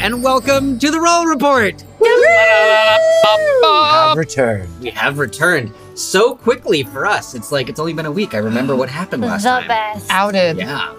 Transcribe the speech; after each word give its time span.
and 0.00 0.22
welcome 0.22 0.78
to 0.78 0.90
the 0.90 0.98
Roll 0.98 1.26
Report. 1.26 1.84
have 3.60 4.16
returned. 4.16 4.80
We 4.80 4.88
have 4.88 5.18
returned 5.18 5.74
so 5.94 6.34
quickly 6.34 6.82
for 6.84 7.04
us. 7.04 7.34
It's 7.34 7.52
like 7.52 7.68
it's 7.68 7.78
only 7.78 7.92
been 7.92 8.06
a 8.06 8.10
week. 8.10 8.32
I 8.32 8.38
remember 8.38 8.74
what 8.74 8.88
happened 8.88 9.22
last 9.22 9.42
the 9.42 9.50
time. 9.50 9.68
best. 9.68 10.06
Outed. 10.10 10.56
Yeah. 10.56 10.94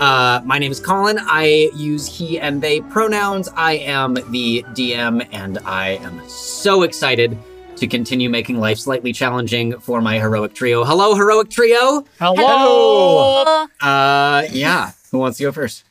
Uh, 0.00 0.40
my 0.44 0.58
name 0.58 0.72
is 0.72 0.80
Colin. 0.80 1.18
I 1.20 1.70
use 1.76 2.06
he 2.08 2.40
and 2.40 2.60
they 2.60 2.80
pronouns. 2.80 3.48
I 3.54 3.74
am 3.74 4.14
the 4.14 4.64
DM, 4.74 5.28
and 5.30 5.58
I 5.58 5.90
am 6.02 6.20
so 6.28 6.82
excited 6.82 7.38
to 7.76 7.86
continue 7.86 8.28
making 8.28 8.58
life 8.58 8.78
slightly 8.78 9.12
challenging 9.12 9.78
for 9.78 10.00
my 10.00 10.18
heroic 10.18 10.54
trio. 10.54 10.82
Hello, 10.82 11.14
heroic 11.14 11.50
trio. 11.50 12.04
Hello. 12.18 13.66
Uh, 13.80 14.42
yeah. 14.50 14.90
Who 15.12 15.18
wants 15.18 15.38
to 15.38 15.44
go 15.44 15.52
first? 15.52 15.84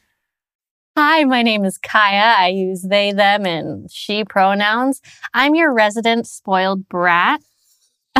Hi, 1.01 1.23
my 1.23 1.43
name 1.43 1.63
is 1.63 1.77
Kaya. 1.77 2.35
I 2.37 2.49
use 2.49 2.81
they, 2.81 3.13
them, 3.13 3.45
and 3.45 3.89
she 3.89 4.25
pronouns. 4.25 5.01
I'm 5.33 5.55
your 5.55 5.73
resident 5.73 6.27
spoiled 6.27 6.89
brat. 6.89 7.39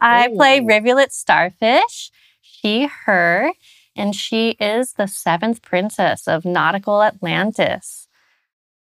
I 0.00 0.30
play 0.36 0.60
Rivulet 0.60 1.12
Starfish, 1.12 2.12
she, 2.40 2.88
her, 3.06 3.50
and 3.96 4.14
she 4.14 4.50
is 4.60 4.92
the 4.92 5.08
seventh 5.08 5.60
princess 5.60 6.28
of 6.28 6.44
nautical 6.44 7.02
Atlantis, 7.02 8.06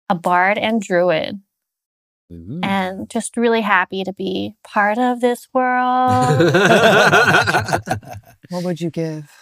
a 0.08 0.14
bard 0.14 0.56
and 0.56 0.80
druid, 0.80 1.42
and 2.62 3.10
just 3.10 3.36
really 3.36 3.60
happy 3.60 4.02
to 4.02 4.14
be 4.14 4.54
part 4.64 4.96
of 4.96 5.20
this 5.20 5.46
world. 5.52 6.54
What 8.48 8.64
would 8.64 8.80
you 8.82 8.90
give? 8.90 9.41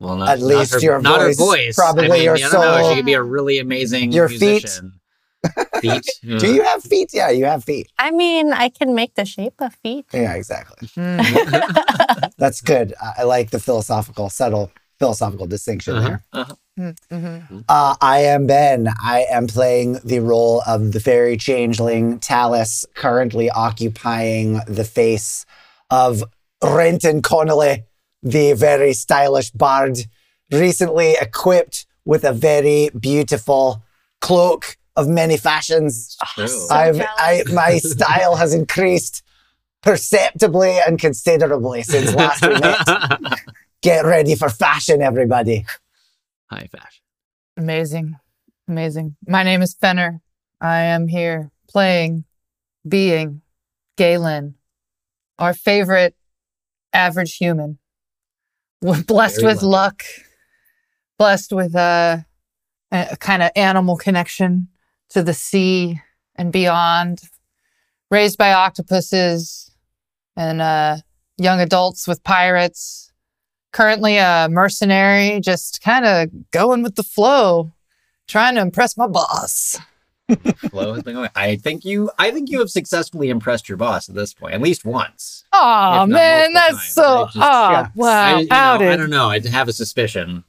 Well, 0.00 0.16
not, 0.16 0.28
At 0.28 0.38
not 0.40 0.46
least 0.46 0.72
her, 0.74 0.80
your 0.80 1.00
not 1.00 1.20
voice, 1.20 1.38
her 1.38 1.44
voice. 1.44 1.74
probably 1.76 2.04
I 2.06 2.08
mean, 2.08 2.22
your 2.24 2.34
I 2.36 2.38
don't 2.38 2.52
know. 2.52 2.78
soul. 2.82 2.90
She 2.90 2.96
could 2.96 3.06
be 3.06 3.14
a 3.14 3.22
really 3.22 3.58
amazing 3.58 4.12
Your 4.12 4.28
feet. 4.28 4.40
musician. 4.40 4.92
Feet. 5.80 6.06
Do 6.40 6.52
you 6.52 6.62
have 6.64 6.82
feet? 6.82 7.10
Yeah, 7.12 7.30
you 7.30 7.44
have 7.44 7.62
feet. 7.64 7.88
I 7.98 8.10
mean, 8.10 8.52
I 8.52 8.68
can 8.70 8.94
make 8.94 9.14
the 9.14 9.24
shape 9.24 9.54
of 9.60 9.74
feet. 9.82 10.06
Yeah, 10.12 10.34
exactly. 10.34 10.88
Hmm. 10.94 11.20
That's 12.38 12.60
good. 12.60 12.94
I 13.00 13.12
I 13.18 13.22
like 13.24 13.50
the 13.50 13.60
philosophical, 13.60 14.30
subtle 14.30 14.70
philosophical 14.98 15.46
distinction 15.46 15.94
Uh-huh, 15.96 16.08
there. 16.08 16.22
uh-huh. 16.32 16.54
Mhm. 17.12 17.64
Uh, 17.68 17.94
I 18.00 18.20
am 18.20 18.46
Ben. 18.46 18.88
I 19.02 19.26
am 19.30 19.46
playing 19.46 19.98
the 20.04 20.18
role 20.20 20.62
of 20.66 20.92
the 20.92 21.00
fairy 21.00 21.36
changeling 21.36 22.18
Talus, 22.20 22.84
currently 22.94 23.48
occupying 23.50 24.60
the 24.66 24.84
face 24.84 25.44
of 25.90 26.22
Renton 26.62 27.22
Connolly, 27.22 27.84
the 28.22 28.52
very 28.54 28.92
stylish 28.92 29.50
bard, 29.50 29.98
recently 30.50 31.16
equipped 31.20 31.86
with 32.04 32.24
a 32.24 32.32
very 32.32 32.90
beautiful 32.98 33.82
cloak 34.20 34.76
of 34.96 35.08
many 35.08 35.36
fashions. 35.36 36.16
True. 36.34 36.46
I've, 36.70 36.96
jealous. 36.96 37.10
I, 37.18 37.42
my 37.52 37.78
style 37.78 38.36
has 38.36 38.54
increased 38.54 39.22
perceptibly 39.82 40.78
and 40.86 40.98
considerably 40.98 41.82
since 41.82 42.14
last 42.14 42.42
we 42.42 42.58
met. 42.58 43.20
Get 43.82 44.04
ready 44.04 44.34
for 44.34 44.48
fashion, 44.48 45.02
everybody. 45.02 45.64
High 46.50 46.68
fashion. 46.72 47.02
Amazing. 47.56 48.16
Amazing. 48.66 49.16
My 49.26 49.44
name 49.44 49.62
is 49.62 49.74
Fenner. 49.74 50.20
I 50.60 50.80
am 50.80 51.06
here 51.06 51.50
playing, 51.68 52.24
being 52.86 53.42
Galen, 53.96 54.54
our 55.38 55.54
favorite 55.54 56.16
average 56.92 57.36
human. 57.36 57.78
We're 58.80 59.02
blessed 59.06 59.40
Very 59.40 59.54
with 59.54 59.62
lucky. 59.62 59.66
luck, 59.66 60.02
blessed 61.18 61.52
with 61.52 61.74
a, 61.74 62.24
a 62.92 63.16
kind 63.16 63.42
of 63.42 63.50
animal 63.56 63.96
connection 63.96 64.68
to 65.10 65.22
the 65.22 65.34
sea 65.34 66.00
and 66.36 66.52
beyond, 66.52 67.22
raised 68.10 68.38
by 68.38 68.52
octopuses 68.52 69.70
and 70.36 70.62
uh, 70.62 70.98
young 71.36 71.60
adults 71.60 72.06
with 72.06 72.22
pirates. 72.22 73.12
Currently 73.72 74.16
a 74.16 74.48
mercenary, 74.50 75.40
just 75.40 75.82
kind 75.82 76.04
of 76.06 76.50
going 76.52 76.82
with 76.82 76.94
the 76.94 77.02
flow, 77.02 77.72
trying 78.26 78.54
to 78.54 78.60
impress 78.62 78.96
my 78.96 79.06
boss. 79.06 79.78
Flow 80.70 80.94
has 80.94 81.02
been 81.02 81.14
going. 81.14 81.30
I 81.34 81.56
think 81.56 81.84
you. 81.84 82.10
I 82.18 82.30
think 82.30 82.50
you 82.50 82.58
have 82.60 82.70
successfully 82.70 83.30
impressed 83.30 83.68
your 83.68 83.78
boss 83.78 84.08
at 84.08 84.14
this 84.14 84.34
point, 84.34 84.54
at 84.54 84.60
least 84.60 84.84
once. 84.84 85.44
Oh 85.52 86.06
man, 86.06 86.52
that's 86.52 86.74
times. 86.74 86.92
so. 86.92 87.02
I 87.02 87.24
just- 87.24 87.36
oh 87.36 87.70
yeah. 87.70 87.88
wow, 87.94 88.36
I, 88.36 88.42
know. 88.42 88.90
I 88.90 88.96
don't 88.96 89.10
know. 89.10 89.30
I 89.30 89.40
have 89.48 89.68
a 89.68 89.72
suspicion. 89.72 90.44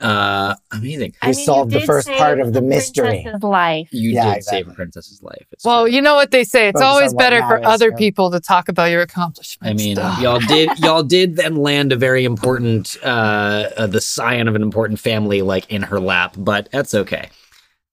Uh, 0.00 0.54
amazing. 0.72 1.14
We 1.24 1.32
solved 1.32 1.70
the 1.70 1.80
first 1.80 2.08
part 2.08 2.40
of 2.40 2.52
the 2.52 2.60
mystery. 2.60 3.26
life. 3.40 3.88
You 3.92 4.10
Yeah, 4.10 4.34
did 4.34 4.44
save 4.44 4.68
a 4.68 4.72
princess's 4.74 5.22
life. 5.22 5.46
It's 5.52 5.64
Well, 5.64 5.84
true. 5.84 5.92
you 5.94 6.02
know 6.02 6.14
what 6.16 6.30
they 6.30 6.44
say. 6.44 6.68
It's 6.68 6.78
Focus 6.80 6.86
always 6.92 7.14
better 7.14 7.40
for 7.40 7.64
other 7.64 7.88
yeah. 7.90 7.96
people 7.96 8.30
to 8.32 8.40
talk 8.40 8.68
about 8.68 8.90
your 8.90 9.02
accomplishments. 9.02 9.70
I 9.70 9.72
mean, 9.72 9.96
Ugh. 9.98 10.22
y'all 10.22 10.40
did 10.48 10.78
y'all 10.80 11.04
did 11.04 11.36
then 11.36 11.56
land 11.56 11.92
a 11.92 11.96
very 11.96 12.24
important 12.24 12.96
uh, 13.02 13.70
uh 13.76 13.86
the 13.86 14.00
scion 14.00 14.46
of 14.48 14.56
an 14.56 14.62
important 14.62 14.98
family 15.00 15.40
like 15.42 15.70
in 15.70 15.82
her 15.82 16.00
lap, 16.00 16.34
but 16.36 16.68
that's 16.70 16.92
okay. 16.92 17.30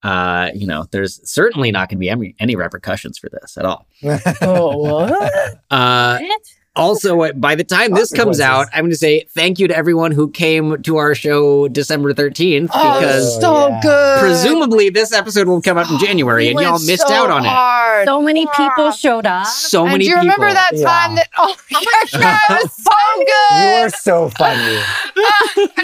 Uh, 0.03 0.49
you 0.55 0.65
know, 0.65 0.85
there's 0.91 1.19
certainly 1.29 1.71
not 1.71 1.89
going 1.89 1.97
to 1.97 1.99
be 1.99 2.09
any, 2.09 2.35
any 2.39 2.55
repercussions 2.55 3.17
for 3.17 3.29
this 3.29 3.57
at 3.57 3.65
all. 3.65 3.85
oh, 4.41 4.77
what? 4.77 5.59
Uh, 5.69 6.17
What? 6.19 6.41
Also, 6.75 7.21
uh, 7.21 7.33
by 7.33 7.55
the 7.55 7.63
time 7.65 7.91
this 7.91 8.11
comes 8.13 8.39
out, 8.39 8.67
I'm 8.73 8.83
going 8.83 8.91
to 8.91 8.97
say 8.97 9.25
thank 9.35 9.59
you 9.59 9.67
to 9.67 9.75
everyone 9.75 10.11
who 10.11 10.29
came 10.31 10.81
to 10.83 10.97
our 10.97 11.13
show 11.13 11.67
December 11.67 12.13
13th 12.13 12.69
Oh, 12.73 12.99
because 12.99 13.39
so 13.41 13.67
yeah. 13.67 13.79
good. 13.81 14.19
presumably 14.21 14.89
this 14.89 15.11
episode 15.11 15.47
will 15.47 15.61
come 15.61 15.77
out 15.77 15.89
in 15.91 15.97
January 16.05 16.47
and 16.49 16.59
y'all 16.59 16.79
missed 16.79 17.07
so 17.07 17.13
out 17.13 17.29
on 17.29 17.43
it. 17.45 17.49
hard. 17.49 18.07
So 18.07 18.21
many 18.21 18.47
people 18.55 18.91
showed 18.91 19.25
up. 19.25 19.47
So 19.47 19.83
and 19.83 19.91
many 19.93 20.05
do 20.05 20.11
you 20.11 20.15
remember 20.17 20.47
people. 20.47 20.53
that 20.53 20.71
Yeah. 20.73 20.85
time 20.87 21.15
that? 21.15 21.27
Oh 21.37 21.55
my 21.71 21.83
gosh, 21.83 22.11
that 22.13 22.59
was 22.63 22.73
so 22.83 22.91
good. 23.17 23.25
You 23.25 23.63
good. 23.63 23.85
are 23.85 23.89
so 23.89 24.29
funny. 24.29 24.79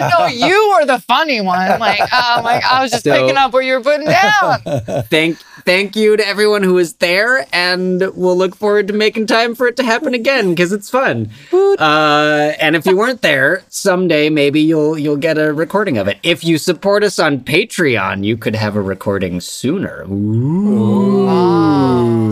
no, 0.00 0.26
you 0.26 0.74
were 0.78 0.86
the 0.86 1.00
funny 1.06 1.40
one. 1.40 1.78
Like, 1.78 2.00
oh 2.12 2.40
my, 2.42 2.60
I 2.64 2.82
was 2.82 2.90
just 2.90 3.04
So- 3.04 3.12
picking 3.12 3.36
up 3.36 3.52
what 3.52 3.64
you 3.64 3.74
were 3.74 3.82
putting 3.82 4.06
down. 4.06 4.62
thank 5.10 5.38
thank 5.68 5.94
you 5.94 6.16
to 6.16 6.26
everyone 6.26 6.62
who 6.62 6.72
was 6.72 6.94
there 6.94 7.46
and 7.52 8.00
we'll 8.14 8.38
look 8.38 8.56
forward 8.56 8.88
to 8.88 8.94
making 8.94 9.26
time 9.26 9.54
for 9.54 9.66
it 9.66 9.76
to 9.76 9.82
happen 9.82 10.14
again 10.14 10.48
because 10.48 10.72
it's 10.72 10.88
fun. 10.88 11.28
Uh, 11.52 12.54
and 12.58 12.74
if 12.74 12.86
you 12.86 12.96
weren't 12.96 13.20
there 13.20 13.62
someday 13.68 14.30
maybe 14.30 14.62
you'll 14.62 14.98
you'll 14.98 15.18
get 15.18 15.36
a 15.36 15.52
recording 15.52 15.98
of 15.98 16.08
it. 16.08 16.16
If 16.22 16.42
you 16.42 16.56
support 16.56 17.04
us 17.04 17.18
on 17.18 17.40
patreon 17.40 18.24
you 18.24 18.38
could 18.38 18.56
have 18.56 18.76
a 18.76 18.80
recording 18.80 19.42
sooner. 19.42 20.06
Ooh. 20.10 21.26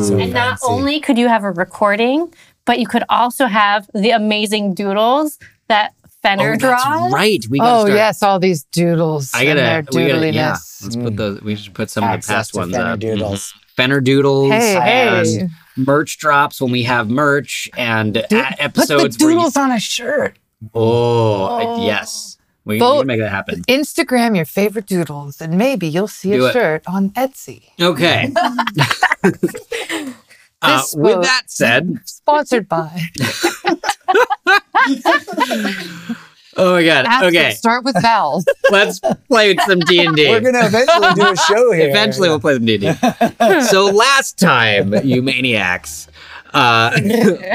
So 0.02 0.16
And 0.18 0.32
not 0.32 0.58
only 0.62 0.98
could 0.98 1.18
you 1.18 1.28
have 1.28 1.44
a 1.44 1.50
recording, 1.50 2.32
but 2.64 2.78
you 2.78 2.86
could 2.86 3.04
also 3.10 3.44
have 3.44 3.90
the 3.92 4.12
amazing 4.12 4.72
doodles 4.72 5.38
that 5.68 5.92
Fenner 6.26 6.54
oh, 6.54 6.56
draws. 6.56 6.82
that's 6.84 7.12
right 7.14 7.44
we 7.48 7.58
gotta 7.58 7.72
Oh 7.72 7.80
start. 7.84 7.96
yes, 7.96 8.22
all 8.22 8.38
these 8.40 8.64
doodles. 8.64 9.30
I 9.34 9.44
and 9.44 9.58
their 9.58 9.82
gotta, 9.82 9.96
we 9.98 10.08
gotta, 10.08 10.32
yeah. 10.32 10.52
doodliness. 10.52 10.82
Let's 10.82 10.96
put 10.96 11.16
those. 11.16 11.40
We 11.42 11.56
should 11.56 11.74
put 11.74 11.90
some 11.90 12.04
of 12.04 12.20
the 12.20 12.26
past 12.26 12.52
to 12.52 12.58
ones 12.58 12.72
Fenner 12.74 12.92
up. 12.92 12.98
Doodles. 13.00 13.52
Mhm. 13.52 13.60
Fenner 13.76 14.00
doodles. 14.00 14.50
Hey, 14.52 14.76
and 14.76 15.26
hey. 15.26 15.48
merch 15.76 16.18
drops 16.18 16.60
when 16.60 16.72
we 16.72 16.82
have 16.84 17.08
merch 17.10 17.68
and 17.76 18.14
Dude, 18.14 18.24
a- 18.24 18.28
Put 18.28 18.56
the 18.56 18.62
episodes. 18.62 19.18
where 19.18 19.30
you- 19.30 19.36
doodles 19.36 19.56
on 19.56 19.70
a 19.70 19.78
shirt. 19.78 20.36
Oh, 20.74 21.60
Oh. 21.62 21.86
yes. 21.86 22.38
We, 22.64 22.74
we 22.74 22.78
Vote. 22.80 22.98
can 23.00 23.06
make 23.06 23.20
that 23.20 23.30
happen. 23.30 23.62
Instagram 23.68 24.34
your 24.34 24.44
favorite 24.46 24.86
doodles, 24.86 25.40
and 25.40 25.56
maybe 25.56 25.86
you'll 25.86 26.08
see 26.08 26.32
Do 26.32 26.46
a 26.46 26.48
it. 26.48 26.52
shirt 26.54 26.82
on 26.88 27.10
Etsy. 27.10 27.62
Okay. 27.80 28.32
uh, 30.62 30.82
with 30.94 31.22
that 31.22 31.42
said, 31.46 32.00
Sponsored 32.06 32.68
by. 32.68 33.02
oh 36.56 36.72
my 36.74 36.84
god. 36.84 37.06
Ask 37.06 37.24
Okay, 37.26 37.50
to 37.50 37.56
Start 37.56 37.84
with 37.84 38.00
vowels. 38.02 38.44
let's 38.70 39.00
play 39.28 39.56
some 39.66 39.80
D 39.80 40.04
and 40.04 40.16
D. 40.16 40.28
We're 40.28 40.40
gonna 40.40 40.66
eventually 40.66 41.14
do 41.14 41.30
a 41.32 41.36
show 41.36 41.72
here. 41.72 41.88
Eventually, 41.90 42.28
we'll 42.28 42.40
play 42.40 42.54
some 42.54 42.64
D 42.64 42.86
and 42.86 42.98
D. 43.38 43.60
So 43.62 43.86
last 43.86 44.38
time, 44.38 44.94
you 45.04 45.22
maniacs, 45.22 46.08
uh, 46.54 46.98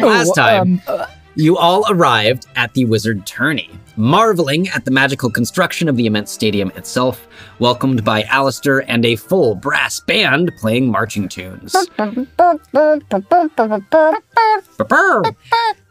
last 0.02 0.36
time. 0.36 0.82
Um, 0.88 1.06
You 1.36 1.58
all 1.58 1.86
arrived 1.90 2.48
at 2.56 2.74
the 2.74 2.86
Wizard 2.86 3.26
Tourney, 3.26 3.70
marveling 3.96 4.68
at 4.70 4.84
the 4.84 4.92
magical 4.92 5.30
construction 5.30 5.88
of 5.88 5.96
the 5.96 6.06
immense 6.06 6.32
stadium 6.32 6.72
itself, 6.76 7.28
welcomed 7.60 8.04
by 8.04 8.24
Alistair 8.24 8.80
and 8.90 9.06
a 9.06 9.16
full 9.16 9.56
brass 9.56 10.02
band 10.02 10.52
playing 10.58 10.90
marching 10.90 11.30
tunes. 11.30 11.74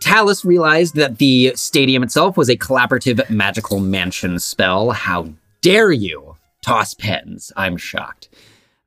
Talus 0.01 0.45
realized 0.45 0.97
that 0.97 1.19
the 1.19 1.53
stadium 1.55 2.03
itself 2.03 2.37
was 2.37 2.51
a 2.51 2.57
collaborative 2.57 3.29
magical 3.31 3.81
mansion 3.81 4.39
spell. 4.39 4.91
How 4.91 5.29
dare 5.63 5.93
you 5.93 6.37
toss 6.63 6.95
pens? 6.95 7.53
I'm 7.57 7.77
shocked. 7.77 8.29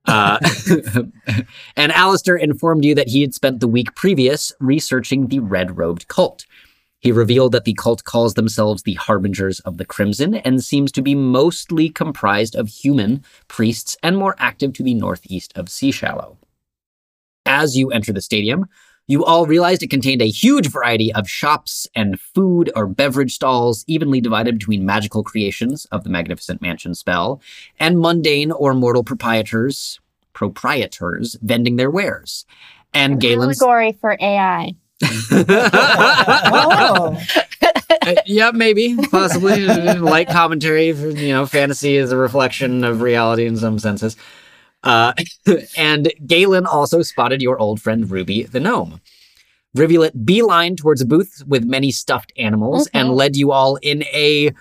Uh, 0.06 0.38
and 1.76 1.92
Alistair 1.92 2.36
informed 2.36 2.84
you 2.84 2.96
that 2.96 3.08
he 3.08 3.22
had 3.22 3.34
spent 3.34 3.60
the 3.60 3.68
week 3.68 3.96
previous 3.96 4.52
researching 4.60 5.28
the 5.28 5.40
red 5.40 5.78
robed 5.78 6.08
cult. 6.08 6.46
He 7.00 7.12
revealed 7.12 7.52
that 7.52 7.66
the 7.66 7.74
cult 7.74 8.06
calls 8.06 8.36
themselves 8.36 8.84
the 8.84 8.94
Harbingers 8.94 9.60
of 9.62 9.78
the 9.78 9.86
Crimson 9.86 10.36
and 10.36 10.64
seems 10.64 10.90
to 10.94 11.02
be 11.02 11.16
mostly 11.16 11.90
comprised 11.90 12.56
of 12.56 12.70
human 12.70 13.24
priests 13.50 13.98
and 14.02 14.18
more 14.18 14.36
active 14.40 14.72
to 14.74 14.84
the 14.84 14.94
northeast 14.94 15.52
of 15.58 15.68
Sea 15.68 15.92
Shallow. 15.92 16.38
As 17.46 17.76
you 17.76 17.92
enter 17.92 18.14
the 18.14 18.22
stadium, 18.22 18.68
you 19.08 19.26
all 19.26 19.46
realized 19.46 19.84
it 19.84 19.90
contained 19.90 20.22
a 20.22 20.30
huge 20.30 20.68
variety 20.68 21.14
of 21.14 21.30
shops 21.30 21.88
and 21.96 22.20
food 22.20 22.72
or 22.76 22.88
beverage 22.88 23.34
stalls, 23.34 23.84
evenly 23.88 24.22
divided 24.22 24.58
between 24.58 24.86
magical 24.86 25.24
creations 25.24 25.86
of 25.92 26.04
the 26.04 26.10
Magnificent 26.10 26.62
Mansion 26.62 26.96
spell 26.96 27.42
and 27.80 28.00
mundane 28.00 28.52
or 28.52 28.74
mortal 28.74 29.04
proprietors, 29.04 30.00
proprietors 30.34 31.38
vending 31.42 31.76
their 31.76 31.92
wares. 31.92 32.46
And 32.94 33.20
Galen's 33.20 33.62
Allegory 33.62 33.92
for 33.94 34.18
AI. 34.20 34.76
Oh, 35.36 37.22
Uh, 38.06 38.16
yeah, 38.26 38.52
maybe, 38.52 38.98
possibly. 39.12 39.66
Light 39.98 40.28
commentary 40.28 40.92
for, 40.92 41.10
you 41.10 41.30
know, 41.30 41.46
fantasy 41.46 41.96
is 41.96 42.12
a 42.12 42.18
reflection 42.18 42.84
of 42.84 43.02
reality 43.02 43.46
in 43.46 43.56
some 43.56 43.80
senses. 43.80 44.18
Uh, 44.84 45.14
and 45.78 46.12
Galen 46.26 46.66
also 46.66 47.02
spotted 47.02 47.42
your 47.42 47.58
old 47.60 47.82
friend 47.82 48.10
Ruby 48.10 48.44
the 48.44 48.60
gnome. 48.60 49.00
Rivulet 49.76 50.26
beelined 50.26 50.78
towards 50.78 51.02
a 51.02 51.06
booth 51.06 51.42
with 51.48 51.64
many 51.64 51.90
stuffed 51.92 52.32
animals 52.38 52.88
and 52.94 53.10
Mhm. 53.10 53.16
led 53.16 53.36
you 53.36 53.52
all 53.52 53.78
in 53.78 54.04
a 54.14 54.52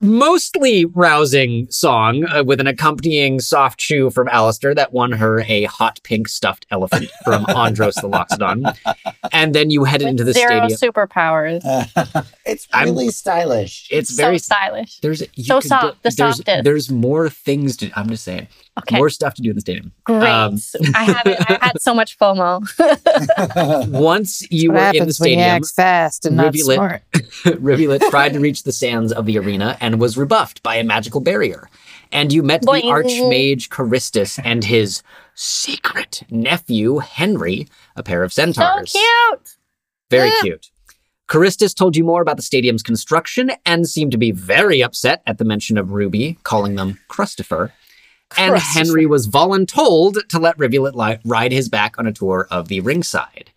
mostly 0.00 0.84
rousing 0.84 1.66
song 1.70 2.26
uh, 2.26 2.42
with 2.44 2.60
an 2.60 2.66
accompanying 2.66 3.40
soft 3.40 3.80
shoe 3.80 4.10
from 4.10 4.28
Alistair 4.28 4.74
that 4.74 4.92
won 4.92 5.12
her 5.12 5.40
a 5.46 5.64
hot 5.64 6.00
pink 6.02 6.28
stuffed 6.28 6.66
elephant 6.70 7.08
from 7.24 7.46
Andros 7.56 7.94
the 7.94 8.08
Loxodon. 8.08 8.76
And 9.32 9.54
then 9.54 9.70
you 9.70 9.84
headed 9.84 10.06
With 10.06 10.10
into 10.10 10.24
the 10.24 10.32
zero 10.34 10.68
stadium. 10.68 10.92
superpowers. 10.92 11.62
it's 12.44 12.66
I'm- 12.72 12.88
really 12.88 13.10
stylish. 13.10 13.86
It's 13.90 14.10
so 14.14 14.22
very 14.24 14.38
stylish. 14.38 14.98
there's 15.00 15.22
you 15.36 15.44
So 15.44 15.60
soft, 15.60 15.82
go- 15.82 15.90
the 15.90 16.14
there's, 16.16 16.16
softest. 16.36 16.64
There's 16.64 16.90
more 16.90 17.30
things 17.30 17.76
to. 17.78 17.90
I'm 17.96 18.08
just 18.08 18.24
saying, 18.24 18.48
Okay, 18.76 18.96
more 18.96 19.08
stuff 19.08 19.34
to 19.34 19.42
do 19.42 19.50
in 19.50 19.54
the 19.54 19.60
stadium. 19.60 19.92
great. 20.02 20.28
um, 20.28 20.58
I 20.96 21.04
haven't. 21.04 21.50
I 21.50 21.58
had 21.66 21.80
so 21.80 21.94
much 21.94 22.18
FOMO. 22.18 22.60
Once 23.88 24.50
you 24.50 24.70
what 24.72 24.74
were 24.74 24.78
in 24.88 24.92
the 24.92 24.98
happens 24.98 25.20
when 25.20 25.28
you 25.30 25.34
stadium, 25.36 25.56
act 25.56 25.66
fast 25.74 26.26
and 26.26 26.36
not 26.36 26.52
Rivulet- 26.52 26.74
smart. 26.76 27.02
Rivulet 27.60 28.02
tried 28.10 28.32
to 28.32 28.40
reach 28.40 28.64
the 28.64 28.72
sands 28.72 29.12
of 29.12 29.26
the 29.26 29.38
arena 29.38 29.76
and 29.80 30.00
was 30.00 30.16
rebuffed 30.16 30.62
by 30.62 30.76
a 30.76 30.84
magical 30.84 31.20
barrier. 31.20 31.68
And 32.12 32.32
you 32.32 32.42
met 32.42 32.62
the 32.62 32.66
Boing. 32.68 32.82
Archmage 32.82 33.68
Charistus 33.68 34.40
and 34.44 34.64
his 34.64 35.02
secret 35.34 36.22
nephew 36.30 36.98
Henry, 36.98 37.66
a 37.96 38.02
pair 38.02 38.22
of 38.22 38.32
centaurs. 38.32 38.92
so 38.92 38.98
cute. 38.98 39.56
Very 40.10 40.28
Yeah. 40.28 40.40
cute. 40.42 40.70
Charistus 41.28 41.74
told 41.74 41.96
you 41.96 42.04
more 42.04 42.20
about 42.22 42.36
the 42.36 42.42
stadium's 42.42 42.82
construction 42.82 43.50
and 43.64 43.88
seemed 43.88 44.12
to 44.12 44.18
be 44.18 44.30
very 44.30 44.82
upset 44.82 45.22
at 45.26 45.38
the 45.38 45.44
mention 45.44 45.78
of 45.78 45.92
Ruby, 45.92 46.38
calling 46.42 46.74
them 46.74 46.98
Crustifer. 47.08 47.72
And 48.36 48.56
Henry 48.56 49.06
was 49.06 49.28
voluntold 49.28 50.26
to 50.28 50.38
let 50.38 50.58
Rivulet 50.58 50.94
li- 50.94 51.18
ride 51.24 51.52
his 51.52 51.68
back 51.68 51.98
on 51.98 52.06
a 52.06 52.12
tour 52.12 52.48
of 52.50 52.68
the 52.68 52.80
ringside. 52.80 53.50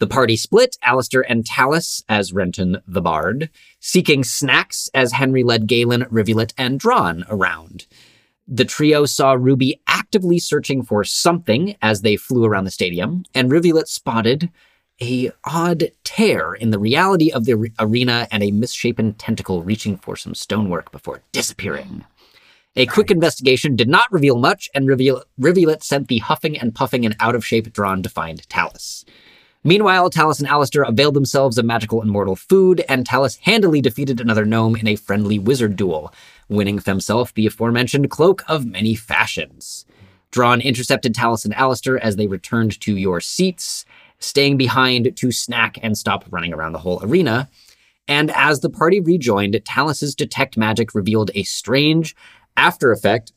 The 0.00 0.06
party 0.06 0.36
split, 0.36 0.76
Alistair 0.82 1.28
and 1.28 1.44
Talus 1.44 2.04
as 2.08 2.32
Renton 2.32 2.80
the 2.86 3.00
Bard, 3.00 3.50
seeking 3.80 4.22
snacks 4.22 4.88
as 4.94 5.12
Henry 5.12 5.42
led 5.42 5.66
Galen, 5.66 6.06
Rivulet, 6.08 6.54
and 6.56 6.78
Drawn 6.78 7.24
around. 7.28 7.86
The 8.46 8.64
trio 8.64 9.06
saw 9.06 9.32
Ruby 9.32 9.80
actively 9.88 10.38
searching 10.38 10.82
for 10.82 11.04
something 11.04 11.76
as 11.82 12.02
they 12.02 12.16
flew 12.16 12.44
around 12.44 12.64
the 12.64 12.70
stadium, 12.70 13.24
and 13.34 13.50
Rivulet 13.50 13.88
spotted 13.88 14.50
a 15.00 15.30
odd 15.44 15.90
tear 16.04 16.54
in 16.54 16.70
the 16.70 16.78
reality 16.78 17.30
of 17.30 17.44
the 17.44 17.56
re- 17.56 17.72
arena 17.78 18.26
and 18.30 18.42
a 18.42 18.50
misshapen 18.50 19.14
tentacle 19.14 19.62
reaching 19.62 19.96
for 19.96 20.16
some 20.16 20.34
stonework 20.34 20.90
before 20.90 21.22
disappearing. 21.32 22.04
A 22.76 22.86
quick 22.86 23.10
investigation 23.10 23.76
did 23.76 23.88
not 23.88 24.12
reveal 24.12 24.38
much, 24.38 24.68
and 24.74 24.86
Rivulet, 24.86 25.24
Rivulet 25.38 25.82
sent 25.82 26.08
the 26.08 26.18
huffing 26.18 26.56
and 26.56 26.74
puffing 26.74 27.04
and 27.04 27.16
out 27.18 27.34
of 27.34 27.44
shape 27.44 27.72
Drawn 27.72 28.02
to 28.02 28.08
find 28.08 28.48
Talus. 28.48 29.04
Meanwhile, 29.64 30.10
Talus 30.10 30.38
and 30.38 30.48
Alistair 30.48 30.82
availed 30.82 31.14
themselves 31.14 31.58
of 31.58 31.64
magical 31.64 32.00
immortal 32.00 32.36
food, 32.36 32.84
and 32.88 33.04
Talus 33.04 33.36
handily 33.42 33.80
defeated 33.80 34.20
another 34.20 34.44
gnome 34.44 34.76
in 34.76 34.86
a 34.86 34.96
friendly 34.96 35.38
wizard 35.38 35.74
duel, 35.74 36.12
winning 36.48 36.78
for 36.78 36.90
himself 36.92 37.34
the 37.34 37.46
aforementioned 37.46 38.10
Cloak 38.10 38.44
of 38.46 38.64
Many 38.64 38.94
Fashions. 38.94 39.84
Drawn 40.30 40.60
intercepted 40.60 41.14
Talus 41.14 41.44
and 41.44 41.54
Alistair 41.54 42.02
as 42.02 42.16
they 42.16 42.26
returned 42.26 42.80
to 42.82 42.96
your 42.96 43.20
seats, 43.20 43.84
staying 44.20 44.56
behind 44.56 45.16
to 45.16 45.32
snack 45.32 45.78
and 45.82 45.98
stop 45.98 46.24
running 46.30 46.52
around 46.52 46.72
the 46.72 46.78
whole 46.78 47.00
arena. 47.02 47.48
And 48.06 48.30
as 48.30 48.60
the 48.60 48.70
party 48.70 49.00
rejoined, 49.00 49.60
Talus's 49.64 50.14
detect 50.14 50.56
magic 50.56 50.94
revealed 50.94 51.30
a 51.34 51.42
strange 51.42 52.16
after 52.58 52.92
effect, 52.92 53.32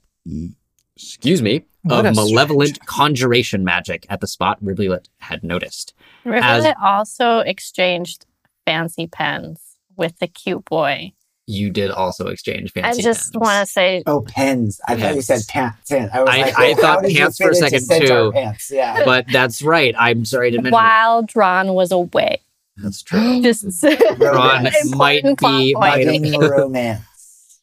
excuse 0.95 1.41
me, 1.41 1.63
What 1.83 2.05
of 2.05 2.11
a 2.11 2.13
malevolent 2.15 2.85
conjuration 2.85 3.63
magic 3.63 4.05
at 4.09 4.19
the 4.19 4.27
spot 4.27 4.57
Rivulet 4.61 5.07
had 5.19 5.43
noticed. 5.43 5.93
Rivulet 6.25 6.75
also 6.81 7.39
exchanged 7.39 8.25
fancy 8.65 9.07
pens 9.07 9.77
with 9.95 10.17
the 10.19 10.27
cute 10.27 10.65
boy. 10.65 11.13
You 11.47 11.69
did 11.69 11.91
also 11.91 12.27
exchange 12.27 12.71
fancy. 12.71 12.81
Pens. 12.87 12.99
I 12.99 13.01
just 13.01 13.35
want 13.35 13.65
to 13.65 13.71
say, 13.71 14.03
oh, 14.05 14.21
pens. 14.21 14.79
I 14.87 14.95
thought 14.95 15.15
you 15.15 15.21
said 15.21 15.41
pants. 15.49 15.91
I, 15.91 15.97
was 16.05 16.11
I- 16.13 16.41
like, 16.41 16.55
I 16.57 16.61
well, 16.61 16.75
thought 16.75 16.95
how 16.95 17.01
did 17.01 17.11
you 17.11 17.17
pants 17.19 17.37
for 17.37 17.49
a 17.49 17.55
second, 17.55 17.79
centaur 17.81 18.07
too. 18.07 18.31
Pants. 18.31 18.71
Yeah. 18.71 19.01
but 19.05 19.25
that's 19.31 19.61
right. 19.61 19.93
I'm 19.97 20.23
sorry 20.23 20.51
to 20.51 20.57
mention. 20.57 20.67
it. 20.67 20.73
while 20.73 21.23
Drawn 21.23 21.73
was 21.73 21.91
away, 21.91 22.41
That's 22.77 23.01
true. 23.01 23.41
just 23.43 23.83
Ron 23.83 23.95
Romance. 24.19 24.95
might 24.95 25.23
be. 25.23 25.35
point. 25.35 25.77
Might 25.79 26.05
Budding 26.05 26.39
romance. 26.39 27.59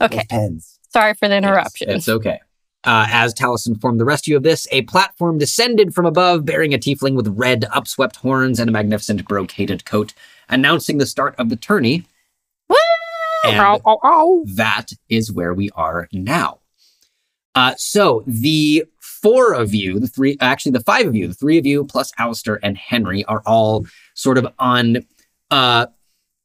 okay. 0.00 0.16
With 0.16 0.28
pens. 0.28 0.78
Sorry 0.92 1.14
for 1.14 1.28
the 1.28 1.34
Yes, 1.34 1.44
interruption. 1.44 1.90
it's 1.90 2.08
okay. 2.08 2.40
Uh, 2.84 3.06
as 3.10 3.34
Talus 3.34 3.66
informed 3.66 4.00
the 4.00 4.04
rest 4.06 4.24
of 4.26 4.28
you 4.30 4.36
of 4.38 4.42
this, 4.42 4.66
a 4.72 4.82
platform 4.82 5.36
descended 5.38 5.94
from 5.94 6.06
above 6.06 6.46
bearing 6.46 6.72
a 6.72 6.78
tiefling 6.78 7.14
with 7.14 7.28
red, 7.28 7.62
upswept 7.74 8.16
horns 8.16 8.58
and 8.58 8.70
a 8.70 8.72
magnificent 8.72 9.26
brocaded 9.28 9.84
coat, 9.84 10.14
announcing 10.48 10.96
the 10.98 11.04
start 11.06 11.34
of 11.38 11.50
the 11.50 11.56
tourney. 11.56 12.04
Woo! 12.68 12.76
And 13.44 13.82
that 14.56 14.86
is 15.10 15.30
where 15.30 15.52
we 15.52 15.70
are 15.74 16.08
now. 16.12 16.60
Uh, 17.54 17.74
so 17.76 18.22
the 18.26 18.84
four 19.00 19.52
of 19.52 19.74
you, 19.74 20.00
the 20.00 20.06
three, 20.06 20.36
actually 20.40 20.72
the 20.72 20.80
five 20.80 21.06
of 21.06 21.14
you, 21.14 21.28
the 21.28 21.34
three 21.34 21.58
of 21.58 21.66
you 21.66 21.84
plus 21.84 22.12
Alistair 22.18 22.58
and 22.62 22.78
Henry 22.78 23.24
are 23.26 23.42
all 23.44 23.86
sort 24.14 24.38
of 24.38 24.46
on, 24.58 25.04
uh, 25.50 25.86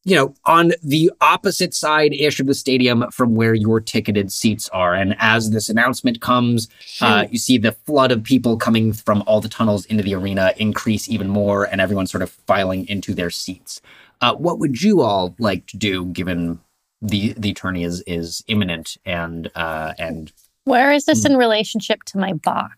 you 0.05 0.15
know, 0.15 0.33
on 0.45 0.71
the 0.83 1.11
opposite 1.19 1.73
side 1.73 2.13
ish 2.13 2.39
of 2.39 2.45
the 2.45 2.53
stadium 2.53 3.09
from 3.11 3.33
where 3.35 3.55
your 3.55 3.81
ticketed 3.81 4.31
seats 4.31 4.69
are. 4.69 4.93
And 4.93 5.15
as 5.19 5.49
this 5.49 5.67
announcement 5.67 6.21
comes, 6.21 6.67
uh, 7.01 7.25
you 7.31 7.39
see 7.39 7.57
the 7.57 7.71
flood 7.71 8.11
of 8.11 8.23
people 8.23 8.55
coming 8.55 8.93
from 8.93 9.23
all 9.25 9.41
the 9.41 9.49
tunnels 9.49 9.85
into 9.87 10.03
the 10.03 10.13
arena 10.13 10.53
increase 10.57 11.09
even 11.09 11.27
more, 11.27 11.63
and 11.65 11.81
everyone 11.81 12.05
sort 12.05 12.21
of 12.21 12.29
filing 12.29 12.87
into 12.87 13.13
their 13.15 13.31
seats. 13.31 13.81
Uh, 14.21 14.35
what 14.35 14.59
would 14.59 14.81
you 14.81 15.01
all 15.01 15.35
like 15.39 15.65
to 15.67 15.77
do, 15.77 16.05
given 16.05 16.59
the 17.01 17.33
the 17.37 17.53
tourney 17.53 17.83
is 17.83 18.01
is 18.07 18.43
imminent 18.47 18.97
and 19.05 19.51
uh, 19.55 19.93
and 19.97 20.31
Where 20.65 20.91
is 20.93 21.05
this 21.05 21.23
Hmm. 21.23 21.33
in 21.33 21.37
relationship 21.37 22.03
to 22.05 22.17
my 22.17 22.33
box? 22.33 22.75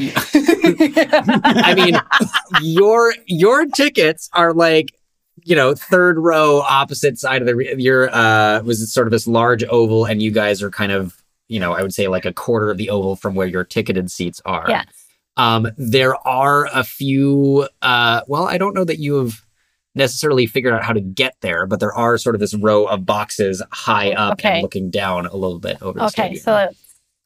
I 0.00 1.74
mean, 1.76 1.96
your 2.62 3.14
your 3.26 3.66
tickets 3.66 4.28
are 4.32 4.52
like 4.52 4.94
you 5.42 5.54
know 5.56 5.74
third 5.74 6.18
row 6.18 6.60
opposite 6.60 7.18
side 7.18 7.42
of 7.42 7.46
the 7.46 7.54
re- 7.56 7.74
your 7.78 8.08
uh 8.14 8.60
was 8.62 8.92
sort 8.92 9.06
of 9.06 9.10
this 9.10 9.26
large 9.26 9.64
oval 9.64 10.04
and 10.04 10.22
you 10.22 10.30
guys 10.30 10.62
are 10.62 10.70
kind 10.70 10.92
of 10.92 11.22
you 11.48 11.60
know 11.60 11.72
I 11.72 11.82
would 11.82 11.92
say 11.94 12.08
like 12.08 12.24
a 12.24 12.32
quarter 12.32 12.70
of 12.70 12.78
the 12.78 12.90
oval 12.90 13.16
from 13.16 13.34
where 13.34 13.46
your 13.46 13.64
ticketed 13.64 14.10
seats 14.10 14.40
are. 14.44 14.66
yes. 14.68 14.86
Um, 15.36 15.68
there 15.76 16.14
are 16.28 16.66
a 16.72 16.84
few. 16.84 17.68
Uh, 17.82 18.20
well, 18.28 18.44
I 18.46 18.56
don't 18.56 18.72
know 18.72 18.84
that 18.84 19.00
you 19.00 19.14
have 19.16 19.42
necessarily 19.96 20.46
figured 20.46 20.72
out 20.72 20.84
how 20.84 20.92
to 20.92 21.00
get 21.00 21.34
there, 21.40 21.66
but 21.66 21.80
there 21.80 21.92
are 21.92 22.16
sort 22.18 22.36
of 22.36 22.40
this 22.40 22.54
row 22.54 22.84
of 22.84 23.04
boxes 23.04 23.60
high 23.72 24.12
up 24.12 24.34
Okay. 24.34 24.48
and 24.54 24.62
looking 24.62 24.90
down 24.90 25.26
a 25.26 25.34
little 25.34 25.58
bit 25.58 25.82
over 25.82 25.98
the 25.98 26.04
Okay, 26.06 26.36
so 26.36 26.68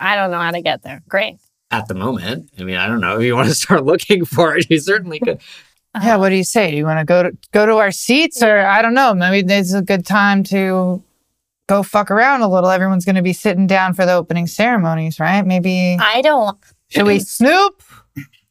I 0.01 0.17
don't 0.17 0.31
know 0.31 0.39
how 0.39 0.51
to 0.53 0.63
get 0.63 0.83
there. 0.83 1.03
Great. 1.07 1.37
At 1.71 1.89
the 1.89 1.95
moment, 1.95 2.51
I 2.59 2.65
mean, 2.65 2.77
I 2.77 2.87
don't 2.87 3.01
know 3.01 3.19
if 3.19 3.25
you 3.25 3.35
want 3.35 3.49
to 3.49 3.55
start 3.67 3.85
looking 3.85 4.25
for 4.25 4.57
it. 4.57 4.69
You 4.71 4.81
certainly 4.81 5.21
could. 5.21 5.41
Yeah, 6.03 6.17
what 6.17 6.29
do 6.29 6.37
you 6.37 6.45
say? 6.45 6.71
Do 6.71 6.77
you 6.77 6.85
want 6.85 7.01
to 7.01 7.05
go 7.05 7.23
to 7.25 7.37
go 7.53 7.67
to 7.67 7.77
our 7.77 7.91
seats, 7.91 8.43
or 8.43 8.59
I 8.59 8.83
don't 8.83 8.95
know? 8.95 9.15
Maybe 9.15 9.47
this 9.47 9.69
is 9.69 9.75
a 9.75 9.83
good 9.83 10.07
time 10.07 10.43
to 10.45 11.03
go 11.69 11.83
fuck 11.83 12.11
around 12.11 12.43
a 12.43 12.49
little. 12.49 12.71
Everyone's 12.71 13.05
going 13.05 13.17
to 13.17 13.23
be 13.23 13.33
sitting 13.33 13.67
down 13.67 13.95
for 13.95 14.07
the 14.07 14.13
opening 14.13 14.47
ceremonies, 14.47 15.19
right? 15.19 15.45
Maybe 15.45 15.97
I 15.99 16.21
don't. 16.23 16.59
should 16.89 17.07
we 17.07 17.19
snoop 17.21 17.83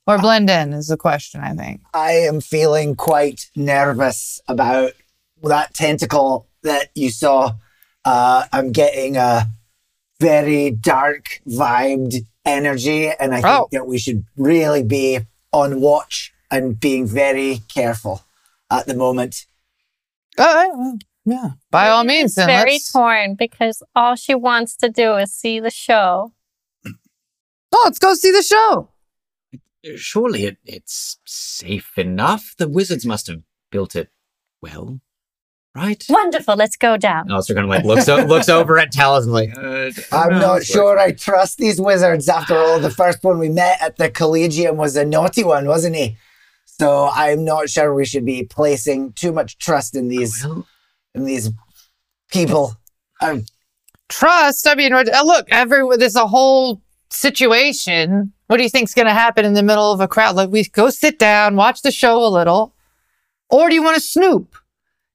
or 0.05 0.17
blend 0.17 0.49
in? 0.49 0.73
Is 0.73 0.87
the 0.87 0.97
question. 0.97 1.41
I 1.41 1.53
think. 1.53 1.81
I 1.93 2.13
am 2.13 2.41
feeling 2.41 2.95
quite 2.95 3.49
nervous 3.55 4.41
about 4.47 4.93
that 5.43 5.73
tentacle 5.73 6.47
that 6.63 6.89
you 6.95 7.11
saw. 7.11 7.53
Uh, 8.03 8.45
I'm 8.51 8.71
getting 8.71 9.15
a 9.17 9.47
very 10.19 10.71
dark 10.71 11.41
vibed 11.47 12.25
energy, 12.47 13.09
and 13.09 13.33
I 13.33 13.41
think 13.41 13.45
Oh. 13.45 13.67
that 13.71 13.85
we 13.85 13.97
should 13.99 14.25
really 14.37 14.83
be 14.83 15.19
on 15.51 15.81
watch 15.81 16.33
and 16.49 16.79
being 16.79 17.05
very 17.05 17.61
careful 17.67 18.23
at 18.71 18.85
the 18.87 18.95
moment. 18.95 19.45
All 20.39 20.45
right, 20.53 20.69
well, 20.73 20.97
yeah. 21.25 21.49
By 21.71 21.89
all 21.89 22.03
means, 22.03 22.35
then 22.35 22.47
very 22.47 22.73
let's. 22.73 22.91
torn 22.91 23.35
because 23.35 23.83
all 23.95 24.15
she 24.15 24.33
wants 24.35 24.75
to 24.77 24.89
do 24.89 25.15
is 25.17 25.33
see 25.33 25.59
the 25.59 25.69
show. 25.71 26.33
Oh, 26.85 27.81
let's 27.83 27.99
go 27.99 28.13
see 28.13 28.31
the 28.31 28.41
show. 28.43 28.89
Surely 29.97 30.45
it, 30.45 30.57
it's 30.65 31.17
safe 31.25 31.97
enough. 31.97 32.55
The 32.57 32.67
wizards 32.67 33.05
must 33.05 33.27
have 33.27 33.41
built 33.71 33.95
it 33.95 34.09
well, 34.61 34.99
right? 35.77 36.03
Wonderful. 36.09 36.55
Let's 36.55 36.75
go 36.75 36.97
down. 36.97 37.29
Alistair 37.31 37.55
kind 37.55 37.65
of 37.65 37.69
like 37.69 37.85
looks 37.85 38.09
o- 38.09 38.25
looks 38.25 38.49
over 38.49 38.77
at 38.77 38.91
Talus 38.91 39.23
and 39.25 39.33
like, 39.33 39.55
uh, 39.57 39.91
I'm 40.11 40.31
no, 40.31 40.39
not 40.39 40.57
it's 40.57 40.65
sure 40.67 40.97
I 40.99 41.11
trust 41.11 41.57
these 41.57 41.79
wizards. 41.79 42.27
After 42.27 42.57
all, 42.57 42.79
the 42.79 42.89
first 42.89 43.23
one 43.23 43.39
we 43.39 43.49
met 43.49 43.81
at 43.81 43.97
the 43.97 44.09
Collegium 44.09 44.75
was 44.75 44.95
a 44.97 45.05
naughty 45.05 45.43
one, 45.43 45.67
wasn't 45.67 45.95
he? 45.95 46.17
So 46.65 47.09
I'm 47.13 47.43
not 47.45 47.69
sure 47.69 47.93
we 47.93 48.05
should 48.05 48.25
be 48.25 48.43
placing 48.43 49.13
too 49.13 49.31
much 49.31 49.57
trust 49.57 49.95
in 49.95 50.09
these 50.09 50.43
Well, 50.45 50.67
in 51.15 51.23
these 51.23 51.49
people. 52.31 52.73
Um, 53.21 53.45
Trust. 54.09 54.67
I 54.67 54.75
mean, 54.75 54.93
uh, 54.93 55.03
look, 55.25 55.47
every 55.49 55.83
there's 55.97 56.15
a 56.15 56.27
whole 56.27 56.81
situation. 57.09 58.31
What 58.47 58.57
do 58.57 58.63
you 58.63 58.69
think's 58.69 58.93
going 58.93 59.07
to 59.07 59.13
happen 59.13 59.43
in 59.43 59.53
the 59.53 59.63
middle 59.63 59.91
of 59.91 59.99
a 59.99 60.07
crowd? 60.07 60.35
Like, 60.35 60.49
we 60.49 60.63
go 60.69 60.89
sit 60.89 61.19
down, 61.19 61.55
watch 61.55 61.81
the 61.81 61.91
show 61.91 62.23
a 62.23 62.29
little, 62.29 62.73
or 63.49 63.67
do 63.69 63.75
you 63.75 63.83
want 63.83 63.95
to 63.95 64.01
snoop? 64.01 64.55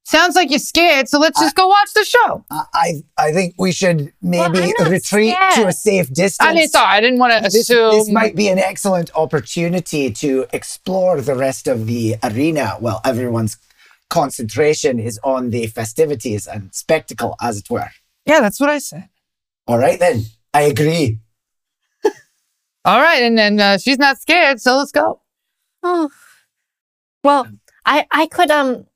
Sounds 0.04 0.34
like 0.34 0.50
you're 0.50 0.58
scared, 0.58 1.08
so 1.08 1.18
let's 1.20 1.38
just 1.38 1.54
go 1.54 1.68
watch 1.68 1.94
the 1.94 2.04
show. 2.04 2.44
I 2.50 3.02
I 3.16 3.32
think 3.32 3.54
we 3.56 3.70
should 3.70 4.12
maybe 4.20 4.58
I'm 4.58 4.72
not 4.78 4.88
retreat 4.88 5.34
to 5.54 5.68
a 5.68 5.72
safe 5.72 6.08
distance. 6.12 6.48
I 6.48 6.54
mean, 6.54 6.68
sorry, 6.68 6.88
I 6.88 7.00
didn't 7.00 7.20
want 7.20 7.32
to 7.34 7.40
this, 7.40 7.70
assume. 7.70 7.92
this 7.92 8.10
might 8.10 8.34
be 8.34 8.48
an 8.48 8.58
excellent 8.58 9.10
opportunity 9.14 10.10
to 10.10 10.46
explore 10.52 11.20
the 11.20 11.36
rest 11.36 11.68
of 11.68 11.86
the 11.86 12.16
arena 12.24 12.76
while 12.80 13.00
everyone's 13.04 13.56
concentration 14.10 14.98
is 14.98 15.20
on 15.22 15.50
the 15.50 15.68
festivities 15.68 16.46
and 16.48 16.74
spectacle, 16.74 17.36
as 17.40 17.58
it 17.58 17.70
were. 17.70 17.88
yeah, 18.26 18.40
that's 18.40 18.58
what 18.60 18.70
I 18.70 18.78
said. 18.78 19.08
All 19.68 19.78
right, 19.78 19.98
then. 19.98 20.24
I 20.52 20.62
agree. 20.62 21.18
All 22.84 23.00
right, 23.00 23.22
and 23.22 23.38
then 23.38 23.60
uh, 23.60 23.78
she's 23.78 23.98
not 23.98 24.18
scared, 24.20 24.60
so 24.60 24.76
let's 24.76 24.92
go. 24.92 25.20
Oh. 25.84 26.10
Well, 27.24 27.46
I 27.86 28.06
I 28.10 28.26
could 28.26 28.50
um 28.50 28.86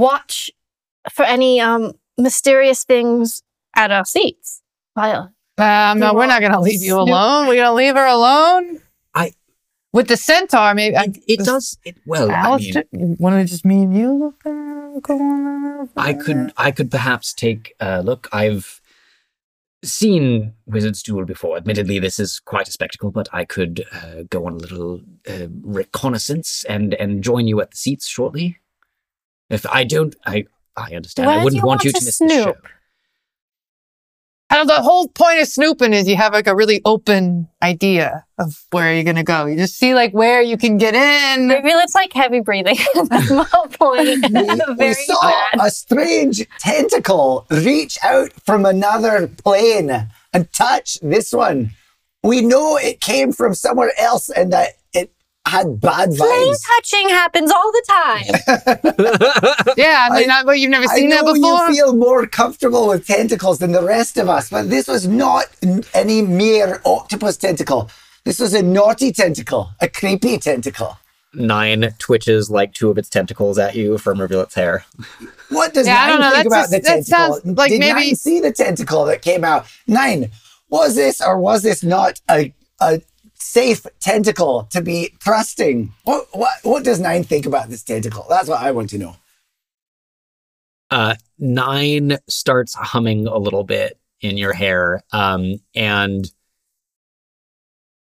watch 0.00 0.50
for 1.12 1.24
any 1.24 1.60
um 1.60 1.92
mysterious 2.18 2.84
things 2.84 3.42
at 3.76 3.90
our 3.90 4.04
seats. 4.04 4.62
While 4.94 5.32
Um, 5.58 5.98
no, 6.00 6.14
we're 6.14 6.26
not 6.26 6.40
going 6.40 6.52
to 6.52 6.60
leave 6.60 6.82
you 6.82 6.96
alone. 6.98 7.46
We're 7.46 7.56
going 7.62 7.72
to 7.74 7.80
leave 7.84 7.94
her 7.94 8.06
alone. 8.06 8.80
I- 9.14 9.34
with 9.92 10.08
the 10.08 10.16
centaur, 10.16 10.74
maybe. 10.74 10.96
I, 10.96 11.04
it, 11.04 11.18
it 11.26 11.40
does. 11.40 11.76
It 11.84 11.96
well. 12.06 12.30
I 12.30 12.34
mean, 12.34 12.44
Alistair, 12.46 12.84
want 12.92 13.34
to 13.36 13.44
just 13.44 13.64
me 13.64 13.82
and 13.82 13.92
you 13.96 14.12
look 14.12 14.42
there? 14.44 15.00
Go 15.02 15.14
on. 15.18 15.88
I 15.96 16.12
could 16.14 16.52
I 16.56 16.70
could 16.70 16.90
perhaps 16.90 17.32
take 17.32 17.74
a 17.80 18.02
look. 18.02 18.28
I've 18.32 18.80
seen 19.84 20.52
Wizard's 20.66 21.02
Duel 21.02 21.24
before. 21.24 21.56
Admittedly, 21.56 21.98
this 21.98 22.18
is 22.18 22.40
quite 22.40 22.68
a 22.68 22.72
spectacle, 22.72 23.10
but 23.10 23.28
I 23.32 23.44
could 23.44 23.84
uh, 23.92 24.22
go 24.28 24.46
on 24.46 24.52
a 24.54 24.56
little 24.56 25.00
uh, 25.28 25.46
reconnaissance 25.62 26.64
and 26.68 26.94
and 26.94 27.22
join 27.22 27.46
you 27.46 27.60
at 27.60 27.70
the 27.72 27.76
seats 27.76 28.06
shortly. 28.06 28.58
If 29.50 29.66
I 29.66 29.84
don't, 29.84 30.14
I 30.24 30.46
I 30.76 30.94
understand. 30.94 31.26
Where 31.26 31.40
I 31.40 31.44
wouldn't 31.44 31.60
you 31.60 31.66
want 31.66 31.80
want 31.80 31.84
you 31.84 31.92
to 31.92 31.98
to 31.98 32.04
miss 32.04 32.18
the 32.18 32.28
show. 32.28 32.42
snoop? 32.44 32.68
I 34.52 34.56
don't, 34.56 34.66
the 34.66 34.82
whole 34.82 35.06
point 35.06 35.40
of 35.40 35.46
snooping 35.46 35.92
is 35.92 36.08
you 36.08 36.16
have 36.16 36.32
like 36.32 36.48
a 36.48 36.56
really 36.56 36.80
open 36.84 37.48
idea 37.62 38.24
of 38.36 38.64
where 38.72 38.92
you're 38.92 39.04
gonna 39.04 39.22
go. 39.22 39.46
You 39.46 39.56
just 39.56 39.76
see 39.76 39.94
like 39.94 40.12
where 40.12 40.42
you 40.42 40.56
can 40.56 40.76
get 40.76 40.94
in. 40.94 41.46
maybe 41.46 41.68
it's 41.68 41.94
like 41.94 42.12
heavy 42.12 42.40
breathing. 42.40 42.76
That's 43.08 43.30
my 43.30 43.44
point. 43.78 44.26
We, 44.28 44.86
we 44.86 44.94
saw 45.04 45.20
bad. 45.20 45.60
a 45.60 45.70
strange 45.70 46.44
tentacle 46.58 47.46
reach 47.50 47.96
out 48.02 48.32
from 48.44 48.66
another 48.66 49.28
plane 49.28 50.08
and 50.32 50.52
touch 50.52 50.98
this 51.00 51.32
one. 51.32 51.70
We 52.24 52.40
know 52.40 52.76
it 52.76 53.00
came 53.00 53.30
from 53.32 53.54
somewhere 53.54 53.92
else 53.98 54.30
and 54.30 54.52
that 54.52 54.70
it 54.70 54.79
had 55.50 55.80
bad 55.80 56.14
Flame 56.14 56.48
vibes. 56.48 56.56
touching 56.76 57.08
happens 57.10 57.50
all 57.50 57.72
the 57.72 57.84
time. 57.88 58.24
Yeah, 59.76 60.08
I 60.10 60.20
mean, 60.20 60.30
I- 60.30 60.40
I, 60.40 60.44
well, 60.44 60.54
you've 60.54 60.70
never 60.70 60.86
I 60.90 60.94
seen 60.96 61.10
that 61.10 61.24
know 61.24 61.34
before. 61.34 61.68
you 61.68 61.74
feel 61.74 61.94
more 61.94 62.26
comfortable 62.26 62.88
with 62.88 63.06
tentacles 63.06 63.58
than 63.58 63.72
the 63.72 63.82
rest 63.82 64.16
of 64.16 64.28
us, 64.28 64.50
but 64.50 64.70
this 64.70 64.86
was 64.88 65.06
not 65.06 65.46
n- 65.62 65.84
any 65.94 66.22
mere 66.22 66.80
octopus 66.84 67.36
tentacle. 67.36 67.90
This 68.24 68.38
was 68.38 68.54
a 68.54 68.62
naughty 68.62 69.12
tentacle, 69.12 69.70
a 69.80 69.88
creepy 69.88 70.38
tentacle. 70.38 70.98
Nine 71.32 71.94
twitches 71.98 72.50
like 72.50 72.74
two 72.74 72.90
of 72.90 72.98
its 72.98 73.08
tentacles 73.08 73.58
at 73.58 73.74
you 73.76 73.98
from 73.98 74.20
Rivulet's 74.20 74.54
hair. 74.54 74.84
What 75.48 75.72
does 75.74 75.86
Yeah, 75.86 75.96
I 76.02 76.08
Nine 76.08 76.10
don't 76.10 76.20
know. 76.20 76.30
think 76.30 76.36
That's 76.36 76.46
about 76.46 76.70
the 76.70 76.76
just- 76.78 77.08
that 77.08 77.16
tentacle? 77.16 77.40
sounds 77.42 77.56
like 77.58 77.70
Did 77.70 77.80
maybe- 77.80 77.92
Nine 78.06 78.16
see 78.16 78.40
the 78.40 78.52
tentacle 78.52 79.04
that 79.06 79.22
came 79.22 79.44
out? 79.44 79.66
Nine, 79.86 80.30
was 80.68 80.94
this 80.96 81.20
or 81.20 81.38
was 81.38 81.62
this 81.62 81.82
not 81.82 82.20
a 82.30 82.52
a 82.82 83.00
safe 83.40 83.86
tentacle 84.00 84.68
to 84.70 84.82
be 84.82 85.14
trusting? 85.18 85.92
What 86.04 86.26
what 86.32 86.52
what 86.62 86.84
does 86.84 87.00
Nine 87.00 87.24
think 87.24 87.46
about 87.46 87.68
this 87.68 87.82
tentacle? 87.82 88.26
That's 88.28 88.48
what 88.48 88.60
I 88.60 88.70
want 88.70 88.90
to 88.90 88.98
know. 88.98 89.16
Uh, 90.90 91.14
nine 91.38 92.18
starts 92.28 92.74
humming 92.74 93.26
a 93.26 93.38
little 93.38 93.64
bit 93.64 93.98
in 94.20 94.36
your 94.36 94.52
hair, 94.52 95.02
um, 95.12 95.56
and 95.74 96.30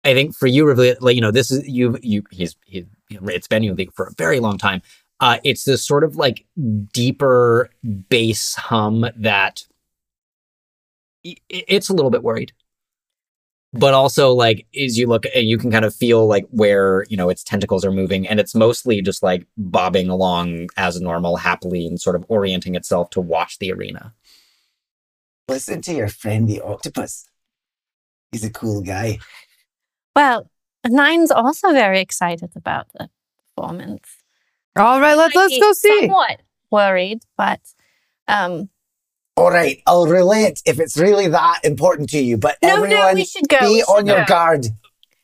I 0.05 0.15
think 0.15 0.37
for 0.37 0.47
you, 0.47 0.73
you 1.09 1.21
know, 1.21 1.31
this 1.31 1.51
is 1.51 1.67
you. 1.67 1.99
You 2.03 2.23
he's 2.31 2.55
he, 2.65 2.87
it's 3.11 3.49
been 3.49 3.63
you 3.63 3.77
for 3.95 4.07
a 4.07 4.15
very 4.17 4.41
long 4.41 4.59
time. 4.59 4.83
Uh, 5.19 5.39
it's 5.45 5.65
this 5.65 5.85
sort 5.85 6.05
of 6.05 6.17
like 6.17 6.45
deeper 6.93 7.71
bass 8.09 8.55
hum 8.55 9.07
that 9.17 9.65
it's 11.25 11.89
a 11.89 11.95
little 11.95 12.11
bit 12.11 12.23
worried, 12.23 12.53
but 13.73 13.95
also 13.95 14.33
like 14.33 14.67
as 14.79 14.99
you 14.99 15.07
look 15.07 15.25
and 15.35 15.49
you 15.49 15.59
can 15.59 15.71
kind 15.71 15.85
of 15.85 15.95
feel 15.95 16.27
like 16.27 16.47
where 16.51 17.05
you 17.09 17.17
know 17.17 17.29
its 17.29 17.45
tentacles 17.45 17.85
are 17.85 17.93
moving, 17.93 18.27
and 18.27 18.41
it's 18.41 18.55
mostly 18.55 19.03
just 19.03 19.23
like 19.23 19.47
bobbing 19.57 20.09
along 20.09 20.69
as 20.77 21.01
normal, 21.01 21.37
happily, 21.37 21.87
and 21.87 22.01
sort 22.01 22.17
of 22.17 22.25
orienting 22.29 22.75
itself 22.75 23.11
to 23.11 23.21
watch 23.21 23.59
the 23.59 23.73
arena. 23.73 24.15
Listen 25.49 25.81
to 25.83 25.95
your 25.95 26.09
friend 26.09 26.49
the 26.49 26.61
octopus. 26.61 27.29
He's 28.33 28.45
a 28.45 28.51
cool 28.51 28.83
guy. 28.83 29.19
well, 30.15 30.51
Nine's 30.85 31.31
also 31.31 31.73
very 31.73 32.01
excited 32.01 32.51
about 32.57 32.89
the 32.93 33.09
performance. 33.57 34.09
All 34.77 35.01
right, 35.01 35.17
let's 35.17 35.35
let's 35.35 35.59
go 35.59 35.73
see. 35.73 36.01
Somewhat 36.01 36.43
worried, 36.71 37.21
but 37.37 37.61
um, 38.29 38.69
All 39.37 39.51
right, 39.51 39.83
I'll 39.87 40.07
relent 40.07 40.63
if 40.65 40.81
it's 40.81 40.97
really 40.97 41.29
that 41.29 41.61
important 41.63 42.09
to 42.11 42.19
you. 42.19 42.39
But 42.39 42.57
no, 42.63 42.69
no, 42.77 42.83
everyone, 42.85 43.15
we 43.17 43.25
should 43.27 43.49
go. 43.49 43.59
be 43.61 43.67
we 43.67 43.83
on 43.83 43.99
should 44.01 44.07
your 44.07 44.19
go. 44.21 44.25
guard. 44.27 44.67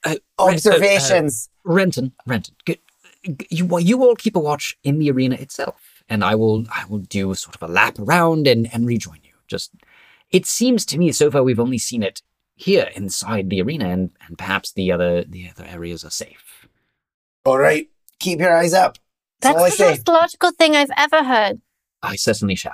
Uh, 0.05 0.09
Ren- 0.09 0.17
uh, 0.39 0.43
uh, 0.43 0.49
Observations. 0.53 1.49
Renton, 1.65 2.13
Renton, 2.27 2.55
g- 2.67 2.81
g- 3.25 3.47
you 3.51 3.65
well, 3.67 3.81
you 3.81 4.03
all 4.03 4.15
keep 4.17 4.37
a 4.37 4.41
watch 4.41 4.77
in 4.85 4.99
the 4.99 5.11
arena 5.11 5.37
itself, 5.37 6.03
and 6.09 6.23
I 6.25 6.35
will 6.35 6.67
I 6.71 6.85
will 6.89 6.99
do 6.99 7.33
sort 7.35 7.55
of 7.55 7.63
a 7.63 7.73
lap 7.73 7.99
around 7.99 8.47
and 8.47 8.69
and 8.75 8.87
rejoin 8.87 9.19
you. 9.23 9.33
Just 9.49 9.71
it 10.31 10.45
seems 10.45 10.85
to 10.87 10.99
me 10.99 11.13
so 11.13 11.31
far 11.31 11.43
we've 11.43 11.61
only 11.61 11.79
seen 11.79 12.03
it 12.03 12.21
here 12.55 12.91
inside 12.95 13.49
the 13.49 13.63
arena, 13.63 13.89
and 13.89 14.11
and 14.27 14.37
perhaps 14.37 14.73
the 14.73 14.93
other 14.93 15.25
the 15.25 15.49
other 15.51 15.65
areas 15.65 16.05
are 16.05 16.11
safe. 16.11 16.67
All 17.47 17.59
right, 17.59 17.89
keep 18.19 18.41
your 18.41 18.55
eyes 18.55 18.75
up. 18.75 18.99
That's, 19.41 19.57
That's 19.57 19.77
the 19.79 19.85
say. 19.85 19.91
most 19.91 20.09
logical 20.09 20.51
thing 20.53 20.77
I've 20.77 20.93
ever 20.97 21.25
heard. 21.25 21.61
I 22.03 22.17
certainly 22.17 22.57
shall. 22.57 22.73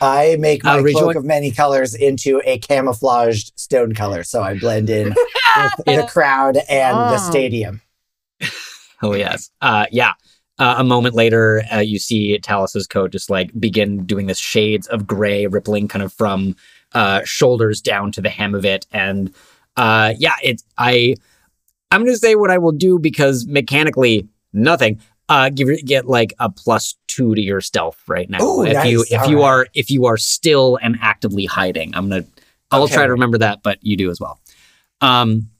I 0.00 0.36
make 0.38 0.62
my 0.64 0.76
I'll 0.78 0.82
cloak 0.84 1.14
of 1.16 1.24
many 1.24 1.50
colors 1.50 1.94
into 1.94 2.40
a 2.44 2.58
camouflaged 2.58 3.52
stone 3.58 3.94
color, 3.94 4.22
so 4.24 4.42
I 4.42 4.58
blend 4.58 4.90
in 4.90 5.08
with 5.08 5.72
the 5.86 6.06
crowd 6.12 6.56
and 6.68 6.96
the 6.96 7.14
Oh. 7.14 7.30
stadium. 7.30 7.80
Oh 9.02 9.14
yes, 9.14 9.50
uh, 9.60 9.84
yeah. 9.92 10.12
Uh, 10.58 10.76
a 10.78 10.84
moment 10.84 11.14
later, 11.14 11.62
uh, 11.70 11.80
you 11.80 11.98
see 11.98 12.38
Talus's 12.38 12.86
coat 12.86 13.12
just 13.12 13.28
like 13.28 13.50
begin 13.60 14.06
doing 14.06 14.26
this 14.26 14.38
shades 14.38 14.86
of 14.86 15.06
gray, 15.06 15.46
rippling 15.46 15.86
kind 15.86 16.02
of 16.02 16.14
from 16.14 16.56
uh, 16.94 17.20
shoulders 17.22 17.82
down 17.82 18.10
to 18.12 18.22
the 18.22 18.30
hem 18.30 18.54
of 18.54 18.64
it, 18.64 18.86
and 18.92 19.34
uh, 19.76 20.14
yeah, 20.18 20.36
it's 20.42 20.64
I. 20.78 21.14
I'm 21.90 22.00
going 22.04 22.14
to 22.14 22.18
say 22.18 22.36
what 22.36 22.50
I 22.50 22.56
will 22.56 22.72
do 22.72 22.98
because 22.98 23.46
mechanically 23.46 24.26
nothing. 24.54 24.98
Uh, 25.28 25.48
give 25.50 25.68
get 25.84 26.06
like 26.06 26.32
a 26.38 26.48
plus 26.48 26.94
two 27.08 27.34
to 27.34 27.40
your 27.40 27.60
stealth 27.60 28.00
right 28.06 28.30
now. 28.30 28.40
Ooh, 28.42 28.64
if 28.64 28.84
you 28.84 29.04
if 29.10 29.22
All 29.22 29.28
you 29.30 29.38
right. 29.38 29.44
are 29.44 29.66
if 29.74 29.90
you 29.90 30.06
are 30.06 30.16
still 30.16 30.78
and 30.80 30.96
actively 31.02 31.46
hiding, 31.46 31.94
I'm 31.96 32.08
gonna 32.08 32.24
I'll 32.70 32.84
Okay. 32.84 32.94
try 32.94 33.06
to 33.06 33.12
remember 33.12 33.38
that, 33.38 33.62
but 33.62 33.78
you 33.82 33.96
do 33.96 34.10
as 34.10 34.20
well. 34.20 34.40
Um, 35.00 35.50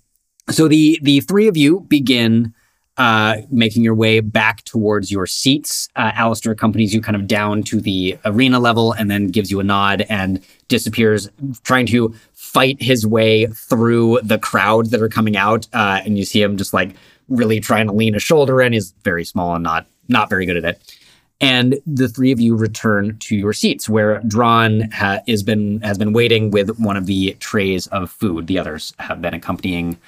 so 0.50 0.68
the 0.68 0.98
the 1.02 1.20
three 1.20 1.48
of 1.48 1.56
you 1.56 1.80
begin 1.80 2.54
uh, 2.96 3.38
making 3.50 3.82
your 3.84 3.94
way 3.94 4.20
back 4.20 4.64
towards 4.64 5.10
your 5.10 5.26
seats. 5.26 5.88
Uh, 5.96 6.12
Alistair 6.14 6.52
accompanies 6.52 6.94
you 6.94 7.00
kind 7.02 7.16
of 7.16 7.26
down 7.26 7.62
to 7.64 7.80
the 7.80 8.16
arena 8.24 8.58
level 8.58 8.92
and 8.92 9.10
then 9.10 9.26
gives 9.28 9.50
you 9.50 9.60
a 9.60 9.64
nod 9.64 10.06
and 10.08 10.40
disappears, 10.68 11.28
trying 11.62 11.84
to 11.86 12.14
fight 12.32 12.80
his 12.80 13.06
way 13.06 13.46
through 13.48 14.20
the 14.22 14.38
crowd 14.38 14.86
that 14.86 15.02
are 15.02 15.10
coming 15.10 15.36
out. 15.36 15.66
Uh, 15.74 16.00
and 16.06 16.16
you 16.16 16.24
see 16.24 16.40
him 16.40 16.56
just 16.56 16.72
like 16.72 16.94
really 17.28 17.60
trying 17.60 17.86
to 17.86 17.92
lean 17.92 18.14
a 18.14 18.20
shoulder 18.20 18.60
in. 18.60 18.72
He's 18.72 18.92
very 19.04 19.24
small 19.24 19.54
and 19.54 19.64
not 19.64 19.86
not 20.08 20.30
very 20.30 20.46
good 20.46 20.56
at 20.56 20.64
it. 20.64 20.96
And 21.40 21.78
the 21.86 22.08
three 22.08 22.32
of 22.32 22.40
you 22.40 22.56
return 22.56 23.18
to 23.18 23.36
your 23.36 23.52
seats, 23.52 23.88
where 23.88 24.20
Drawn 24.20 24.90
ha- 24.90 25.20
is 25.26 25.42
been 25.42 25.80
has 25.82 25.98
been 25.98 26.14
waiting 26.14 26.50
with 26.50 26.78
one 26.78 26.96
of 26.96 27.06
the 27.06 27.34
trays 27.40 27.86
of 27.88 28.10
food. 28.10 28.46
The 28.46 28.58
others 28.58 28.94
have 28.98 29.20
been 29.20 29.34
accompanying 29.34 29.98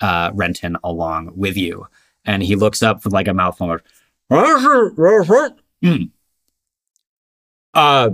uh, 0.00 0.30
Renton 0.34 0.76
along 0.84 1.32
with 1.36 1.56
you, 1.56 1.86
and 2.26 2.42
he 2.42 2.54
looks 2.54 2.82
up 2.82 3.02
with 3.04 3.14
like 3.14 3.28
a 3.28 3.34
mouthful. 3.34 3.78
Mm. 5.82 6.10
Uh, 7.72 8.10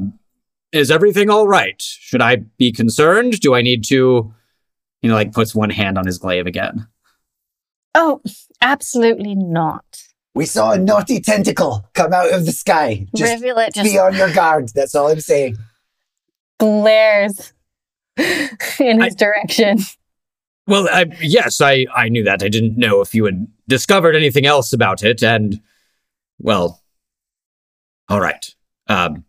is 0.73 0.93
everything 0.93 1.29
all 1.29 1.49
right? 1.49 1.81
Should 1.81 2.23
I 2.23 2.37
be 2.37 2.71
concerned? 2.71 3.41
Do 3.41 3.55
I 3.55 3.63
need 3.63 3.85
to? 3.87 4.33
You 5.03 5.09
know, 5.09 5.15
like 5.15 5.33
puts 5.33 5.55
one 5.55 5.71
hand 5.71 5.99
on 5.99 6.07
his 6.07 6.19
glaive 6.19 6.47
again. 6.47 6.87
Oh, 7.95 8.21
absolutely 8.61 9.35
not. 9.35 9.85
We 10.35 10.47
saw 10.47 10.73
a 10.73 10.79
naughty 10.79 11.21
tentacle 11.21 11.89
come 11.95 12.13
out 12.13 12.33
of 12.33 12.47
the 12.47 12.53
sky. 12.53 13.07
Just 13.17 13.43
Rivulet 13.43 13.75
just 13.75 13.91
be 13.91 13.99
on 13.99 14.15
your 14.15 14.33
guard. 14.33 14.71
That's 14.75 14.95
all 14.95 15.09
I'm 15.09 15.21
saying. 15.21 15.59
glares 16.59 17.53
in 18.17 19.01
his 19.01 19.15
direction. 19.17 19.79
Well, 20.67 20.89
I, 20.91 21.07
yes, 21.21 21.61
I, 21.61 21.87
I 21.95 22.09
knew 22.09 22.23
that. 22.25 22.45
I 22.45 22.49
didn't 22.49 22.77
know 22.77 23.01
if 23.01 23.13
you 23.13 23.25
had 23.25 23.49
discovered 23.67 24.15
anything 24.15 24.47
else 24.47 24.73
about 24.73 25.03
it, 25.03 25.21
and 25.23 25.61
well, 26.39 26.81
all 28.09 28.21
right. 28.21 28.55
Um, 28.87 29.25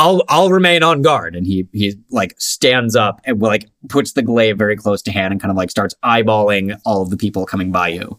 I'll 0.00 0.24
I'll 0.30 0.48
remain 0.48 0.82
on 0.82 1.02
guard. 1.02 1.36
And 1.36 1.46
he 1.46 1.68
he 1.72 1.94
like 2.10 2.34
stands 2.38 2.96
up 2.96 3.20
and 3.24 3.38
like 3.40 3.68
puts 3.90 4.12
the 4.12 4.22
glaive 4.22 4.56
very 4.56 4.74
close 4.74 5.02
to 5.02 5.12
hand 5.12 5.32
and 5.32 5.40
kind 5.40 5.50
of 5.50 5.58
like 5.58 5.70
starts 5.70 5.94
eyeballing 6.02 6.80
all 6.86 7.02
of 7.02 7.10
the 7.10 7.18
people 7.18 7.44
coming 7.44 7.70
by 7.70 7.88
you. 7.88 8.16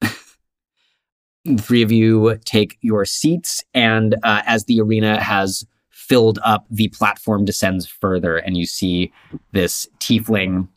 the 0.00 1.60
three 1.60 1.82
of 1.82 1.90
you 1.90 2.38
take 2.44 2.78
your 2.82 3.04
seats, 3.04 3.64
and 3.74 4.14
uh, 4.22 4.42
as 4.46 4.66
the 4.66 4.80
arena 4.80 5.20
has 5.20 5.66
filled 5.90 6.38
up, 6.44 6.66
the 6.70 6.86
platform 6.88 7.44
descends 7.44 7.84
further, 7.84 8.36
and 8.36 8.56
you 8.56 8.64
see 8.64 9.12
this 9.50 9.88
tiefling 9.98 10.68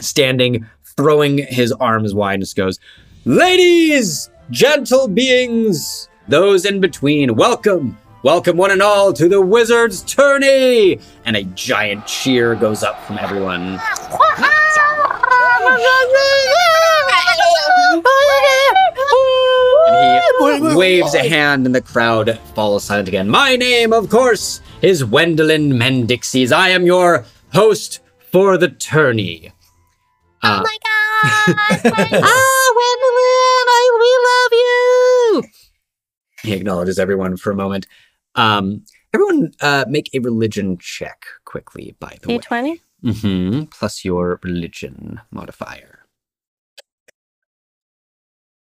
standing, 0.00 0.66
throwing 0.96 1.38
his 1.38 1.72
arms 1.72 2.14
wide, 2.14 2.34
and 2.34 2.42
just 2.42 2.54
goes, 2.54 2.78
Ladies, 3.24 4.30
gentle 4.50 5.08
beings, 5.08 6.08
those 6.28 6.64
in 6.64 6.80
between, 6.80 7.34
welcome, 7.34 7.98
welcome 8.24 8.56
one 8.56 8.70
and 8.72 8.82
all 8.82 9.12
to 9.12 9.28
the 9.28 9.40
Wizard's 9.40 10.02
Tourney! 10.02 10.98
And 11.24 11.36
a 11.36 11.44
giant 11.44 12.06
cheer 12.06 12.54
goes 12.56 12.82
up 12.82 13.00
from 13.04 13.18
everyone. 13.18 13.78
And 19.86 20.70
he 20.70 20.76
waves 20.76 21.14
a 21.14 21.28
hand, 21.28 21.66
and 21.66 21.74
the 21.74 21.80
crowd 21.80 22.38
falls 22.54 22.84
silent 22.84 23.08
again. 23.08 23.28
My 23.28 23.56
name, 23.56 23.92
of 23.92 24.08
course, 24.10 24.60
is 24.82 25.04
Wendelin 25.04 25.72
Mendixies. 25.74 26.52
I 26.52 26.70
am 26.70 26.86
your 26.86 27.24
host 27.52 28.00
for 28.32 28.56
the 28.58 28.68
tourney. 28.68 29.52
Uh, 30.42 30.60
Oh 30.60 30.62
my 30.62 30.76
god! 30.82 31.80
ah, 32.24 32.72
Wendelin, 32.78 33.66
I, 33.68 33.82
we 34.00 34.10
love 34.28 34.52
you. 34.52 35.42
He 36.42 36.52
acknowledges 36.52 36.98
everyone 36.98 37.36
for 37.36 37.50
a 37.50 37.56
moment. 37.56 37.86
Um, 38.34 38.84
everyone, 39.12 39.52
uh, 39.60 39.84
make 39.88 40.10
a 40.14 40.18
religion 40.18 40.78
check 40.78 41.24
quickly. 41.44 41.94
By 42.00 42.18
the 42.22 42.28
way, 42.28 42.38
D20? 42.38 42.80
hmm 43.02 43.64
plus 43.64 44.04
your 44.04 44.40
religion 44.42 45.20
modifier. 45.30 46.00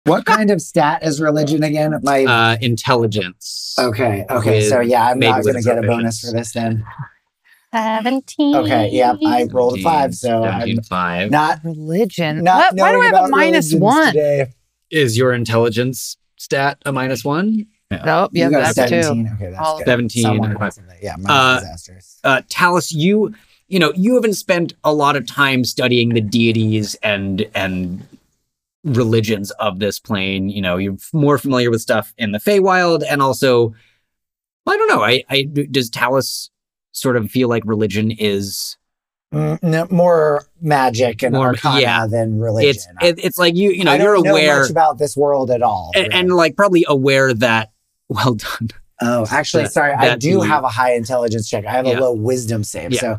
What 0.05 0.25
kind 0.25 0.51
of 0.51 0.61
stat 0.63 1.03
is 1.03 1.21
religion 1.21 1.63
again? 1.63 1.99
My 2.03 2.25
Uh, 2.25 2.57
intelligence. 2.63 3.75
okay, 3.79 4.25
okay. 4.31 4.61
So 4.69 4.81
yeah, 4.81 5.07
I'm 5.09 5.19
not 5.19 5.43
going 5.43 5.57
to 5.57 5.63
get 5.63 5.79
a 5.79 5.83
bonus 5.83 6.21
for 6.21 6.33
this 6.33 6.53
then. 6.53 6.85
17. 7.75 8.57
Okay, 8.57 8.89
yeah, 8.93 9.15
I 9.27 9.45
rolled 9.51 9.79
a 9.79 9.83
five, 9.83 10.15
so 10.15 10.45
I'm 10.45 10.81
five. 10.83 11.31
not 11.31 11.61
Religion. 11.63 12.43
not 12.43 12.73
What- 12.73 12.81
why 12.81 12.89
do 12.93 12.97
knowing 12.97 13.03
I 13.03 13.05
have 13.07 13.15
a 13.15 13.19
about 13.19 13.31
minus 13.31 13.67
religions 13.75 13.83
one? 13.83 14.07
today. 14.13 14.47
Is 14.91 15.19
your 15.19 15.35
intelligence 15.35 16.17
stat 16.39 16.79
a 16.87 16.93
minus 16.93 17.23
one? 17.25 17.67
Nope. 17.91 18.31
Yeah, 18.35 18.47
you 18.47 18.51
got 18.51 18.71
a 18.71 18.75
that's 18.75 18.91
two. 18.91 19.03
17. 19.03 19.33
Okay, 19.37 19.51
that's 19.51 19.59
All- 19.67 19.79
good. 19.79 19.87
17. 19.87 20.23
Someone. 20.23 20.57
Yeah, 21.03 21.15
mine's 21.17 21.27
Uh, 21.29 21.61
disastrous. 21.61 22.19
uh, 22.25 22.43
Talus, 22.49 22.93
you 22.93 23.35
you 23.69 23.79
know 23.79 23.93
you 23.95 24.15
haven't 24.15 24.35
spent 24.35 24.75
a 24.85 24.93
lot 24.93 25.17
of 25.17 25.27
time 25.27 25.65
studying 25.65 26.11
the 26.11 26.21
deities 26.21 26.97
and 27.03 27.47
and 27.55 28.07
religions 28.85 29.51
of 29.53 29.79
this 29.79 29.99
plane. 29.99 30.49
You 30.51 30.61
know, 30.63 30.77
you're 30.77 30.97
more 31.13 31.39
familiar 31.39 31.71
with 31.71 31.81
stuff 31.81 32.13
in 32.19 32.33
the 32.33 32.39
Feywild, 32.39 33.05
and 33.09 33.23
also, 33.23 33.75
I 34.67 34.77
don't 34.77 34.89
know. 34.89 35.03
I, 35.03 35.25
I 35.31 35.43
does 35.71 35.89
Talus 35.91 36.51
sort 36.93 37.17
of 37.17 37.31
feel 37.31 37.49
like 37.49 37.63
religion 37.65 38.11
is 38.11 38.77
Mm, 39.33 39.63
no, 39.63 39.87
more 39.91 40.47
magic 40.63 41.23
and 41.23 41.35
More- 41.35 41.49
arcana 41.49 41.81
yeah. 41.83 42.07
than 42.07 42.39
religion. 42.41 42.71
it's 42.71 42.87
it, 43.03 43.23
it's 43.23 43.37
like 43.39 43.55
you 43.57 43.71
you 43.73 43.85
know 43.85 43.93
I 43.93 43.99
don't 43.99 44.07
you're 44.07 44.23
know 44.23 44.31
aware 44.31 44.63
much 44.63 44.71
about 44.71 44.97
this 44.99 45.19
world 45.19 45.51
at 45.51 45.61
all. 45.63 45.91
and, 45.95 46.11
and 46.15 46.33
like 46.33 46.57
probably 46.57 46.87
aware 46.89 47.35
that 47.35 47.71
well 48.09 48.35
done. 48.35 48.69
oh, 49.01 49.27
actually, 49.31 49.65
that- 49.65 49.73
sorry, 49.73 49.93
I 49.93 50.17
do 50.17 50.41
the- 50.41 50.47
have 50.47 50.65
a 50.65 50.69
high 50.69 50.95
intelligence 50.95 51.49
check. 51.49 51.65
I 51.67 51.73
have 51.73 51.87
Yeah. 51.87 51.99
a 51.99 52.01
low 52.01 52.13
wisdom 52.13 52.65
save. 52.65 52.93
Yeah. 52.93 53.01
So, 53.01 53.13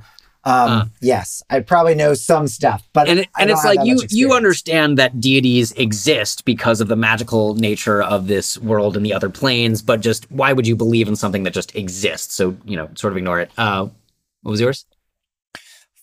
um, 0.46 0.70
Uh. 0.72 0.86
yes, 1.02 1.44
I 1.50 1.60
probably 1.60 1.96
know 1.96 2.14
some 2.14 2.48
stuff, 2.48 2.82
but 2.94 3.08
and 3.10 3.20
it, 3.20 3.28
I 3.36 3.42
and 3.44 3.52
it's 3.52 3.64
like 3.66 3.80
you 3.84 4.00
you 4.10 4.34
understand 4.34 4.98
that 4.98 5.20
deities 5.22 5.72
exist 5.74 6.44
because 6.46 6.82
of 6.82 6.88
the 6.88 6.96
magical 6.96 7.56
nature 7.56 8.02
of 8.02 8.28
this 8.28 8.58
world 8.58 8.96
and 8.98 9.06
the 9.06 9.14
other 9.14 9.30
planes 9.30 9.82
but 9.82 10.00
just 10.02 10.30
why 10.32 10.54
would 10.54 10.66
you 10.66 10.76
believe 10.76 11.08
in 11.10 11.16
something 11.18 11.44
that 11.44 11.54
just 11.54 11.76
exists 11.76 12.34
so 12.36 12.56
you 12.66 12.76
know 12.78 12.90
sort 12.96 13.12
of 13.14 13.18
ignore 13.18 13.40
it 13.40 13.52
uh 13.58 13.86
what 14.42 14.52
was 14.52 14.62
yours 14.62 14.86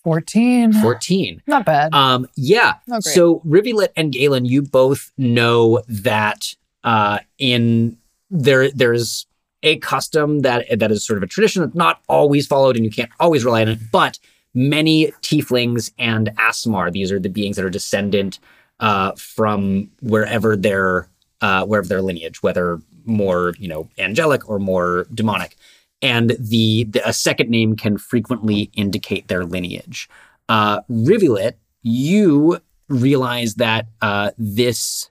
14. 0.05 0.73
14 0.75 1.43
Not 1.47 1.65
bad. 1.65 1.93
um 1.95 2.29
yeah 2.37 2.75
so 3.01 3.41
rivulet 3.45 3.93
and 3.97 4.13
galen 4.13 4.45
you 4.45 4.63
both 4.63 5.11
know 5.19 5.83
that 5.89 6.55
uh 6.85 7.19
in 7.39 7.97
there 8.31 8.71
there's 8.71 9.27
a 9.63 9.79
custom 9.79 10.41
that 10.41 10.67
that 10.79 10.93
is 10.93 11.05
sort 11.05 11.17
of 11.17 11.23
a 11.23 11.27
tradition 11.27 11.63
that's 11.63 11.75
not 11.75 12.01
always 12.09 12.47
followed 12.47 12.77
and 12.77 12.85
you 12.85 12.91
can't 12.91 13.11
always 13.21 13.45
rely 13.45 13.63
on 13.63 13.69
it 13.69 13.79
but 13.91 14.19
many 14.55 15.13
tieflings 15.23 15.93
and 15.99 16.31
aasimar 16.37 16.93
these 16.93 17.11
are 17.13 17.19
the 17.19 17.29
beings 17.29 17.57
that 17.57 17.65
are 17.65 17.71
descendant 17.71 18.39
uh 18.81 19.13
from 19.13 19.91
wherever 20.01 20.57
their 20.57 21.09
uh 21.41 21.65
wherever 21.65 21.89
their 21.89 22.03
lineage 22.03 22.43
whether 22.43 22.81
more 23.07 23.55
you 23.59 23.69
know 23.69 23.89
angelic 23.99 24.49
or 24.49 24.59
more 24.59 25.07
demonic. 25.15 25.57
And 26.03 26.37
the, 26.39 26.85
the 26.85 27.09
a 27.09 27.13
second 27.13 27.49
name 27.49 27.75
can 27.75 27.97
frequently 27.97 28.71
indicate 28.75 29.29
their 29.29 29.45
lineage. 29.45 30.09
Uh 30.49 30.81
rivulet 30.89 31.59
you 31.83 32.61
realize 32.89 33.55
that 33.55 33.87
uh, 34.03 34.31
this 34.39 35.11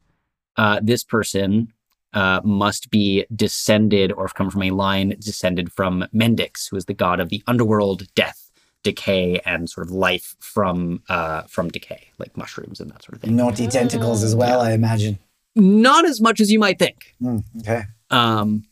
uh, 0.58 0.80
this 0.82 1.04
person 1.04 1.72
uh, 2.16 2.42
must 2.44 2.90
be 2.90 3.26
descended 3.36 4.12
or 4.12 4.28
come 4.30 4.50
from 4.50 4.64
a 4.64 4.72
line 4.72 5.16
descended 5.20 5.72
from 5.72 6.06
Mendix, 6.14 6.70
who 6.70 6.78
is 6.78 6.86
the 6.86 6.94
god 6.94 7.20
of 7.20 7.30
the 7.30 7.44
underworld, 7.46 8.08
death, 8.16 8.50
decay, 8.84 9.40
and 9.46 9.70
sort 9.70 9.86
of 9.88 9.92
life 9.94 10.36
from 10.40 11.04
uh, 11.10 11.44
from 11.44 11.70
decay, 11.70 12.08
like 12.18 12.36
mushrooms 12.38 12.80
and 12.80 12.90
that 12.92 13.04
sort 13.04 13.16
of 13.16 13.22
thing. 13.22 13.36
naughty 13.36 13.68
tentacles 13.68 14.24
as 14.24 14.36
well. 14.36 14.62
I 14.62 14.72
imagine. 14.72 15.20
Not 15.56 16.06
as 16.06 16.20
much 16.20 16.42
as 16.42 16.52
you 16.52 16.60
might 16.60 16.80
think. 16.80 17.14
Mm, 17.22 17.44
okay, 17.62 17.84
Um, 18.10 18.66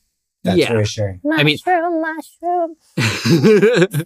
that's 0.43 0.57
yeah. 0.57 0.73
reassuring. 0.73 1.21
I 1.31 1.43
mean- 1.43 1.57
Mushroom, 1.65 2.01
mushroom. 2.01 2.75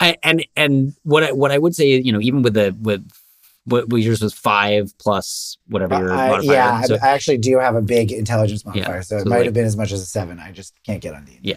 I, 0.00 0.16
and 0.22 0.44
and 0.56 0.94
what 1.04 1.22
I 1.22 1.32
what 1.32 1.52
I 1.52 1.58
would 1.58 1.74
say, 1.74 1.96
you 1.96 2.12
know, 2.12 2.20
even 2.20 2.42
with 2.42 2.54
the 2.54 2.74
with 2.80 3.08
what 3.64 3.86
yours 3.92 4.20
was 4.22 4.32
five 4.34 4.92
plus 4.98 5.56
whatever 5.68 5.96
your 5.98 6.08
modifier. 6.08 6.42
yeah, 6.52 6.72
I- 6.82 6.82
so- 6.86 6.98
I 7.02 7.08
actually 7.10 7.38
do 7.38 7.58
have 7.58 7.74
a 7.76 7.82
big 7.82 8.10
intelligence 8.12 8.64
modifier, 8.64 9.02
so 9.02 9.16
it 9.18 9.22
so 9.22 9.28
might 9.28 9.36
like- 9.38 9.44
have 9.46 9.54
been 9.54 9.64
as 9.64 9.76
much 9.76 9.92
as 9.92 10.00
a 10.00 10.06
seven. 10.06 10.38
I 10.40 10.50
just 10.52 10.74
can't 10.84 11.00
get 11.00 11.14
on 11.14 11.24
the 11.24 11.38
Yeah. 11.42 11.56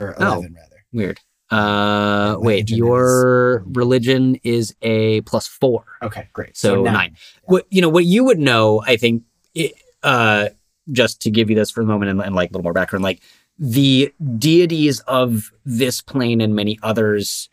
or 0.00 0.14
Oh. 0.18 0.26
eleven 0.34 0.54
rather. 0.54 0.84
Weird. 0.92 1.20
Uh, 1.50 2.36
wait, 2.40 2.68
your 2.70 3.64
religion 3.68 4.36
is 4.42 4.74
a 4.82 5.20
plus 5.22 5.46
four, 5.46 5.84
Okay, 6.02 6.28
great. 6.34 6.56
so, 6.56 6.82
nine. 6.82 7.16
What 7.44 7.66
you 7.70 7.80
know, 7.80 7.88
what 7.88 8.04
you 8.04 8.24
would 8.24 8.38
know, 8.38 8.82
I 8.86 8.96
think, 8.96 9.22
it, 9.54 9.72
uh, 10.02 10.50
just 10.92 11.22
to 11.22 11.30
give 11.30 11.48
you 11.50 11.56
this 11.56 11.70
for 11.70 11.80
a 11.80 11.84
moment 11.86 12.10
and, 12.10 12.20
and 12.20 12.34
like 12.34 12.50
a 12.50 12.52
little 12.52 12.64
more 12.64 12.72
background, 12.74 13.02
like 13.02 13.20
the 13.58 14.12
deities 14.38 15.00
of 15.00 15.50
this 15.64 16.00
plane 16.02 16.40
and 16.42 16.54
many 16.54 16.78
others, 16.82 17.48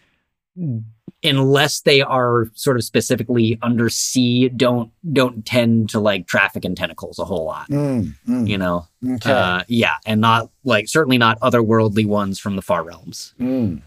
unless 1.24 1.82
they 1.82 2.02
are 2.02 2.48
sort 2.54 2.78
of 2.78 2.84
specifically 2.84 3.58
undersea, 3.62 4.50
don't 4.50 4.91
don't 5.13 5.46
tend 5.46 5.89
to 5.89 6.00
like 6.00 6.28
traffic 6.28 6.65
in 6.65 6.76
tentacles 6.76 7.20
a 7.20 7.26
whole 7.26 7.46
lot. 7.46 7.70
Mm, 7.70 8.13
mm, 8.28 8.48
You 8.48 8.58
know, 8.58 8.88
okay. 9.15 9.32
uh, 9.32 9.63
yeah, 9.68 9.98
and 10.06 10.22
not 10.22 10.50
like 10.63 10.88
certainly 10.88 11.18
not 11.18 11.39
otherworldly 11.39 12.06
ones 12.06 12.39
from 12.39 12.56
the 12.56 12.62
far 12.62 12.84
realms. 12.84 13.34
Mm. 13.39 13.82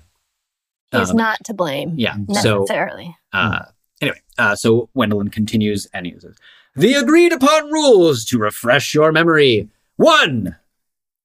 He's 0.93 1.11
Um, 1.11 1.17
not 1.17 1.45
to 1.45 1.55
blame 1.55 1.93
Yeah. 1.97 2.17
So 2.43 2.61
necessarily. 2.61 3.15
uh, 3.33 3.65
anyway, 4.01 4.21
uh, 4.39 4.57
so 4.57 4.89
Wendelin 4.97 5.31
continues 5.31 5.87
and 5.93 6.07
uses 6.07 6.37
the 6.75 6.95
agreed 6.95 7.33
upon 7.33 7.71
rules 7.71 8.25
to 8.27 8.39
refresh 8.39 8.95
your 8.95 9.13
memory. 9.13 9.69
One, 9.97 10.57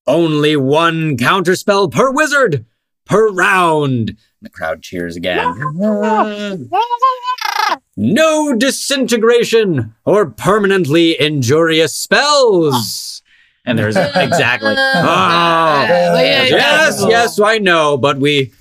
only 0.07 0.55
one 0.57 1.15
counterspell 1.15 1.91
per 1.91 2.11
wizard 2.11 2.65
per 3.05 3.29
round. 3.29 4.17
The 4.43 4.49
crowd 4.49 4.81
cheers 4.81 5.15
again. 5.15 5.55
no 7.95 8.53
disintegration 8.53 9.95
or 10.03 10.25
permanently 10.25 11.19
injurious 11.19 11.95
spells. 11.95 13.23
And 13.65 13.79
there's 13.79 13.95
exactly. 14.15 14.75
Ah, 14.77 15.85
oh, 15.87 16.19
yes, 16.19 17.03
yes, 17.07 17.39
I 17.39 17.57
know, 17.57 17.97
but 17.97 18.19
we 18.19 18.51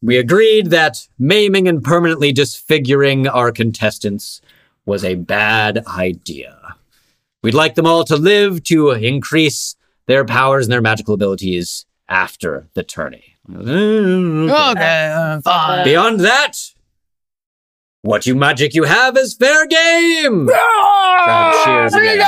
we 0.00 0.16
agreed 0.16 0.70
that 0.70 1.08
maiming 1.18 1.66
and 1.66 1.82
permanently 1.82 2.30
disfiguring 2.30 3.26
our 3.26 3.50
contestants 3.50 4.40
was 4.86 5.04
a 5.04 5.16
bad 5.16 5.84
idea. 5.88 6.76
We'd 7.42 7.54
like 7.54 7.74
them 7.74 7.86
all 7.86 8.04
to 8.04 8.16
live 8.16 8.62
to 8.64 8.90
increase 8.92 9.74
their 10.06 10.24
powers 10.24 10.66
and 10.66 10.72
their 10.72 10.80
magical 10.80 11.14
abilities 11.14 11.84
after 12.08 12.68
the 12.74 12.84
tourney. 12.84 13.31
Okay, 13.50 15.12
uh, 15.14 15.40
fine. 15.40 15.84
Beyond 15.84 16.20
that, 16.20 16.52
what 18.02 18.26
you 18.26 18.34
magic 18.34 18.74
you 18.74 18.84
have 18.84 19.16
is 19.16 19.34
fair 19.34 19.66
game. 19.66 20.46
Crowd 20.46 21.62
cheers 21.64 21.94
again. 21.94 22.18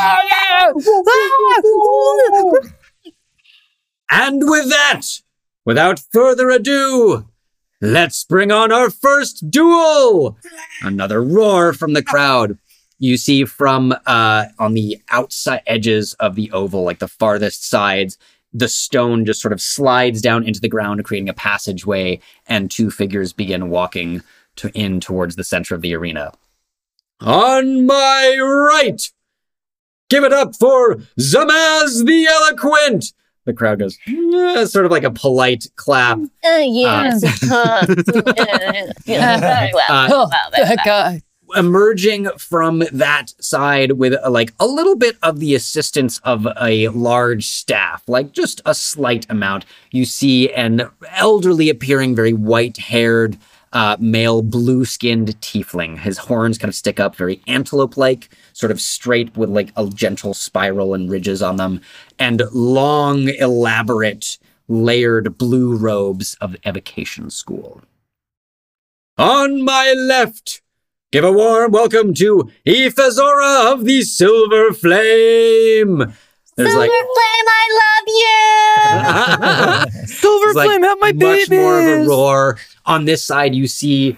And 4.11 4.43
with 4.43 4.69
that, 4.69 5.03
without 5.65 6.01
further 6.13 6.51
ado, 6.51 7.27
let's 7.81 8.25
bring 8.25 8.51
on 8.53 8.71
our 8.73 8.91
first 8.91 9.51
duel. 9.51 10.37
Another 10.83 11.23
roar 11.23 11.73
from 11.73 11.93
the 11.95 12.03
crowd. 12.03 12.59
You 12.99 13.17
see 13.17 13.45
from 13.45 13.95
uh, 14.07 14.47
on 14.59 14.75
the 14.75 14.99
outside 15.11 15.63
edges 15.67 16.15
of 16.15 16.37
the 16.37 16.51
oval, 16.53 16.85
like 16.85 17.01
the 17.01 17.09
farthest 17.09 17.69
sides, 17.69 18.17
the 18.55 18.69
stone 18.69 19.25
just 19.25 19.43
sort 19.43 19.53
of 19.53 19.61
slides 19.61 20.23
down 20.23 20.45
into 20.45 20.61
the 20.61 20.69
ground, 20.69 21.05
creating 21.05 21.29
a 21.29 21.35
passageway, 21.35 22.21
and 22.47 22.71
two 22.71 22.91
figures 22.91 23.33
begin 23.33 23.69
walking 23.69 24.23
to 24.57 24.71
in 24.79 25.01
towards 25.01 25.35
the 25.35 25.45
center 25.45 25.75
of 25.75 25.83
the 25.83 25.95
arena. 25.95 26.33
On 27.21 27.85
my 27.85 28.39
right, 28.41 29.03
give 30.09 30.25
it 30.25 30.33
up 30.33 30.55
for 30.55 30.97
Zamaz 31.21 32.07
the 32.07 32.27
Eloquent. 32.27 33.13
The 33.45 33.53
crowd 33.53 33.81
goes, 33.81 33.99
"Yeah," 34.07 34.65
sort 34.65 34.87
of 34.87 34.91
like 34.91 35.03
a 35.03 35.11
polite 35.11 35.67
clap. 35.77 36.19
Uh, 36.19 36.63
yes. 36.63 37.23
Uh, 37.51 37.87
yeah, 39.05 39.41
very 39.41 39.73
well. 39.75 39.91
Uh, 39.91 40.09
well, 40.09 40.31
very 40.55 40.77
That 40.77 40.87
well. 40.87 41.19
Emerging 41.57 42.29
from 42.39 42.83
that 42.93 43.33
side 43.39 43.93
with 43.93 44.15
uh, 44.25 44.31
like 44.31 44.53
a 44.61 44.67
little 44.67 44.97
bit 44.97 45.17
of 45.23 45.41
the 45.41 45.55
assistance 45.55 46.19
of 46.21 46.47
a 46.61 46.89
large 46.89 47.47
staff, 47.47 48.03
like 48.09 48.33
just 48.33 48.61
a 48.67 48.75
slight 48.75 49.27
amount. 49.31 49.65
You 49.91 50.05
see 50.05 50.53
an 50.53 50.91
elderly 51.11 51.71
appearing, 51.71 52.15
very 52.15 52.33
white 52.33 52.77
haired, 52.77 53.39
uh, 53.73 53.97
male, 53.99 54.41
blue 54.41 54.85
skinned 54.85 55.41
tiefling. 55.41 55.99
His 55.99 56.19
horns 56.19 56.59
kind 56.59 56.69
of 56.69 56.75
stick 56.77 57.01
up, 57.01 57.17
very 57.17 57.43
antelope 57.47 57.97
like, 57.97 58.31
sort 58.53 58.71
of 58.71 58.81
straight 58.81 59.37
with 59.37 59.51
like 59.51 59.73
a 59.77 59.89
gentle 59.89 60.33
spiral 60.33 60.95
and 60.95 61.11
ridges 61.11 61.43
on 61.43 61.57
them, 61.57 61.81
and 62.19 62.43
long, 62.53 63.29
elaborate, 63.29 64.39
layered 64.69 65.37
blue 65.37 65.77
robes 65.77 66.37
of 66.41 66.57
evocation 66.65 67.31
school. 67.31 67.83
On 69.19 69.63
my 69.63 69.93
left, 69.93 70.63
Give 71.15 71.23
a 71.23 71.31
warm 71.31 71.71
welcome 71.71 72.13
to 72.15 72.51
Ifazora 72.67 73.73
of 73.73 73.85
the 73.85 74.03
Silver 74.03 74.73
Flame. 74.73 75.99
There's 76.57 76.73
Silver 76.73 76.81
like 76.81 76.91
Flame, 76.91 77.47
I 77.47 77.69
love 79.85 79.93
you. 79.95 80.07
Silver 80.09 80.47
It's 80.47 80.57
like 80.57 80.67
Flame, 80.67 80.83
have 80.83 80.99
my 80.99 81.13
baby. 81.13 81.25
much 81.25 81.49
babies. 81.51 81.61
more 81.61 81.79
of 81.79 81.87
a 81.87 82.09
roar. 82.09 82.59
On 82.87 83.05
this 83.05 83.23
side, 83.23 83.55
you 83.55 83.69
see 83.69 84.17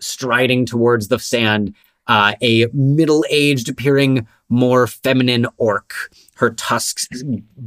striding 0.00 0.66
towards 0.66 1.06
the 1.06 1.20
sand 1.20 1.72
uh, 2.08 2.34
a 2.42 2.66
middle-aged 2.72 3.68
appearing 3.68 4.26
more 4.48 4.88
feminine 4.88 5.46
orc. 5.56 5.94
Her 6.34 6.50
tusks 6.50 7.06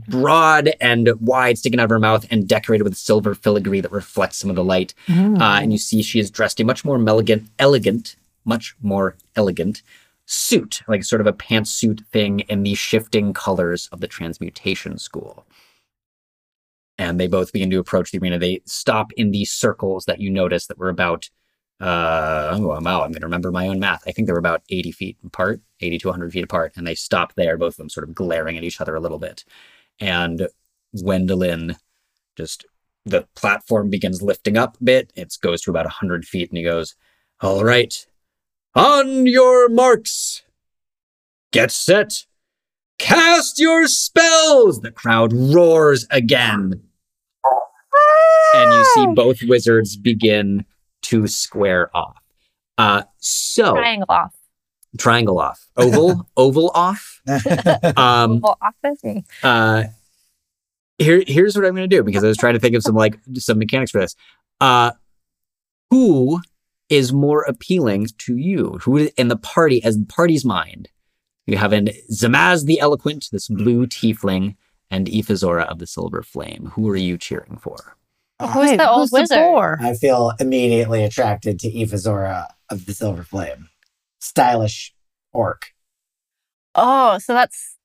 broad 0.10 0.72
and 0.82 1.10
wide, 1.22 1.58
sticking 1.58 1.80
out 1.80 1.86
of 1.86 1.90
her 1.92 2.00
mouth, 2.00 2.26
and 2.30 2.50
decorated 2.50 2.84
with 2.84 2.98
silver 2.98 3.34
filigree 3.34 3.80
that 3.80 3.94
reflects 3.94 4.36
some 4.36 4.50
of 4.50 4.58
the 4.58 4.64
light. 4.66 4.94
Mm. 5.08 5.40
Uh, 5.40 5.62
and 5.62 5.72
you 5.72 5.78
see 5.78 6.02
she 6.02 6.20
is 6.20 6.30
dressed 6.30 6.60
in 6.60 6.68
much 6.68 6.84
more 6.84 6.98
elegant, 7.08 7.48
elegant, 7.58 8.18
much 8.46 8.76
more 8.82 9.18
elegant 9.36 9.82
suit, 10.26 10.82
like 10.88 11.04
sort 11.04 11.22
of 11.22 11.28
a 11.28 11.34
pantsuit 11.34 12.06
thing 12.08 12.40
in 12.42 12.64
the 12.64 12.74
shifting 12.74 13.34
colors 13.34 13.90
of 13.92 14.00
the 14.00 14.08
transmutation 14.08 14.98
school. 14.98 15.46
And 16.98 17.20
they 17.20 17.28
both 17.28 17.52
begin 17.52 17.70
to 17.72 17.80
approach 17.80 18.12
the 18.12 18.20
arena. 18.20 18.40
They 18.40 18.62
stop 18.66 19.12
in 19.14 19.32
these 19.32 19.52
circles 19.52 20.06
that 20.06 20.20
you 20.22 20.30
notice 20.30 20.68
that 20.68 20.78
were 20.78 20.90
about, 20.90 21.30
uh, 21.82 22.50
oh, 22.54 22.80
wow, 22.80 23.02
I'm 23.02 23.12
going 23.12 23.22
to 23.22 23.26
remember 23.26 23.52
my 23.52 23.68
own 23.68 23.80
math. 23.80 24.04
I 24.08 24.12
think 24.12 24.28
they 24.28 24.34
were 24.34 24.40
about 24.40 24.62
80 24.70 24.92
feet 24.92 25.18
apart, 25.26 25.62
80 25.82 25.98
to 26.00 26.08
100 26.10 26.32
feet 26.32 26.44
apart. 26.44 26.74
And 26.78 26.88
they 26.88 26.96
stop 26.96 27.34
there, 27.34 27.58
both 27.58 27.74
of 27.74 27.78
them 27.78 27.90
sort 27.90 28.08
of 28.08 28.16
glaring 28.16 28.58
at 28.58 28.64
each 28.64 28.80
other 28.80 28.96
a 28.96 29.02
little 29.02 29.20
bit. 29.20 29.44
And 30.00 30.48
Gwendolyn 30.96 31.76
just, 32.38 32.66
the 33.06 33.28
platform 33.36 33.90
begins 33.90 34.22
lifting 34.22 34.58
up 34.58 34.78
a 34.80 34.84
bit. 34.84 35.12
It 35.16 35.36
goes 35.42 35.62
to 35.64 35.72
about 35.72 35.86
100 35.86 36.26
feet 36.26 36.50
and 36.50 36.58
he 36.58 36.64
goes, 36.64 36.96
all 37.42 37.64
right, 37.64 38.06
on 38.76 39.26
your 39.26 39.70
marks, 39.70 40.42
get 41.52 41.72
set, 41.72 42.26
cast 43.00 43.60
your 43.60 43.88
spells. 43.88 44.82
The 44.82 44.92
crowd 44.92 45.34
roars 45.34 46.06
again. 46.10 46.82
And 48.54 48.72
you 48.74 48.84
see 48.96 49.08
both 49.08 49.38
wizards 49.44 49.96
begin 49.96 50.66
to 51.04 51.28
square 51.28 51.90
off. 51.96 52.18
Uh, 52.78 53.04
so 53.18 53.74
Triangle 53.76 54.06
off. 54.10 54.34
triangle 54.98 55.40
off, 55.40 55.68
oval, 55.78 56.28
oval 56.38 56.72
off. 56.74 57.22
Um, 57.98 58.42
Oval 58.44 58.58
office. 58.62 59.24
uh 59.44 59.84
here 60.98 61.24
here's 61.28 61.56
what 61.56 61.66
I'm 61.66 61.74
gonna 61.76 61.88
do 61.88 62.04
because 62.04 62.24
I 62.24 62.28
was 62.28 62.38
trying 62.38 62.54
to 62.56 62.60
think 62.60 62.76
of 62.76 62.84
some 62.84 62.96
like 62.96 63.18
some 63.36 63.58
mechanics 63.60 63.92
for 63.92 64.00
this. 64.02 64.16
Uh 64.60 64.92
who 65.90 66.40
is 66.92 67.14
more 67.14 67.44
appealing 67.44 68.08
to 68.20 68.36
you? 68.36 68.80
Who 68.84 69.10
in 69.18 69.30
the 69.30 69.38
party 69.38 69.84
as 69.84 69.98
the 69.98 70.06
party's 70.06 70.46
mind? 70.46 70.90
You 71.48 71.58
have 71.58 71.74
an 71.74 71.90
Zamaz 72.12 72.66
the 72.66 72.80
Eloquent, 72.80 73.30
this 73.32 73.48
blue 73.48 73.88
tiefling, 73.88 74.56
and 74.92 75.08
Ifazora 75.08 75.66
of 75.66 75.80
the 75.80 75.88
Silver 75.88 76.22
Flame. 76.22 76.72
Who 76.76 76.88
are 76.90 76.96
you 76.98 77.18
cheering 77.18 77.58
for? 77.58 77.98
Who's 78.42 78.72
the 78.72 78.90
old 78.90 79.10
wizard? 79.12 79.38
boar? 79.38 79.80
I 79.82 79.94
feel 79.94 80.34
immediately 80.40 81.04
attracted 81.04 81.60
to 81.60 81.72
Ifazora 81.72 82.48
of 82.70 82.86
the 82.86 82.94
Silver 82.94 83.24
Flame. 83.24 83.70
Stylish 84.20 84.94
orc. 85.32 85.68
Oh, 86.76 87.18
so 87.20 87.34
that's. 87.34 87.78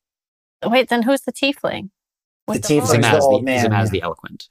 Wait, 0.64 0.88
then 0.88 1.02
who's 1.02 1.22
the 1.22 1.32
tiefling? 1.32 1.90
With 2.48 2.62
The 2.62 2.74
tiefling's 2.74 2.88
horn? 2.90 3.00
the 3.00 3.06
Zamaz 3.08 3.20
old 3.20 3.42
the, 3.42 3.44
man, 3.44 3.66
Zamaz 3.66 3.84
yeah. 3.84 3.90
the 3.90 4.02
Eloquent. 4.02 4.48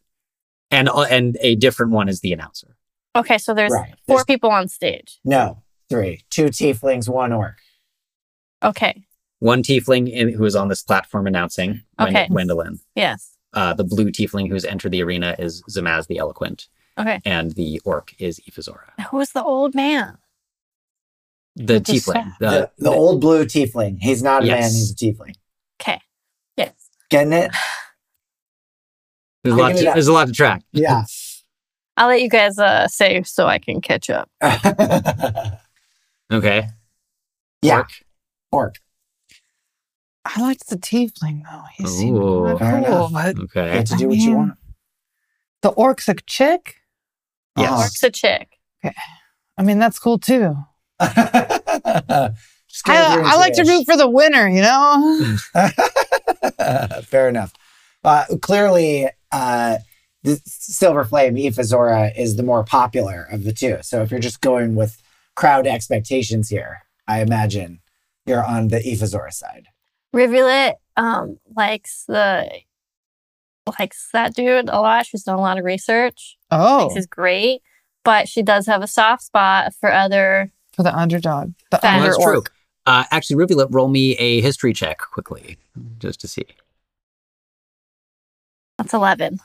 And 0.72 0.89
uh, 0.89 1.02
and 1.04 1.38
a 1.41 1.56
different 1.56 1.91
one 1.91 2.10
is 2.10 2.22
the 2.22 2.34
announcer. 2.34 2.74
Okay, 3.15 3.38
so 3.38 3.54
there's 3.54 3.71
Right. 3.71 3.93
four 4.08 4.17
There's- 4.17 4.25
people 4.25 4.49
on 4.51 4.67
stage. 4.67 5.19
No, 5.23 5.63
three. 5.89 6.25
Two 6.30 6.45
tieflings, 6.45 7.08
one 7.08 7.32
orc. 7.32 7.58
Okay. 8.63 9.04
One 9.39 9.63
tiefling 9.63 10.12
in, 10.12 10.30
who 10.34 10.43
is 10.45 10.56
on 10.56 10.67
this 10.69 10.82
platform 10.82 11.28
announcing, 11.28 11.84
Gwend- 11.97 12.15
Okay. 12.15 12.28
Gwendolyn. 12.28 12.80
Yes. 12.95 13.38
Uh, 13.54 13.73
the 13.73 13.84
blue 13.84 14.12
tiefling 14.12 14.49
who's 14.49 14.65
entered 14.65 14.91
the 14.91 15.01
arena 15.04 15.36
is 15.39 15.62
Zamaz 15.69 16.08
the 16.08 16.17
Eloquent, 16.17 16.67
Okay. 16.97 17.21
and 17.25 17.51
the 17.51 17.80
orc 17.86 18.13
is 18.19 18.39
Ifazora. 18.41 18.89
Who's 19.12 19.30
the 19.32 19.43
old 19.43 19.75
man? 19.75 20.17
The 21.56 21.80
Just 21.80 22.08
tiefling. 22.08 22.34
The, 22.39 22.49
The, 22.49 22.71
the 22.84 22.89
old 22.91 23.21
blue 23.21 23.45
tiefling. 23.45 23.99
He's 24.01 24.21
not 24.21 24.43
a 24.43 24.47
man, 24.47 24.63
he's 24.63 24.91
a 24.91 24.95
tiefling. 24.95 25.36
Okay. 25.82 26.01
Yes. 26.58 26.73
Getting 27.10 27.32
it? 27.34 27.51
there's, 29.43 29.56
a 29.56 29.58
lot 29.60 29.75
to, 29.75 29.84
there's 29.84 30.08
a 30.08 30.13
lot 30.13 30.28
to 30.28 30.34
track. 30.34 30.63
Yeah. 30.73 31.04
I'll 31.97 32.08
let 32.10 32.21
you 32.21 32.29
guys 32.29 32.60
uh, 32.60 32.88
say 32.88 33.23
so 33.23 33.47
I 33.47 33.58
can 33.60 33.81
catch 33.81 34.10
up. 34.10 34.29
Okay. 36.34 36.67
yeah, 37.62 37.75
Orc. 37.77 37.89
orc. 38.51 38.75
I 40.25 40.41
liked 40.41 40.67
the 40.69 40.75
tiefling 40.75 41.43
though. 41.43 41.62
He 41.77 41.86
seemed 41.86 42.17
Ooh. 42.17 42.58
Fair 42.58 42.84
cool, 42.84 43.05
enough. 43.08 43.12
but 43.13 43.39
Okay. 43.43 43.73
Get 43.73 43.86
to 43.88 43.95
do 43.95 44.05
I 44.05 44.08
what 44.08 44.17
you 44.17 44.27
mean- 44.29 44.38
want. 44.38 44.53
the 45.62 45.69
orc's 45.69 46.10
a 46.10 46.15
chick. 46.15 46.77
Yes. 47.55 47.71
Orc's 47.79 48.01
a 48.03 48.10
chick. 48.10 48.58
Okay. 48.84 48.95
I 49.55 49.62
mean, 49.62 49.77
that's 49.77 49.99
cool 49.99 50.17
too. 50.17 50.55
Just 50.99 51.13
I, 51.13 52.31
go 52.88 53.10
with 53.10 53.15
your 53.15 53.23
I 53.25 53.36
like 53.38 53.53
to 53.53 53.60
intuition. 53.62 53.77
root 53.77 53.86
for 53.86 53.97
the 53.97 54.10
winner, 54.10 54.47
you 54.49 54.62
know. 54.63 55.38
Fair 57.03 57.29
enough. 57.29 57.53
Uh, 58.03 58.25
clearly, 58.41 59.10
uh, 59.31 59.77
the 60.25 60.41
Silver 60.45 61.03
Flame, 61.05 61.35
Ifazora, 61.35 62.15
is 62.17 62.35
the 62.35 62.43
more 62.43 62.63
popular 62.63 63.27
of 63.31 63.43
the 63.43 63.53
two. 63.53 63.77
So 63.81 64.01
if 64.01 64.11
you're 64.11 64.19
just 64.19 64.41
going 64.41 64.75
with 64.75 65.01
crowd 65.35 65.67
expectations 65.67 66.49
here, 66.49 66.79
I 67.07 67.21
imagine 67.21 67.79
You're 68.25 68.43
on 68.43 68.69
the 68.69 68.79
Ifazora 68.79 69.31
side. 69.31 69.67
Rivulet 70.13 70.75
um, 70.97 71.38
likes 71.55 72.05
the 72.07 72.49
likes 73.79 74.09
that 74.13 74.33
dude 74.35 74.69
a 74.69 74.79
lot. 74.81 75.05
She's 75.05 75.23
done 75.23 75.38
a 75.38 75.41
lot 75.41 75.57
of 75.59 75.65
research. 75.65 76.38
Oh, 76.51 76.79
Thinks 76.79 76.95
he's 76.95 77.05
great, 77.07 77.61
but 78.03 78.27
she 78.27 78.41
does 78.41 78.65
have 78.65 78.81
a 78.81 78.88
soft 78.88 79.23
spot 79.23 79.73
for 79.79 79.91
other. 79.91 80.51
for 80.73 80.83
the 80.83 80.95
underdog. 80.95 81.53
The 81.71 81.79
Well, 81.83 81.95
under 81.95 82.07
that's 82.09 82.23
true. 82.23 82.43
Uh, 82.88 83.03
actually, 83.11 83.35
Rivulet, 83.38 83.67
roll 83.71 83.88
me 83.88 84.15
a 84.17 84.41
history 84.41 84.73
check 84.73 84.99
quickly, 84.99 85.57
just 85.99 86.19
to 86.21 86.27
see. 86.27 86.45
That's 88.77 88.93
eleven. 88.93 89.39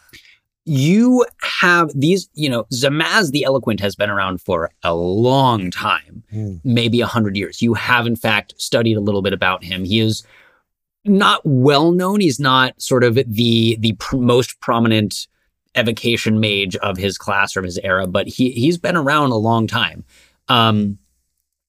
You 0.72 1.26
have 1.60 1.90
these, 1.94 2.28
you 2.34 2.48
know, 2.48 2.64
Zamaz 2.72 3.32
the 3.32 3.42
Eloquent 3.44 3.80
has 3.80 3.96
been 3.96 4.08
around 4.08 4.40
for 4.40 4.70
a 4.84 4.94
long 4.94 5.70
time, 5.70 6.22
Hmm. 6.30 6.56
maybe 6.62 7.00
a 7.00 7.06
hundred 7.06 7.36
years. 7.36 7.60
You 7.60 7.74
have, 7.74 8.06
in 8.06 8.14
fact, 8.14 8.54
studied 8.56 8.96
a 8.96 9.00
little 9.00 9.20
bit 9.20 9.32
about 9.32 9.64
him. 9.64 9.84
He 9.84 9.98
is 9.98 10.22
not 11.04 11.40
well 11.44 11.90
known. 11.90 12.20
He's 12.20 12.38
not 12.38 12.80
sort 12.80 13.02
of 13.02 13.16
the 13.16 13.76
the 13.80 13.94
pr- 13.98 14.16
most 14.18 14.60
prominent 14.60 15.26
evocation 15.74 16.38
mage 16.40 16.76
of 16.76 16.96
his 16.98 17.18
class 17.18 17.56
or 17.56 17.60
of 17.60 17.64
his 17.64 17.78
era, 17.78 18.06
but 18.06 18.28
he 18.28 18.50
he's 18.52 18.78
been 18.78 18.96
around 18.96 19.30
a 19.32 19.36
long 19.36 19.66
time. 19.66 20.04
Um, 20.48 20.98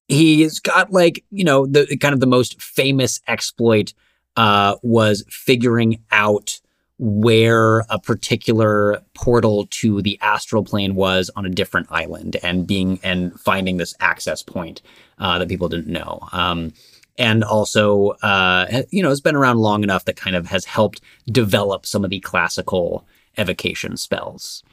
he's 0.08 0.60
got 0.60 0.92
like 0.92 1.24
you 1.32 1.44
know 1.44 1.66
the 1.66 1.98
kind 1.98 2.14
of 2.14 2.20
the 2.20 2.28
most 2.28 2.62
famous 2.62 3.20
exploit 3.28 3.94
uh, 4.36 4.76
was 4.84 5.24
figuring 5.30 6.02
out 6.12 6.60
where 7.04 7.80
a 7.90 7.98
particular 7.98 9.02
portal 9.16 9.66
to 9.72 10.04
the 10.04 10.20
astral 10.22 10.64
plane 10.64 10.94
was 10.94 11.32
on 11.36 11.48
a 11.48 11.50
different 11.50 11.88
island 11.90 12.38
and 12.44 12.68
being 12.68 13.00
and 13.02 13.38
finding 13.40 13.78
this 13.78 13.96
access 14.00 14.44
point 14.44 14.84
uh, 15.18 15.40
that 15.40 15.50
people 15.50 15.68
didn't 15.68 15.92
know. 15.92 16.20
Um, 16.32 16.74
and 17.18 17.44
also, 17.44 18.10
uh, 18.22 18.84
you 18.92 19.02
know, 19.02 19.10
it's 19.10 19.20
been 19.20 19.36
around 19.36 19.58
long 19.58 19.82
enough 19.82 20.06
that 20.06 20.16
kind 20.16 20.36
of 20.36 20.46
has 20.46 20.64
helped 20.66 21.02
develop 21.26 21.88
some 21.88 22.04
of 22.04 22.12
the 22.12 22.20
classical 22.20 23.08
evocation 23.36 23.98
spells. 23.98 24.64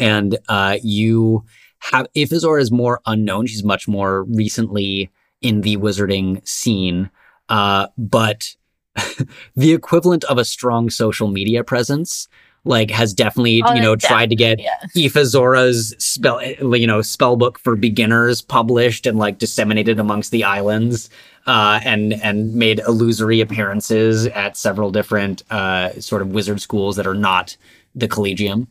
And 0.00 0.38
uh, 0.48 0.78
you 0.82 1.44
have 1.78 2.08
Ifazor 2.16 2.60
is 2.60 2.72
more 2.72 3.00
unknown. 3.06 3.46
She's 3.46 3.62
much 3.62 3.86
more 3.86 4.24
recently 4.24 5.12
in 5.42 5.60
the 5.60 5.76
wizarding 5.76 6.46
scene, 6.46 7.08
uh, 7.48 7.86
but 7.96 8.56
the 9.56 9.72
equivalent 9.72 10.24
of 10.24 10.38
a 10.38 10.44
strong 10.44 10.90
social 10.90 11.28
media 11.28 11.62
presence, 11.64 12.28
like, 12.64 12.90
has 12.90 13.14
definitely 13.14 13.62
Oh, 13.64 13.74
you 13.74 13.80
know 13.80 13.94
def- 13.96 14.08
tried 14.08 14.30
to 14.30 14.36
get 14.36 14.58
Yeah. 14.60 14.76
Ifazora's 14.96 15.94
spell, 15.98 16.42
you 16.42 16.86
know, 16.86 17.02
spell 17.02 17.36
book 17.36 17.58
for 17.58 17.76
beginners 17.76 18.42
published 18.42 19.06
and 19.06 19.18
like 19.18 19.38
disseminated 19.38 19.98
amongst 20.00 20.30
the 20.30 20.44
islands, 20.44 21.08
uh, 21.46 21.80
and 21.84 22.14
and 22.14 22.54
made 22.54 22.80
illusory 22.80 23.40
appearances 23.40 24.26
at 24.28 24.56
several 24.56 24.90
different 24.90 25.42
uh, 25.50 25.92
sort 26.00 26.22
of 26.22 26.28
wizard 26.28 26.60
schools 26.60 26.96
that 26.96 27.06
are 27.06 27.14
not 27.14 27.56
the 27.94 28.08
Collegium. 28.08 28.68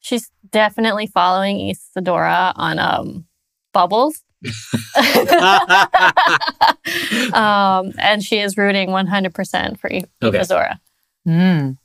She's 0.00 0.30
definitely 0.50 1.06
following 1.06 1.70
Isadora 1.70 2.52
on 2.56 2.78
um, 2.78 3.24
Bubbles. 3.72 4.22
Um, 7.32 7.92
and 7.98 8.22
she 8.22 8.38
is 8.38 8.56
rooting 8.56 8.88
100% 8.88 9.78
for 9.78 9.92
I- 9.92 10.02
Okay. 10.22 10.38
Ifazora. 10.38 10.78
Mm. 11.26 11.78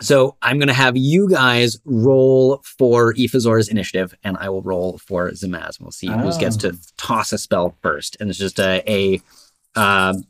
So 0.00 0.36
I'm 0.42 0.58
going 0.58 0.68
to 0.68 0.74
have 0.74 0.96
you 0.96 1.28
guys 1.28 1.78
roll 1.84 2.60
for 2.78 3.14
Ifazora's 3.14 3.68
initiative, 3.68 4.14
and 4.24 4.36
I 4.36 4.48
will 4.48 4.62
roll 4.62 4.98
for 4.98 5.30
Zamaz. 5.30 5.80
We'll 5.80 5.92
see 5.92 6.08
who 6.08 6.36
gets 6.38 6.56
to 6.58 6.76
toss 6.96 7.32
a 7.32 7.38
spell 7.38 7.76
first. 7.82 8.16
And 8.18 8.28
it's 8.28 8.38
just 8.38 8.58
a, 8.58 8.82
a 8.90 9.20
um, 9.80 10.24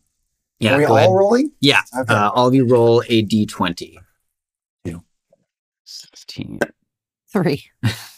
yeah, 0.59 0.75
Are 0.75 0.79
we 0.79 0.85
all 0.85 0.96
ahead. 0.96 1.11
rolling? 1.11 1.53
Yeah, 1.61 1.81
Okay. 1.98 2.12
uh, 2.12 2.31
all 2.31 2.48
of 2.48 2.55
you 2.55 2.66
roll 2.66 3.03
a 3.09 3.25
d20. 3.25 3.96
Two. 4.85 5.03
16. 5.85 6.59
Three. 7.33 7.64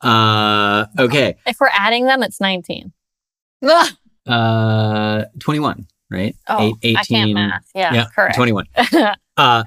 Uh, 0.00 0.86
okay. 0.98 1.36
If 1.46 1.58
we're 1.60 1.70
adding 1.72 2.06
them, 2.06 2.22
it's 2.22 2.40
19. 2.40 2.92
Ah! 3.64 3.92
Uh, 4.26 5.24
21, 5.38 5.86
right? 6.10 6.34
Oh, 6.48 6.76
Eight- 6.82 6.96
I 6.98 7.04
can't 7.04 7.32
math. 7.32 7.70
Yeah, 7.76 8.06
correct. 8.12 8.34
21. 8.34 8.66
Uh, 9.36 9.62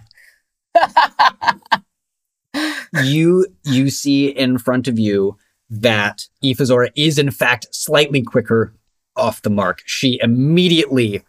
you 3.03 3.45
you 3.63 3.89
see 3.89 4.27
in 4.27 4.57
front 4.57 4.87
of 4.87 4.97
you 4.99 5.37
that 5.69 6.25
Ifazora 6.43 6.89
is 6.95 7.17
in 7.19 7.31
fact 7.31 7.67
slightly 7.71 8.21
quicker 8.21 8.73
off 9.15 9.43
the 9.43 9.49
mark. 9.49 9.81
She 9.85 10.19
immediately 10.21 11.23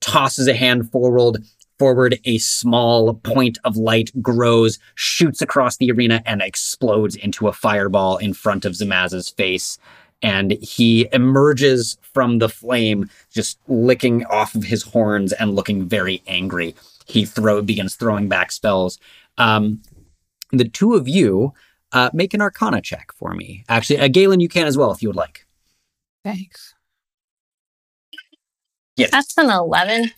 tosses 0.00 0.46
a 0.46 0.54
hand 0.54 0.90
forward. 0.90 1.42
Forward, 1.84 2.18
a 2.24 2.38
small 2.38 3.12
point 3.12 3.58
of 3.62 3.76
light 3.76 4.10
grows, 4.22 4.78
shoots 4.94 5.42
across 5.42 5.76
the 5.76 5.90
arena, 5.90 6.22
and 6.24 6.40
explodes 6.40 7.14
into 7.14 7.46
a 7.46 7.52
fireball 7.52 8.16
in 8.16 8.32
front 8.32 8.64
of 8.64 8.72
Zamaz's 8.72 9.28
face. 9.28 9.76
And 10.22 10.52
he 10.52 11.06
emerges 11.12 11.98
from 12.00 12.38
the 12.38 12.48
flame, 12.48 13.10
just 13.30 13.58
licking 13.68 14.24
off 14.24 14.54
of 14.54 14.64
his 14.64 14.82
horns 14.82 15.34
and 15.34 15.54
looking 15.54 15.84
very 15.84 16.22
angry. 16.26 16.74
He 17.04 17.26
throw 17.26 17.60
begins 17.60 17.96
throwing 17.96 18.30
back 18.30 18.50
spells. 18.50 18.98
Um, 19.36 19.82
the 20.52 20.66
two 20.66 20.94
of 20.94 21.06
you 21.06 21.52
uh, 21.92 22.08
make 22.14 22.32
an 22.32 22.40
Arcana 22.40 22.80
check 22.80 23.12
for 23.12 23.34
me. 23.34 23.62
Actually, 23.68 23.98
uh, 23.98 24.08
Galen, 24.08 24.40
you 24.40 24.48
can 24.48 24.66
as 24.66 24.78
well 24.78 24.90
if 24.90 25.02
you 25.02 25.10
would 25.10 25.16
like. 25.16 25.44
Thanks. 26.24 26.72
Yes. 28.96 29.10
That's 29.10 29.36
an 29.36 29.50
11. 29.50 30.12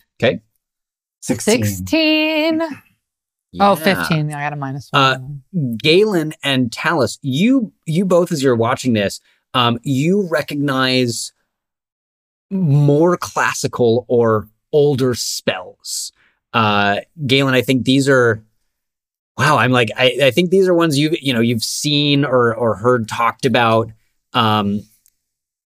16. 1.27 1.65
16. 1.65 2.61
Oh, 3.59 3.75
15. 3.75 4.33
I 4.33 4.41
got 4.41 4.53
a 4.53 4.55
minus 4.55 4.89
Uh. 4.93 5.17
Galen 5.77 6.33
and 6.43 6.71
Talus, 6.71 7.17
you 7.21 7.73
you 7.85 8.05
both 8.05 8.31
as 8.31 8.41
you're 8.43 8.55
watching 8.55 8.93
this, 8.93 9.19
um, 9.53 9.79
you 9.83 10.27
recognize 10.29 11.33
more 12.49 13.17
classical 13.17 14.05
or 14.07 14.47
older 14.71 15.15
spells. 15.15 16.11
Uh, 16.53 17.01
Galen, 17.25 17.53
I 17.53 17.61
think 17.61 17.85
these 17.85 18.07
are. 18.07 18.41
Wow, 19.37 19.57
I'm 19.57 19.71
like 19.71 19.89
I, 19.95 20.17
I 20.23 20.31
think 20.31 20.49
these 20.49 20.67
are 20.67 20.73
ones 20.73 20.97
you 20.97 21.15
you 21.21 21.33
know 21.33 21.41
you've 21.41 21.63
seen 21.63 22.25
or 22.25 22.55
or 22.55 22.75
heard 22.75 23.07
talked 23.07 23.45
about 23.45 23.91
um, 24.33 24.81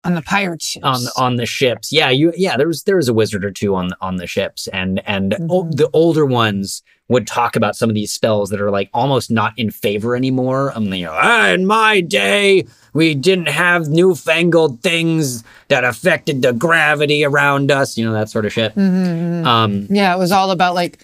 on 0.09 0.15
the 0.15 0.23
pirate 0.23 0.63
ships. 0.63 0.85
on 0.85 1.01
on 1.17 1.37
the 1.37 1.47
ships. 1.47 1.93
Yeah, 1.93 2.11
you 2.11 2.33
yeah, 2.37 2.57
there 2.57 2.67
was 2.67 2.83
there 2.83 2.97
was 2.97 3.09
a 3.09 3.15
wizard 3.15 3.45
or 3.45 3.51
two 3.53 3.75
on 3.77 3.91
on 4.01 4.17
the 4.17 4.27
ships, 4.27 4.67
and 4.69 5.01
and 5.07 5.35
o- 5.51 5.65
Mhm. 5.65 5.77
the 5.77 5.89
older 5.93 6.27
ones 6.27 6.83
would 7.11 7.27
talk 7.27 7.57
about 7.57 7.75
some 7.75 7.89
of 7.89 7.95
these 7.95 8.13
spells 8.13 8.51
that 8.51 8.61
are 8.61 8.71
like 8.71 8.91
almost 8.93 9.31
not 9.31 9.53
in 9.57 9.71
favor 9.71 10.15
anymore. 10.15 10.73
Um, 10.75 10.93
you 10.93 11.05
know, 11.07 11.13
ah, 11.15 11.49
in 11.49 11.65
my 11.65 12.01
day, 12.03 12.67
we 12.93 13.15
didn't 13.15 13.49
have 13.49 13.89
newfangled 13.89 14.83
things 14.83 15.43
that 15.69 15.85
affected 15.85 16.43
the 16.43 16.53
gravity 16.53 17.25
around 17.25 17.71
us. 17.71 17.97
You 17.97 18.05
know 18.07 18.13
that 18.13 18.29
sort 18.29 18.45
of 18.47 18.53
shit. 18.53 18.75
Mhm. 18.75 19.47
Um, 19.47 19.87
yeah, 19.91 20.15
it 20.15 20.19
was 20.19 20.33
all 20.33 20.51
about 20.51 20.75
like 20.75 20.99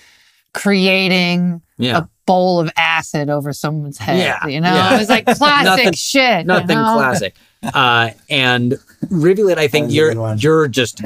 creating 0.52 1.60
yeah, 1.78 1.98
a 1.98 2.08
bowl 2.26 2.60
of 2.60 2.70
acid 2.76 3.28
over 3.30 3.52
someone's 3.52 3.98
head. 3.98 4.18
Yeah, 4.18 4.46
You 4.46 4.60
know, 4.60 4.72
yeah. 4.74 4.94
it 4.94 4.98
was 4.98 5.08
like 5.08 5.26
classic 5.36 5.64
Nothing- 5.66 5.92
shit. 5.92 6.38
you 6.40 6.44
nothing 6.44 6.68
know? 6.76 6.94
classic. 6.96 7.34
Uh, 7.62 8.10
and 8.28 8.78
Rivulet, 9.10 9.56
I 9.58 9.68
think 9.68 9.84
That 9.84 9.86
was 9.86 9.94
a 9.94 10.14
good 10.14 10.16
you're 10.16 10.34
you're 10.60 10.68
just 10.68 11.00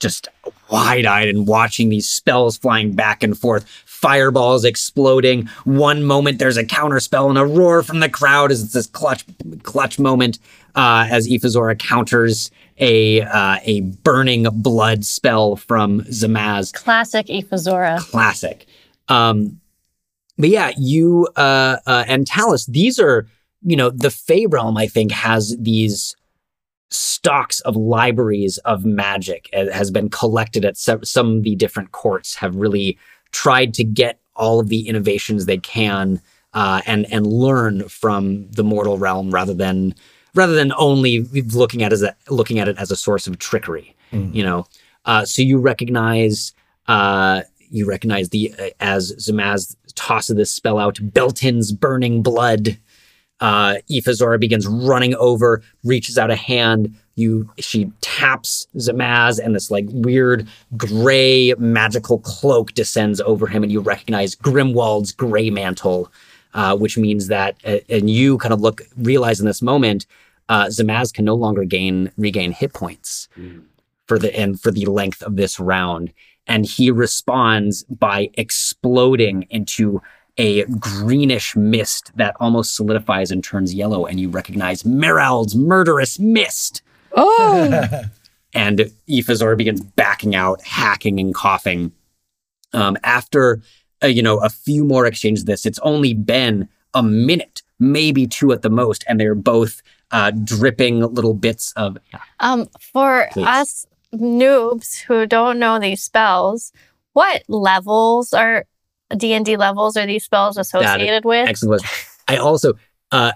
just 0.00 0.28
wide 0.70 1.04
eyed 1.04 1.28
and 1.28 1.46
watching 1.46 1.90
these 1.90 2.08
spells 2.08 2.56
flying 2.56 2.92
back 2.92 3.22
and 3.22 3.36
forth, 3.38 3.66
fireballs 3.84 4.64
exploding. 4.64 5.46
One 5.64 6.02
moment 6.04 6.38
there's 6.38 6.56
a 6.56 6.64
counter 6.64 6.98
spell 7.00 7.28
and 7.28 7.38
a 7.38 7.44
roar 7.44 7.82
from 7.82 8.00
the 8.00 8.08
crowd 8.08 8.50
as 8.50 8.62
it's 8.62 8.72
this 8.72 8.86
clutch 8.86 9.24
clutch 9.64 9.98
moment 9.98 10.38
uh, 10.74 11.06
as 11.10 11.28
Ifazora 11.28 11.78
counters 11.78 12.50
a 12.78 13.20
uh, 13.22 13.58
a 13.64 13.80
burning 13.82 14.44
blood 14.50 15.04
spell 15.04 15.56
from 15.56 16.00
Zamaz 16.04 16.72
Classic 16.72 17.26
Ifazora. 17.26 17.98
classic. 18.10 18.66
Um, 19.08 19.57
but 20.38 20.48
yeah, 20.48 20.72
you 20.76 21.28
uh, 21.36 21.76
uh, 21.86 22.04
and 22.06 22.26
Talus, 22.26 22.66
these 22.66 22.98
are 22.98 23.26
you 23.62 23.76
know 23.76 23.90
the 23.90 24.10
Fey 24.10 24.46
realm. 24.46 24.76
I 24.76 24.86
think 24.86 25.10
has 25.12 25.56
these 25.58 26.16
stocks 26.90 27.60
of 27.60 27.76
libraries 27.76 28.58
of 28.58 28.84
magic 28.84 29.50
uh, 29.52 29.66
has 29.70 29.90
been 29.90 30.08
collected 30.08 30.64
at 30.64 30.76
se- 30.76 31.04
some 31.04 31.38
of 31.38 31.42
the 31.42 31.56
different 31.56 31.92
courts. 31.92 32.34
Have 32.36 32.54
really 32.56 32.98
tried 33.32 33.74
to 33.74 33.84
get 33.84 34.20
all 34.36 34.60
of 34.60 34.68
the 34.68 34.88
innovations 34.88 35.44
they 35.46 35.58
can 35.58 36.20
uh, 36.54 36.80
and 36.86 37.12
and 37.12 37.26
learn 37.26 37.88
from 37.88 38.48
the 38.50 38.64
mortal 38.64 38.98
realm 38.98 39.30
rather 39.30 39.54
than 39.54 39.94
rather 40.34 40.54
than 40.54 40.72
only 40.76 41.20
looking 41.52 41.82
at 41.82 41.92
it 41.92 41.94
as 41.94 42.02
a, 42.02 42.16
looking 42.28 42.58
at 42.58 42.68
it 42.68 42.78
as 42.78 42.90
a 42.90 42.96
source 42.96 43.26
of 43.26 43.38
trickery. 43.38 43.94
Mm. 44.12 44.34
You 44.34 44.42
know, 44.44 44.66
uh, 45.04 45.24
so 45.24 45.42
you 45.42 45.58
recognize 45.58 46.52
uh, 46.86 47.42
you 47.70 47.86
recognize 47.86 48.30
the 48.30 48.54
uh, 48.58 48.70
as 48.80 49.12
Zamaz 49.16 49.76
tosses 49.98 50.36
this 50.36 50.50
spell 50.50 50.78
out, 50.78 50.98
Belton's 51.02 51.72
burning 51.72 52.22
blood. 52.22 52.78
Uh, 53.40 53.74
Ifazora 53.90 54.40
begins 54.40 54.66
running 54.66 55.14
over, 55.16 55.62
reaches 55.84 56.18
out 56.18 56.30
a 56.30 56.36
hand. 56.36 56.94
You, 57.14 57.50
she 57.58 57.92
taps 58.00 58.66
Zamaz, 58.76 59.38
and 59.38 59.54
this 59.54 59.70
like 59.70 59.86
weird 59.90 60.48
gray 60.76 61.54
magical 61.58 62.20
cloak 62.20 62.72
descends 62.74 63.20
over 63.20 63.46
him, 63.46 63.62
and 63.62 63.70
you 63.70 63.80
recognize 63.80 64.34
Grimwald's 64.34 65.12
gray 65.12 65.50
mantle, 65.50 66.10
uh, 66.54 66.76
which 66.76 66.96
means 66.96 67.26
that, 67.28 67.56
uh, 67.64 67.78
and 67.88 68.08
you 68.08 68.38
kind 68.38 68.54
of 68.54 68.60
look, 68.60 68.82
realize 68.96 69.40
in 69.40 69.46
this 69.46 69.62
moment, 69.62 70.06
uh, 70.48 70.66
Zamaz 70.66 71.12
can 71.12 71.24
no 71.24 71.34
longer 71.34 71.64
gain 71.64 72.10
regain 72.16 72.52
hit 72.52 72.72
points 72.72 73.28
for 74.06 74.18
the 74.18 74.36
and 74.36 74.60
for 74.60 74.70
the 74.70 74.86
length 74.86 75.22
of 75.22 75.36
this 75.36 75.60
round, 75.60 76.12
and 76.48 76.66
he 76.66 76.90
responds 76.90 77.84
by 77.84 78.30
exploding 78.34 79.46
into 79.50 80.02
a 80.38 80.64
greenish 80.64 81.54
mist 81.56 82.12
that 82.16 82.36
almost 82.40 82.74
solidifies 82.74 83.30
and 83.30 83.44
turns 83.44 83.74
yellow, 83.74 84.06
and 84.06 84.18
you 84.18 84.28
recognize 84.28 84.82
Merald's 84.84 85.54
murderous 85.54 86.18
mist. 86.18 86.82
Oh, 87.16 87.88
And 88.54 88.90
Ifazor 89.08 89.56
begins 89.58 89.82
backing 89.82 90.34
out, 90.34 90.62
hacking 90.62 91.20
and 91.20 91.34
coughing. 91.34 91.92
Um, 92.72 92.96
after 93.04 93.60
uh, 94.02 94.06
you 94.06 94.22
know 94.22 94.38
a 94.38 94.48
few 94.48 94.84
more 94.84 95.06
exchanges 95.06 95.42
of 95.42 95.46
this, 95.46 95.66
it's 95.66 95.78
only 95.80 96.14
been 96.14 96.68
a 96.94 97.02
minute, 97.02 97.62
maybe 97.78 98.26
two 98.26 98.52
at 98.52 98.62
the 98.62 98.70
most, 98.70 99.04
and 99.06 99.20
they're 99.20 99.34
both 99.34 99.82
uh, 100.12 100.30
dripping 100.30 101.00
little 101.00 101.34
bits 101.34 101.72
of. 101.76 101.98
Um, 102.40 102.66
for 102.80 103.28
Please. 103.32 103.46
us 103.46 103.86
noobs 104.14 105.00
who 105.02 105.26
don't 105.26 105.58
know 105.58 105.78
these 105.78 106.02
spells, 106.02 106.72
what 107.12 107.42
levels 107.48 108.32
are 108.32 108.64
D 109.16 109.32
and 109.32 109.44
D 109.44 109.56
levels 109.56 109.96
are 109.96 110.06
these 110.06 110.24
spells 110.24 110.56
associated 110.56 111.24
with? 111.24 111.48
Excellent. 111.48 111.82
I 112.28 112.36
also, 112.36 112.74
uh, 113.10 113.32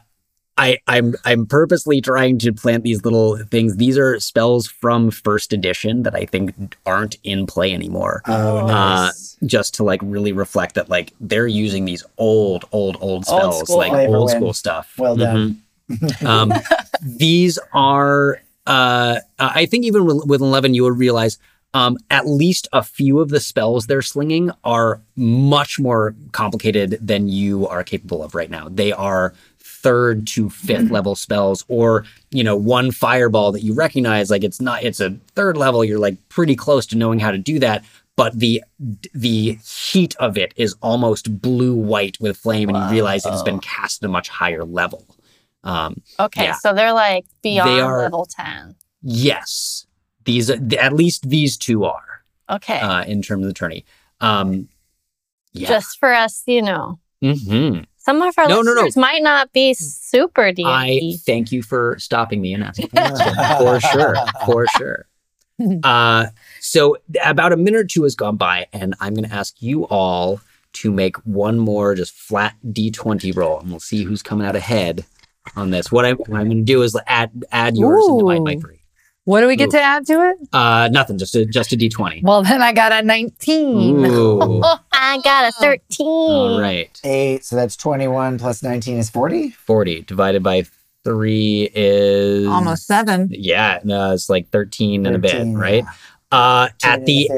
I, 0.58 0.78
I'm, 0.86 1.14
I'm 1.24 1.46
purposely 1.46 2.02
trying 2.02 2.38
to 2.40 2.52
plant 2.52 2.84
these 2.84 3.02
little 3.04 3.38
things. 3.38 3.76
These 3.76 3.96
are 3.96 4.20
spells 4.20 4.66
from 4.66 5.10
first 5.10 5.54
edition 5.54 6.02
that 6.02 6.14
I 6.14 6.26
think 6.26 6.76
aren't 6.84 7.16
in 7.24 7.46
play 7.46 7.72
anymore. 7.72 8.20
Oh, 8.26 8.58
Uh, 8.58 8.66
nice. 9.06 9.38
just 9.46 9.74
to 9.76 9.82
like 9.82 10.00
really 10.04 10.32
reflect 10.32 10.74
that 10.74 10.90
like 10.90 11.14
they're 11.20 11.46
using 11.46 11.86
these 11.86 12.04
old, 12.18 12.66
old, 12.70 12.98
old 13.00 13.24
spells, 13.24 13.60
school. 13.60 13.78
like 13.78 13.92
old 13.92 14.28
win. 14.28 14.36
school 14.36 14.52
stuff. 14.52 14.92
Well 14.98 15.16
done. 15.16 15.62
Mhm. 15.90 16.26
um, 16.26 16.52
these 17.02 17.58
are, 17.72 18.42
uh, 18.66 19.20
I 19.38 19.66
think 19.66 19.84
even 19.84 20.06
with 20.06 20.40
eleven, 20.40 20.74
you 20.74 20.84
would 20.84 20.98
realize 20.98 21.38
um, 21.74 21.96
at 22.10 22.26
least 22.26 22.68
a 22.72 22.82
few 22.82 23.20
of 23.20 23.30
the 23.30 23.40
spells 23.40 23.86
they're 23.86 24.02
slinging 24.02 24.50
are 24.62 25.00
much 25.16 25.78
more 25.78 26.14
complicated 26.32 26.98
than 27.00 27.28
you 27.28 27.66
are 27.66 27.82
capable 27.82 28.22
of 28.22 28.34
right 28.34 28.50
now. 28.50 28.68
They 28.68 28.92
are 28.92 29.34
third 29.58 30.26
to 30.28 30.48
fifth 30.48 30.90
level 30.90 31.14
spells, 31.16 31.64
or 31.68 32.04
you 32.30 32.44
know, 32.44 32.56
one 32.56 32.90
fireball 32.90 33.52
that 33.52 33.62
you 33.62 33.74
recognize. 33.74 34.30
Like 34.30 34.44
it's 34.44 34.60
not, 34.60 34.84
it's 34.84 35.00
a 35.00 35.10
third 35.34 35.56
level. 35.56 35.84
You're 35.84 35.98
like 35.98 36.16
pretty 36.28 36.54
close 36.54 36.86
to 36.86 36.96
knowing 36.96 37.18
how 37.18 37.30
to 37.30 37.38
do 37.38 37.58
that. 37.58 37.84
But 38.14 38.38
the 38.38 38.62
the 39.14 39.58
heat 39.64 40.14
of 40.16 40.36
it 40.36 40.52
is 40.56 40.76
almost 40.82 41.40
blue 41.40 41.74
white 41.74 42.20
with 42.20 42.36
flame, 42.36 42.68
and 42.68 42.76
you 42.76 42.90
realize 42.90 43.24
it 43.24 43.32
has 43.32 43.42
been 43.42 43.58
cast 43.58 44.02
at 44.02 44.06
a 44.06 44.12
much 44.12 44.28
higher 44.28 44.64
level. 44.64 45.06
Um, 45.64 46.02
Okay, 46.18 46.44
Yeah. 46.44 46.54
so 46.54 46.72
they're 46.74 46.92
like 46.92 47.24
beyond 47.42 47.70
are- 47.80 47.98
level 47.98 48.26
ten. 48.28 48.74
yes, 49.02 49.86
these 50.24 50.50
at 50.50 50.92
least 50.92 51.28
these 51.28 51.56
two 51.56 51.84
are 51.84 52.24
Okay, 52.50 52.80
uh, 52.80 53.04
in 53.04 53.22
terms 53.22 53.44
of 53.44 53.48
the 53.50 53.54
tourney. 53.54 53.84
Um, 54.20 54.68
yeah. 55.52 55.68
just 55.68 55.98
for 55.98 56.12
us, 56.12 56.42
you 56.46 56.62
know, 56.62 56.98
Mhm. 57.22 57.86
some 57.96 58.20
of 58.22 58.34
our 58.38 58.48
No, 58.48 58.62
no, 58.62 58.74
no. 58.74 58.82
listeners 58.82 58.96
might 58.96 59.22
not 59.22 59.52
be 59.52 59.74
super 59.74 60.50
D 60.52 60.64
and 60.66 61.20
thank 61.20 61.52
you 61.52 61.62
for 61.62 61.96
stopping 61.98 62.40
me 62.40 62.54
and 62.54 62.64
asking 62.64 62.88
for 62.88 63.16
for 63.58 63.80
sure, 63.80 64.16
for 64.46 64.66
sure. 64.78 65.06
Uh, 65.84 66.26
so 66.60 66.96
about 67.24 67.52
a 67.52 67.56
minute 67.56 67.78
or 67.78 67.84
two 67.84 68.02
has 68.02 68.16
gone 68.16 68.36
by, 68.36 68.66
and 68.72 68.96
I'm 68.98 69.14
going 69.14 69.28
to 69.28 69.34
ask 69.34 69.54
you 69.62 69.84
all 69.86 70.40
to 70.72 70.90
make 70.90 71.16
one 71.18 71.58
more 71.58 71.94
just 71.94 72.12
flat 72.14 72.56
D20 72.66 73.36
roll, 73.36 73.60
and 73.60 73.70
we'll 73.70 73.78
see 73.78 74.02
who's 74.02 74.22
coming 74.24 74.44
out 74.44 74.56
ahead 74.56 75.04
on 75.56 75.70
this. 75.70 75.90
What, 75.90 76.04
I, 76.04 76.12
what 76.12 76.30
I'm 76.30 76.46
going 76.46 76.58
to 76.58 76.62
do 76.62 76.82
is 76.82 76.98
add 77.06 77.44
add 77.52 77.76
yours 77.76 78.04
into 78.08 78.24
my, 78.24 78.38
my 78.38 78.54
Ooh. 78.54 78.60
three. 78.60 78.80
what 79.24 79.40
do 79.40 79.46
we 79.46 79.56
get 79.56 79.68
Ooh. 79.68 79.72
to 79.72 79.80
add 79.80 80.06
to 80.06 80.30
it? 80.30 80.36
Uh, 80.52 80.88
nothing, 80.92 81.18
just 81.18 81.34
a 81.34 81.44
just 81.44 81.72
a 81.72 81.76
D20. 81.76 82.22
Well, 82.22 82.42
then 82.42 82.62
I 82.62 82.72
got 82.72 82.92
a 82.92 83.02
19. 83.02 84.04
I 84.92 85.20
got 85.22 85.48
a 85.48 85.52
thirteen. 85.52 86.06
All 86.06 86.60
right. 86.60 87.00
Eight, 87.04 87.44
so 87.44 87.56
that's 87.56 87.76
21 87.76 88.38
plus 88.38 88.62
19 88.62 88.98
is 88.98 89.10
40. 89.10 89.50
40 89.50 90.02
divided 90.02 90.42
by 90.42 90.64
three 91.04 91.68
is 91.74 92.46
Almost 92.46 92.86
seven. 92.86 93.28
Yeah, 93.30 93.80
no, 93.84 94.12
it's 94.12 94.30
like 94.30 94.48
13 94.50 95.06
and 95.06 95.16
a 95.16 95.18
bit, 95.18 95.56
right? 95.56 95.84
yeah. 95.84 95.90
Uh, 96.30 96.68
at 96.82 97.00
and 97.00 97.06
the 97.06 97.30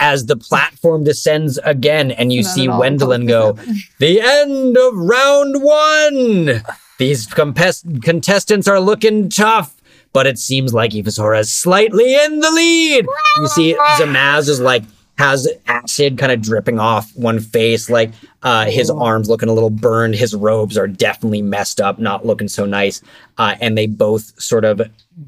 as 0.00 0.26
the 0.26 0.36
platform 0.36 1.04
descends 1.04 1.56
again, 1.58 2.10
and 2.10 2.32
you 2.32 2.42
Not 2.42 2.52
see 2.52 2.64
at 2.64 2.70
all. 2.70 2.80
Wendelin 2.80 3.28
go, 3.28 3.52
the 4.00 4.20
end 4.20 4.76
of 4.76 4.94
round 4.96 5.62
one. 5.62 6.62
These 6.98 7.26
compes- 7.26 7.84
contestants 8.02 8.68
are 8.68 8.80
looking 8.80 9.28
tough, 9.28 9.74
but 10.12 10.26
it 10.26 10.38
seems 10.38 10.72
like 10.72 10.92
Ifazora 10.92 11.40
is 11.40 11.50
slightly 11.50 12.14
in 12.24 12.40
the 12.40 12.50
lead. 12.50 13.06
You 13.38 13.46
see, 13.48 13.74
Zamaz 13.98 14.48
is 14.48 14.60
like 14.60 14.82
has 15.16 15.48
acid 15.68 16.18
kind 16.18 16.32
of 16.32 16.42
dripping 16.42 16.80
off 16.80 17.14
one 17.14 17.38
face, 17.38 17.88
like 17.88 18.10
uh, 18.42 18.64
his 18.66 18.90
arms 18.90 19.28
looking 19.28 19.48
a 19.48 19.52
little 19.52 19.70
burned. 19.70 20.14
His 20.16 20.34
robes 20.34 20.76
are 20.76 20.88
definitely 20.88 21.40
messed 21.42 21.80
up, 21.80 21.98
not 22.00 22.26
looking 22.26 22.48
so 22.48 22.66
nice. 22.66 23.00
Uh, 23.38 23.54
and 23.60 23.78
they 23.78 23.86
both 23.86 24.40
sort 24.42 24.64
of 24.64 24.82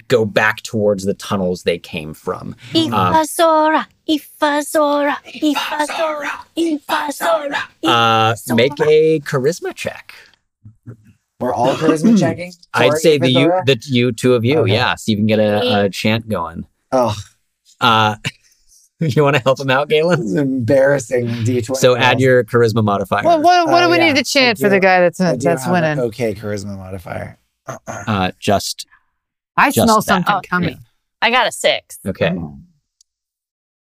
go 0.08 0.24
back 0.24 0.62
towards 0.62 1.04
the 1.04 1.14
tunnels 1.14 1.62
they 1.62 1.78
came 1.78 2.14
from. 2.14 2.56
Ifazora, 2.72 3.86
Ifazora, 4.08 5.16
Ifazora, 5.24 6.30
Ifazora. 6.56 7.62
Uh, 7.84 8.34
make 8.56 8.72
a 8.80 9.20
charisma 9.20 9.72
check. 9.74 10.14
We're 11.40 11.52
all 11.54 11.74
charisma 11.74 12.18
checking. 12.20 12.52
I'd 12.74 12.94
say 12.98 13.18
the 13.18 13.28
you, 13.30 13.52
the 13.66 13.78
you 13.86 14.12
two 14.12 14.34
of 14.34 14.44
you, 14.44 14.60
Okay. 14.60 14.72
yeah. 14.72 14.94
So 14.94 15.10
you 15.12 15.16
can 15.18 15.26
get 15.26 15.38
a, 15.38 15.84
a 15.84 15.90
chant 15.90 16.28
going. 16.28 16.66
Oh, 16.92 17.14
Uh, 17.80 18.16
you 19.00 19.22
want 19.22 19.36
to 19.36 19.42
help 19.42 19.60
him 19.60 19.68
out, 19.70 19.88
Galen? 19.88 20.18
this 20.20 20.28
is 20.30 20.34
embarrassing 20.36 21.26
D20. 21.44 21.76
So 21.76 21.96
add 21.96 22.20
your 22.20 22.42
charisma 22.44 22.82
modifier. 22.82 23.22
What, 23.24 23.42
what, 23.42 23.66
what 23.66 23.82
Oh, 23.82 23.86
do 23.86 23.90
we 23.90 23.98
yeah. 23.98 24.06
need 24.12 24.16
to 24.16 24.24
chant 24.24 24.58
I 24.58 24.62
for 24.62 24.68
the 24.70 24.80
guy 24.80 25.00
that's 25.00 25.20
I 25.20 25.36
that's 25.36 25.68
winning? 25.68 25.98
Okay, 25.98 26.34
charisma 26.34 26.76
modifier. 26.76 27.38
Uh, 27.88 28.30
just 28.38 28.86
I 29.56 29.70
just 29.70 29.84
smell 29.84 29.96
that. 29.96 30.04
something 30.04 30.34
Oh, 30.34 30.40
coming. 30.48 30.78
I 31.20 31.30
got 31.30 31.48
a 31.48 31.52
six. 31.52 31.98
okay. 32.06 32.28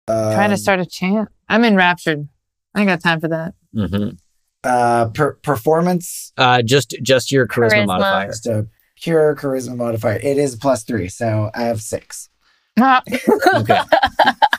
Trying 0.08 0.48
to 0.48 0.54
Um, 0.54 0.56
start 0.56 0.80
a 0.80 0.86
chant. 0.86 1.28
I'm 1.48 1.64
enraptured. 1.64 2.28
I 2.74 2.80
ain't 2.80 2.88
got 2.88 3.00
time 3.00 3.20
for 3.20 3.28
that. 3.28 3.54
hmm 3.72 4.10
uh, 4.64 5.08
per- 5.14 5.34
performance. 5.42 6.32
Uh, 6.36 6.62
just 6.62 6.96
just 7.02 7.30
your 7.32 7.46
charisma, 7.46 7.84
Charisma. 7.84 7.86
modifier. 7.86 8.26
Just 8.28 8.46
a 8.46 8.66
pure 9.00 9.36
charisma 9.36 9.76
modifier. 9.76 10.18
It 10.22 10.38
is 10.38 10.56
plus 10.56 10.84
three, 10.84 11.08
so 11.08 11.50
I 11.54 11.62
have 11.62 11.80
six. 11.80 12.28
Ah, 12.80 13.02
Okay. 13.54 13.80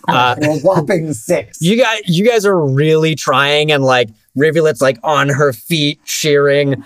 Uh, 0.08 0.36
A 0.42 0.58
whopping 0.62 1.14
six. 1.14 1.62
you 1.62 1.78
guys, 1.80 2.00
you 2.06 2.28
guys 2.28 2.44
are 2.44 2.60
really 2.60 3.14
trying, 3.14 3.72
and 3.72 3.84
like 3.84 4.10
Rivulet's 4.36 4.82
like 4.82 4.98
on 5.04 5.30
her 5.30 5.54
feet, 5.54 6.04
cheering. 6.04 6.84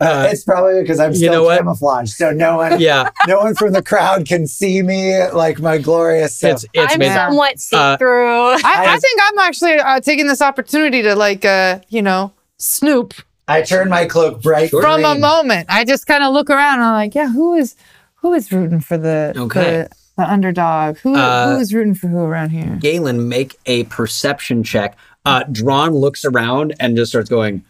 Uh, 0.00 0.28
it's 0.30 0.44
probably 0.44 0.82
because 0.82 1.00
I'm 1.00 1.12
you 1.12 1.16
still 1.16 1.32
know 1.32 1.42
what? 1.44 1.56
camouflaged, 1.58 2.10
so 2.12 2.30
no 2.30 2.58
one, 2.58 2.78
Yeah, 2.78 3.08
no 3.26 3.38
one 3.38 3.54
from 3.54 3.72
the 3.72 3.82
crowd 3.82 4.26
can 4.26 4.46
see 4.46 4.82
me 4.82 5.18
like 5.30 5.60
my 5.60 5.78
glorious 5.78 6.36
self. 6.38 6.62
it's 6.62 6.66
it's 6.74 6.92
I'm 6.92 7.00
amazing. 7.00 7.14
somewhat 7.16 7.58
see 7.58 7.74
Uh, 7.76 7.96
through. 7.96 8.28
I, 8.50 8.60
I 8.64 8.84
I- 8.94 8.98
think 8.98 9.18
I'm 9.22 9.38
actually 9.38 9.74
uh, 9.78 10.00
taking 10.00 10.26
this 10.26 10.42
opportunity 10.42 11.00
to 11.02 11.14
like, 11.16 11.46
uh, 11.46 11.80
you 11.88 12.02
know, 12.02 12.32
snoop 12.58 13.14
I 13.46 13.62
turn 13.62 13.88
my 13.88 14.04
cloak 14.04 14.42
bright 14.42 14.68
Sure. 14.70 14.82
from 14.82 15.04
a 15.06 15.14
moment. 15.18 15.66
I 15.70 15.84
just 15.86 16.06
kind 16.06 16.22
of 16.22 16.34
look 16.34 16.50
around 16.50 16.74
and 16.80 16.82
I'm 16.84 16.92
like, 16.94 17.14
yeah, 17.14 17.28
who 17.30 17.54
is 17.54 17.76
who 18.16 18.34
is 18.34 18.52
rooting 18.52 18.80
for 18.80 18.98
the 18.98 19.32
Okay. 19.36 19.60
the, 19.62 19.90
the 20.18 20.30
underdog? 20.30 20.98
Who 20.98 21.14
Uh, 21.16 21.54
who 21.54 21.60
is 21.60 21.72
rooting 21.72 21.94
for 21.94 22.08
who 22.08 22.18
around 22.18 22.50
here? 22.50 22.76
Galen, 22.80 23.26
make 23.28 23.56
a 23.64 23.84
perception 23.84 24.62
check. 24.64 24.98
Uh, 25.24 25.44
Drawn 25.50 25.92
looks 25.94 26.24
around 26.26 26.74
and 26.78 26.94
just 26.96 27.10
starts 27.10 27.30
going, 27.30 27.64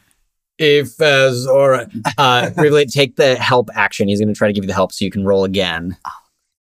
if 0.59 1.01
as 1.01 1.47
or 1.47 1.87
uh, 2.19 2.51
Rivulet, 2.57 2.91
take 2.91 3.15
the 3.15 3.37
help 3.37 3.71
action. 3.75 4.09
He's 4.09 4.19
going 4.19 4.29
to 4.29 4.35
try 4.35 4.49
to 4.49 4.53
give 4.53 4.65
you 4.65 4.69
the 4.69 4.75
help 4.75 4.91
so 4.93 5.05
you 5.05 5.11
can 5.13 5.25
roll 5.25 5.45
again. 5.45 5.97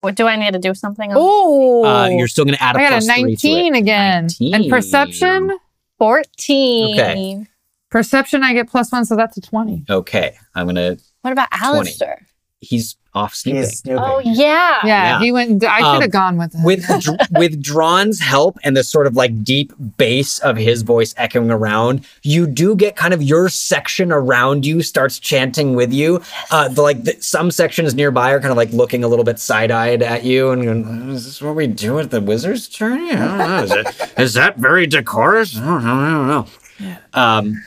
What 0.01 0.16
do 0.16 0.28
I 0.28 0.36
need 0.36 0.51
to 0.53 0.60
do 0.60 0.74
something? 0.74 1.12
Oh, 1.14 1.86
Uh, 1.86 2.07
you're 2.10 2.28
still 2.28 2.43
going 2.45 2.55
to 2.57 2.64
add 2.64 2.76
a 2.76 2.80
I 2.80 2.82
got 2.84 2.88
a 2.91 2.95
plus 2.95 3.05
three 3.05 3.36
to 3.38 3.47
it. 3.47 3.53
19 3.72 3.76
again. 3.76 4.24
19. 4.41 4.53
And 4.55 4.70
perception, 4.70 5.57
Fourteen. 5.97 6.99
Okay. 6.99 7.45
Perception, 7.90 8.44
I 8.44 8.54
get 8.54 8.70
plus 8.70 8.92
one, 8.92 9.06
so 9.06 9.16
that's 9.16 9.38
a 9.38 9.42
20. 9.42 9.86
Okay, 9.90 10.36
I'm 10.56 10.66
going 10.68 10.76
to 10.76 11.02
What 11.22 11.32
about 11.32 11.50
20. 11.52 11.66
Alistair? 11.78 12.26
he's 12.62 12.98
off 13.16 13.34
snooping. 13.34 13.62
He's 13.62 13.80
snooping. 13.80 14.04
Oh 14.06 14.20
yeah. 14.20 14.34
Yeah, 14.34 14.86
Yeah. 14.86 15.20
he 15.20 15.32
went. 15.32 15.64
I 15.64 15.80
Um, 15.82 15.96
should 15.96 16.02
have 16.04 16.12
gone 16.12 16.38
with 16.38 16.54
him. 16.54 16.64
with 16.64 16.86
Dr- 17.02 17.18
with 17.32 17.60
Drawn's 17.64 18.20
help 18.20 18.60
and 18.64 18.78
the 18.78 18.84
sort 18.84 19.08
of 19.08 19.16
like 19.16 19.44
deep 19.44 19.74
bass 19.98 20.38
of 20.40 20.58
his 20.58 20.84
voice 20.84 21.16
echoing 21.18 21.50
around, 21.50 22.06
you 22.22 22.46
do 22.46 22.76
get 22.76 22.96
kind 22.98 23.14
of 23.14 23.24
your 23.24 23.50
section 23.50 24.12
around 24.12 24.66
you 24.66 24.82
starts 24.84 25.18
chanting 25.20 25.74
with 25.74 25.92
you. 25.92 26.22
Uh, 26.52 26.68
the, 26.68 26.82
like 26.84 27.04
the, 27.06 27.16
some 27.22 27.50
sections 27.50 27.96
nearby 27.96 28.30
are 28.32 28.40
kind 28.40 28.52
of 28.52 28.58
like 28.58 28.72
looking 28.74 29.04
a 29.04 29.08
little 29.08 29.26
bit 29.26 29.40
side 29.40 29.72
eyed 29.72 30.04
at 30.04 30.24
you 30.24 30.52
and 30.52 30.64
going, 30.64 31.10
"Is 31.10 31.26
this 31.26 31.42
what 31.42 31.56
we 31.56 31.66
do 31.66 31.98
at 31.98 32.12
the 32.12 32.22
wizard's 32.22 32.68
tourney? 32.68 33.12
I 33.12 33.16
don't 33.26 33.38
know. 33.40 33.64
Is, 33.64 33.72
it, 33.72 34.14
is 34.20 34.34
that 34.36 34.58
very 34.58 34.86
decorous? 34.86 35.58
I 35.58 35.66
don't 35.66 35.84
know. 35.84 35.94
I 35.94 36.10
don't 36.12 36.28
know." 36.28 36.98
Um, 37.20 37.64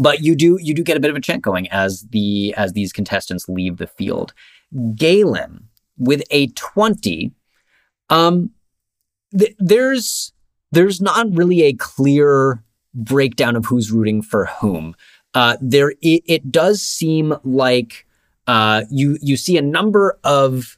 but 0.00 0.22
you 0.22 0.34
do 0.34 0.58
you 0.60 0.74
do 0.74 0.82
get 0.82 0.96
a 0.96 1.00
bit 1.00 1.10
of 1.10 1.16
a 1.16 1.20
chant 1.20 1.42
going 1.42 1.68
as 1.68 2.06
the 2.10 2.54
as 2.56 2.72
these 2.72 2.92
contestants 2.92 3.48
leave 3.48 3.76
the 3.76 3.86
field. 3.86 4.32
Galen 4.94 5.68
with 5.98 6.22
a 6.30 6.48
twenty 6.48 7.32
um, 8.10 8.50
th- 9.36 9.54
there's 9.58 10.32
there's 10.72 11.00
not 11.00 11.26
really 11.32 11.62
a 11.62 11.72
clear 11.74 12.62
breakdown 12.94 13.56
of 13.56 13.66
who's 13.66 13.90
rooting 13.90 14.22
for 14.22 14.46
whom. 14.46 14.94
Uh, 15.34 15.56
there 15.60 15.90
it, 16.02 16.22
it 16.26 16.50
does 16.50 16.82
seem 16.82 17.34
like 17.44 18.06
uh, 18.46 18.84
you 18.90 19.18
you 19.20 19.36
see 19.36 19.56
a 19.56 19.62
number 19.62 20.18
of 20.24 20.77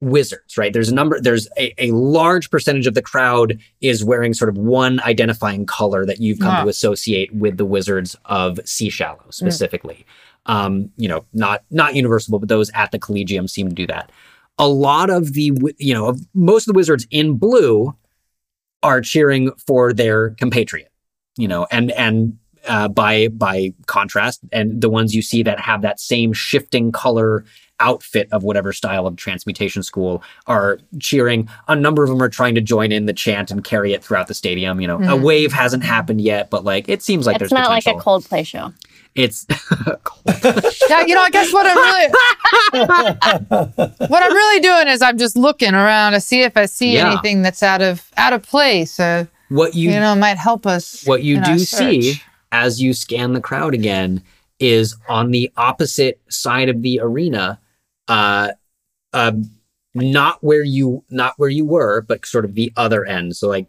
wizards, 0.00 0.56
right? 0.56 0.72
There's 0.72 0.88
a 0.88 0.94
number. 0.94 1.20
There's 1.20 1.48
a, 1.58 1.74
a 1.82 1.90
large 1.92 2.50
percentage 2.50 2.86
of 2.86 2.94
the 2.94 3.02
crowd 3.02 3.58
is 3.80 4.04
wearing 4.04 4.34
sort 4.34 4.48
of 4.48 4.56
one 4.58 5.00
identifying 5.02 5.66
color 5.66 6.06
that 6.06 6.20
you've 6.20 6.38
come 6.38 6.54
Ah. 6.54 6.62
to 6.64 6.68
associate 6.68 7.34
with 7.34 7.56
the 7.58 7.64
wizards 7.66 8.16
of 8.24 8.58
Sea 8.64 8.90
Shallow 8.90 9.24
specifically. 9.30 10.06
Um, 10.46 10.90
you 10.96 11.08
know, 11.08 11.24
not 11.34 11.64
not 11.70 11.94
universal, 11.94 12.38
but 12.38 12.48
those 12.48 12.70
at 12.74 12.92
the 12.92 12.98
Collegium 12.98 13.46
seem 13.46 13.68
to 13.68 13.74
do 13.74 13.86
that 13.86 14.10
a 14.58 14.68
lot 14.68 15.08
of 15.08 15.32
the 15.32 15.52
you 15.78 15.94
know 15.94 16.06
of 16.08 16.20
most 16.34 16.68
of 16.68 16.74
the 16.74 16.76
wizards 16.76 17.06
in 17.10 17.38
blue 17.38 17.96
are 18.82 19.00
cheering 19.00 19.50
for 19.66 19.90
their 19.92 20.30
compatriot 20.30 20.90
you 21.38 21.48
know 21.48 21.66
and 21.70 21.90
and 21.92 22.36
uh, 22.68 22.86
by 22.88 23.28
by 23.28 23.72
contrast 23.86 24.40
and 24.52 24.82
the 24.82 24.90
ones 24.90 25.14
you 25.14 25.22
see 25.22 25.42
that 25.42 25.58
have 25.58 25.80
that 25.80 25.98
same 25.98 26.32
shifting 26.34 26.92
color 26.92 27.42
outfit 27.80 28.28
of 28.30 28.42
whatever 28.44 28.72
style 28.72 29.06
of 29.06 29.16
transmutation 29.16 29.82
school 29.82 30.22
are 30.46 30.78
cheering 31.00 31.48
a 31.68 31.74
number 31.74 32.02
of 32.04 32.08
them 32.10 32.22
are 32.22 32.28
trying 32.28 32.54
to 32.54 32.60
join 32.60 32.92
in 32.92 33.06
the 33.06 33.12
chant 33.12 33.50
and 33.50 33.64
carry 33.64 33.92
it 33.92 34.04
throughout 34.04 34.26
the 34.28 34.34
stadium 34.34 34.80
you 34.80 34.86
know 34.86 34.96
a 34.96 35.00
Mhm. 35.18 35.22
wave 35.22 35.52
hasn't 35.52 35.82
happened 35.82 36.20
yet 36.20 36.50
but 36.50 36.62
like 36.64 36.88
it 36.88 37.02
seems 37.02 37.26
like 37.26 37.34
it's 37.36 37.40
there's 37.40 37.52
not 37.52 37.68
like 37.70 37.86
a 37.86 37.94
potential. 37.94 38.20
Coldplay 38.20 38.46
show. 38.46 38.72
it's 39.14 39.46
yeah, 40.90 41.04
you 41.06 41.14
know, 41.14 41.22
I 41.22 41.30
guess 41.30 41.52
what 41.52 41.66
I'm 41.66 41.76
really, 41.76 42.08
what 44.08 44.22
I'm 44.22 44.32
really 44.32 44.60
doing 44.60 44.88
is 44.88 45.02
I'm 45.02 45.18
just 45.18 45.36
looking 45.36 45.74
around 45.74 46.12
to 46.12 46.20
see 46.20 46.42
if 46.42 46.56
I 46.56 46.66
see 46.66 46.94
Yeah. 46.94 47.10
anything 47.10 47.42
that's 47.42 47.62
out 47.62 47.82
of 47.82 48.10
out 48.16 48.32
of 48.32 48.42
place. 48.42 49.00
Uh, 49.00 49.26
what 49.48 49.74
you 49.74 49.90
you, 49.90 49.98
know, 50.00 50.14
might 50.14 50.36
help 50.38 50.66
us. 50.66 51.02
what 51.06 51.22
you 51.24 51.40
do 51.42 51.58
see 51.58 52.20
as 52.52 52.80
you 52.80 52.92
scan 52.92 53.32
the 53.32 53.40
crowd 53.40 53.74
again 53.74 54.22
is 54.60 54.96
on 55.08 55.30
the 55.30 55.50
opposite 55.56 56.20
side 56.28 56.68
of 56.68 56.82
the 56.82 57.00
arena 57.00 57.58
uh 58.10 58.50
uh 59.12 59.32
not 59.94 60.42
where 60.42 60.62
you 60.64 61.04
not 61.10 61.34
where 61.36 61.48
you 61.48 61.64
were 61.64 62.02
but 62.02 62.26
sort 62.26 62.44
of 62.44 62.54
the 62.54 62.72
other 62.76 63.04
end. 63.04 63.36
So 63.36 63.48
like 63.48 63.68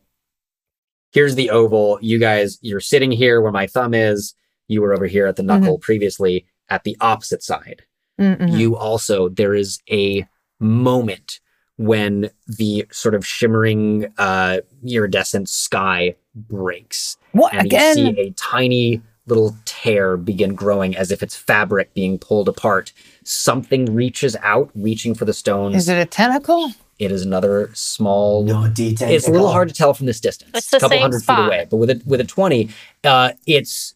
here's 1.13 1.35
the 1.35 1.49
oval. 1.51 1.99
You 2.01 2.19
guys 2.19 2.57
you're 2.61 2.79
sitting 2.79 3.11
here 3.11 3.41
where 3.41 3.51
my 3.51 3.67
thumb 3.67 3.93
is. 3.93 4.33
You 4.67 4.81
were 4.81 4.93
over 4.93 5.05
here 5.05 5.27
at 5.27 5.35
the 5.35 5.43
knuckle 5.43 5.77
previously 5.77 6.45
at 6.69 6.83
the 6.83 6.97
opposite 6.99 7.43
side. 7.43 7.83
Mm-mm. 8.19 8.57
you 8.57 8.75
also 8.75 9.29
there 9.29 9.55
is 9.55 9.79
a 9.89 10.27
moment 10.59 11.39
when 11.77 12.29
the 12.45 12.85
sort 12.91 13.15
of 13.15 13.25
shimmering 13.25 14.13
uh 14.17 14.57
iridescent 14.87 15.49
sky 15.49 16.15
breaks. 16.35 17.17
What 17.31 17.53
and 17.53 17.65
again? 17.65 17.97
you 17.97 18.13
see 18.13 18.21
a 18.21 18.31
tiny 18.31 19.01
little 19.31 19.55
tear 19.65 20.17
begin 20.17 20.53
growing 20.55 20.95
as 20.95 21.11
if 21.11 21.23
it's 21.23 21.35
fabric 21.35 21.93
being 21.93 22.19
pulled 22.19 22.47
apart. 22.49 22.91
Something 23.23 23.95
reaches 23.95 24.35
out 24.41 24.69
reaching 24.75 25.15
for 25.15 25.25
the 25.25 25.33
stones. 25.33 25.75
Is 25.75 25.89
it 25.89 25.97
a 25.97 26.05
tentacle? 26.05 26.71
it 26.99 27.11
is 27.11 27.23
another 27.23 27.71
small 27.73 28.43
No 28.43 28.67
detail. 28.67 29.09
it's 29.09 29.27
a 29.27 29.31
little 29.31 29.49
hard 29.51 29.67
to 29.69 29.73
tell 29.73 29.95
from 29.95 30.05
this 30.05 30.19
distance. 30.19 30.51
It's 30.53 30.69
the 30.69 30.77
a 30.77 30.79
couple 30.81 30.95
same 30.97 31.01
hundred 31.01 31.23
feet 31.23 31.39
away 31.47 31.67
but 31.67 31.77
with 31.77 31.89
a 31.89 31.99
with 32.05 32.21
a 32.21 32.23
20 32.23 32.69
uh 33.03 33.31
it's 33.47 33.95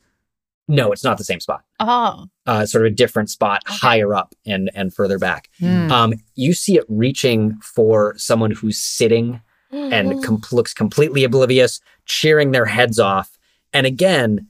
no 0.68 0.92
it's 0.92 1.04
not 1.04 1.20
the 1.20 1.24
same 1.24 1.40
spot. 1.40 1.62
Oh, 1.80 2.26
uh 2.48 2.66
sort 2.66 2.88
of 2.88 2.92
a 2.94 2.96
different 2.96 3.30
spot 3.30 3.62
higher 3.68 4.16
up 4.16 4.34
and 4.48 4.72
and 4.74 4.92
further 4.92 5.20
back. 5.20 5.50
Hmm. 5.60 5.92
um 5.92 6.14
you 6.34 6.54
see 6.56 6.78
it 6.78 6.86
reaching 6.90 7.58
for 7.62 8.16
someone 8.18 8.50
who's 8.52 8.80
sitting 8.80 9.40
and 9.72 10.24
com- 10.24 10.42
looks 10.52 10.74
completely 10.74 11.24
oblivious, 11.26 11.82
cheering 12.06 12.52
their 12.54 12.66
heads 12.66 12.98
off, 12.98 13.38
and 13.74 13.86
again 13.86 14.48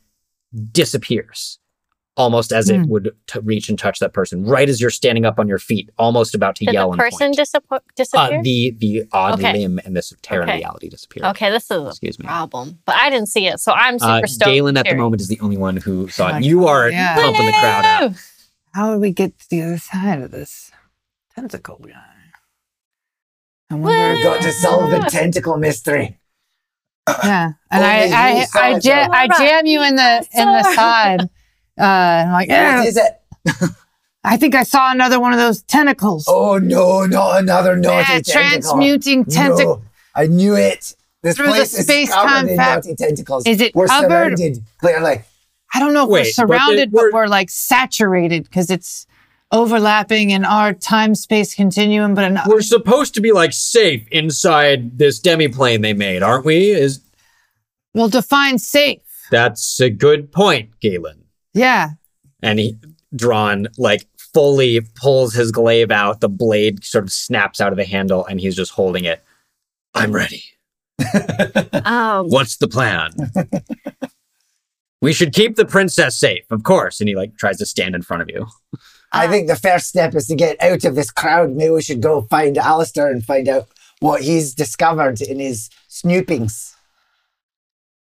disappears, 0.71 1.59
almost 2.17 2.51
as 2.53 2.69
it 2.69 2.81
Hmm. 2.81 2.87
would 2.89 3.11
t- 3.27 3.39
reach 3.39 3.69
and 3.69 3.77
touch 3.77 3.99
that 3.99 4.13
person. 4.13 4.45
Right 4.45 4.69
as 4.69 4.79
you're 4.79 4.89
standing 4.89 5.25
up 5.25 5.39
on 5.39 5.47
your 5.47 5.57
feet, 5.59 5.89
almost 5.97 6.33
about 6.35 6.55
to 6.57 6.65
did 6.65 6.73
yell 6.73 6.87
the 6.87 6.93
and 6.93 6.99
person 6.99 7.27
point. 7.33 7.37
disappo- 7.39 7.79
disappear? 7.95 8.39
uh, 8.39 8.41
the 8.43 8.75
the 8.77 9.03
odd 9.11 9.39
Okay. 9.39 9.53
limb 9.53 9.79
and 9.85 9.95
this 9.95 10.13
tear 10.21 10.41
in 10.43 10.49
Okay. 10.49 10.57
reality 10.59 10.89
disappear. 10.89 11.25
okay, 11.25 11.49
this 11.49 11.69
is 11.69 11.71
a 11.71 11.93
me. 12.03 12.25
problem, 12.25 12.79
but 12.85 12.95
I 12.95 13.09
didn't 13.09 13.27
see 13.29 13.47
it, 13.47 13.59
so 13.59 13.71
I'm 13.73 13.99
super 13.99 14.11
Uh, 14.23 14.27
stoked. 14.27 14.51
Galen 14.51 14.77
at 14.77 14.87
the 14.87 14.95
moment 14.95 15.21
is 15.21 15.27
the 15.27 15.39
only 15.41 15.57
one 15.57 15.77
who 15.77 16.07
saw 16.09 16.25
Oh 16.25 16.29
it. 16.29 16.31
my 16.33 16.39
You 16.39 16.67
are 16.67 16.89
Yeah. 16.89 17.15
pumping 17.15 17.45
the 17.45 17.51
crowd 17.53 17.85
out. 17.85 18.11
How 18.73 18.91
would 18.91 18.99
we 19.01 19.11
get 19.11 19.37
to 19.39 19.49
the 19.49 19.61
other 19.61 19.77
side 19.77 20.21
of 20.21 20.31
this 20.31 20.71
tentacle 21.33 21.77
guy? 21.85 21.93
I 23.71 23.75
wonder. 23.75 24.13
We've 24.13 24.23
got 24.23 24.41
to 24.43 24.51
solve 24.51 24.91
the 24.91 24.99
tentacle 25.09 25.57
mystery. 25.57 26.19
Yeah, 27.07 27.51
and 27.71 27.83
Only 27.83 28.13
I 28.13 28.45
I 28.45 28.45
I, 28.55 28.75
it, 28.77 28.85
ja- 28.85 29.07
I 29.11 29.27
jam 29.37 29.65
you 29.65 29.83
in 29.83 29.95
the 29.95 30.27
in 30.33 30.47
the 30.51 30.63
side. 30.75 31.21
Uh, 31.79 31.83
I'm 32.25 32.31
like, 32.31 32.47
yeah, 32.49 32.79
What 32.79 32.87
is 32.87 32.97
it? 32.97 33.21
I 34.23 34.37
think 34.37 34.55
I 34.55 34.63
saw 34.63 34.91
another 34.91 35.19
one 35.19 35.33
of 35.33 35.39
those 35.39 35.61
tentacles. 35.63 36.25
Oh 36.27 36.57
no, 36.57 37.05
not 37.05 37.39
another 37.43 37.75
naughty 37.75 37.95
yeah, 38.13 38.19
tentacle. 38.21 38.33
transmuting 38.33 39.25
tentacle. 39.25 39.77
No, 39.77 39.83
I 40.15 40.27
knew 40.27 40.55
it. 40.55 40.95
This 41.21 41.35
Through 41.37 41.47
the 41.47 41.51
place 41.53 41.73
is 41.77 41.85
space-time 41.85 42.27
covered 42.27 42.49
in 42.51 42.57
fab- 42.57 42.75
naughty 42.83 42.95
tentacles. 42.95 43.45
Is 43.47 43.59
it 43.61 43.73
We're 43.75 43.87
covered? 43.87 44.37
surrounded, 44.37 44.63
clearly. 44.79 45.21
I 45.73 45.79
don't 45.79 45.93
know 45.93 46.03
if 46.03 46.09
we're 46.09 46.21
Wait, 46.21 46.33
but 46.37 46.47
surrounded, 46.47 46.91
but 46.91 46.97
we're- 47.01 47.11
we're 47.13 47.27
like 47.27 47.49
saturated 47.49 48.43
because 48.43 48.69
it's 48.69 49.05
overlapping 49.51 50.31
in 50.31 50.43
our 50.45 50.73
time 50.73 51.15
space 51.15 51.55
continuum. 51.55 52.13
But 52.15 52.23
an- 52.25 52.39
We're 52.47 52.61
supposed 52.61 53.13
to 53.15 53.21
be 53.21 53.31
like 53.31 53.53
safe 53.53 54.07
inside 54.11 54.97
this 54.97 55.19
demiplane 55.21 55.81
they 55.81 55.93
made, 55.93 56.23
aren't 56.23 56.45
we? 56.45 56.69
Is 56.71 56.99
we'll 57.93 58.09
define 58.09 58.57
safe. 58.59 58.99
that's 59.31 59.79
a 59.79 59.89
good 59.89 60.31
point, 60.31 60.69
Galen. 60.81 61.23
Yeah. 61.53 61.91
and 62.43 62.59
he 62.59 62.77
drawn 63.15 63.67
like 63.77 64.05
fully 64.33 64.81
pulls 64.95 65.33
his 65.33 65.51
glaive 65.51 65.89
out 65.91 66.19
the 66.19 66.27
blade 66.27 66.83
sort 66.83 67.05
of 67.05 67.11
snaps 67.13 67.61
out 67.61 67.71
of 67.71 67.77
the 67.77 67.85
handle 67.85 68.25
and 68.25 68.41
he's 68.41 68.53
just 68.57 68.71
holding 68.71 69.05
it 69.05 69.23
i'm 69.93 70.11
ready 70.11 70.43
Um, 71.85 72.27
what's 72.27 72.57
the 72.57 72.67
plan 72.67 73.11
we 75.01 75.13
should 75.13 75.33
keep 75.33 75.55
the 75.55 75.63
princess 75.63 76.17
safe 76.19 76.43
of 76.51 76.63
course 76.63 76.99
and 76.99 77.07
he 77.07 77.15
like 77.15 77.37
tries 77.37 77.57
to 77.59 77.65
stand 77.65 77.95
in 77.95 78.01
front 78.01 78.21
of 78.23 78.29
you 78.29 78.45
I 79.15 79.27
think 79.27 79.47
the 79.47 79.55
first 79.55 79.87
step 79.87 80.13
is 80.15 80.27
to 80.27 80.35
get 80.35 80.61
out 80.61 80.83
of 80.83 80.95
this 80.95 81.09
crowd. 81.11 81.51
Maybe 81.51 81.71
we 81.71 81.81
should 81.81 82.01
go 82.01 82.21
find 82.23 82.57
Alistair 82.57 83.07
and 83.09 83.23
find 83.23 83.47
out 83.49 83.67
what 83.99 84.21
he's 84.21 84.53
discovered 84.53 85.21
in 85.21 85.39
his 85.39 85.69
snoopings. 85.87 86.75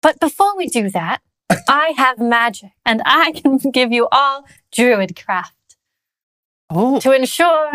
but 0.01 0.19
before 0.19 0.55
we 0.57 0.67
do 0.67 0.89
that, 0.91 1.19
I 1.67 1.93
have 1.97 2.19
magic, 2.19 2.71
and 2.85 3.01
I 3.05 3.31
can 3.31 3.57
give 3.57 3.91
you 3.91 4.07
all 4.11 4.45
druid 4.71 5.15
craft 5.15 5.53
Oh, 6.69 6.99
to 6.99 7.11
ensure 7.15 7.71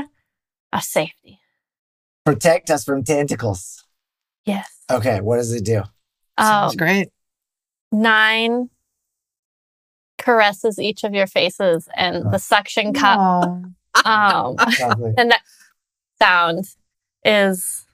our 0.73 0.81
safety. 0.81 1.41
Protect 2.25 2.71
us 2.71 2.85
from 2.85 3.03
tentacles. 3.05 3.85
Yes. 4.47 4.71
Okay, 4.91 5.21
what 5.21 5.37
does 5.37 5.53
it 5.53 5.65
do? 5.65 5.83
sounds 6.39 6.73
Um, 6.75 6.77
great. 6.77 7.09
nine 7.93 8.71
caresses 10.25 10.79
each 10.79 11.05
of 11.05 11.13
your 11.15 11.27
faces, 11.27 11.89
and 11.97 12.33
the 12.33 12.39
suction 12.39 12.93
cup. 12.93 13.61
Um, 14.05 14.57
Lovely. 14.57 15.13
the 15.17 15.25
next 15.25 15.55
sound 16.21 16.65
is 17.25 17.87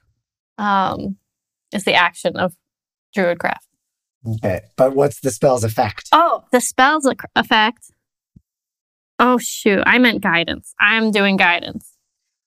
um 0.57 1.17
is 1.71 1.83
the 1.83 1.93
action 1.93 2.35
of 2.37 2.55
druidcraft. 3.15 3.67
okay, 4.37 4.61
but 4.77 4.95
what's 4.95 5.19
the 5.19 5.29
spell's 5.29 5.63
effect? 5.63 6.09
Oh, 6.11 6.43
the 6.51 6.59
spell's 6.59 7.07
effect. 7.35 7.91
Oh 9.19 9.37
shoot, 9.37 9.83
I 9.85 9.99
meant 9.99 10.21
guidance. 10.23 10.73
I'm 10.79 11.11
doing 11.11 11.37
guidance. 11.37 11.95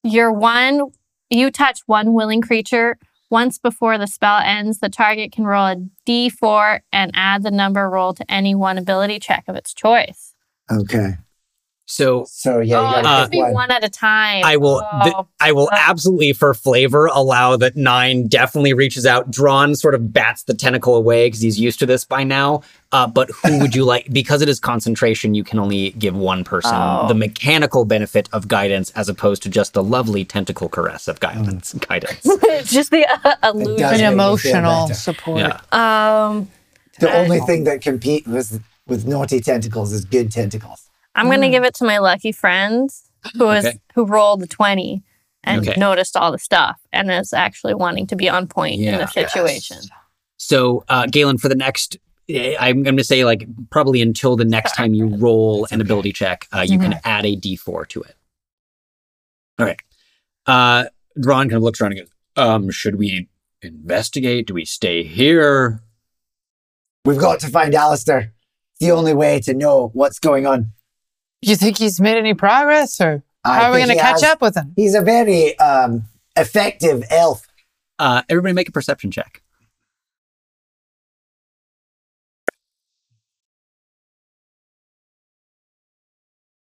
You're 0.03 0.33
one 0.33 0.91
you 1.31 1.53
touch 1.53 1.79
one 1.87 2.13
willing 2.13 2.43
creature 2.43 2.99
once 3.31 3.59
before 3.59 3.99
the 3.99 4.07
spell 4.07 4.39
ends, 4.39 4.79
the 4.79 4.89
target 4.89 5.33
can 5.33 5.45
roll 5.45 5.67
a 5.67 5.77
d4 6.07 6.81
and 6.93 7.11
add 7.15 7.43
the 7.43 7.51
number 7.51 7.89
rolled 7.89 8.17
to 8.19 8.31
any 8.31 8.55
one 8.55 8.79
ability 8.79 9.19
check 9.19 9.45
of 9.49 9.57
its 9.57 9.75
choice. 9.75 10.35
Okay. 10.71 11.15
So 11.87 12.25
So 12.29 12.61
yeah, 12.61 12.79
oh, 12.79 12.83
you 12.83 12.87
Uh, 12.87 13.03
has 13.05 13.25
to 13.27 13.31
pick 13.31 13.31
be 13.33 13.43
one. 13.43 13.53
one 13.53 13.71
at 13.71 13.85
a 13.85 13.91
time. 13.91 14.43
I 14.45 14.57
will 14.57 14.81
th- 15.03 15.15
Oh, 15.19 15.27
I 15.41 15.53
will 15.53 15.69
uh, 15.71 15.77
absolutely 15.79 16.33
for 16.33 16.55
flavor 16.55 17.07
allow 17.07 17.57
that 17.59 17.77
nine 17.77 18.27
definitely 18.27 18.73
reaches 18.73 19.05
out. 19.05 19.31
Drawn 19.31 19.75
sort 19.77 19.95
of 19.95 20.13
bats 20.13 20.45
the 20.45 20.55
tentacle 20.55 20.97
away 20.97 21.27
because 21.27 21.41
he's 21.41 21.61
used 21.61 21.79
to 21.81 21.87
this 21.87 22.05
by 22.07 22.25
now. 22.25 22.63
Uh, 22.91 23.07
but 23.07 23.29
who 23.43 23.59
would 23.61 23.75
you 23.75 23.85
like? 23.93 24.07
Because 24.11 24.41
it 24.41 24.49
is 24.49 24.59
concentration, 24.61 25.35
you 25.35 25.45
can 25.45 25.59
only 25.59 25.91
give 25.93 26.17
one 26.17 26.43
person 26.43 26.73
Oh. 26.75 27.07
the 27.07 27.15
mechanical 27.15 27.85
benefit 27.85 28.29
of 28.33 28.49
guidance 28.49 28.91
as 28.97 29.09
opposed 29.11 29.43
to 29.43 29.51
just 29.51 29.75
the 29.75 29.83
lovely 29.83 30.25
tentacle 30.25 30.69
caress 30.71 31.07
of 31.07 31.21
guidance. 31.21 31.75
Guidance. 31.89 32.23
just 32.65 32.91
the 32.93 33.07
uh, 33.07 33.35
does 33.43 33.55
illusion. 33.55 33.85
An 33.85 33.91
make 33.91 34.01
me 34.01 34.07
feel 34.07 34.13
emotional 34.13 34.89
support. 34.95 35.41
Yeah. 35.41 35.61
Um, 35.73 36.49
The 37.01 37.13
only 37.13 37.41
thing 37.41 37.65
that 37.65 37.83
compete 37.83 38.27
with 38.27 38.63
with 38.87 39.07
naughty 39.07 39.41
tentacles 39.41 39.93
is 39.93 40.05
good 40.07 40.31
tentacles. 40.31 40.89
I'm 41.15 41.31
gonna 41.31 41.51
give 41.51 41.65
it 41.65 41.75
to 41.77 41.85
my 41.85 41.99
lucky 41.99 42.33
friend 42.33 42.91
who 43.37 43.51
is 43.51 43.65
Okay. 43.65 43.79
who 43.95 44.05
rolled 44.07 44.41
the 44.41 44.47
twenty 44.47 45.03
and 45.43 45.67
Okay. 45.69 45.79
noticed 45.79 46.17
all 46.17 46.33
the 46.33 46.39
stuff 46.39 46.81
and 46.93 47.11
is 47.11 47.33
actually 47.33 47.75
wanting 47.75 48.07
to 48.09 48.17
be 48.17 48.29
on 48.29 48.47
point 48.47 48.75
in 48.75 48.81
Yeah. 48.81 48.99
the 48.99 49.07
situation. 49.07 49.79
So, 50.39 50.85
uh, 50.89 51.07
Galen, 51.07 51.39
for 51.39 51.49
the 51.49 51.55
next, 51.55 51.97
eh, 52.29 52.57
I'm 52.59 52.83
going 52.83 52.97
to 52.97 53.05
say 53.05 53.25
like 53.25 53.47
probably 53.71 54.01
until 54.03 54.37
the 54.37 54.45
next 54.47 54.75
time 54.75 54.95
you 54.95 55.07
roll 55.07 55.67
an 55.71 55.81
ability 55.81 56.13
check, 56.13 56.47
uh, 56.55 56.61
you 56.67 56.79
can 56.79 56.99
add 57.05 57.25
a 57.27 57.37
d4 57.37 57.87
to 57.91 58.03
it. 58.03 58.17
All 59.59 59.67
right. 59.67 59.79
Uh, 60.47 60.85
Ron 61.17 61.49
kind 61.49 61.57
of 61.59 61.63
looks 61.63 61.81
around 61.81 61.93
and 61.93 62.01
goes, 62.01 62.09
um, 62.37 62.71
should 62.71 62.97
we 62.97 63.29
investigate? 63.63 64.47
Do 64.49 64.55
we 64.55 64.65
stay 64.65 65.03
here? 65.05 65.81
We've 67.05 67.19
got 67.19 67.41
to 67.41 67.49
find 67.49 67.75
Alistair. 67.75 68.33
It's 68.73 68.81
the 68.81 68.91
only 68.93 69.15
way 69.15 69.41
to 69.41 69.55
know 69.55 69.91
what's 69.93 70.19
going 70.19 70.47
on. 70.47 70.73
You 71.47 71.57
think 71.57 71.79
he's 71.79 72.01
made 72.01 72.17
any 72.17 72.35
progress, 72.35 73.01
or 73.01 73.23
I 73.45 73.59
how 73.59 73.71
are 73.71 73.73
we 73.73 73.79
going 73.79 73.91
to 73.91 73.97
catch 73.97 74.23
has- 74.23 74.33
up 74.33 74.41
with 74.41 74.57
him? 74.57 74.73
He's 74.77 74.95
a 74.95 75.03
very 75.03 75.59
um, 75.59 76.05
effective 76.37 77.05
elf. 77.11 77.47
Uh, 77.99 78.23
everybody 78.29 78.55
make 78.55 78.69
a 78.69 78.73
perception 78.73 79.11
check. 79.11 79.43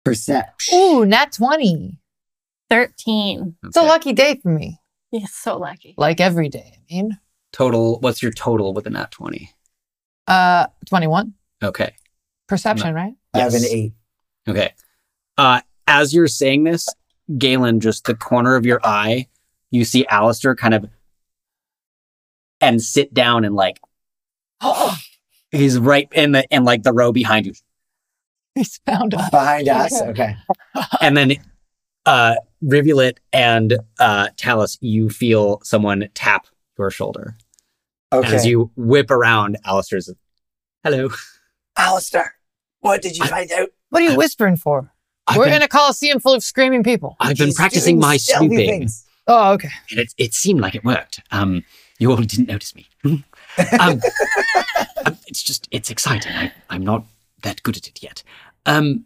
Perception. 0.04 0.78
Ooh, 0.78 1.06
nat 1.06 1.32
20. 1.32 1.98
Thirteen. 2.70 3.56
It's 3.62 3.76
a 3.76 3.82
lucky 3.82 4.12
day 4.12 4.40
for 4.42 4.48
me. 4.48 4.80
You're 5.12 5.28
so 5.28 5.58
lucky. 5.58 5.94
Like 5.96 6.20
every 6.20 6.48
day. 6.48 6.72
I 6.76 6.94
mean, 6.94 7.18
Total, 7.52 8.00
what's 8.00 8.20
your 8.20 8.32
total 8.32 8.74
with 8.74 8.86
a 8.86 8.90
nat 8.90 9.12
20? 9.12 9.48
uh, 10.26 10.66
21. 10.86 11.34
Okay. 11.62 11.94
Perception, 12.48 12.94
right? 12.94 13.14
I 13.32 13.38
have 13.40 13.54
an 13.54 13.62
eight. 13.64 13.92
Okay. 14.48 14.72
Uh, 15.38 15.60
as 15.86 16.14
you're 16.14 16.28
saying 16.28 16.64
this, 16.64 16.88
Galen, 17.38 17.80
just 17.80 18.04
the 18.04 18.14
corner 18.14 18.56
of 18.56 18.66
your 18.66 18.80
eye, 18.84 19.26
you 19.70 19.84
see 19.84 20.06
Alistair 20.06 20.54
kind 20.54 20.74
of 20.74 20.86
and 22.60 22.80
sit 22.82 23.12
down 23.12 23.44
and 23.44 23.54
like 23.54 23.80
he's 25.50 25.78
right 25.78 26.08
in 26.12 26.32
the 26.32 26.44
in 26.50 26.64
like 26.64 26.82
the 26.82 26.92
row 26.92 27.12
behind 27.12 27.46
you. 27.46 27.54
He's 28.54 28.78
found 28.86 29.14
us. 29.14 29.30
Behind 29.30 29.68
us. 29.68 30.00
Okay. 30.00 30.36
And 31.00 31.16
then 31.16 31.32
uh 32.06 32.36
Rivulet 32.62 33.18
and 33.32 33.78
uh 33.98 34.28
Talus, 34.36 34.78
you 34.80 35.08
feel 35.10 35.60
someone 35.62 36.08
tap 36.14 36.46
your 36.78 36.90
shoulder. 36.90 37.36
Okay. 38.12 38.34
As 38.34 38.46
you 38.46 38.70
whip 38.76 39.10
around, 39.10 39.58
Alistair's 39.64 40.10
hello. 40.84 41.10
Alistair, 41.76 42.34
what 42.80 43.02
did 43.02 43.16
you 43.16 43.24
I- 43.24 43.28
find 43.28 43.52
out? 43.52 43.68
What 43.94 44.02
are 44.02 44.10
you 44.10 44.16
whispering 44.16 44.56
for? 44.56 44.90
I've 45.28 45.36
We're 45.36 45.44
been, 45.44 45.54
in 45.54 45.62
a 45.62 45.68
coliseum 45.68 46.18
full 46.18 46.34
of 46.34 46.42
screaming 46.42 46.82
people. 46.82 47.16
I've 47.20 47.38
been 47.38 47.46
He's 47.46 47.54
practicing 47.54 48.00
my 48.00 48.18
things. 48.18 49.06
Oh, 49.28 49.52
okay. 49.52 49.68
And 49.92 50.00
it, 50.00 50.12
it 50.18 50.34
seemed 50.34 50.60
like 50.60 50.74
it 50.74 50.84
worked. 50.84 51.20
Um, 51.30 51.62
you 52.00 52.10
all 52.10 52.16
didn't 52.16 52.48
notice 52.48 52.74
me. 52.74 52.88
um, 53.04 53.22
um, 53.78 55.16
it's 55.28 55.44
just, 55.44 55.68
it's 55.70 55.90
exciting. 55.90 56.32
I, 56.32 56.52
I'm 56.70 56.82
not 56.82 57.04
that 57.42 57.62
good 57.62 57.76
at 57.76 57.86
it 57.86 58.02
yet. 58.02 58.24
Um, 58.66 59.04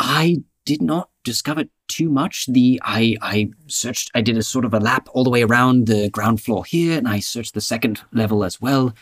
I 0.00 0.38
did 0.64 0.82
not 0.82 1.08
discover 1.22 1.66
too 1.86 2.10
much. 2.10 2.46
The 2.46 2.80
I, 2.82 3.16
I 3.22 3.50
searched. 3.68 4.10
I 4.12 4.22
did 4.22 4.36
a 4.36 4.42
sort 4.42 4.64
of 4.64 4.74
a 4.74 4.80
lap 4.80 5.08
all 5.12 5.22
the 5.22 5.30
way 5.30 5.44
around 5.44 5.86
the 5.86 6.10
ground 6.10 6.40
floor 6.40 6.64
here, 6.64 6.98
and 6.98 7.06
I 7.06 7.20
searched 7.20 7.54
the 7.54 7.60
second 7.60 8.00
level 8.12 8.42
as 8.42 8.60
well. 8.60 8.92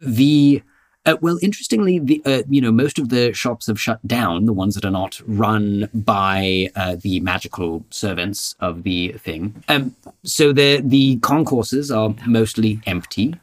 The 0.00 0.60
uh, 1.06 1.16
well, 1.20 1.38
interestingly, 1.40 1.98
the 2.00 2.20
uh, 2.24 2.42
you 2.48 2.60
know 2.60 2.72
most 2.72 2.98
of 2.98 3.08
the 3.08 3.32
shops 3.32 3.68
have 3.68 3.80
shut 3.80 4.04
down. 4.06 4.44
The 4.44 4.52
ones 4.52 4.74
that 4.74 4.84
are 4.84 4.90
not 4.90 5.20
run 5.26 5.88
by 5.94 6.68
uh, 6.74 6.96
the 7.00 7.20
magical 7.20 7.84
servants 7.90 8.56
of 8.58 8.82
the 8.82 9.12
thing. 9.12 9.62
Um, 9.68 9.94
so 10.24 10.52
the 10.52 10.82
the 10.84 11.18
concourses 11.18 11.90
are 11.90 12.14
mostly 12.26 12.80
empty, 12.86 13.36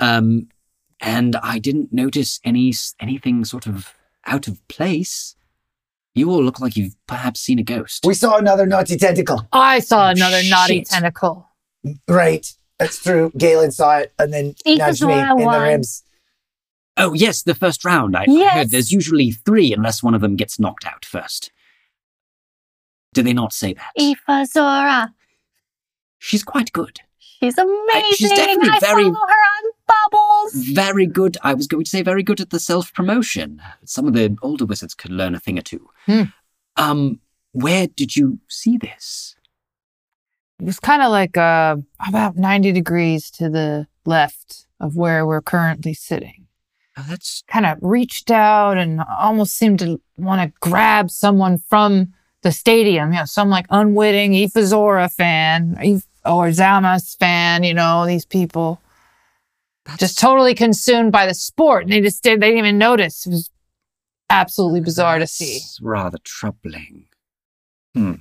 um, 0.00 0.48
and 1.00 1.36
I 1.36 1.60
didn't 1.60 1.92
notice 1.92 2.40
any 2.44 2.74
anything 3.00 3.44
sort 3.44 3.66
of 3.66 3.94
out 4.26 4.48
of 4.48 4.66
place. 4.68 5.36
You 6.14 6.30
all 6.30 6.42
look 6.42 6.60
like 6.60 6.76
you've 6.76 6.96
perhaps 7.06 7.40
seen 7.40 7.58
a 7.58 7.62
ghost. 7.62 8.04
We 8.04 8.14
saw 8.14 8.38
another 8.38 8.66
naughty 8.66 8.96
tentacle. 8.96 9.46
I 9.52 9.78
saw 9.80 10.10
another 10.10 10.42
naughty 10.42 10.82
tentacle. 10.82 11.46
Right. 12.08 12.50
That's 12.78 13.02
true. 13.02 13.32
Galen 13.36 13.70
saw 13.70 13.98
it 13.98 14.12
and 14.18 14.32
then 14.32 14.54
Ethan 14.64 14.78
nudged 14.78 15.02
me 15.02 15.14
saw 15.14 15.36
in 15.36 15.50
the 15.50 15.60
ribs. 15.60 16.02
Oh 16.96 17.12
yes, 17.12 17.42
the 17.42 17.54
first 17.54 17.84
round. 17.84 18.16
I 18.16 18.24
Yes. 18.26 18.54
heard 18.54 18.70
there's 18.70 18.90
usually 18.92 19.30
three 19.30 19.72
unless 19.72 20.02
one 20.02 20.14
of 20.14 20.20
them 20.20 20.36
gets 20.36 20.58
knocked 20.58 20.86
out 20.86 21.04
first. 21.04 21.50
Did 23.12 23.26
they 23.26 23.32
not 23.32 23.52
say 23.52 23.74
that? 23.74 23.92
Ifazora. 23.98 25.12
She's 26.18 26.42
quite 26.44 26.72
good. 26.72 27.00
She's 27.18 27.56
amazing. 27.58 28.12
She's 28.16 28.30
definitely 28.30 28.70
I 28.70 28.78
very- 28.80 29.02
follow 29.04 29.14
her 29.14 29.20
on 29.20 29.72
Bubbles. 29.86 30.54
Very 30.68 31.06
good. 31.06 31.36
I 31.42 31.54
was 31.54 31.66
going 31.66 31.84
to 31.84 31.90
say 31.90 32.02
very 32.02 32.22
good 32.22 32.40
at 32.40 32.50
the 32.50 32.58
self 32.58 32.92
promotion. 32.94 33.60
Some 33.84 34.06
of 34.06 34.14
the 34.14 34.36
older 34.42 34.64
wizards 34.64 34.94
could 34.94 35.10
learn 35.12 35.34
a 35.34 35.40
thing 35.40 35.58
or 35.58 35.62
two. 35.62 35.88
Hmm. 36.06 36.22
Um, 36.76 37.20
where 37.52 37.86
did 37.86 38.16
you 38.16 38.38
see 38.48 38.76
this? 38.78 39.36
It 40.58 40.64
was 40.64 40.80
kind 40.80 41.02
of 41.02 41.10
like 41.10 41.36
uh, 41.36 41.76
about 42.08 42.36
90 42.36 42.72
degrees 42.72 43.30
to 43.32 43.50
the 43.50 43.86
left 44.06 44.66
of 44.80 44.96
where 44.96 45.26
we're 45.26 45.42
currently 45.42 45.92
sitting. 45.94 46.46
Oh, 46.98 47.04
that's 47.08 47.42
Kind 47.46 47.66
of 47.66 47.78
reached 47.82 48.30
out 48.30 48.78
and 48.78 49.02
almost 49.18 49.56
seemed 49.56 49.78
to 49.80 50.00
want 50.16 50.40
to 50.42 50.58
grab 50.60 51.10
someone 51.10 51.58
from 51.58 52.14
the 52.42 52.52
stadium. 52.52 53.12
You 53.12 53.18
know, 53.20 53.24
some 53.24 53.50
like 53.50 53.66
unwitting 53.70 54.32
Ifazora 54.32 55.12
fan 55.12 55.76
or 56.24 56.48
Zamas 56.48 57.16
fan, 57.18 57.64
you 57.64 57.74
know, 57.74 58.06
these 58.06 58.24
people 58.24 58.80
that's 59.84 59.98
just 59.98 60.18
totally 60.18 60.54
consumed 60.54 61.12
by 61.12 61.26
the 61.26 61.34
sport. 61.34 61.84
And 61.84 61.92
they 61.92 62.00
just 62.00 62.22
did, 62.22 62.40
they 62.40 62.48
didn't 62.48 62.58
even 62.58 62.78
notice. 62.78 63.26
It 63.26 63.30
was 63.30 63.50
absolutely 64.30 64.80
bizarre 64.80 65.18
to 65.18 65.26
see. 65.26 65.58
that's 65.58 65.78
rather 65.80 66.18
troubling. 66.24 67.06
Hmm. 67.94 68.14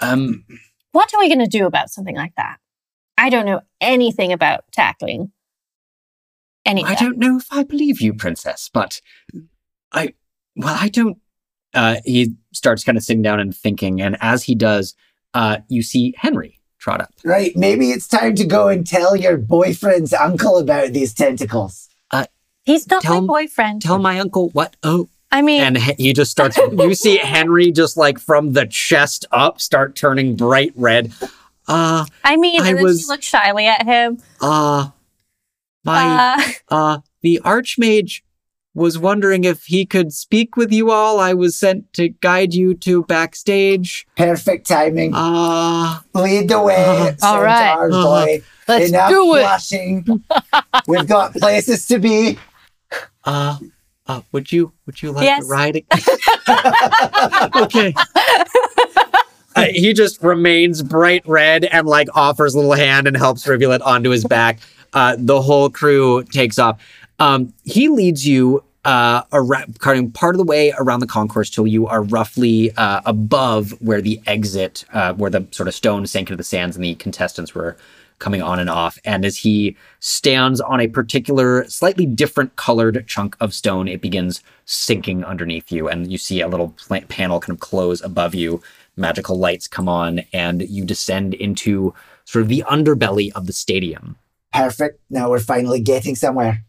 Um, 0.00 0.44
What 0.92 1.12
are 1.14 1.20
we 1.20 1.28
going 1.28 1.38
to 1.38 1.46
do 1.46 1.66
about 1.66 1.90
something 1.90 2.16
like 2.16 2.34
that? 2.36 2.56
I 3.16 3.30
don't 3.30 3.46
know 3.46 3.60
anything 3.80 4.32
about 4.32 4.64
tackling 4.72 5.32
anything. 6.68 6.90
I 6.90 6.94
don't 6.94 7.18
know 7.18 7.36
if 7.36 7.46
I 7.50 7.62
believe 7.64 8.00
you, 8.00 8.14
princess, 8.14 8.70
but 8.72 9.00
I, 9.92 10.14
well, 10.56 10.76
I 10.78 10.88
don't. 10.88 11.18
Uh, 11.74 11.96
he 12.04 12.34
starts 12.52 12.84
kind 12.84 12.96
of 12.96 13.04
sitting 13.04 13.22
down 13.22 13.40
and 13.40 13.54
thinking, 13.54 14.00
and 14.00 14.16
as 14.20 14.44
he 14.44 14.54
does, 14.54 14.94
uh, 15.34 15.58
you 15.68 15.82
see 15.82 16.14
Henry 16.16 16.60
trot 16.78 17.00
up. 17.00 17.12
Right. 17.24 17.56
Maybe 17.56 17.90
it's 17.90 18.06
time 18.06 18.34
to 18.36 18.46
go 18.46 18.68
and 18.68 18.86
tell 18.86 19.16
your 19.16 19.36
boyfriend's 19.36 20.12
uncle 20.12 20.58
about 20.58 20.92
these 20.92 21.12
tentacles. 21.12 21.88
He's 22.68 22.86
not 22.90 23.00
Tell 23.02 23.22
my 23.22 23.26
boyfriend. 23.26 23.80
Tell 23.80 23.98
my 23.98 24.20
uncle 24.20 24.50
what? 24.50 24.76
Oh, 24.82 25.08
I 25.32 25.40
mean, 25.40 25.62
and 25.62 25.78
he 25.78 25.94
he 25.94 26.12
just 26.12 26.30
starts. 26.30 26.58
you 26.72 26.94
see 26.94 27.16
Henry 27.16 27.72
just 27.72 27.96
like 27.96 28.18
from 28.18 28.52
the 28.52 28.66
chest 28.66 29.24
up 29.32 29.58
start 29.58 29.96
turning 29.96 30.36
bright 30.36 30.74
red. 30.76 31.10
Uh, 31.66 32.04
I 32.22 32.36
mean, 32.36 32.60
I 32.60 32.68
and 32.68 32.76
then 32.76 32.84
was- 32.84 33.00
she 33.00 33.06
looked 33.06 33.24
shyly 33.24 33.66
at 33.66 33.86
him. 33.86 34.18
uh, 34.42 34.90
my 35.88 36.52
Uh, 36.68 36.74
uh, 36.74 36.98
the 37.22 37.40
archmage 37.44 38.22
was 38.74 38.96
wondering 38.98 39.42
if 39.44 39.64
he 39.64 39.84
could 39.84 40.12
speak 40.12 40.56
with 40.56 40.70
you 40.72 40.90
all. 40.92 41.18
I 41.18 41.34
was 41.34 41.56
sent 41.58 41.92
to 41.94 42.10
guide 42.10 42.54
you 42.54 42.74
to 42.74 43.02
backstage. 43.04 44.06
Perfect 44.16 44.68
timing. 44.68 45.12
Uh, 45.14 45.98
Lead 46.14 46.48
the 46.48 46.60
way, 46.62 46.76
Uh-huh. 46.76 47.26
All 47.26 47.42
right. 47.42 47.58
Centaur 47.58 47.90
Uh-huh. 47.90 48.02
boy. 48.04 48.42
Let's 48.68 48.88
Enough 48.90 49.10
do 49.10 49.34
it. 49.34 49.40
blushing. 49.40 50.24
We've 50.86 51.08
got 51.08 51.32
places 51.34 51.86
to 51.86 51.98
be. 51.98 52.38
uh, 53.24 53.58
uh, 54.06 54.20
would 54.32 54.52
you, 54.52 54.72
would 54.86 55.02
you 55.02 55.10
like 55.12 55.24
Yes. 55.24 55.42
to 55.42 55.48
ride? 55.50 55.76
Again? 55.76 57.52
okay. 57.64 57.94
Uh, 59.56 59.64
he 59.72 59.92
just 59.92 60.22
remains 60.22 60.82
bright 60.82 61.26
red 61.26 61.64
and 61.64 61.86
like 61.86 62.06
offers 62.14 62.54
a 62.54 62.58
little 62.58 62.74
hand 62.74 63.08
and 63.08 63.16
helps 63.16 63.46
Rivulet 63.46 63.82
onto 63.82 64.10
his 64.10 64.24
back. 64.24 64.60
Uh, 64.92 65.16
the 65.18 65.40
whole 65.40 65.70
crew 65.70 66.22
takes 66.24 66.58
off. 66.58 66.80
Um, 67.18 67.52
he 67.64 67.88
leads 67.88 68.26
you 68.26 68.62
uh, 68.84 69.22
around, 69.32 69.78
part 70.14 70.34
of 70.34 70.38
the 70.38 70.44
way 70.44 70.72
around 70.78 71.00
the 71.00 71.06
concourse 71.06 71.50
till 71.50 71.66
you 71.66 71.86
are 71.86 72.02
roughly 72.02 72.72
uh, 72.76 73.00
above 73.04 73.72
where 73.80 74.00
the 74.00 74.20
exit, 74.26 74.84
uh, 74.92 75.12
where 75.14 75.30
the 75.30 75.46
sort 75.50 75.68
of 75.68 75.74
stone 75.74 76.06
sank 76.06 76.30
into 76.30 76.36
the 76.36 76.44
sands 76.44 76.76
and 76.76 76.84
the 76.84 76.94
contestants 76.94 77.54
were 77.54 77.76
coming 78.18 78.42
on 78.42 78.58
and 78.58 78.70
off. 78.70 78.98
And 79.04 79.24
as 79.24 79.36
he 79.36 79.76
stands 80.00 80.60
on 80.60 80.80
a 80.80 80.88
particular, 80.88 81.68
slightly 81.68 82.06
different 82.06 82.56
colored 82.56 83.04
chunk 83.06 83.36
of 83.40 83.54
stone, 83.54 83.88
it 83.88 84.00
begins 84.00 84.42
sinking 84.64 85.24
underneath 85.24 85.70
you. 85.70 85.88
And 85.88 86.10
you 86.10 86.18
see 86.18 86.40
a 86.40 86.48
little 86.48 86.74
panel 87.08 87.40
kind 87.40 87.56
of 87.56 87.60
close 87.60 88.00
above 88.02 88.34
you. 88.34 88.62
Magical 88.96 89.38
lights 89.38 89.68
come 89.68 89.88
on, 89.88 90.22
and 90.32 90.62
you 90.62 90.84
descend 90.84 91.34
into 91.34 91.94
sort 92.24 92.42
of 92.42 92.48
the 92.48 92.64
underbelly 92.68 93.30
of 93.32 93.46
the 93.46 93.52
stadium. 93.52 94.16
Perfect. 94.52 95.00
Now 95.10 95.30
we're 95.30 95.40
finally 95.40 95.80
getting 95.80 96.14
somewhere. 96.14 96.64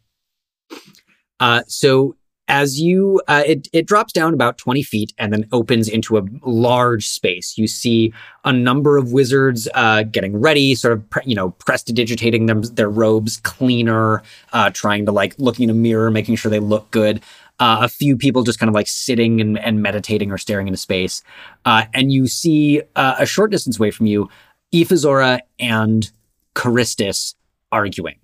Uh, 1.39 1.63
so 1.67 2.15
as 2.49 2.79
you, 2.79 3.21
uh, 3.27 3.43
it 3.45 3.67
it 3.71 3.85
drops 3.85 4.11
down 4.11 4.33
about 4.33 4.57
twenty 4.57 4.81
feet 4.81 5.13
and 5.17 5.31
then 5.31 5.47
opens 5.51 5.87
into 5.87 6.17
a 6.17 6.23
large 6.43 7.07
space. 7.07 7.57
You 7.57 7.67
see 7.67 8.11
a 8.43 8.51
number 8.51 8.97
of 8.97 9.11
wizards 9.11 9.69
uh, 9.75 10.03
getting 10.03 10.35
ready, 10.35 10.73
sort 10.75 10.93
of 10.93 11.09
pre- 11.09 11.23
you 11.25 11.35
know 11.35 11.51
prestidigitating 11.51 12.47
them 12.47 12.63
their 12.63 12.89
robes 12.89 13.37
cleaner, 13.37 14.23
uh, 14.51 14.71
trying 14.71 15.05
to 15.05 15.11
like 15.11 15.35
looking 15.37 15.65
in 15.65 15.69
a 15.69 15.75
mirror, 15.75 16.09
making 16.09 16.35
sure 16.35 16.49
they 16.49 16.59
look 16.59 16.89
good. 16.91 17.21
Uh, 17.59 17.79
a 17.81 17.89
few 17.89 18.17
people 18.17 18.41
just 18.41 18.57
kind 18.57 18.69
of 18.69 18.73
like 18.73 18.87
sitting 18.87 19.41
and, 19.41 19.59
and 19.59 19.81
meditating 19.81 20.31
or 20.31 20.37
staring 20.37 20.67
into 20.67 20.77
space. 20.77 21.21
Uh, 21.65 21.85
and 21.93 22.11
you 22.11 22.25
see 22.25 22.81
a 22.95 23.25
short 23.25 23.51
distance 23.51 23.77
away 23.77 23.91
from 23.91 24.05
you, 24.05 24.29
Ifazora 24.73 25.41
and 25.59 26.09
Charistus 26.55 27.35
arguing. 27.71 28.19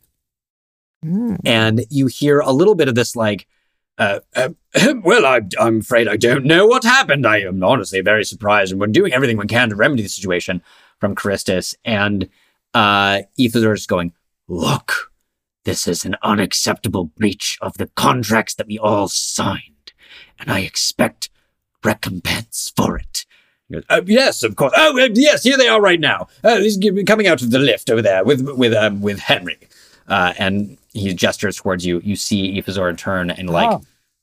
And 1.46 1.86
you 1.90 2.08
hear 2.08 2.40
a 2.40 2.52
little 2.52 2.76
bit 2.76 2.88
of 2.88 2.96
this 2.96 3.16
like 3.16 3.48
uh, 3.98 4.20
uh, 4.36 4.50
well 5.04 5.26
I, 5.26 5.42
i'm 5.58 5.80
afraid 5.80 6.10
i 6.10 6.18
don't 6.18 6.46
know 6.46 6.66
what 6.68 6.84
happened. 6.84 7.26
I 7.26 7.38
am 7.42 7.64
honestly 7.64 8.02
very 8.02 8.26
surprised 8.26 8.72
and 8.72 8.82
we're 8.82 8.88
doing 8.88 9.14
everything 9.14 9.38
we 9.38 9.46
can 9.48 9.70
to 9.70 9.76
remedy 9.76 10.04
the 10.04 10.10
situation 10.10 10.62
from 11.00 11.16
christus. 11.16 11.76
And 11.86 12.30
uh 12.74 13.22
Ethazor 13.40 13.74
is 13.74 13.88
going 13.88 14.14
look 14.48 15.12
this 15.64 15.88
is 15.88 16.06
an 16.06 16.16
unacceptable 16.22 17.06
breach 17.06 17.58
of 17.62 17.78
the 17.78 17.88
contracts 17.96 18.54
that 18.56 18.68
we 18.68 18.78
all 18.78 19.08
signed 19.08 19.94
and 20.40 20.52
i 20.52 20.60
expect 20.60 21.30
recompense 21.84 22.74
for 22.76 22.98
it 22.98 23.25
goes, 23.72 23.84
"Uh, 23.90 24.02
yes, 24.06 24.44
of 24.44 24.56
course. 24.56 24.74
Oh, 24.76 25.00
uh, 25.00 25.10
yes, 25.14 25.44
here 25.44 25.58
they 25.58 25.68
are 25.68 25.82
right 25.82 26.00
now. 26.00 26.28
Uh, 26.44 26.58
he's 26.58 26.78
coming 27.08 27.28
out 27.28 27.42
of 27.42 27.52
the 27.52 27.60
lift 27.60 27.90
over 27.90 28.02
there 28.02 28.24
with 28.24 28.42
with 28.50 28.74
um, 28.74 29.02
with 29.02 29.20
Henry, 29.20 29.58
uh, 30.08 30.34
and 30.38 30.78
he 30.94 31.14
gestures 31.14 31.58
towards 31.58 31.86
you. 31.86 32.00
You 32.04 32.16
see 32.16 32.58
Ephazor 32.62 32.96
turn 32.98 33.30
and 33.32 33.50
like 33.50 33.70
Oh. 33.72 33.82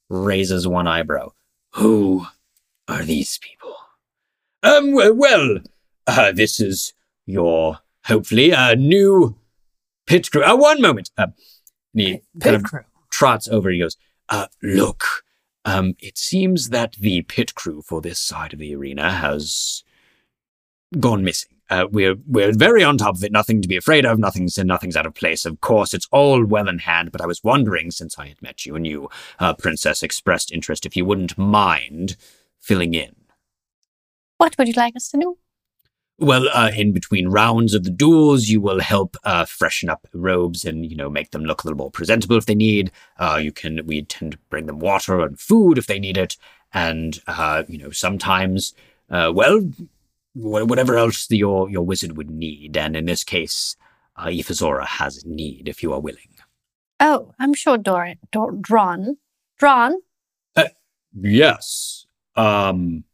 raises 0.09 0.67
one 0.69 0.87
eyebrow. 0.87 1.33
Who 1.75 2.27
are 2.89 3.03
these 3.03 3.39
people? 3.39 3.75
Um. 4.63 4.93
Well, 5.19 5.59
uh, 6.07 6.33
this 6.33 6.61
is 6.61 6.93
your 7.27 7.79
hopefully 8.07 8.53
uh, 8.53 8.75
new 8.75 9.37
pit 10.07 10.31
crew. 10.31 10.45
Uh, 10.45 10.57
one 10.57 10.81
moment. 10.81 11.11
Uh, 11.19 11.29
he 11.95 12.21
kind 12.41 12.57
of 12.57 12.63
Pit 12.63 12.71
crew. 12.71 12.81
trots 13.11 13.49
over. 13.49 13.71
He 13.71 13.79
goes, 13.81 13.97
uh, 14.29 14.47
"Look, 14.63 15.05
um, 15.65 15.95
it 16.01 16.19
seems 16.19 16.71
that 16.71 16.95
the 16.95 17.23
pit 17.23 17.55
crew 17.55 17.83
for 17.83 18.01
this 18.01 18.19
side 18.19 18.53
of 18.53 18.59
the 18.59 18.75
arena 18.75 19.11
has 19.13 19.85
gone 20.99 21.25
missing. 21.25 21.51
Uh, 21.71 21.87
we're 21.91 22.17
we're 22.27 22.53
very 22.53 22.85
on 22.85 22.99
top 22.99 23.17
of 23.17 23.25
it. 23.25 23.33
Nothing 23.33 23.63
to 23.63 23.69
be 23.69 23.77
afraid 23.77 24.05
of. 24.05 24.19
Nothing's 24.19 24.59
nothing's 24.59 24.97
out 24.97 25.07
of 25.07 25.15
place. 25.15 25.47
Of 25.47 25.61
course, 25.63 25.95
it's 25.95 26.09
all 26.11 26.45
well 26.45 26.69
in 26.69 26.81
hand. 26.81 27.11
But 27.13 27.23
I 27.23 27.27
was 27.27 27.43
wondering, 27.43 27.91
since 27.91 28.19
I 28.19 28.27
had 28.29 28.43
met 28.43 28.67
you 28.67 28.77
and 28.77 28.87
you, 28.87 29.09
uh, 29.39 29.55
Princess, 29.55 30.03
expressed 30.03 30.53
interest, 30.53 30.85
if 30.85 30.97
you 30.97 31.07
wouldn't 31.07 31.39
mind 31.39 32.17
filling 32.61 32.93
in." 32.93 33.15
What 34.37 34.59
would 34.59 34.69
you 34.69 34.75
like 34.77 34.97
us 34.97 35.09
to 35.11 35.19
do? 35.19 35.39
Well, 36.23 36.49
uh, 36.55 36.71
in 36.77 36.93
between 36.93 37.27
rounds 37.27 37.75
of 37.75 37.83
the 37.83 37.91
duels, 37.91 38.47
you 38.47 38.61
will 38.61 38.79
help 38.79 39.17
uh, 39.25 39.45
freshen 39.45 39.89
up 39.91 40.07
robes 40.13 40.65
and 40.65 40.87
you 40.87 40.95
know 40.95 41.11
make 41.11 41.33
them 41.33 41.45
look 41.45 41.65
a 41.65 41.67
little 41.67 41.79
more 41.79 41.91
presentable 41.91 42.37
if 42.37 42.47
they 42.47 42.55
need. 42.55 42.93
Uh, 43.19 43.41
you 43.43 43.51
can 43.51 43.85
we 43.85 44.03
tend 44.03 44.33
to 44.33 44.39
bring 44.49 44.67
them 44.67 44.79
water 44.79 45.21
and 45.21 45.41
food 45.41 45.79
if 45.79 45.89
they 45.89 45.99
need 45.99 46.17
it, 46.17 46.37
and 46.73 47.21
uh, 47.27 47.65
you 47.67 47.77
know 47.77 47.91
sometimes, 47.91 48.73
uh, 49.11 49.33
well, 49.35 49.59
wh- 50.35 50.69
whatever 50.69 50.97
else 50.97 51.27
the, 51.27 51.39
your 51.39 51.69
your 51.69 51.83
wizard 51.83 52.17
would 52.17 52.31
need. 52.31 52.77
And 52.77 52.95
in 52.95 53.07
this 53.07 53.25
case, 53.25 53.75
uh, 54.17 54.27
Ifazora 54.27 54.87
has 54.87 55.27
need 55.27 55.69
if 55.69 55.83
you 55.83 55.93
are 55.93 56.01
willing. 56.01 56.37
Oh, 57.01 57.35
I'm 57.41 57.53
sure 57.53 57.79
Dor- 57.79 58.15
Dor- 58.31 58.53
Dron. 58.53 59.17
Dron? 59.61 59.95
Yes. 61.21 62.07
Um 62.37 63.05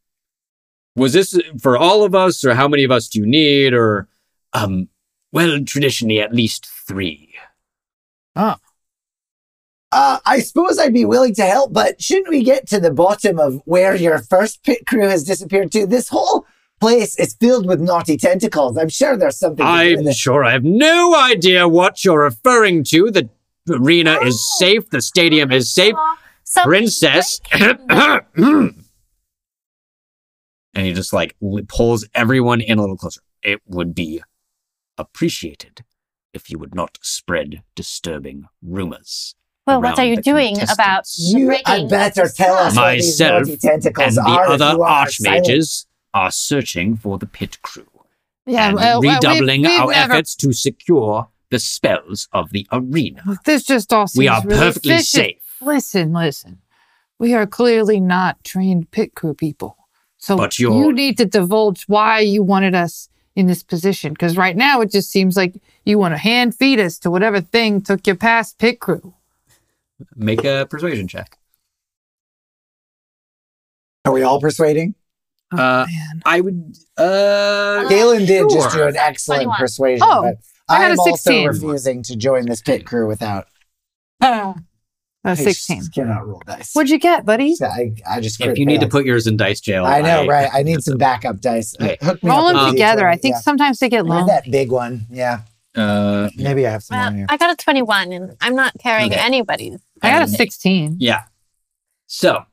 was 0.99 1.13
this 1.13 1.41
for 1.61 1.79
all 1.79 2.05
of 2.05 2.15
us 2.15 2.45
or 2.45 2.55
how 2.55 2.69
many 2.69 2.85
of 2.85 2.91
us 2.91 3.09
do 3.09 3.21
you 3.21 3.27
need 3.27 3.73
or 3.73 4.09
um 4.53 4.89
well 5.33 5.63
traditionally 5.65 6.21
at 6.21 6.35
least 6.35 6.67
3. 6.87 7.35
Uh, 9.91 10.19
I 10.27 10.41
suppose 10.41 10.79
I'd 10.79 10.93
be 10.93 11.07
willing 11.07 11.35
to 11.37 11.45
help, 11.45 11.73
but 11.73 12.01
shouldn't 12.03 12.29
we 12.29 12.43
get 12.43 12.67
to 12.69 12.79
the 12.79 12.93
bottom 12.93 13.39
of 13.39 13.63
where 13.65 13.95
your 13.95 14.19
first 14.19 14.63
pit 14.63 14.87
crew 14.87 15.09
has 15.09 15.25
disappeared 15.25 15.73
to? 15.73 15.87
This 15.87 16.09
whole 16.09 16.47
place 16.79 17.19
is 17.19 17.35
filled 17.35 17.67
with 17.67 17.81
naughty 17.81 18.19
tentacles. 18.19 18.77
I'm 18.77 18.91
sure 18.91 19.17
there's 19.17 19.39
something 19.39 19.65
to 19.65 19.73
do 19.73 19.91
with 19.91 20.01
I'm 20.01 20.09
it. 20.09 20.17
sure 20.17 20.45
I 20.45 20.53
have 20.53 20.65
no 20.65 21.15
idea 21.17 21.67
what 21.67 22.05
you're 22.05 22.23
referring 22.23 22.85
to. 22.85 23.11
The 23.11 23.31
arena 23.71 24.19
is 24.23 24.59
safe, 24.59 24.91
the 24.91 25.01
stadium 25.01 25.51
is 25.51 25.73
safe. 25.73 25.95
Somebody's 26.45 26.99
Princess. 26.99 27.41
breaking 30.79 30.87
and 30.87 30.87
he 30.87 30.93
just 30.95 31.12
like 31.12 31.35
li- 31.41 31.64
pulls 31.68 32.07
everyone 32.14 32.61
in 32.61 32.79
a 32.79 32.81
little 32.81 32.97
closer. 32.97 33.20
It 33.43 33.61
would 33.66 33.95
be 33.95 34.22
appreciated 34.97 35.85
if 36.33 36.51
you 36.51 36.59
would 36.59 36.74
not 36.74 36.99
spread 37.03 37.62
disturbing 37.74 38.45
rumors. 38.62 39.35
Well, 39.66 39.83
what 39.83 39.99
are 39.99 40.05
you 40.05 40.20
doing 40.22 40.57
about 40.57 41.05
contestants. 41.05 41.33
the 41.33 41.39
You 41.41 41.47
breaking 41.47 41.64
had 41.66 41.83
of 41.85 41.91
better 41.91 42.29
tell 42.29 42.55
us 42.55 42.74
sky? 42.74 42.83
what 42.83 42.93
these 42.95 43.20
Myself 43.20 43.61
tentacles 43.61 44.16
and 44.16 44.26
the 44.26 44.31
are. 44.31 44.47
other 44.49 44.70
you 44.72 44.83
are 44.83 45.09
silent. 45.09 45.47
archmages 45.47 45.87
are 46.14 46.31
searching 46.31 46.97
for 46.97 47.18
the 47.18 47.26
pit 47.26 47.61
crew 47.62 47.87
Yeah, 48.47 48.68
and 48.68 48.76
well, 48.76 49.01
well, 49.03 49.14
redoubling 49.16 49.62
we've- 49.62 49.72
we've 49.72 49.81
our 49.81 49.91
never- 49.91 50.12
efforts 50.14 50.35
to 50.37 50.53
secure 50.53 51.29
the 51.51 51.59
spells 51.59 52.29
of 52.33 52.51
the 52.51 52.66
arena. 52.72 53.39
This 53.45 53.62
just 53.64 53.93
all 53.93 54.07
seems 54.07 54.18
We 54.18 54.29
are 54.29 54.43
really 54.45 54.59
perfectly 54.59 54.93
fishy. 54.97 55.05
safe. 55.05 55.43
Listen, 55.61 56.12
listen. 56.12 56.61
We 57.18 57.35
are 57.35 57.47
clearly 57.47 58.01
not 58.01 58.45
trained 58.45 58.91
pit 58.91 59.14
crew 59.14 59.35
people. 59.35 59.76
So 60.19 60.37
But 60.37 60.59
you're- 60.59 60.77
you 60.77 60.93
need 60.93 61.16
to 61.19 61.25
divulge 61.25 61.85
why 61.85 62.21
you 62.21 62.43
wanted 62.43 62.75
us 62.75 63.09
in 63.37 63.47
this 63.47 63.62
position. 63.62 64.12
Because 64.12 64.37
right 64.37 64.57
now 64.57 64.81
it 64.81 64.91
just 64.91 65.11
seems 65.11 65.37
like 65.37 65.55
you 65.85 65.99
want 65.99 66.12
to 66.14 66.19
hand 66.19 66.55
feed 66.57 66.81
us 66.81 66.99
to 67.01 67.11
whatever 67.11 67.41
thing 67.41 67.81
took 67.81 68.07
you 68.07 68.14
past 68.16 68.59
pit 68.59 68.81
crew. 68.81 69.14
Make 70.16 70.45
a 70.45 70.66
persuasion 70.69 71.07
check. 71.09 71.39
Are 74.05 74.12
we 74.12 74.23
all 74.23 74.41
persuading? 74.41 74.95
Uh, 75.53 75.87
Man. 75.91 76.23
I 76.25 76.41
would. 76.41 76.77
Uh, 76.97 77.89
Galen 77.89 78.27
did 78.27 78.49
just 78.51 78.75
do 78.75 78.83
an 78.87 78.97
excellent 78.97 79.45
21. 79.45 79.59
persuasion, 79.59 80.07
Oh, 80.09 80.23
but 80.23 80.35
I 80.69 80.79
got 80.83 80.91
I'm 80.93 80.99
a 80.99 81.01
also 81.01 81.12
16. 81.12 81.47
refusing 81.49 82.03
to 82.05 82.16
join 82.16 82.47
this 82.47 82.61
pit 82.61 82.85
crew 82.85 83.07
without. 83.07 83.47
Uh, 84.21 84.55
I 85.25 85.35
16. 85.35 85.79
just 85.81 85.93
cannot 85.95 86.27
roll 86.27 86.43
dice. 86.47 86.73
What'd 86.75 86.91
you 86.91 86.99
get, 86.99 87.25
buddy? 87.27 87.55
I, 87.61 87.93
I 88.09 88.21
just 88.21 88.41
if 88.41 88.57
you 88.59 88.64
need 88.64 88.81
to 88.81 88.89
put 88.89 89.05
yours 89.05 89.27
in 89.27 89.37
dice 89.37 89.61
jail, 89.61 89.85
I 89.85 90.01
know, 90.01 90.27
right? 90.27 90.49
I 90.55 90.62
need 90.62 90.83
some 90.83 90.97
backup 90.97 91.41
dice. 91.41 91.75
Okay. 91.81 91.99
Hook 92.01 92.23
me 92.23 92.31
Roll 92.31 92.47
up 92.47 92.55
them 92.55 92.57
with 92.57 92.69
a 92.69 92.71
together. 92.73 93.03
D20, 93.03 93.09
I 93.12 93.16
think 93.16 93.35
yeah. 93.35 93.41
sometimes 93.41 93.79
they 93.79 93.89
get 93.89 94.07
Where's 94.07 94.19
long. 94.21 94.27
that 94.29 94.45
big 94.51 94.71
one? 94.71 95.07
Yeah, 95.11 95.41
Uh, 95.75 96.31
maybe 96.37 96.66
I 96.66 96.71
have 96.71 96.83
some 96.83 96.97
Well, 96.99 97.07
on 97.09 97.16
here. 97.16 97.27
I 97.29 97.37
got 97.37 97.51
a 97.53 97.57
21 97.57 98.12
and 98.12 98.37
I'm 98.41 98.55
not 98.55 98.75
carrying 98.81 99.12
Okay. 99.12 99.21
anybody's. 99.21 99.81
I 100.03 100.11
got 100.11 100.23
a 100.23 100.29
16. 100.29 100.97
Yeah. 101.01 101.25
So, 102.07 102.45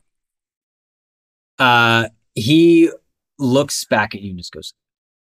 uh, 1.60 2.10
he 2.34 2.90
looks 3.40 3.86
back 3.86 4.16
at 4.16 4.22
you 4.22 4.32
and 4.32 4.40
just 4.40 4.52
goes, 4.52 4.74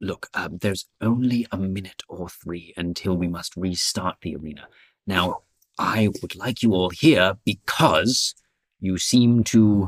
"Look, 0.02 0.28
um, 0.34 0.58
there's 0.62 0.88
only 1.02 1.46
a 1.52 1.58
minute 1.58 2.04
or 2.08 2.30
three 2.30 2.74
until 2.78 3.16
we 3.16 3.28
must 3.28 3.56
restart 3.56 4.18
the 4.22 4.36
arena. 4.36 4.68
Now, 5.06 5.42
I 5.78 6.10
would 6.22 6.36
like 6.36 6.64
you 6.64 6.74
all 6.74 6.90
here 6.90 7.38
because 7.46 8.36
you 8.80 8.98
seem 8.98 9.44
to, 9.46 9.88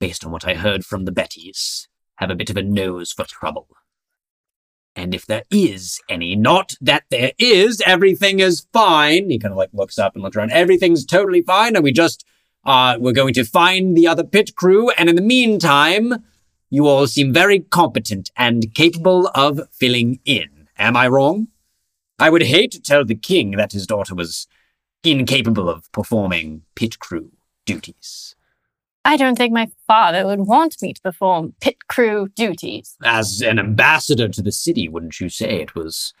based 0.00 0.24
on 0.24 0.30
what 0.30 0.46
I 0.46 0.54
heard 0.54 0.84
from 0.84 1.04
the 1.04 1.12
Bettys, 1.12 1.86
have 2.16 2.30
a 2.30 2.34
bit 2.34 2.50
of 2.50 2.56
a 2.56 2.62
nose 2.62 3.12
for 3.12 3.24
trouble." 3.24 3.68
And 4.96 5.14
if 5.14 5.26
there 5.26 5.42
is 5.50 6.00
any, 6.08 6.36
not 6.36 6.74
that 6.80 7.04
there 7.10 7.32
is, 7.38 7.82
everything 7.84 8.40
is 8.40 8.66
fine. 8.72 9.28
He 9.28 9.38
kind 9.38 9.52
of 9.52 9.58
like 9.58 9.70
looks 9.72 9.98
up 9.98 10.14
and 10.14 10.22
looks 10.22 10.36
around. 10.36 10.52
Everything's 10.52 11.04
totally 11.04 11.42
fine. 11.42 11.74
And 11.74 11.82
we 11.82 11.90
just, 11.90 12.24
uh, 12.64 12.96
we're 13.00 13.12
going 13.12 13.34
to 13.34 13.44
find 13.44 13.96
the 13.96 14.06
other 14.06 14.22
pit 14.22 14.54
crew. 14.54 14.90
And 14.90 15.08
in 15.08 15.16
the 15.16 15.22
meantime, 15.22 16.24
you 16.70 16.86
all 16.86 17.06
seem 17.06 17.32
very 17.32 17.60
competent 17.60 18.30
and 18.36 18.72
capable 18.74 19.30
of 19.34 19.60
filling 19.72 20.20
in. 20.24 20.68
Am 20.78 20.96
I 20.96 21.08
wrong? 21.08 21.48
I 22.18 22.30
would 22.30 22.42
hate 22.42 22.70
to 22.72 22.80
tell 22.80 23.04
the 23.04 23.16
king 23.16 23.52
that 23.52 23.72
his 23.72 23.86
daughter 23.86 24.14
was 24.14 24.46
incapable 25.04 25.68
of 25.68 25.90
performing 25.92 26.62
pit 26.74 26.98
crew 26.98 27.30
duties. 27.66 28.34
I 29.04 29.16
don't 29.16 29.36
think 29.36 29.52
my 29.52 29.70
father 29.86 30.24
would 30.26 30.40
want 30.40 30.80
me 30.80 30.94
to 30.94 31.00
perform 31.02 31.54
pit 31.60 31.88
crew 31.88 32.28
duties. 32.34 32.96
As 33.04 33.42
an 33.42 33.58
ambassador 33.58 34.28
to 34.28 34.42
the 34.42 34.52
city, 34.52 34.88
wouldn't 34.88 35.20
you 35.20 35.28
say 35.28 35.60
it 35.60 35.74
was 35.74 36.14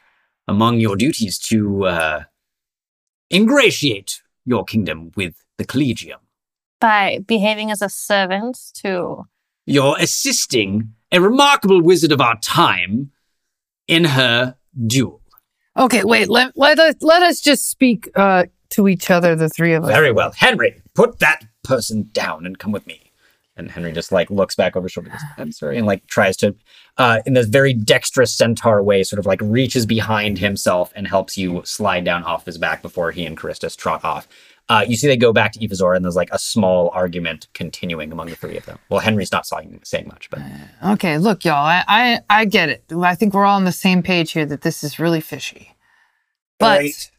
among 0.46 0.80
your 0.80 0.94
duties 0.96 1.38
to 1.38 1.86
uh, 1.86 2.24
ingratiate 3.32 4.22
your 4.44 4.64
kingdom 4.64 5.12
with 5.16 5.34
the 5.56 5.64
collegium? 5.64 6.20
By 6.78 7.20
behaving 7.26 7.70
as 7.70 7.80
a 7.80 7.88
servant 7.88 8.58
to. 8.74 9.24
You're 9.64 9.96
assisting 9.98 10.92
a 11.10 11.22
remarkable 11.22 11.80
wizard 11.80 12.12
of 12.12 12.20
our 12.20 12.38
time 12.40 13.12
in 13.88 14.04
her 14.04 14.56
duel. 14.86 15.22
Okay, 15.76 16.04
wait. 16.04 16.28
Let 16.28 16.52
let 16.56 16.78
us 16.78 16.96
let 17.00 17.22
us 17.22 17.40
just 17.40 17.68
speak 17.70 18.08
uh, 18.14 18.44
to 18.70 18.88
each 18.88 19.10
other, 19.10 19.34
the 19.36 19.48
three 19.48 19.74
of 19.74 19.84
us. 19.84 19.90
Very 19.90 20.12
well. 20.12 20.32
Henry, 20.36 20.80
put 20.94 21.18
that 21.20 21.44
person 21.62 22.08
down 22.12 22.46
and 22.46 22.58
come 22.58 22.72
with 22.72 22.86
me. 22.86 23.00
And 23.56 23.70
Henry 23.70 23.92
just 23.92 24.10
like 24.10 24.30
looks 24.30 24.56
back 24.56 24.74
over 24.74 24.86
his 24.86 24.92
shoulder, 24.92 25.10
goes, 25.10 25.20
I'm 25.38 25.52
sorry, 25.52 25.78
and 25.78 25.86
like 25.86 26.06
tries 26.08 26.36
to, 26.38 26.56
uh, 26.98 27.20
in 27.24 27.34
this 27.34 27.46
very 27.46 27.72
dexterous 27.72 28.34
centaur 28.34 28.82
way, 28.82 29.04
sort 29.04 29.20
of 29.20 29.26
like 29.26 29.40
reaches 29.40 29.86
behind 29.86 30.38
himself 30.38 30.92
and 30.96 31.06
helps 31.06 31.38
you 31.38 31.62
slide 31.64 32.04
down 32.04 32.24
off 32.24 32.46
his 32.46 32.58
back 32.58 32.82
before 32.82 33.12
he 33.12 33.24
and 33.24 33.38
Charistus 33.38 33.76
trot 33.76 34.04
off. 34.04 34.26
Uh, 34.68 34.84
you 34.88 34.96
see 34.96 35.06
they 35.06 35.16
go 35.16 35.32
back 35.32 35.52
to 35.52 35.60
Evazor 35.60 35.94
and 35.94 36.04
there's 36.04 36.16
like 36.16 36.30
a 36.32 36.38
small 36.38 36.88
argument 36.94 37.48
continuing 37.52 38.10
among 38.10 38.28
the 38.28 38.34
three 38.34 38.56
of 38.56 38.64
them. 38.64 38.78
Well, 38.88 39.00
Henry's 39.00 39.30
not 39.30 39.46
saying, 39.46 39.80
saying 39.84 40.08
much, 40.08 40.30
but 40.30 40.40
Okay, 40.84 41.18
look, 41.18 41.44
y'all. 41.44 41.66
I, 41.66 41.84
I 41.86 42.20
I 42.30 42.44
get 42.46 42.70
it. 42.70 42.84
I 42.92 43.14
think 43.14 43.34
we're 43.34 43.44
all 43.44 43.56
on 43.56 43.64
the 43.64 43.72
same 43.72 44.02
page 44.02 44.32
here 44.32 44.46
that 44.46 44.62
this 44.62 44.82
is 44.82 44.98
really 44.98 45.20
fishy. 45.20 45.76
But 46.58 46.80
Right. 46.80 47.10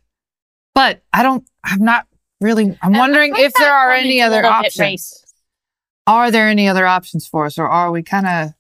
But 0.76 1.02
I 1.12 1.24
don't. 1.24 1.48
I'm 1.64 1.84
not 1.84 2.06
really. 2.40 2.78
I'm 2.84 2.94
wondering 2.94 3.34
if 3.36 3.54
there 3.54 3.74
are 3.74 3.92
any 3.92 4.22
other 4.22 4.46
options. 4.46 5.24
Are 6.06 6.30
there 6.30 6.48
any 6.48 6.68
other 6.68 6.86
options 6.86 7.28
for 7.28 7.46
us, 7.46 7.58
or 7.58 7.68
are 7.68 7.92
we 7.92 8.04
kind 8.04 8.28
of? 8.28 8.54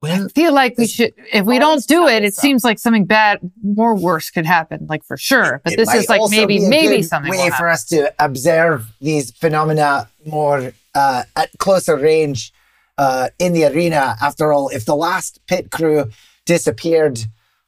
well, 0.00 0.24
I 0.24 0.28
feel 0.28 0.54
like 0.54 0.78
we 0.78 0.86
should. 0.86 1.12
If 1.32 1.44
we 1.44 1.58
don't 1.58 1.86
do 1.86 2.06
it, 2.06 2.16
it 2.16 2.18
troublesome. 2.20 2.40
seems 2.40 2.64
like 2.64 2.78
something 2.78 3.04
bad, 3.04 3.40
more 3.62 3.94
worse 3.94 4.30
could 4.30 4.46
happen. 4.46 4.86
Like 4.88 5.04
for 5.04 5.16
sure. 5.18 5.60
But 5.64 5.74
It 5.74 5.76
this 5.76 5.92
is 5.92 6.08
like 6.08 6.22
maybe 6.30 6.60
maybe 6.60 7.02
something. 7.02 7.30
way 7.30 7.50
for 7.50 7.68
us 7.68 7.84
to 7.86 8.12
observe 8.18 8.90
these 9.00 9.30
phenomena 9.32 10.08
more 10.24 10.72
uh, 10.94 11.24
at 11.36 11.50
closer 11.58 11.96
range 11.96 12.52
uh, 12.96 13.28
in 13.38 13.52
the 13.52 13.64
arena. 13.64 14.16
After 14.22 14.52
all, 14.52 14.68
if 14.68 14.84
the 14.84 14.96
last 14.96 15.40
pit 15.46 15.70
crew 15.70 16.10
disappeared 16.46 17.20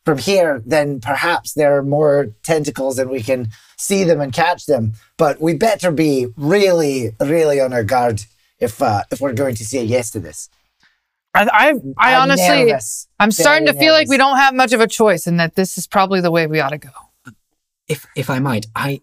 from 0.07 0.19
here, 0.19 0.63
then 0.65 1.01
perhaps 1.01 1.53
there 1.55 1.77
are 1.77 1.83
more 1.83 2.29
tentacles 2.45 2.99
and 2.99 3.11
we 3.11 3.21
can 3.21 3.51
see 3.77 4.05
them 4.05 4.21
and 4.21 4.33
catch 4.33 4.65
them. 4.67 4.93
But 5.19 5.41
we 5.41 5.53
better 5.55 5.91
be 5.91 6.29
really, 6.37 7.11
really 7.21 7.61
on 7.61 7.73
our 7.73 7.83
guard 7.85 8.23
if 8.61 8.81
uh, 8.81 9.03
if 9.11 9.21
we're 9.21 9.35
going 9.35 9.57
to 9.57 9.65
say 9.65 9.85
yes 9.85 10.13
to 10.13 10.21
this. 10.21 10.49
I 11.35 11.43
I, 11.53 11.75
I 11.99 12.15
I'm 12.15 12.23
honestly, 12.23 12.65
nervous. 12.65 13.09
I'm 13.19 13.33
starting 13.33 13.67
to 13.67 13.73
Very 13.73 13.87
feel 13.87 13.93
like 13.93 14.09
we 14.09 14.17
don't 14.17 14.39
have 14.39 14.55
much 14.55 14.73
of 14.73 14.81
a 14.81 14.87
choice, 14.87 15.27
and 15.27 15.39
that 15.41 15.57
this 15.57 15.77
is 15.77 15.87
probably 15.87 16.21
the 16.21 16.31
way 16.31 16.47
we 16.47 16.61
ought 16.61 16.71
to 16.71 16.79
go. 16.79 16.91
if 17.89 18.07
if 18.15 18.31
I 18.31 18.39
might, 18.39 18.67
I 18.75 19.03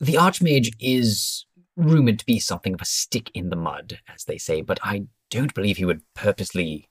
the 0.00 0.14
Archmage 0.14 0.70
is 0.80 1.44
rumored 1.76 2.18
to 2.18 2.26
be 2.26 2.40
something 2.40 2.74
of 2.74 2.80
a 2.80 2.86
stick 2.86 3.30
in 3.34 3.50
the 3.50 3.56
mud, 3.56 4.00
as 4.12 4.24
they 4.24 4.38
say, 4.38 4.62
but 4.62 4.80
I 4.82 5.04
don't 5.30 5.54
believe 5.54 5.76
he 5.76 5.84
would 5.84 6.02
purposely 6.14 6.88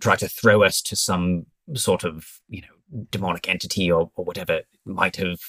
try 0.00 0.16
to 0.16 0.28
throw 0.28 0.62
us 0.62 0.80
to 0.82 0.96
some 0.96 1.46
sort 1.74 2.04
of, 2.04 2.40
you 2.48 2.62
know, 2.62 3.04
demonic 3.10 3.48
entity 3.48 3.90
or, 3.90 4.10
or 4.14 4.24
whatever 4.24 4.62
might 4.84 5.16
have. 5.16 5.40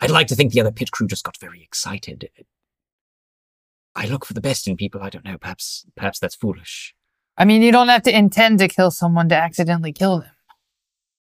I'd 0.00 0.10
like 0.10 0.26
to 0.28 0.34
think 0.34 0.52
the 0.52 0.60
other 0.60 0.72
pit 0.72 0.90
crew 0.90 1.06
just 1.06 1.24
got 1.24 1.36
very 1.38 1.62
excited. 1.62 2.30
I 3.94 4.06
look 4.06 4.24
for 4.24 4.34
the 4.34 4.40
best 4.40 4.66
in 4.66 4.76
people. 4.76 5.02
I 5.02 5.10
don't 5.10 5.24
know. 5.24 5.38
Perhaps, 5.38 5.86
perhaps 5.96 6.18
that's 6.18 6.34
foolish. 6.34 6.94
I 7.36 7.44
mean, 7.44 7.62
you 7.62 7.72
don't 7.72 7.88
have 7.88 8.02
to 8.02 8.16
intend 8.16 8.58
to 8.58 8.68
kill 8.68 8.90
someone 8.90 9.28
to 9.28 9.36
accidentally 9.36 9.92
kill 9.92 10.20
them. 10.20 10.30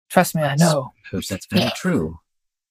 Trust 0.08 0.34
me, 0.34 0.42
I 0.42 0.56
know. 0.56 0.92
I 0.96 1.08
Suppose 1.08 1.28
that's 1.28 1.46
very 1.46 1.70
true. 1.76 2.18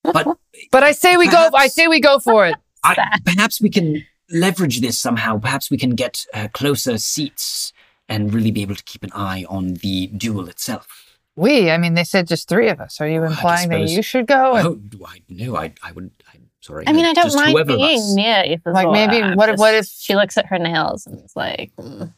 But 0.04 0.28
But 0.72 0.84
I 0.84 0.92
say 0.92 1.18
we 1.18 1.28
go. 1.28 1.50
I 1.56 1.68
say 1.68 1.88
we 1.88 2.00
go 2.00 2.20
for 2.20 2.46
it. 2.46 2.56
I, 2.84 3.20
perhaps 3.26 3.62
we 3.62 3.70
can 3.70 4.06
leverage 4.30 4.82
this 4.82 5.00
somehow. 5.00 5.40
Perhaps 5.40 5.72
we 5.72 5.78
can 5.78 5.92
get 5.92 6.26
uh, 6.34 6.48
closer 6.54 6.98
seats 6.98 7.74
and 8.10 8.34
really 8.34 8.52
be 8.52 8.62
able 8.62 8.76
to 8.76 8.84
keep 8.84 9.04
an 9.04 9.12
eye 9.14 9.46
on 9.50 9.76
the 9.76 10.08
duel 10.08 10.50
itself. 10.50 11.03
We. 11.36 11.72
I 11.72 11.78
mean, 11.78 11.94
they 11.96 12.04
said 12.04 12.28
just 12.28 12.48
three 12.48 12.70
of 12.70 12.80
us. 12.80 13.02
Are 13.02 13.08
you 13.08 13.22
Oh, 13.22 13.26
I 13.26 13.28
implying 13.28 13.70
that 13.70 13.90
you 13.90 14.02
should 14.02 14.28
go? 14.28 14.56
And- 14.56 14.96
Oh, 15.02 15.06
I 15.08 15.22
no, 15.30 15.56
I, 15.56 15.74
I 15.82 15.92
would. 15.92 16.12
I'm 16.34 16.50
sorry. 16.62 16.88
I 16.88 16.94
mean, 16.94 17.04
no, 17.04 17.10
I 17.10 17.14
don't 17.14 17.26
just 17.26 17.36
mind 17.36 17.68
being 17.68 18.16
near 18.16 18.44
Ifazora. 18.44 18.74
Like, 18.74 18.90
maybe- 18.92 19.22
I'm 19.24 19.36
what 19.36 19.50
if- 19.50 19.60
what 19.60 19.74
if- 19.74 19.88
she 19.88 20.16
looks 20.16 20.38
at 20.38 20.46
her 20.48 20.60
nails 20.60 21.08
and 21.08 21.24
is 21.24 21.36
like, 21.36 21.72
mm, 21.78 22.14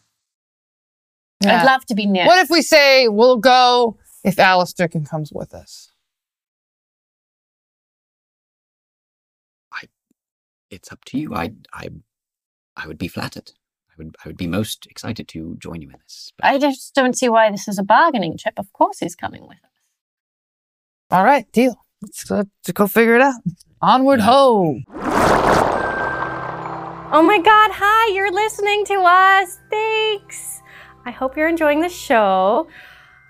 Yeah. 1.44 1.62
"I'd 1.62 1.66
love 1.66 1.86
to 1.86 1.96
be 1.96 2.06
near." 2.06 2.26
What 2.26 2.40
if 2.40 2.50
we 2.50 2.62
say 2.62 3.08
we'll 3.08 3.38
go 3.38 3.98
if 4.24 4.38
Alistair 4.40 4.88
can 4.88 5.06
comes 5.06 5.32
with 5.32 5.54
us? 5.54 5.92
It's 10.72 10.92
up 10.92 11.06
to 11.06 11.18
you. 11.20 11.34
I, 11.34 11.54
I, 11.72 11.90
I 12.76 12.88
would 12.88 12.98
be 12.98 13.08
flattered. 13.08 13.52
I 13.98 14.04
would, 14.04 14.16
I 14.24 14.30
would 14.30 14.38
be 14.38 14.48
most 14.48 14.86
excited 14.90 15.28
to 15.30 15.56
join 15.60 15.82
you 15.82 15.90
in 15.90 15.96
this. 16.04 16.34
But 16.38 16.48
I 16.48 16.58
just 16.58 16.94
don't 16.94 17.18
see 17.18 17.30
why 17.30 17.50
this 17.52 17.68
is 17.68 17.80
a 17.80 17.84
bargaining 17.84 18.38
chip. 18.38 18.54
Of 18.58 18.72
course, 18.74 19.00
he's 19.00 19.16
coming 19.16 19.44
with 19.48 19.58
us. 19.64 19.72
All 21.12 21.24
right, 21.24 21.50
deal. 21.52 21.76
Let's 22.02 22.24
go, 22.26 22.36
let's 22.36 22.72
go 22.74 22.88
figure 22.88 23.16
it 23.16 23.22
out. 23.22 23.36
Onward, 23.82 24.20
Yeah. 24.20 24.26
ho! 24.26 24.80
Oh 27.12 27.22
my 27.24 27.38
God, 27.40 27.72
hi, 27.74 28.14
you're 28.14 28.32
listening 28.32 28.84
to 28.86 28.96
us. 28.96 29.60
Thanks. 29.70 30.62
I 31.06 31.12
hope 31.12 31.38
you're 31.38 31.48
enjoying 31.48 31.80
the 31.80 31.88
show. 31.90 32.68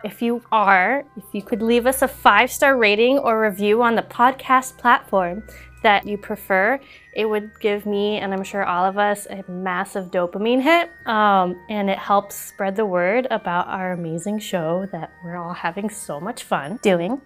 If 0.03 0.22
you 0.22 0.41
are, 0.51 1.03
if 1.18 1.24
you 1.34 1.41
could 1.43 1.61
leave 1.61 1.86
us 1.86 2.01
a 2.01 2.07
five 2.07 2.49
star 2.51 2.78
rating 2.78 3.20
or 3.20 3.39
review 3.41 3.84
on 3.84 3.95
the 3.95 4.01
podcast 4.01 4.78
platform 4.78 5.43
that 5.86 6.07
you 6.07 6.17
prefer, 6.17 6.79
it 7.13 7.25
would 7.25 7.51
give 7.59 7.86
me, 7.86 8.17
and 8.17 8.33
I'm 8.33 8.43
sure 8.43 8.65
all 8.65 8.86
of 8.86 8.97
us, 8.97 9.27
a 9.27 9.43
massive 9.47 10.09
dopamine 10.09 10.59
hit. 10.59 10.89
Um, 11.05 11.61
and 11.69 11.91
it 11.91 11.99
helps 11.99 12.33
spread 12.33 12.75
the 12.75 12.88
word 12.88 13.27
about 13.29 13.67
our 13.67 13.91
amazing 13.91 14.39
show 14.39 14.88
that 14.91 15.11
we're 15.23 15.38
all 15.38 15.53
having 15.53 15.91
so 15.91 16.19
much 16.19 16.41
fun 16.41 16.79
doing. 16.81 17.21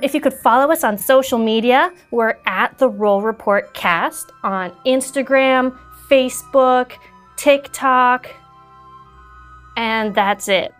If 0.00 0.14
you 0.14 0.22
could 0.22 0.32
follow 0.32 0.72
us 0.72 0.82
on 0.82 0.96
social 0.96 1.38
media, 1.38 1.92
we're 2.10 2.38
at 2.46 2.78
the 2.78 2.88
Roll 2.88 3.20
Report 3.20 3.74
Cast 3.74 4.32
on 4.42 4.70
Instagram, 4.86 5.78
Facebook, 6.08 6.92
TikTok, 7.36 8.28
and 9.76 10.14
that's 10.14 10.48
it. 10.48 10.72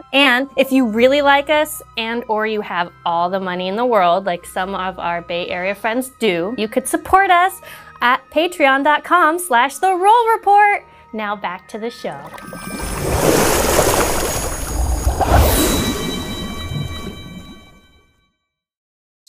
and 0.12 0.48
if 0.56 0.72
you 0.72 0.86
really 0.86 1.22
like 1.22 1.50
us 1.50 1.82
and 1.96 2.24
or 2.28 2.46
you 2.46 2.60
have 2.60 2.92
all 3.04 3.30
the 3.30 3.40
money 3.40 3.68
in 3.68 3.76
the 3.76 3.86
world 3.86 4.24
like 4.24 4.44
some 4.46 4.74
of 4.74 4.98
our 4.98 5.22
Bay 5.22 5.48
Area 5.48 5.74
friends 5.74 6.10
do, 6.18 6.54
you 6.58 6.68
could 6.68 6.88
support 6.88 7.30
us 7.30 7.60
at 8.00 8.28
patreon.com 8.30 9.38
slash 9.38 9.78
the 9.78 9.94
roll 9.94 10.32
report. 10.32 10.84
Now 11.12 11.36
back 11.36 11.68
to 11.68 11.78
the 11.78 11.90
show. 11.90 12.20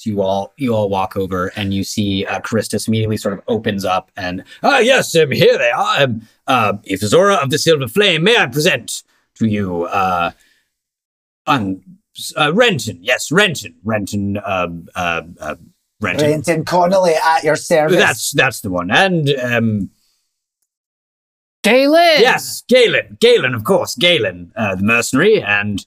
You 0.05 0.21
all 0.21 0.51
you 0.57 0.75
all 0.75 0.89
walk 0.89 1.15
over 1.15 1.53
and 1.55 1.73
you 1.73 1.85
see 1.85 2.25
uh, 2.25 2.41
Christus 2.41 2.89
immediately 2.89 3.15
sort 3.15 3.35
of 3.35 3.41
opens 3.47 3.85
up 3.85 4.11
and 4.17 4.43
ah 4.61 4.79
yes 4.79 5.15
um, 5.15 5.31
here 5.31 5.57
they 5.57 5.71
are 5.71 6.03
um, 6.03 6.27
uh, 6.45 6.73
Ifazora 6.89 7.41
of 7.41 7.51
the 7.51 7.57
Silver 7.57 7.87
Flame 7.87 8.23
may 8.23 8.35
I 8.35 8.47
present 8.47 9.03
to 9.35 9.47
you 9.47 9.85
uh, 9.85 10.31
um, 11.47 11.81
uh 12.37 12.53
Renton 12.53 12.99
yes 13.01 13.31
Renton 13.31 13.75
Renton 13.83 14.39
um, 14.45 14.87
uh, 14.95 15.21
uh, 15.39 15.55
Renton 15.99 16.29
Renton 16.29 16.65
Connolly 16.65 17.13
at 17.13 17.43
your 17.43 17.55
service. 17.55 17.97
that's 17.97 18.31
that's 18.31 18.61
the 18.61 18.69
one 18.69 18.91
and 18.91 19.29
um, 19.41 19.89
Galen! 21.63 22.19
yes 22.19 22.63
Galen 22.67 23.17
Galen 23.19 23.53
of 23.53 23.63
course 23.63 23.95
Galen 23.95 24.51
uh, 24.55 24.75
the 24.75 24.83
mercenary 24.83 25.41
and 25.41 25.85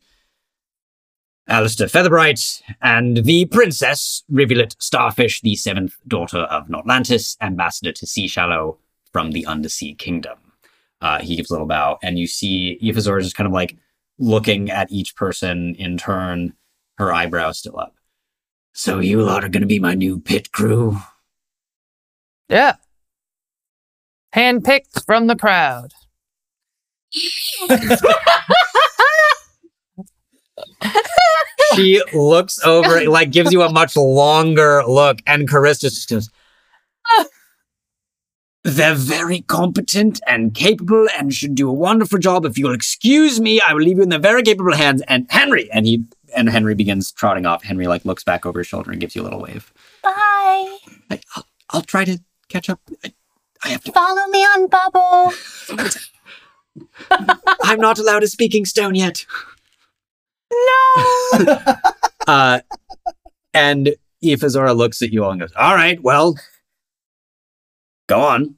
Alistair 1.49 1.87
Featherbright, 1.87 2.61
and 2.83 3.19
the 3.19 3.45
Princess 3.45 4.25
Rivulet 4.29 4.75
Starfish, 4.81 5.43
the 5.43 5.55
seventh 5.55 5.97
daughter 6.09 6.41
of 6.41 6.67
Notlantis, 6.67 7.37
ambassador 7.41 7.93
to 7.93 8.07
Sea 8.07 8.27
Shallow 8.27 8.79
from 9.13 9.31
the 9.31 9.47
Undersea 9.47 9.95
Kingdom. 9.95 10.39
Uh, 11.01 11.21
he 11.21 11.37
gives 11.37 11.51
a 11.51 11.55
little 11.55 11.69
bow, 11.69 11.99
and 12.03 12.19
you 12.19 12.27
see 12.27 12.79
Ifazora 12.83 13.23
just 13.23 13.37
kind 13.37 13.47
of 13.47 13.53
like 13.53 13.77
looking 14.19 14.71
at 14.71 14.91
each 14.91 15.15
person 15.17 15.75
in 15.77 15.99
turn, 15.99 16.55
her 16.99 17.13
eyebrows 17.13 17.59
still 17.59 17.79
up. 17.79 17.95
So 18.73 18.99
you 18.99 19.23
lot 19.23 19.45
are 19.45 19.49
going 19.49 19.63
to 19.63 19.67
be 19.67 19.79
my 19.79 19.95
new 19.95 20.19
pit 20.21 20.53
crew? 20.53 20.99
Yeah. 22.49 22.75
Handpicked 24.35 25.05
from 25.05 25.27
the 25.27 25.37
crowd. 25.37 25.93
she 31.75 32.03
looks 32.13 32.63
over, 32.65 33.09
like 33.09 33.31
gives 33.31 33.53
you 33.53 33.63
a 33.63 33.73
much 33.73 33.97
longer 33.97 34.83
look, 34.87 35.21
and 35.27 35.49
Carissa 35.49 35.83
just 35.83 36.09
goes, 36.09 36.31
they're 38.67 38.95
very 38.97 39.43
competent 39.43 40.21
and 40.27 40.53
capable 40.53 41.07
and 41.17 41.33
should 41.33 41.55
do 41.55 41.69
a 41.69 41.73
wonderful 41.73 42.19
job. 42.19 42.45
If 42.45 42.59
you'll 42.59 42.75
excuse 42.75 43.41
me, 43.41 43.61
I 43.61 43.73
will 43.73 43.83
leave 43.83 43.99
you 43.99 44.03
in 44.03 44.09
their 44.09 44.19
very 44.19 44.43
capable 44.43 44.75
hands. 44.75 45.03
And 45.07 45.27
Henry, 45.31 45.71
and 45.71 45.87
he 45.87 46.05
and 46.35 46.51
Henry 46.51 46.75
begins 46.75 47.13
trotting 47.13 47.47
off. 47.47 47.63
Henry 47.63 47.87
like 47.87 48.05
looks 48.05 48.25
back 48.25 48.45
over 48.45 48.59
his 48.59 48.67
shoulder 48.67 48.91
and 48.91 49.01
gives 49.01 49.15
you 49.15 49.23
a 49.23 49.25
little 49.25 49.41
wave. 49.41 49.73
Bye. 50.03 50.79
I, 51.11 51.21
I'll, 51.37 51.47
I'll 51.71 51.83
try 51.83 52.05
to 52.07 52.19
catch 52.49 52.69
up. 52.69 52.81
I, 53.05 53.15
I 53.63 53.69
have 53.69 53.85
to. 53.85 53.93
Follow 53.93 54.27
me 54.31 54.41
on 54.41 54.67
Bubble. 54.69 55.33
I'm 57.63 57.81
not 57.81 58.01
allowed 58.01 58.25
a 58.25 58.29
speaking 58.29 58.65
stone 58.65 58.95
yet. 58.97 59.25
No. 60.51 61.57
Uh, 62.27 62.59
and 63.55 63.95
Ifazora 64.21 64.77
looks 64.77 65.01
at 65.01 65.13
you 65.13 65.23
all 65.23 65.31
and 65.31 65.39
goes, 65.39 65.53
"All 65.55 65.77
right, 65.77 66.03
well, 66.03 66.37
go 68.07 68.21
on." 68.21 68.55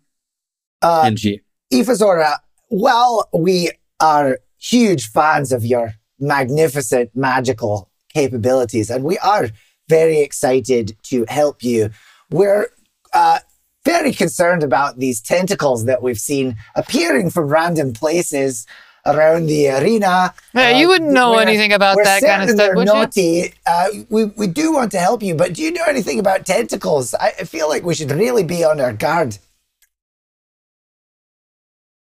Uh, 0.82 1.02
and 1.06 1.18
she, 1.18 1.40
Ifazora, 1.72 2.38
well, 2.70 3.28
we 3.32 3.70
are 4.00 4.38
huge 4.58 5.08
fans 5.08 5.52
of 5.52 5.64
your 5.64 5.94
magnificent 6.18 7.10
magical 7.14 7.90
capabilities, 8.12 8.90
and 8.90 9.04
we 9.04 9.18
are 9.18 9.50
very 9.88 10.20
excited 10.20 10.96
to 11.04 11.24
help 11.28 11.62
you. 11.62 11.90
We're 12.30 12.66
uh, 13.12 13.38
very 13.84 14.12
concerned 14.12 14.62
about 14.62 14.98
these 14.98 15.20
tentacles 15.20 15.86
that 15.86 16.02
we've 16.02 16.18
seen 16.18 16.56
appearing 16.74 17.30
from 17.30 17.48
random 17.48 17.92
places 17.92 18.66
around 19.06 19.46
the 19.46 19.68
arena. 19.68 20.34
Yeah, 20.54 20.68
Uh, 20.74 20.78
you 20.78 20.88
wouldn't 20.88 21.12
know 21.12 21.30
we're- 21.32 21.42
anything 21.42 21.72
about 21.72 21.96
we're 21.96 22.04
that 22.04 22.20
kind 22.22 22.42
of 22.42 22.48
certain 22.50 22.56
stuff, 22.56 22.66
they're 22.66 22.76
would 22.76 22.86
you? 22.88 22.92
naughty. 22.94 23.54
Uh, 23.66 23.88
we, 24.10 24.24
we 24.26 24.46
do 24.46 24.72
want 24.72 24.92
to 24.92 24.98
help 24.98 25.22
you, 25.22 25.34
but 25.34 25.54
do 25.54 25.62
you 25.62 25.72
know 25.72 25.84
anything 25.88 26.18
about 26.18 26.44
tentacles? 26.46 27.14
I, 27.14 27.28
I 27.40 27.44
feel 27.44 27.68
like 27.68 27.84
we 27.84 27.94
should 27.94 28.10
really 28.10 28.44
be 28.44 28.64
on 28.64 28.80
our 28.80 28.92
guard. 28.92 29.38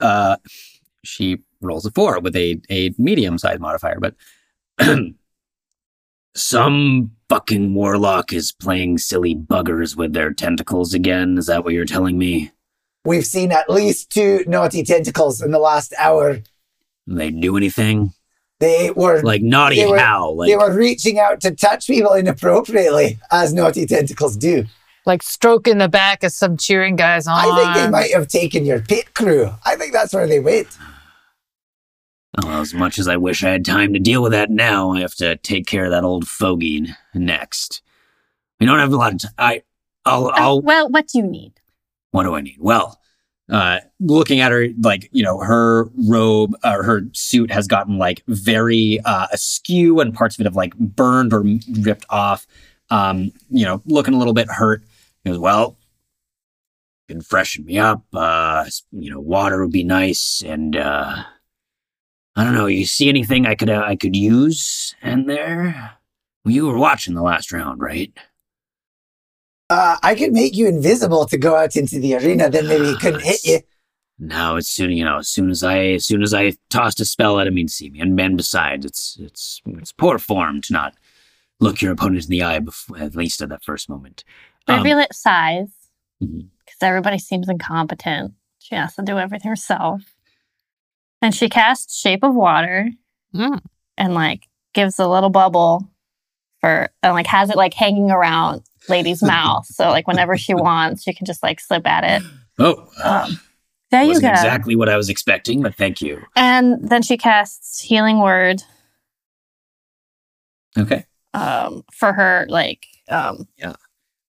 uh, 0.02 0.38
she 1.04 1.39
rolls 1.62 1.86
a 1.86 1.91
four 1.91 2.20
with 2.20 2.36
a 2.36 2.60
a 2.70 2.93
medium 2.98 3.38
sized 3.38 3.62
modifier, 3.62 4.00
but 4.00 4.16
some 6.36 7.12
fucking 7.30 7.74
warlock 7.74 8.34
is 8.34 8.52
playing 8.52 8.98
silly 8.98 9.36
buggers 9.36 9.96
with 9.96 10.14
their 10.14 10.34
tentacles 10.34 10.93
again. 10.93 11.38
Is 11.38 11.46
that 11.48 11.64
what 11.64 11.74
you're 11.74 11.86
telling 11.86 12.18
me? 12.18 12.52
We've 13.06 13.26
seen 13.26 13.52
at 13.52 13.70
least 13.70 14.10
two 14.12 14.43
naughty 14.48 14.84
tentacles 14.84 15.41
in 15.41 15.52
the 15.52 15.60
last 15.60 15.93
hour. 15.98 16.39
They 17.08 17.30
do 17.32 17.56
anything 17.58 18.14
They 18.60 18.91
were 18.91 19.22
like 19.22 19.41
naughty 19.41 19.76
They 19.78 19.86
were- 19.88 19.97
how? 19.97 20.32
Like 20.32 20.49
they 20.49 20.58
were 20.58 20.74
reaching 20.76 21.20
out 21.20 21.41
to 21.41 21.51
touch 21.51 21.88
people 21.88 22.14
inappropriately, 22.14 23.20
as 23.32 23.53
naughty 23.53 23.86
tentacles 23.86 24.36
do. 24.38 24.66
Like 25.06 25.22
stroking 25.22 25.78
the 25.78 25.88
back 25.89 26.24
of 26.24 26.32
some 26.32 26.58
cheering 26.58 26.95
guys 26.95 27.28
on. 27.28 27.38
I 27.38 27.56
think 27.74 27.76
they 27.86 27.89
might 27.91 28.12
have 28.14 28.28
taken 28.28 28.66
your 28.66 28.80
pit 28.82 29.14
crew. 29.14 29.51
I 29.64 29.76
think 29.76 29.93
that's 29.93 30.14
where 30.16 30.26
they 30.26 30.39
went. 30.39 30.68
Well, 32.43 32.62
as 32.62 32.74
much 32.74 32.99
as 32.99 33.08
I 33.08 33.16
wish 33.18 33.43
I 33.43 33.49
had 33.51 33.64
time 33.64 33.93
to 33.93 33.99
deal 33.99 34.22
with 34.22 34.32
that 34.34 34.49
now, 34.49 34.91
I 34.91 35.01
have 35.01 35.16
to 35.16 35.38
take 35.38 35.68
care 35.68 35.86
of 35.86 35.91
that 35.91 36.03
old 36.03 36.28
fogey 36.28 36.88
next. 37.14 37.82
We 38.60 38.66
don't 38.66 38.80
have 38.80 38.91
a 38.91 38.97
lot 38.97 39.14
of 39.14 39.22
time. 39.22 39.32
I, 39.38 39.62
I'll, 40.06 40.28
Uh, 40.28 40.34
I'll. 40.36 40.62
well, 40.62 40.89
what 40.89 41.08
do 41.08 41.20
you 41.20 41.24
need? 41.26 41.53
What 42.12 42.24
do 42.24 42.36
I 42.36 42.41
need? 42.41 42.58
Well, 42.60 42.99
uh, 43.52 43.80
looking 44.00 44.39
at 44.39 44.52
her, 44.52 44.68
like 44.82 45.10
you 45.12 45.24
know, 45.24 45.39
her 45.39 45.89
robe 46.08 46.56
or 46.64 46.84
her 46.84 47.02
suit 47.14 47.52
has 47.52 47.68
gotten 47.68 47.98
like 47.98 48.24
very 48.28 49.00
uh, 49.06 49.28
askew, 49.32 50.00
and 50.00 50.14
parts 50.14 50.36
of 50.36 50.41
it 50.41 50.46
have 50.46 50.56
like 50.56 50.76
burned 50.78 51.34
or 51.34 51.43
ripped 51.80 52.06
off. 52.10 52.48
Um, 52.89 53.32
you 53.50 53.66
know, 53.66 53.82
looking 53.86 54.14
a 54.14 54.18
little 54.18 54.34
bit 54.34 54.50
hurt. 54.50 54.84
He 55.24 55.30
goes, 55.30 55.39
"Well, 55.39 55.78
can 57.08 57.22
freshen 57.22 57.66
me 57.66 57.78
up. 57.78 58.04
Uh, 58.14 58.66
you 58.91 59.12
know, 59.12 59.20
water 59.20 59.62
would 59.62 59.72
be 59.72 59.84
nice, 59.84 60.41
and 60.46 60.76
uh, 60.76 61.24
I 62.36 62.43
don't 62.43 62.54
know. 62.54 62.68
You 62.68 62.86
see 62.86 63.10
anything 63.10 63.46
I 63.46 63.56
could 63.56 63.70
uh, 63.70 63.84
I 63.86 63.96
could 63.96 64.16
use 64.16 64.96
in 65.02 65.28
there? 65.28 65.93
You 66.46 66.68
were 66.68 66.78
watching 66.78 67.16
the 67.16 67.24
last 67.24 67.52
round, 67.52 67.82
right? 67.82 68.12
Uh, 69.70 69.97
I 70.03 70.13
could 70.16 70.32
make 70.34 70.55
you 70.55 70.68
invisible 70.68 71.26
to 71.26 71.38
go 71.38 71.55
out 71.55 71.76
into 71.76 71.99
the 71.99 72.16
arena, 72.16 72.49
then 72.49 72.68
maybe 72.68 72.86
he 72.86 72.97
couldn't 72.97 73.24
hit 73.24 73.43
you. 73.45 73.59
No, 74.18 74.55
as 74.55 74.70
soon 74.70 74.91
you 74.91 75.03
know, 75.03 75.18
as 75.18 75.28
soon 75.28 75.49
as 75.49 75.61
I, 75.61 75.78
as 75.88 76.05
soon 76.05 76.24
as 76.24 76.34
I 76.34 76.53
tossed 76.70 77.01
a 77.01 77.05
spell 77.05 77.38
at 77.38 77.47
him, 77.47 77.57
he'd 77.57 77.70
see 77.70 77.89
me. 77.89 77.99
And 77.99 78.18
then 78.18 78.38
besides, 78.38 78.86
it's 78.86 79.18
it's 79.20 79.61
it's 79.66 79.91
poor 79.91 80.18
form 80.20 80.61
to 80.61 80.72
not 80.74 80.93
look 81.59 81.82
your 81.82 81.91
opponent 81.91 82.24
in 82.24 82.30
the 82.30 82.41
eye, 82.41 82.59
before, 82.59 82.97
at 82.97 83.13
least 83.18 83.41
at 83.41 83.49
that 83.49 83.66
first 83.66 83.89
moment. 83.89 84.24
Um, 84.70 84.84
Rivulet 84.84 85.13
sighs 85.13 85.68
Mhm. 86.24 86.47
because 86.59 86.78
everybody 86.82 87.20
seems 87.20 87.49
incompetent. 87.49 88.36
She 88.59 88.76
has 88.76 88.95
to 88.95 89.01
do 89.01 89.20
everything 89.20 89.49
herself. 89.49 90.16
And 91.22 91.36
she 91.36 91.49
casts 91.49 91.99
Shape 91.99 92.24
of 92.24 92.34
Water 92.34 92.91
Mm. 93.34 93.59
and 93.97 94.13
like 94.13 94.47
gives 94.74 94.97
a 94.97 95.09
little 95.09 95.30
bubble 95.30 95.89
for 96.61 96.88
and 97.03 97.13
like 97.16 97.28
has 97.28 97.49
it 97.49 97.57
like 97.57 97.74
hanging 97.74 98.11
around 98.11 98.61
Lady's 98.90 99.22
mouth. 99.24 99.66
So 99.68 99.90
like 99.90 100.08
whenever 100.08 100.38
she 100.38 100.54
wants, 100.54 101.04
she 101.04 101.14
can 101.14 101.26
just 101.26 101.42
like 101.44 101.60
slip 101.60 101.86
at 101.88 102.04
it. 102.04 102.28
oh, 102.60 102.88
uh, 103.04 103.26
Um, 103.28 103.40
there 103.92 104.02
you 104.04 104.10
wasn't 104.10 104.26
go. 104.26 104.32
exactly 104.32 104.76
what 104.76 104.90
I 104.90 104.98
was 104.98 105.10
expecting, 105.10 105.62
but 105.62 105.76
thank 105.76 106.02
you. 106.02 106.22
And 106.36 106.88
then 106.90 107.02
she 107.02 107.18
casts 107.18 107.82
Healing 107.82 108.20
Word 108.20 108.62
Okay. 110.78 111.06
um, 111.34 111.84
for 111.94 112.12
her 112.14 112.46
like 112.50 112.86
um, 113.10 113.48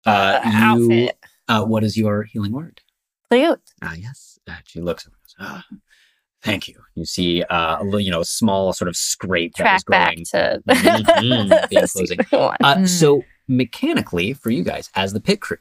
Uh, 0.06 0.40
you, 0.46 0.94
outfit. 0.94 1.18
uh, 1.48 1.64
what 1.64 1.84
is 1.84 1.96
your 1.98 2.24
healing 2.24 2.52
word? 2.52 2.82
Flute. 3.30 3.62
Ah, 3.82 3.94
yes. 3.98 4.38
Uh, 4.50 4.56
she 4.66 4.82
looks 4.82 5.06
and 5.06 5.14
goes, 5.14 5.36
ah, 5.40 5.64
thank 6.42 6.68
you. 6.68 6.76
You 6.96 7.06
see, 7.06 7.42
uh, 7.44 7.78
a 7.80 7.84
little, 7.86 8.02
you 8.02 8.12
know, 8.12 8.20
a 8.20 8.26
small 8.26 8.74
sort 8.74 8.90
of 8.90 8.98
scrape 8.98 9.54
that 9.56 9.72
was 9.72 9.84
Track 9.84 9.90
back 9.90 10.16
growing. 10.16 10.26
to 10.26 10.62
Mhm, 10.68 11.50
the 11.50 11.68
the 11.70 11.80
enclosing. 11.80 12.20
Uh. 12.62 12.86
So 12.86 13.24
mechanically, 13.48 14.34
for 14.34 14.50
you 14.50 14.64
guys 14.64 14.90
as 14.96 15.14
the 15.14 15.20
pit 15.20 15.42
crew, 15.42 15.58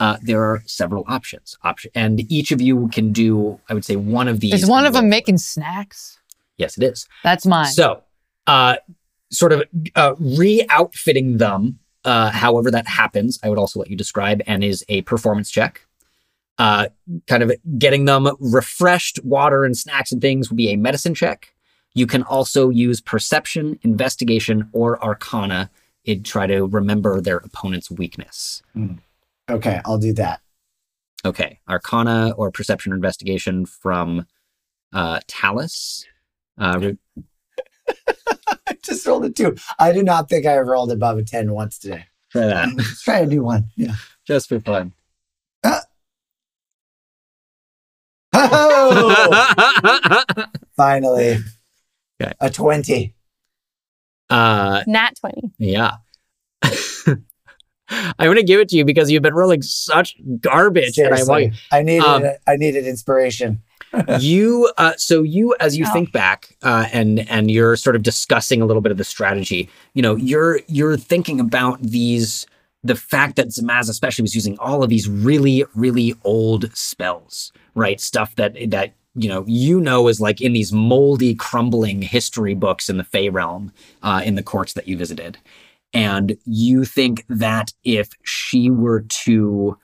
uh, 0.00 0.16
there 0.22 0.42
are 0.42 0.62
several 0.66 1.04
options. 1.06 1.56
Option, 1.62 1.90
and 1.94 2.30
each 2.30 2.52
of 2.52 2.60
you 2.60 2.88
can 2.88 3.12
do, 3.12 3.60
I 3.68 3.74
would 3.74 3.84
say, 3.84 3.96
one 3.96 4.28
of 4.28 4.40
these. 4.40 4.54
Is 4.54 4.68
one 4.68 4.86
of 4.86 4.92
them 4.92 5.08
making 5.08 5.38
snacks? 5.38 6.18
Yes, 6.56 6.76
it 6.76 6.84
is. 6.84 7.08
That's 7.22 7.46
mine. 7.46 7.66
So, 7.66 8.02
uh, 8.46 8.76
sort 9.30 9.52
of 9.52 9.62
uh, 9.94 10.14
re-outfitting 10.18 11.38
them. 11.38 11.78
Uh, 12.04 12.30
however 12.30 12.70
that 12.70 12.86
happens, 12.86 13.38
I 13.42 13.48
would 13.48 13.58
also 13.58 13.78
let 13.78 13.88
you 13.88 13.96
describe, 13.96 14.42
and 14.46 14.62
is 14.62 14.84
a 14.88 15.02
performance 15.02 15.50
check. 15.50 15.86
Uh, 16.58 16.88
kind 17.26 17.42
of 17.42 17.50
getting 17.78 18.04
them 18.04 18.28
refreshed, 18.38 19.18
water 19.24 19.64
and 19.64 19.76
snacks 19.76 20.12
and 20.12 20.20
things 20.20 20.50
would 20.50 20.56
be 20.56 20.70
a 20.70 20.76
medicine 20.76 21.14
check. 21.14 21.54
You 21.94 22.06
can 22.06 22.22
also 22.22 22.68
use 22.68 23.00
perception, 23.00 23.78
investigation, 23.82 24.68
or 24.72 25.02
arcana 25.02 25.70
to 26.06 26.16
try 26.20 26.46
to 26.46 26.66
remember 26.66 27.20
their 27.20 27.38
opponent's 27.38 27.90
weakness. 27.90 28.62
Okay, 29.50 29.80
I'll 29.84 29.98
do 29.98 30.12
that. 30.14 30.40
Okay, 31.24 31.60
arcana 31.68 32.32
or 32.36 32.50
perception 32.50 32.92
or 32.92 32.96
investigation 32.96 33.66
from 33.66 34.26
uh, 34.92 35.20
Talus. 35.26 36.04
Uh, 36.58 36.92
I 38.66 38.76
just 38.82 39.06
rolled 39.06 39.24
a 39.24 39.30
two. 39.30 39.56
I 39.78 39.92
do 39.92 40.02
not 40.02 40.28
think 40.28 40.46
I 40.46 40.58
rolled 40.58 40.92
above 40.92 41.18
a 41.18 41.24
10 41.24 41.52
once 41.52 41.78
today. 41.78 42.06
try 42.30 42.46
that 42.46 42.68
Let's 42.76 43.02
try 43.02 43.20
a 43.20 43.26
new 43.26 43.42
one. 43.42 43.66
Yeah. 43.76 43.94
just 44.26 44.48
for 44.48 44.60
fun. 44.60 44.92
Oh, 48.36 50.50
finally. 50.76 51.38
Okay. 52.20 52.32
A 52.40 52.50
20. 52.50 53.14
Uh, 54.30 54.82
Nat 54.86 55.14
20. 55.20 55.52
Yeah. 55.58 55.92
I'm 57.88 58.14
going 58.18 58.36
to 58.36 58.42
give 58.42 58.60
it 58.60 58.68
to 58.70 58.76
you 58.76 58.84
because 58.84 59.10
you've 59.10 59.22
been 59.22 59.34
rolling 59.34 59.62
such 59.62 60.16
garbage. 60.40 60.98
And 60.98 61.14
I 61.14 61.22
want 61.24 61.54
I 61.70 61.82
needed 61.82 62.04
Um, 62.04 62.24
I 62.46 62.56
needed 62.56 62.86
inspiration. 62.86 63.60
you 64.18 64.72
uh, 64.76 64.94
so 64.96 65.22
you 65.22 65.54
as 65.60 65.76
you 65.76 65.84
Oh. 65.88 65.92
think 65.92 66.10
back 66.10 66.56
uh, 66.62 66.86
and 66.92 67.20
and 67.30 67.48
you're 67.50 67.76
sort 67.76 67.94
of 67.94 68.02
discussing 68.02 68.60
a 68.60 68.66
little 68.66 68.82
bit 68.82 68.90
of 68.90 68.98
the 68.98 69.04
strategy 69.04 69.68
you 69.92 70.02
know 70.02 70.16
you're 70.16 70.60
you're 70.66 70.96
thinking 70.96 71.38
about 71.38 71.80
these 71.80 72.44
the 72.82 72.96
fact 72.96 73.36
that 73.36 73.48
Zamaz 73.48 73.88
especially 73.88 74.22
was 74.22 74.34
using 74.34 74.58
all 74.58 74.82
of 74.82 74.88
these 74.90 75.08
really 75.08 75.64
really 75.76 76.12
old 76.24 76.76
spells 76.76 77.52
right 77.76 78.00
stuff 78.00 78.34
that 78.34 78.56
that 78.70 78.94
you 79.14 79.28
know 79.28 79.44
you 79.46 79.80
know 79.80 80.08
is 80.08 80.20
like 80.20 80.40
in 80.40 80.52
these 80.52 80.72
moldy 80.72 81.34
crumbling 81.34 82.02
history 82.02 82.54
books 82.54 82.88
in 82.88 82.96
the 82.96 83.04
Fey 83.04 83.28
realm 83.28 83.72
uh, 84.02 84.22
in 84.24 84.34
the 84.34 84.42
courts 84.42 84.72
that 84.72 84.88
you 84.88 84.96
visited 84.96 85.38
and 85.94 86.36
you 86.44 86.84
think 86.84 87.24
that 87.28 87.72
if 87.84 88.10
she 88.24 88.68
were 88.68 89.02
to 89.02 89.78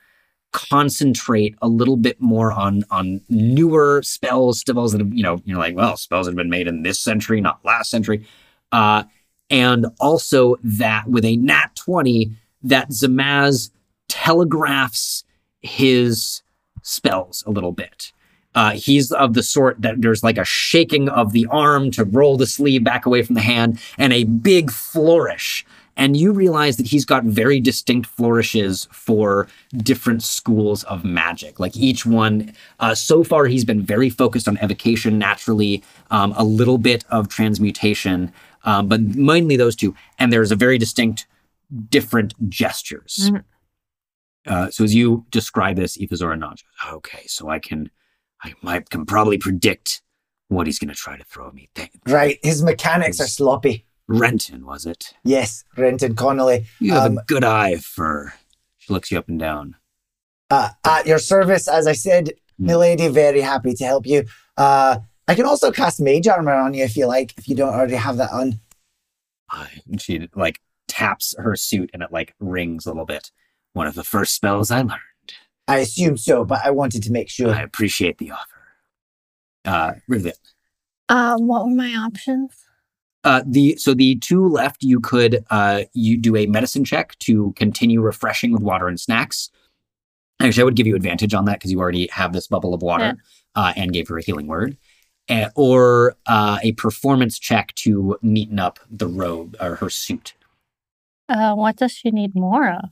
concentrate 0.51 1.55
a 1.61 1.67
little 1.67 1.95
bit 1.95 2.19
more 2.19 2.51
on 2.51 2.83
on 2.91 3.21
newer 3.29 4.01
spells, 4.03 4.59
spells 4.59 4.91
that 4.91 4.99
have, 4.99 5.13
you 5.13 5.23
know, 5.23 5.41
you're 5.45 5.57
like, 5.57 5.75
well, 5.75 5.95
spells 5.95 6.25
that 6.25 6.31
have 6.31 6.37
been 6.37 6.49
made 6.49 6.67
in 6.67 6.83
this 6.83 6.99
century, 6.99 7.39
not 7.39 7.63
last 7.63 7.89
century. 7.89 8.27
Uh, 8.71 9.03
and 9.49 9.85
also 9.99 10.57
that 10.63 11.07
with 11.07 11.25
a 11.25 11.37
nat 11.37 11.69
20, 11.75 12.31
that 12.63 12.89
Zamaz 12.89 13.71
telegraphs 14.07 15.23
his 15.61 16.41
spells 16.81 17.43
a 17.47 17.51
little 17.51 17.71
bit. 17.71 18.11
Uh, 18.53 18.71
he's 18.71 19.11
of 19.11 19.33
the 19.33 19.43
sort 19.43 19.81
that 19.81 20.01
there's 20.01 20.23
like 20.23 20.37
a 20.37 20.45
shaking 20.45 21.07
of 21.09 21.31
the 21.31 21.47
arm 21.49 21.89
to 21.91 22.03
roll 22.03 22.37
the 22.37 22.45
sleeve 22.45 22.83
back 22.83 23.05
away 23.05 23.23
from 23.23 23.35
the 23.35 23.41
hand 23.41 23.79
and 23.97 24.11
a 24.11 24.25
big 24.25 24.69
flourish. 24.71 25.65
And 25.97 26.15
you 26.17 26.31
realize 26.31 26.77
that 26.77 26.87
he's 26.87 27.05
got 27.05 27.25
very 27.25 27.59
distinct 27.59 28.07
flourishes 28.07 28.87
for 28.91 29.47
different 29.77 30.23
schools 30.23 30.83
of 30.85 31.03
magic. 31.03 31.59
Like 31.59 31.75
each 31.77 32.05
one, 32.05 32.53
uh, 32.79 32.95
so 32.95 33.23
far, 33.23 33.45
he's 33.45 33.65
been 33.65 33.81
very 33.83 34.09
focused 34.09 34.47
on 34.47 34.57
evocation 34.57 35.19
naturally, 35.19 35.83
um, 36.09 36.33
a 36.37 36.43
little 36.43 36.77
bit 36.77 37.03
of 37.09 37.27
transmutation, 37.27 38.31
um, 38.63 38.87
but 38.87 39.01
mainly 39.01 39.57
those 39.57 39.75
two. 39.75 39.93
And 40.17 40.31
there's 40.31 40.51
a 40.51 40.55
very 40.55 40.77
distinct, 40.77 41.27
different 41.89 42.33
gestures. 42.49 43.29
Mhm. 43.29 43.43
Uh, 44.47 44.71
so 44.71 44.83
as 44.83 44.95
you 44.95 45.25
describe 45.29 45.75
this, 45.75 45.97
Ifazora 45.97 46.39
nods. 46.39 46.63
Okay, 46.91 47.23
so 47.27 47.49
I 47.49 47.59
can, 47.59 47.91
I 48.43 48.53
might 48.61 48.89
can 48.89 49.05
probably 49.05 49.37
predict 49.37 50.01
what 50.47 50.65
he's 50.67 50.79
going 50.79 50.89
to 50.89 50.95
try 50.95 51.17
to 51.17 51.23
throw 51.23 51.47
at 51.47 51.53
me. 51.53 51.69
Thank- 51.75 51.91
Right. 52.07 52.39
His 52.43 52.61
mechanics 52.63 53.19
are 53.19 53.27
sloppy. 53.27 53.85
Renton, 54.07 54.65
was 54.65 54.85
it? 54.85 55.13
Yes, 55.23 55.63
Renton 55.77 56.15
Connolly. 56.15 56.65
You 56.79 56.93
have 56.93 57.11
Um, 57.11 57.17
a 57.19 57.23
good 57.25 57.43
eye 57.45 57.77
for. 57.77 58.33
She 58.77 58.91
looks 58.91 59.11
you 59.11 59.17
up 59.17 59.29
and 59.29 59.39
down. 59.39 59.75
Uh, 60.49 60.69
at 60.83 61.05
your 61.05 61.19
service, 61.19 61.67
as 61.69 61.87
I 61.87 61.93
said, 61.93 62.31
Hmm. 62.57 62.65
milady, 62.65 63.07
very 63.07 63.39
happy 63.41 63.73
to 63.75 63.85
help 63.85 64.05
you. 64.05 64.25
Uh, 64.57 64.97
I 65.27 65.35
can 65.35 65.45
also 65.45 65.71
cast 65.71 66.01
mage 66.01 66.27
armor 66.27 66.51
on 66.53 66.73
you 66.73 66.83
if 66.83 66.97
you 66.97 67.05
like, 67.05 67.33
if 67.37 67.47
you 67.47 67.55
don't 67.55 67.73
already 67.73 67.95
have 67.95 68.17
that 68.17 68.31
on. 68.31 68.59
And 69.87 70.01
She 70.01 70.27
like 70.35 70.59
taps 70.87 71.33
her 71.37 71.55
suit 71.55 71.89
and 71.93 72.03
it 72.03 72.11
like 72.11 72.33
rings 72.39 72.85
a 72.85 72.89
little 72.89 73.05
bit. 73.05 73.31
One 73.73 73.87
of 73.87 73.95
the 73.95 74.03
first 74.03 74.35
spells 74.35 74.71
I 74.71 74.79
learned. 74.81 74.99
I 75.67 75.77
assume 75.77 76.17
so, 76.17 76.43
but 76.43 76.61
I 76.63 76.71
wanted 76.71 77.03
to 77.03 77.11
make 77.11 77.29
sure. 77.29 77.53
I 77.53 77.61
appreciate 77.61 78.17
the 78.17 78.31
offer. 78.31 78.47
Uh, 79.63 79.93
Rivet. 80.07 80.37
Um, 81.09 81.47
what 81.47 81.65
were 81.65 81.75
my 81.75 81.93
options? 81.95 82.65
Uh, 83.23 83.43
the 83.45 83.75
so 83.77 83.93
the 83.93 84.15
two 84.15 84.47
left, 84.47 84.83
you 84.83 84.99
could 84.99 85.45
uh, 85.51 85.83
you 85.93 86.17
do 86.17 86.35
a 86.35 86.47
medicine 86.47 86.83
check 86.83 87.17
to 87.19 87.53
continue 87.55 88.01
refreshing 88.01 88.51
with 88.51 88.63
water 88.63 88.87
and 88.87 88.99
snacks. 88.99 89.51
Actually, 90.39 90.61
I 90.61 90.65
would 90.65 90.75
give 90.75 90.87
you 90.87 90.95
advantage 90.95 91.35
on 91.35 91.45
that 91.45 91.59
because 91.59 91.71
you 91.71 91.79
already 91.79 92.07
have 92.07 92.33
this 92.33 92.47
bubble 92.47 92.73
of 92.73 92.81
water 92.81 93.17
uh, 93.53 93.73
and 93.75 93.93
gave 93.93 94.07
her 94.07 94.17
a 94.17 94.23
healing 94.23 94.47
word, 94.47 94.75
Uh, 95.29 95.49
or 95.55 96.15
uh, 96.25 96.57
a 96.63 96.71
performance 96.71 97.37
check 97.37 97.75
to 97.75 98.17
neaten 98.23 98.59
up 98.59 98.79
the 98.89 99.07
robe 99.07 99.55
or 99.61 99.75
her 99.75 99.89
suit. 99.89 100.33
Uh, 101.29 101.53
what 101.53 101.75
does 101.75 101.91
she 101.91 102.09
need 102.09 102.33
more 102.33 102.71
of? 102.71 102.89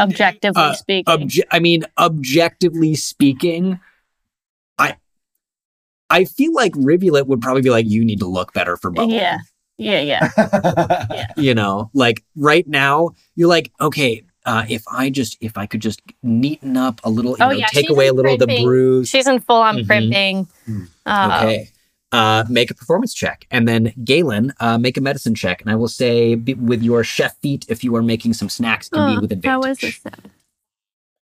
Objectively 0.00 0.62
Uh, 0.62 0.72
speaking. 0.74 1.04
Obje- 1.28 1.44
I 1.50 1.58
mean, 1.58 1.84
objectively 1.98 2.94
speaking, 2.94 3.80
I 4.78 4.96
I 6.10 6.24
feel 6.24 6.52
like 6.52 6.72
Rivulet 6.76 7.26
would 7.26 7.40
probably 7.40 7.62
be 7.62 7.70
like, 7.70 7.86
you 7.86 8.04
need 8.04 8.20
to 8.20 8.26
look 8.26 8.52
better 8.52 8.76
for 8.76 8.90
bubble. 8.90 9.12
yeah. 9.12 9.38
Yeah, 9.78 10.00
yeah. 10.00 11.26
you 11.36 11.52
know 11.54 11.90
like 11.92 12.24
right 12.34 12.66
now 12.66 13.10
you're 13.34 13.48
like 13.50 13.70
okay 13.78 14.24
uh, 14.46 14.64
if 14.70 14.82
i 14.90 15.10
just 15.10 15.36
if 15.42 15.58
i 15.58 15.66
could 15.66 15.80
just 15.82 16.00
neaten 16.24 16.78
up 16.78 16.98
a 17.04 17.10
little 17.10 17.32
you 17.32 17.36
Oh, 17.44 17.50
know, 17.50 17.56
yeah, 17.58 17.66
take 17.66 17.84
she's 17.84 17.90
away 17.90 18.06
a 18.06 18.10
in 18.10 18.16
little 18.16 18.32
of 18.32 18.38
the 18.38 18.46
crimping. 18.46 18.64
bruise 18.64 19.10
She's 19.10 19.26
in 19.26 19.38
full 19.40 19.56
on 19.60 19.76
Mhm. 19.76 19.86
crimping. 19.86 20.48
Mm. 20.66 20.88
Uh, 21.04 21.40
okay 21.42 21.70
uh, 22.12 22.44
make 22.48 22.70
a 22.70 22.74
performance 22.74 23.12
check 23.12 23.46
and 23.50 23.66
then 23.66 23.92
galen 24.04 24.52
uh, 24.60 24.78
make 24.78 24.96
a 24.96 25.00
medicine 25.00 25.34
check 25.34 25.60
and 25.60 25.70
i 25.70 25.74
will 25.74 25.88
say 25.88 26.34
be, 26.34 26.54
with 26.54 26.82
your 26.82 27.02
chef 27.02 27.36
feet 27.38 27.64
if 27.68 27.82
you 27.82 27.94
are 27.96 28.02
making 28.02 28.32
some 28.32 28.48
snacks 28.48 28.88
can 28.88 29.06
be 29.06 29.16
oh, 29.16 29.20
with 29.20 29.32
advantage 29.32 29.82
is 29.84 30.02
this? 30.02 30.12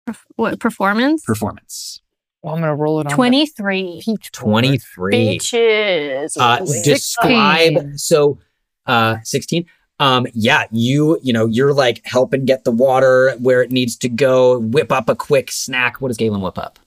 Perf- 0.09 0.25
what 0.37 0.61
performance? 0.61 1.25
performance 1.25 2.01
Well, 2.43 2.55
I'm 2.55 2.61
gonna 2.61 2.75
roll 2.75 3.01
it 3.01 3.07
on 3.07 3.11
the 3.11 3.17
23. 3.17 4.03
peach 4.05 4.33
board. 4.33 4.65
23 4.65 5.11
Beaches. 5.11 6.37
uh, 6.37 6.65
describe 6.85 7.99
so 7.99 8.39
uh 8.87 9.17
16 9.23 9.67
um 10.01 10.27
yeah 10.33 10.65
you 10.71 11.19
you 11.23 11.33
know 11.33 11.47
you're 11.47 11.73
like 11.73 12.01
helping 12.05 12.45
get 12.45 12.65
the 12.65 12.71
water 12.71 13.35
where 13.39 13.63
it 13.63 13.71
needs 13.71 13.97
to 13.97 14.09
go 14.09 14.59
whip 14.61 14.93
up 14.93 15.09
a 15.09 15.15
quick 15.15 15.51
snack 15.51 16.01
what 16.01 16.09
does 16.09 16.17
galen 16.17 16.41
whip 16.41 16.59
up 16.59 16.79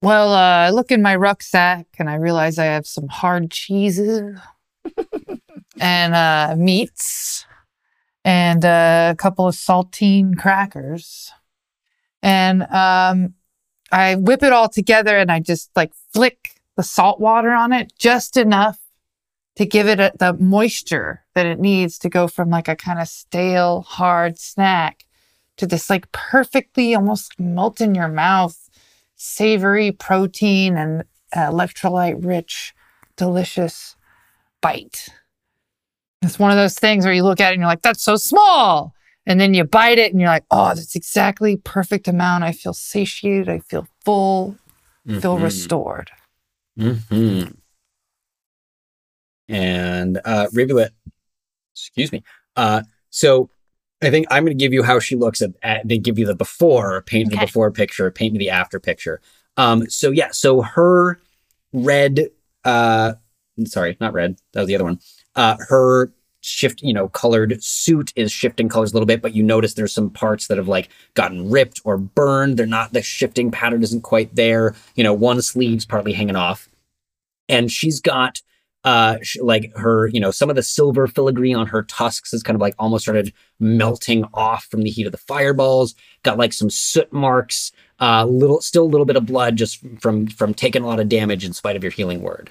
Well, 0.00 0.32
uh, 0.32 0.66
I 0.66 0.70
look 0.70 0.92
in 0.92 1.02
my 1.02 1.16
rucksack 1.16 1.86
and 1.98 2.08
I 2.08 2.14
realize 2.14 2.56
I 2.56 2.66
have 2.66 2.86
some 2.86 3.08
hard 3.08 3.50
cheeses 3.50 4.38
and 5.80 6.14
uh, 6.14 6.54
meats 6.56 7.44
and 8.24 8.64
uh, 8.64 9.10
a 9.12 9.16
couple 9.16 9.48
of 9.48 9.56
saltine 9.56 10.38
crackers. 10.38 11.32
And 12.22 12.62
um, 12.64 13.34
I 13.90 14.14
whip 14.14 14.44
it 14.44 14.52
all 14.52 14.68
together 14.68 15.16
and 15.16 15.32
I 15.32 15.40
just 15.40 15.70
like 15.74 15.92
flick 16.12 16.60
the 16.76 16.84
salt 16.84 17.18
water 17.18 17.50
on 17.50 17.72
it 17.72 17.92
just 17.98 18.36
enough 18.36 18.78
to 19.56 19.66
give 19.66 19.88
it 19.88 19.98
a, 19.98 20.12
the 20.16 20.34
moisture 20.34 21.24
that 21.34 21.46
it 21.46 21.58
needs 21.58 21.98
to 21.98 22.08
go 22.08 22.28
from 22.28 22.50
like 22.50 22.68
a 22.68 22.76
kind 22.76 23.00
of 23.00 23.08
stale, 23.08 23.82
hard 23.82 24.38
snack 24.38 25.04
to 25.56 25.66
this 25.66 25.90
like 25.90 26.12
perfectly 26.12 26.94
almost 26.94 27.40
melt 27.40 27.80
in 27.80 27.96
your 27.96 28.06
mouth 28.06 28.67
savory 29.18 29.92
protein 29.92 30.76
and 30.78 31.04
electrolyte 31.34 32.24
rich, 32.24 32.72
delicious 33.16 33.96
bite. 34.62 35.08
It's 36.22 36.38
one 36.38 36.50
of 36.50 36.56
those 36.56 36.74
things 36.74 37.04
where 37.04 37.12
you 37.14 37.22
look 37.22 37.40
at 37.40 37.50
it 37.50 37.54
and 37.54 37.60
you're 37.60 37.68
like, 37.68 37.82
that's 37.82 38.02
so 38.02 38.16
small. 38.16 38.94
And 39.26 39.38
then 39.38 39.52
you 39.52 39.64
bite 39.64 39.98
it 39.98 40.10
and 40.12 40.20
you're 40.20 40.30
like, 40.30 40.46
oh, 40.50 40.68
that's 40.68 40.96
exactly 40.96 41.56
perfect 41.58 42.08
amount. 42.08 42.44
I 42.44 42.52
feel 42.52 42.72
satiated. 42.72 43.48
I 43.50 43.58
feel 43.58 43.86
full, 44.04 44.56
feel 45.06 45.36
Mhm. 45.36 45.42
restored. 45.42 46.10
Mhm. 46.78 47.56
and 49.50 50.20
uh 50.26 50.46
rivulet 50.52 50.92
excuse 51.74 52.12
me 52.12 52.22
uh 52.56 52.82
so 53.08 53.48
i 54.02 54.10
think 54.10 54.26
i'm 54.30 54.44
going 54.44 54.56
to 54.56 54.62
give 54.62 54.72
you 54.72 54.82
how 54.82 54.98
she 54.98 55.16
looks 55.16 55.40
at, 55.42 55.50
at 55.62 55.86
they 55.86 55.98
give 55.98 56.18
you 56.18 56.26
the 56.26 56.34
before 56.34 57.02
paint 57.02 57.28
Okay. 57.28 57.36
the 57.40 57.46
before 57.46 57.70
picture 57.70 58.10
paint 58.10 58.32
me 58.32 58.38
the 58.38 58.50
after 58.50 58.78
picture. 58.80 59.20
Um 59.56 59.88
so 59.88 60.10
yeah 60.10 60.30
so 60.32 60.62
her 60.62 61.18
red 61.72 62.30
uh 62.64 63.14
sorry 63.64 63.96
not 64.00 64.12
red 64.12 64.38
that 64.52 64.60
was 64.60 64.68
the 64.68 64.74
other 64.74 64.84
one. 64.84 65.00
Uh 65.34 65.56
her 65.68 66.12
shift 66.40 66.80
you 66.82 66.94
know 66.94 67.08
colored 67.08 67.60
suit 67.62 68.12
is 68.14 68.30
shifting 68.30 68.68
colors 68.68 68.92
a 68.92 68.94
little 68.94 69.06
bit 69.06 69.20
but 69.20 69.34
you 69.34 69.42
notice 69.42 69.74
there's 69.74 69.92
some 69.92 70.08
parts 70.08 70.46
that 70.46 70.56
have 70.56 70.68
like 70.68 70.88
gotten 71.14 71.50
ripped 71.50 71.80
or 71.84 71.98
burned. 71.98 72.56
They're 72.56 72.66
not 72.66 72.92
the 72.92 73.02
shifting 73.02 73.50
pattern 73.50 73.82
isn't 73.82 74.02
quite 74.02 74.34
there. 74.36 74.74
You 74.94 75.02
know 75.04 75.12
one 75.12 75.42
sleeve's 75.42 75.84
partly 75.84 76.12
hanging 76.12 76.36
off. 76.36 76.68
And 77.48 77.72
she's 77.72 78.00
got 78.00 78.42
uh 78.84 79.16
like 79.40 79.72
her 79.76 80.06
you 80.08 80.20
know 80.20 80.30
some 80.30 80.50
of 80.50 80.56
the 80.56 80.62
silver 80.62 81.06
filigree 81.06 81.52
on 81.52 81.66
her 81.66 81.82
tusks 81.82 82.30
has 82.30 82.42
kind 82.42 82.54
of 82.54 82.60
like 82.60 82.74
almost 82.78 83.04
started 83.04 83.32
melting 83.58 84.24
off 84.34 84.66
from 84.70 84.82
the 84.82 84.90
heat 84.90 85.06
of 85.06 85.12
the 85.12 85.18
fireballs 85.18 85.94
got 86.22 86.38
like 86.38 86.52
some 86.52 86.70
soot 86.70 87.12
marks 87.12 87.72
uh 88.00 88.24
little 88.24 88.60
still 88.60 88.84
a 88.84 88.86
little 88.86 89.06
bit 89.06 89.16
of 89.16 89.26
blood 89.26 89.56
just 89.56 89.84
from 90.00 90.26
from 90.28 90.54
taking 90.54 90.82
a 90.82 90.86
lot 90.86 91.00
of 91.00 91.08
damage 91.08 91.44
in 91.44 91.52
spite 91.52 91.74
of 91.74 91.82
your 91.82 91.90
healing 91.92 92.22
word 92.22 92.50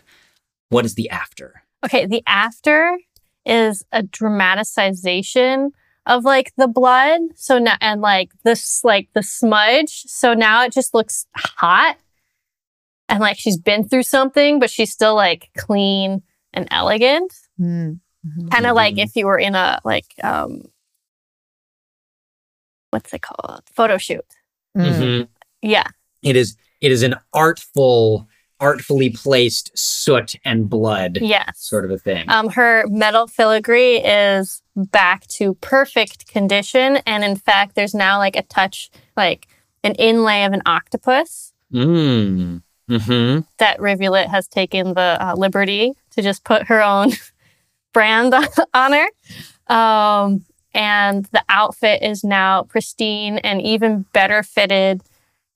what 0.69 0.83
is 0.83 0.95
the 0.95 1.09
after 1.09 1.63
Okay, 1.85 2.05
the 2.05 2.23
after 2.27 2.97
is 3.45 3.83
a 3.91 4.03
dramatization 4.03 5.71
of 6.05 6.23
like 6.23 6.53
the 6.57 6.67
blood. 6.67 7.21
So 7.35 7.59
now 7.59 7.75
and 7.81 8.01
like 8.01 8.31
this 8.43 8.83
like 8.83 9.09
the 9.13 9.23
smudge. 9.23 10.03
So 10.07 10.33
now 10.33 10.63
it 10.63 10.73
just 10.73 10.93
looks 10.93 11.27
hot. 11.35 11.97
And 13.09 13.19
like 13.19 13.37
she's 13.39 13.57
been 13.57 13.87
through 13.87 14.03
something, 14.03 14.59
but 14.59 14.69
she's 14.69 14.91
still 14.91 15.15
like 15.15 15.49
clean 15.57 16.21
and 16.53 16.67
elegant. 16.71 17.33
Mm. 17.59 17.99
Kind 18.51 18.65
of 18.65 18.75
like 18.75 18.95
Mhm. 18.95 19.03
if 19.05 19.15
you 19.15 19.25
were 19.25 19.37
in 19.39 19.55
a 19.55 19.79
like 19.85 20.05
um 20.23 20.63
what's 22.91 23.13
it 23.13 23.21
called? 23.21 23.61
Photo 23.73 23.97
shoot. 23.97 24.25
Mm. 24.77 25.27
Yeah. 25.61 25.87
it 26.21 26.35
is 26.35 26.55
it 26.81 26.91
is 26.91 27.01
an 27.03 27.15
artful 27.33 28.27
artfully 28.59 29.09
placed 29.09 29.71
soot 29.77 30.35
and 30.45 30.69
blood 30.69 31.17
Yes. 31.21 31.59
sort 31.59 31.85
of 31.85 31.91
a 31.91 31.97
thing 31.97 32.25
Um, 32.29 32.49
her 32.49 32.85
metal 32.87 33.27
filigree 33.27 33.97
is 33.97 34.61
back 34.75 35.25
to 35.37 35.53
perfect 35.55 36.27
condition, 36.27 36.97
and 37.07 37.23
in 37.23 37.35
fact, 37.35 37.75
there's 37.75 37.93
now 37.95 38.17
like 38.17 38.35
a 38.35 38.41
touch, 38.43 38.89
like 39.15 39.47
an 39.83 39.93
inlay 39.95 40.43
of 40.43 40.53
an 40.53 40.61
octopus 40.65 41.53
mm. 41.73 42.61
Hmm 42.89 43.39
that 43.57 43.79
Rivulet 43.81 44.27
has 44.29 44.47
taken 44.47 44.93
the 44.93 45.17
uh, 45.19 45.35
liberty 45.35 45.93
to 46.11 46.21
just 46.21 46.43
put 46.43 46.67
her 46.67 46.81
own 46.81 47.11
brand 47.93 48.33
on 48.73 48.93
her. 48.93 49.73
Um, 49.73 50.45
and 50.73 51.25
the 51.25 51.43
outfit 51.49 52.01
is 52.03 52.23
now 52.23 52.63
pristine 52.63 53.39
and 53.39 53.61
even 53.61 54.05
better 54.13 54.43
fitted 54.43 55.01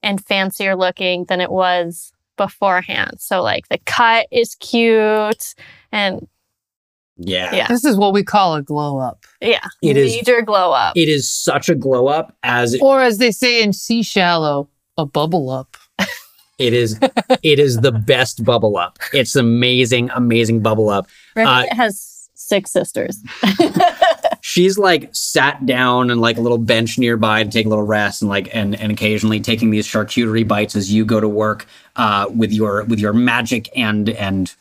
and 0.02 0.24
fancier 0.24 0.74
looking 0.76 1.24
than 1.26 1.40
it 1.40 1.50
was 1.50 2.12
beforehand. 2.36 3.14
So, 3.20 3.40
like, 3.42 3.68
the 3.68 3.78
cut 3.86 4.26
is 4.32 4.56
cute 4.56 5.54
and 5.92 6.26
Yeah. 7.16 7.54
Yeah. 7.54 7.68
This 7.68 7.84
is 7.84 7.96
what 7.96 8.12
we 8.12 8.24
call 8.24 8.54
a 8.56 8.62
glow 8.62 8.98
up. 8.98 9.24
Yeah. 9.40 9.64
It 9.80 9.96
is- 9.96 10.12
Major 10.16 10.42
glow 10.42 10.72
up. 10.72 10.96
It 10.96 11.08
is 11.08 11.30
such 11.30 11.68
a 11.68 11.74
glow 11.76 12.08
up 12.08 12.34
as 12.42 12.74
it, 12.74 12.82
Or 12.82 13.00
as 13.00 13.18
they 13.18 13.30
say 13.30 13.62
in 13.62 13.72
Sea 13.72 14.02
Shallow, 14.02 14.68
a 14.98 15.06
bubble 15.06 15.48
up. 15.50 15.76
It 16.62 16.72
is 16.72 16.98
it 17.42 17.58
is 17.58 17.80
the 17.80 17.92
best 17.92 18.44
bubble 18.44 18.76
up. 18.76 18.98
It's 19.12 19.36
amazing, 19.36 20.10
amazing 20.10 20.60
bubble 20.60 20.88
up. 20.88 21.08
Rivulet 21.34 21.72
has 21.72 22.28
six 22.34 22.70
sisters. 22.72 23.22
she's 24.42 24.76
like 24.76 25.08
sat 25.14 25.64
down 25.64 26.10
and 26.10 26.20
like 26.20 26.36
a 26.36 26.40
little 26.40 26.58
bench 26.58 26.98
nearby 26.98 27.44
to 27.44 27.50
take 27.50 27.64
a 27.64 27.68
little 27.68 27.84
rest 27.84 28.22
and 28.22 28.28
like 28.28 28.54
and 28.54 28.74
and 28.74 28.92
occasionally 28.92 29.40
taking 29.40 29.70
these 29.70 29.86
charcuterie 29.86 30.46
bites 30.46 30.76
as 30.76 30.92
you 30.92 31.04
go 31.04 31.20
to 31.20 31.28
work 31.28 31.66
uh 31.96 32.26
with 32.34 32.52
your 32.52 32.84
with 32.84 32.98
your 32.98 33.12
magic 33.12 33.70
and 33.76 34.10
and 34.10 34.54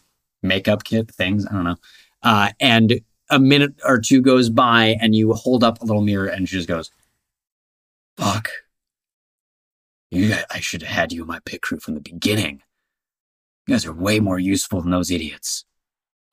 makeup 0.44 0.84
kit 0.84 1.10
things 1.10 1.48
i 1.48 1.52
don't 1.52 1.64
know 1.64 1.76
uh 2.24 2.50
and 2.60 3.02
a 3.32 3.40
minute 3.40 3.74
or 3.84 4.00
two 4.00 4.22
goes 4.22 4.50
by 4.50 4.96
and 5.02 5.16
you 5.16 5.34
hold 5.34 5.64
up 5.64 5.82
a 5.82 5.86
little 5.86 6.02
mirror 6.02 6.28
and 6.28 6.48
she 6.48 6.58
just 6.58 6.68
goes 6.68 6.92
fuck 8.18 8.50
you 10.12 10.30
guys, 10.30 10.46
i 10.52 10.60
should 10.60 10.82
have 10.84 10.92
had 10.96 11.12
you 11.12 11.22
in 11.22 11.28
my 11.28 11.40
pit 11.46 11.62
crew 11.62 11.80
from 11.80 11.96
the 11.96 12.02
beginning 12.02 12.62
you 13.68 13.74
guys 13.74 13.86
are 13.86 13.94
way 13.94 14.20
more 14.20 14.38
useful 14.40 14.82
than 14.82 14.92
those 14.92 15.10
idiots 15.12 15.66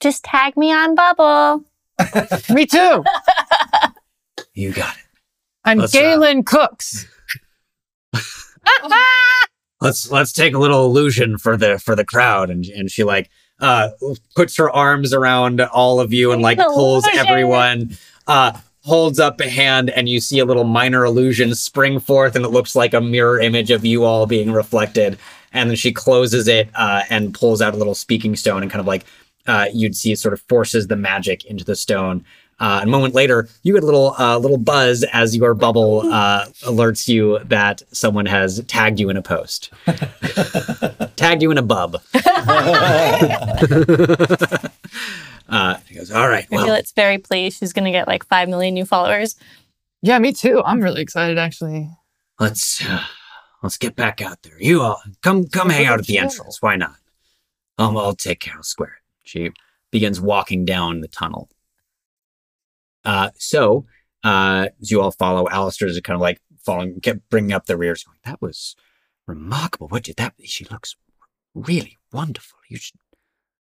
Just 0.00 0.24
tag 0.24 0.56
me 0.56 0.72
on 0.72 0.94
Bubble. 0.94 1.64
Me 2.54 2.64
too. 2.66 3.04
you 4.54 4.72
got 4.72 4.96
it 4.96 5.02
I'm 5.64 5.78
Let's, 5.78 5.94
uh, 5.94 5.98
Galen 5.98 6.44
Cooks. 6.44 7.06
let's 9.80 10.10
let's 10.10 10.32
take 10.32 10.54
a 10.54 10.58
little 10.58 10.84
illusion 10.86 11.36
for 11.38 11.56
the 11.56 11.78
for 11.78 11.94
the 11.94 12.04
crowd 12.04 12.50
and 12.50 12.64
and 12.66 12.90
she 12.90 13.04
like 13.04 13.28
uh 13.60 13.90
puts 14.34 14.56
her 14.56 14.70
arms 14.70 15.12
around 15.12 15.60
all 15.60 16.00
of 16.00 16.12
you 16.12 16.32
and 16.32 16.42
like 16.42 16.58
pulls 16.58 17.06
Illusion. 17.06 17.26
everyone 17.26 17.98
uh 18.26 18.52
holds 18.88 19.20
up 19.20 19.40
a 19.40 19.48
hand 19.48 19.90
and 19.90 20.08
you 20.08 20.18
see 20.18 20.38
a 20.38 20.44
little 20.44 20.64
minor 20.64 21.04
illusion 21.04 21.54
spring 21.54 22.00
forth 22.00 22.34
and 22.34 22.44
it 22.44 22.48
looks 22.48 22.74
like 22.74 22.94
a 22.94 23.00
mirror 23.00 23.38
image 23.38 23.70
of 23.70 23.84
you 23.84 24.04
all 24.04 24.26
being 24.26 24.50
reflected. 24.50 25.18
And 25.52 25.70
then 25.70 25.76
she 25.76 25.92
closes 25.92 26.48
it 26.48 26.70
uh 26.74 27.02
and 27.10 27.34
pulls 27.34 27.60
out 27.60 27.74
a 27.74 27.76
little 27.76 27.94
speaking 27.94 28.34
stone 28.34 28.62
and 28.62 28.72
kind 28.72 28.80
of 28.80 28.86
like 28.86 29.04
uh 29.46 29.66
you'd 29.72 29.94
see 29.94 30.12
it 30.12 30.18
sort 30.18 30.32
of 30.32 30.40
forces 30.42 30.86
the 30.86 30.96
magic 30.96 31.44
into 31.44 31.64
the 31.64 31.76
stone. 31.76 32.24
Uh, 32.60 32.80
a 32.82 32.86
moment 32.86 33.14
later, 33.14 33.48
you 33.62 33.72
get 33.72 33.84
a 33.84 33.86
little 33.86 34.16
uh, 34.18 34.36
little 34.36 34.58
buzz 34.58 35.04
as 35.12 35.36
your 35.36 35.54
bubble 35.54 36.00
uh, 36.12 36.44
alerts 36.64 37.06
you 37.06 37.38
that 37.44 37.82
someone 37.92 38.26
has 38.26 38.60
tagged 38.66 38.98
you 38.98 39.10
in 39.10 39.16
a 39.16 39.22
post, 39.22 39.70
tagged 41.16 41.40
you 41.40 41.52
in 41.52 41.58
a 41.58 41.62
bub. 41.62 42.02
uh, 45.48 45.76
he 45.86 45.94
goes, 45.94 46.10
"All 46.10 46.28
right, 46.28 46.46
well, 46.50 46.64
Rivulet's 46.64 46.92
very 46.92 47.18
pleased. 47.18 47.58
She's 47.58 47.72
going 47.72 47.84
to 47.86 47.90
get 47.90 48.06
like 48.08 48.24
5 48.26 48.48
million 48.48 48.74
new 48.74 48.84
followers. 48.84 49.36
Yeah, 50.02 50.18
me 50.18 50.32
too. 50.32 50.62
I'm 50.64 50.80
really 50.80 51.00
excited 51.02 51.38
actually. 51.38 51.90
let's 52.38 52.84
uh, 52.86 53.02
let's 53.62 53.76
get 53.78 53.96
back 53.96 54.20
out 54.22 54.42
there. 54.42 54.60
You 54.60 54.82
all 54.82 55.02
come 55.22 55.46
come 55.48 55.70
hang 55.70 55.86
out 55.86 55.98
at 55.98 56.06
the 56.06 56.14
Sure. 56.14 56.22
entrance. 56.24 56.62
Why 56.62 56.76
not? 56.76 56.96
Um, 57.78 57.96
I'll 57.96 58.14
take 58.14 58.40
care. 58.40 58.54
I'll 58.56 58.62
square 58.62 58.88
it." 58.98 59.28
She 59.28 59.50
begins 59.90 60.20
walking 60.20 60.64
down 60.64 61.00
the 61.00 61.08
tunnel. 61.08 61.48
Uh, 63.04 63.30
so 63.38 63.86
uh, 64.24 64.68
as 64.80 64.90
you 64.90 65.00
all 65.00 65.12
follow, 65.12 65.48
Alistair's 65.48 65.98
kind 66.00 66.14
of 66.16 66.20
like 66.20 66.40
following, 66.64 67.00
kept 67.00 67.28
bringing 67.30 67.52
up 67.52 67.66
the 67.66 67.76
rears, 67.76 68.04
going, 68.04 68.18
"That 68.24 68.40
was 68.42 68.76
remarkable. 69.26 69.88
What 69.88 70.04
did 70.04 70.16
that? 70.16 70.34
She 70.44 70.64
looks 70.66 70.96
really 71.54 71.96
wonderful. 72.12 72.58
You 72.68 72.76
should 72.78 72.98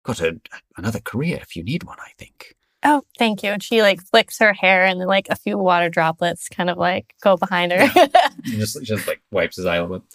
got 0.07 0.21
a, 0.21 0.41
another 0.77 1.01
career 1.01 1.39
if 1.43 1.57
you 1.57 1.63
need 1.63 1.83
one. 1.85 1.99
I 2.01 2.11
think." 2.19 2.55
Oh, 2.83 3.03
thank 3.19 3.43
you. 3.43 3.51
And 3.51 3.63
she 3.63 3.83
like 3.83 4.01
flicks 4.01 4.39
her 4.39 4.53
hair 4.53 4.85
and 4.85 5.01
then 5.01 5.09
like 5.09 5.27
a 5.29 5.35
few 5.37 5.59
water 5.59 5.89
droplets 5.89 6.49
kind 6.49 6.71
of 6.71 6.79
like 6.79 7.15
go 7.23 7.37
behind 7.37 7.73
her. 7.73 7.89
He 8.45 8.57
just 8.59 8.81
just 8.85 9.07
like 9.09 9.21
wipes 9.33 9.57
his 9.57 9.67
eye 9.67 9.77
a 9.77 9.83
little 9.83 9.99
bit. 9.99 10.09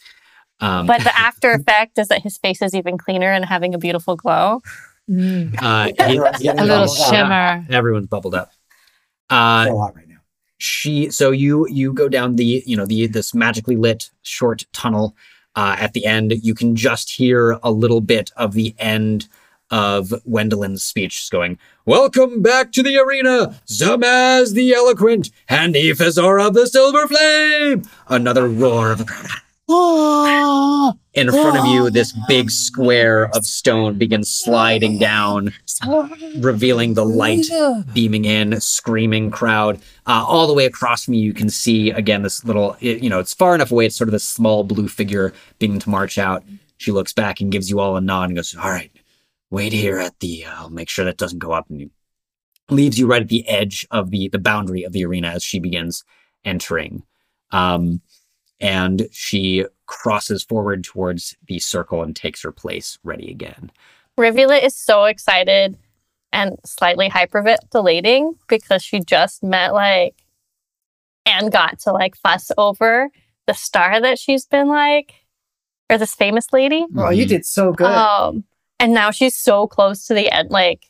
Um, 0.62 0.86
but 0.88 1.02
the 1.04 1.18
after 1.20 1.52
effect 1.52 1.98
is 1.98 2.08
that 2.10 2.22
his 2.22 2.38
face 2.38 2.62
is 2.62 2.74
even 2.74 2.98
cleaner 2.98 3.32
and 3.32 3.44
having 3.44 3.74
a 3.74 3.78
beautiful 3.78 4.16
glow. 4.16 4.62
Mm. 5.10 5.56
uh, 5.62 5.86
he- 6.40 6.48
A 6.48 6.54
little 6.54 6.68
bubbled 6.68 6.90
up. 7.00 7.10
shimmer. 7.10 7.66
everyone's 7.70 8.08
bubbled 8.08 8.36
up. 8.36 8.52
Uh, 9.30 9.66
So 9.66 9.78
hot 9.78 9.96
right 9.96 10.08
now. 10.08 10.18
she 10.58 11.10
so 11.10 11.32
you 11.32 11.68
you 11.68 11.92
go 11.94 12.08
down 12.08 12.36
the 12.38 12.64
you 12.66 12.78
know 12.78 12.86
the 12.86 13.08
this 13.08 13.34
magically 13.34 13.76
lit 13.76 14.12
short 14.22 14.66
tunnel 14.72 15.16
uh, 15.56 15.76
at 15.80 15.92
the 15.94 16.06
end 16.06 16.32
you 16.44 16.54
can 16.54 16.76
just 16.76 17.10
hear 17.12 17.60
a 17.64 17.72
little 17.72 18.00
bit 18.02 18.32
of 18.38 18.54
the 18.54 18.74
end 18.78 19.28
of 19.72 20.14
Wendelin's 20.26 20.84
speech 20.84 21.28
going 21.32 21.58
welcome 21.86 22.42
back 22.42 22.72
to 22.74 22.84
the 22.84 22.98
arena 22.98 23.60
Zamaz 23.68 24.54
the 24.54 24.74
eloquent 24.74 25.32
and 25.50 25.74
Ifazora 25.74 26.48
of 26.48 26.54
the 26.54 26.68
silver 26.68 27.08
flame 27.08 27.84
another 28.08 28.48
roar 28.48 28.92
of 28.92 29.00
the 29.00 29.06
crowd 29.06 29.30
in 31.14 31.30
front 31.32 31.58
of 31.58 31.66
you 31.66 31.90
this 31.90 32.14
big 32.28 32.52
square 32.52 33.30
of 33.36 33.46
stone 33.46 33.98
begins 33.98 34.30
sliding 34.30 34.98
down 35.00 35.54
revealing 36.40 36.94
the 36.94 37.06
light 37.06 37.46
beaming 37.94 38.26
in, 38.26 38.60
screaming 38.60 39.32
crowd. 39.32 39.80
Uh, 40.06 40.26
all 40.28 40.46
the 40.48 40.54
way 40.54 40.66
across 40.66 41.06
from 41.06 41.14
you, 41.14 41.24
you 41.24 41.34
can 41.34 41.50
see 41.50 41.90
again 41.92 42.22
this 42.22 42.44
little, 42.44 42.76
you 42.82 43.10
know, 43.10 43.20
it's 43.20 43.34
far 43.34 43.56
enough 43.56 43.72
away. 43.72 43.86
It's 43.86 43.96
sort 43.96 44.10
of 44.10 44.12
this 44.12 44.24
small 44.26 44.64
blue 44.64 44.88
figure 44.90 45.34
beginning 45.60 45.80
to 45.82 45.90
march 45.90 46.18
out. 46.18 46.44
She 46.78 46.92
looks 46.92 47.14
back 47.14 47.40
and 47.40 47.52
gives 47.52 47.70
you 47.70 47.80
all 47.80 47.96
a 47.96 48.02
nod 48.02 48.26
and 48.30 48.36
goes, 48.36 48.56
"All 48.56 48.70
right, 48.70 48.92
wait 49.52 49.74
here 49.74 50.00
at 50.00 50.20
the. 50.20 50.46
Uh, 50.46 50.56
I'll 50.56 50.70
make 50.70 50.90
sure 50.90 51.06
that 51.06 51.18
doesn't 51.18 51.40
go 51.40 51.52
up." 51.52 51.70
And 51.70 51.80
you 51.80 51.92
leaves 52.70 52.98
you 52.98 53.06
right 53.06 53.22
at 53.22 53.30
the 53.30 53.48
edge 53.48 53.86
of 53.92 54.10
the 54.10 54.30
the 54.30 54.40
boundary 54.40 54.84
of 54.84 54.94
the 54.94 55.06
arena 55.06 55.30
as 55.30 55.44
she 55.44 55.60
begins 55.60 56.04
entering. 56.44 57.04
Um, 57.52 58.02
and 58.60 59.08
she 59.12 59.66
crosses 59.88 60.44
forward 60.44 60.84
towards 60.84 61.36
the 61.48 61.60
circle 61.60 62.04
and 62.04 62.16
takes 62.16 62.44
her 62.44 62.52
place, 62.52 62.98
ready 63.04 63.30
again. 63.30 63.72
Rivulet 64.18 64.64
is 64.64 64.76
so 64.78 65.06
excited 65.06 65.78
and 66.32 66.58
slightly 66.64 67.10
hyperventilating 67.10 68.36
because 68.48 68.84
she 68.84 69.00
just 69.00 69.44
met 69.44 69.74
like 69.74 70.16
and 71.26 71.52
got 71.52 71.80
to 71.80 71.92
like 71.92 72.16
fuss 72.16 72.52
over 72.58 73.10
the 73.48 73.54
star 73.54 74.00
that 74.00 74.20
she's 74.20 74.46
been 74.46 74.68
like 74.68 75.14
or 75.90 75.98
this 75.98 76.16
famous 76.16 76.54
lady. 76.54 76.86
Oh, 76.96 77.10
you 77.10 77.26
did 77.26 77.46
so 77.46 77.74
good. 77.74 77.88
Um, 77.88 78.46
and 78.82 78.94
now 78.94 79.12
she's 79.12 79.36
so 79.36 79.68
close 79.68 80.08
to 80.08 80.14
the 80.14 80.30
end, 80.32 80.50
like 80.50 80.90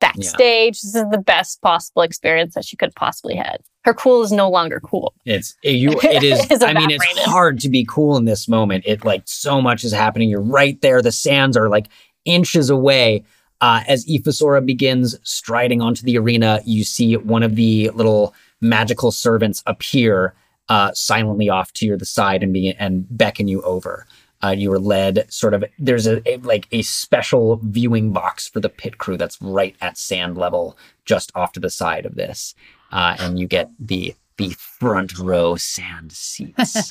backstage. 0.00 0.80
This 0.80 0.94
is 0.94 1.04
the 1.10 1.22
best 1.24 1.60
possible 1.60 2.02
experience 2.02 2.54
that 2.54 2.64
she 2.64 2.76
could 2.76 2.94
possibly 2.94 3.36
had. 3.36 3.58
Her 3.84 3.94
cool 3.94 4.22
is 4.22 4.32
no 4.32 4.48
longer 4.48 4.80
cool. 4.80 5.14
It's 5.26 5.54
it, 5.62 5.72
you. 5.72 5.90
It 6.02 6.22
is. 6.22 6.50
It's 6.50 6.64
I 6.64 6.72
mean, 6.72 6.90
it's 6.90 7.04
hard 7.24 7.60
to 7.60 7.68
be 7.68 7.86
cool 7.88 8.16
in 8.16 8.24
this 8.24 8.48
moment. 8.48 8.84
It 8.86 9.04
like 9.04 9.22
so 9.26 9.60
much 9.60 9.84
is 9.84 9.92
happening. 9.92 10.30
You're 10.30 10.40
right 10.40 10.80
there. 10.80 11.02
The 11.02 11.12
sands 11.12 11.56
are 11.56 11.68
like 11.68 11.86
inches 12.24 12.70
away. 12.70 13.24
Uh, 13.60 13.82
as 13.86 14.04
Ifazora 14.06 14.64
begins 14.64 15.18
striding 15.22 15.80
onto 15.80 16.02
the 16.02 16.18
arena, 16.18 16.60
you 16.64 16.84
see 16.84 17.16
one 17.16 17.42
of 17.42 17.56
the 17.56 17.90
little 17.90 18.34
magical 18.60 19.10
servants 19.10 19.62
appear 19.66 20.34
uh, 20.68 20.92
silently 20.92 21.48
off 21.48 21.72
to 21.74 21.86
your 21.86 21.96
the 21.96 22.04
side 22.04 22.42
and 22.42 22.52
be 22.52 22.74
and 22.78 23.06
beckon 23.16 23.48
you 23.48 23.62
over. 23.62 24.06
Uh, 24.42 24.54
you 24.56 24.72
are 24.72 24.78
led 24.78 25.32
sort 25.32 25.54
of. 25.54 25.64
There's 25.78 26.06
a, 26.06 26.26
a 26.28 26.36
like 26.38 26.66
a 26.72 26.82
special 26.82 27.60
viewing 27.62 28.12
box 28.12 28.48
for 28.48 28.60
the 28.60 28.68
pit 28.68 28.98
crew 28.98 29.16
that's 29.16 29.40
right 29.40 29.74
at 29.80 29.96
sand 29.96 30.36
level, 30.36 30.76
just 31.04 31.32
off 31.34 31.52
to 31.52 31.60
the 31.60 31.70
side 31.70 32.04
of 32.04 32.16
this, 32.16 32.54
uh, 32.92 33.16
and 33.18 33.38
you 33.38 33.46
get 33.46 33.70
the 33.78 34.14
the 34.36 34.50
front 34.50 35.18
row 35.18 35.56
sand 35.56 36.12
seats. 36.12 36.90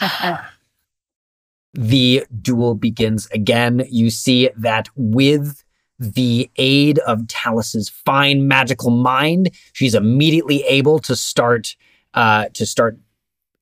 the 1.74 2.26
duel 2.42 2.76
begins 2.76 3.28
again. 3.28 3.86
You 3.90 4.10
see 4.10 4.50
that 4.58 4.90
with 4.96 5.64
the 6.00 6.50
aid 6.58 7.00
of 7.00 7.28
Talus's 7.28 7.90
fine 7.90 8.48
magical 8.48 8.90
mind, 8.90 9.52
she's 9.74 9.96
immediately 9.96 10.64
able 10.64 11.00
to 11.00 11.16
start 11.16 11.76
uh, 12.14 12.48
to 12.54 12.66
start 12.66 12.98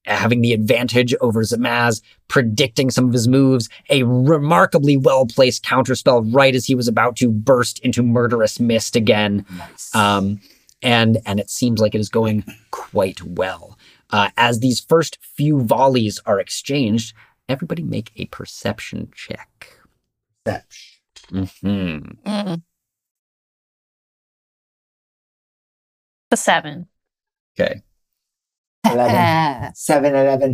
having 0.06 0.42
the 0.42 0.54
advantage 0.54 1.14
over 1.22 1.42
Zamaz, 1.44 2.02
predicting 2.28 2.90
some 2.92 3.06
of 3.08 3.14
his 3.14 3.28
moves, 3.28 3.70
a 3.90 4.04
remarkably 4.04 4.98
well 4.98 5.26
placed 5.26 5.64
counterspell 5.64 6.34
right 6.34 6.56
as 6.56 6.66
he 6.66 6.76
was 6.76 6.88
about 6.88 7.16
to 7.18 7.30
burst 7.30 7.80
into 7.80 8.04
murderous 8.04 8.60
mist 8.60 8.96
again. 8.96 9.46
Nice. 9.58 9.94
Um, 9.96 10.42
and 10.82 11.20
and 11.26 11.40
it 11.40 11.50
seems 11.50 11.80
like 11.80 11.96
it 11.96 12.02
is 12.02 12.10
going 12.10 12.44
quite 12.72 13.22
well. 13.24 13.78
Uh, 14.10 14.30
as 14.38 14.60
these 14.60 14.80
first 14.80 15.18
few 15.22 15.62
volleys 15.62 16.20
are 16.26 16.40
exchanged, 16.40 17.16
everybody 17.50 17.82
make 17.84 18.12
a 18.16 18.26
perception 18.26 19.10
check. 19.16 19.78
Perception. 20.46 20.90
Mhm. 21.32 22.18
Mm. 22.26 22.62
The 26.30 26.38
seven. 26.38 26.88
Okay. 27.60 27.82
11. 28.86 29.72
7 29.76 30.16
11. 30.16 30.52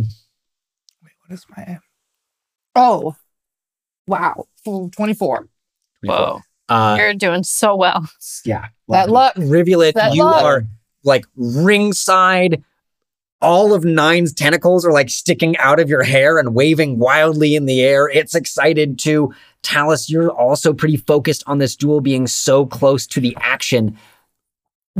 Wait, 1.02 1.12
what 1.26 1.34
is 1.34 1.44
my. 1.56 1.78
Oh, 2.74 3.16
wow. 4.06 4.44
Full 4.64 4.90
24. 4.90 5.48
Whoa. 6.02 6.40
Uh, 6.68 6.96
You're 6.98 7.14
doing 7.14 7.42
so 7.42 7.74
well. 7.74 8.08
Yeah. 8.44 8.68
That 8.88 9.10
luck. 9.10 9.34
Rivulet, 9.36 9.94
That 9.94 10.14
you 10.14 10.24
luck. 10.24 10.44
are 10.44 10.64
like 11.02 11.24
ringside. 11.36 12.62
All 13.42 13.72
of 13.74 13.84
Nine's 13.84 14.34
tentacles 14.34 14.84
are 14.84 14.92
like 14.92 15.08
sticking 15.08 15.56
out 15.56 15.80
of 15.80 15.88
your 15.88 16.02
hair 16.02 16.38
and 16.38 16.54
waving 16.54 16.98
wildly 16.98 17.54
in 17.56 17.64
the 17.64 17.80
air. 17.80 18.06
It's 18.08 18.34
excited 18.34 18.98
too. 18.98 19.32
Talus, 19.62 20.10
you're 20.10 20.30
also 20.30 20.72
pretty 20.74 20.96
focused 20.98 21.42
on 21.46 21.58
this 21.58 21.74
duel 21.74 22.00
being 22.00 22.26
so 22.26 22.66
close 22.66 23.06
to 23.08 23.20
the 23.20 23.36
action. 23.40 23.96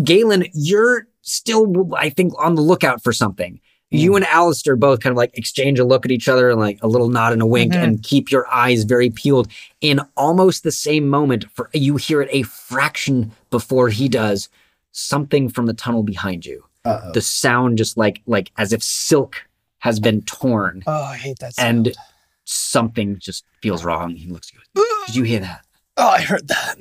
Galen, 0.02 0.46
you're 0.54 1.06
still, 1.30 1.94
I 1.94 2.10
think, 2.10 2.32
on 2.38 2.54
the 2.54 2.62
lookout 2.62 3.02
for 3.02 3.12
something. 3.12 3.60
You 3.92 4.14
and 4.14 4.24
Alistair 4.24 4.76
both 4.76 5.00
kind 5.00 5.10
of 5.10 5.16
like 5.16 5.36
exchange 5.36 5.80
a 5.80 5.84
look 5.84 6.04
at 6.04 6.12
each 6.12 6.28
other 6.28 6.48
and 6.50 6.60
like 6.60 6.78
a 6.80 6.86
little 6.86 7.08
nod 7.08 7.32
and 7.32 7.42
a 7.42 7.46
wink 7.46 7.72
Mhm. 7.72 7.82
and 7.82 8.02
keep 8.04 8.30
your 8.30 8.46
eyes 8.48 8.84
very 8.84 9.10
peeled. 9.10 9.48
In 9.80 10.00
almost 10.16 10.62
the 10.62 10.70
same 10.70 11.08
moment, 11.08 11.44
for 11.54 11.68
you 11.72 11.96
hear 11.96 12.22
it 12.22 12.28
a 12.30 12.42
fraction 12.44 13.32
before 13.50 13.88
he 13.88 14.08
does, 14.08 14.48
something 14.92 15.48
from 15.48 15.66
the 15.66 15.72
tunnel 15.74 16.04
behind 16.04 16.46
you. 16.46 16.64
Uh-oh. 16.84 17.10
The 17.12 17.20
sound 17.20 17.78
just 17.78 17.96
like 17.96 18.22
like 18.26 18.52
as 18.56 18.72
if 18.72 18.80
silk 18.82 19.42
has 19.78 19.98
been 19.98 20.22
torn 20.22 20.84
Oh, 20.86 21.02
I 21.02 21.16
hate 21.16 21.40
that 21.40 21.54
sound. 21.56 21.88
and 21.88 21.96
something 22.44 23.18
just 23.18 23.44
feels 23.62 23.84
wrong. 23.84 24.14
He 24.14 24.28
looks 24.30 24.50
at 24.50 24.54
you. 24.76 24.84
Did 25.06 25.16
you 25.16 25.22
hear 25.24 25.40
that? 25.40 25.64
oh, 25.96 26.08
I 26.08 26.20
heard 26.20 26.46
that. 26.48 26.76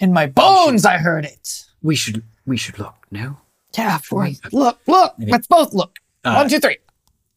In 0.00 0.12
my 0.14 0.26
bones, 0.26 0.84
I 0.86 0.96
heard 0.98 1.24
it. 1.26 1.64
We 1.82 1.94
should 1.94 2.22
we 2.46 2.56
should 2.56 2.78
look, 2.78 2.96
no? 3.10 3.36
Yeah, 3.76 3.96
of 3.96 4.08
course. 4.08 4.40
Look, 4.52 4.78
look. 4.86 5.18
Maybe- 5.18 5.32
Let's 5.32 5.46
both 5.46 5.72
look. 5.74 5.98
Uh, 6.24 6.34
One, 6.34 6.48
two, 6.48 6.58
three. 6.60 6.78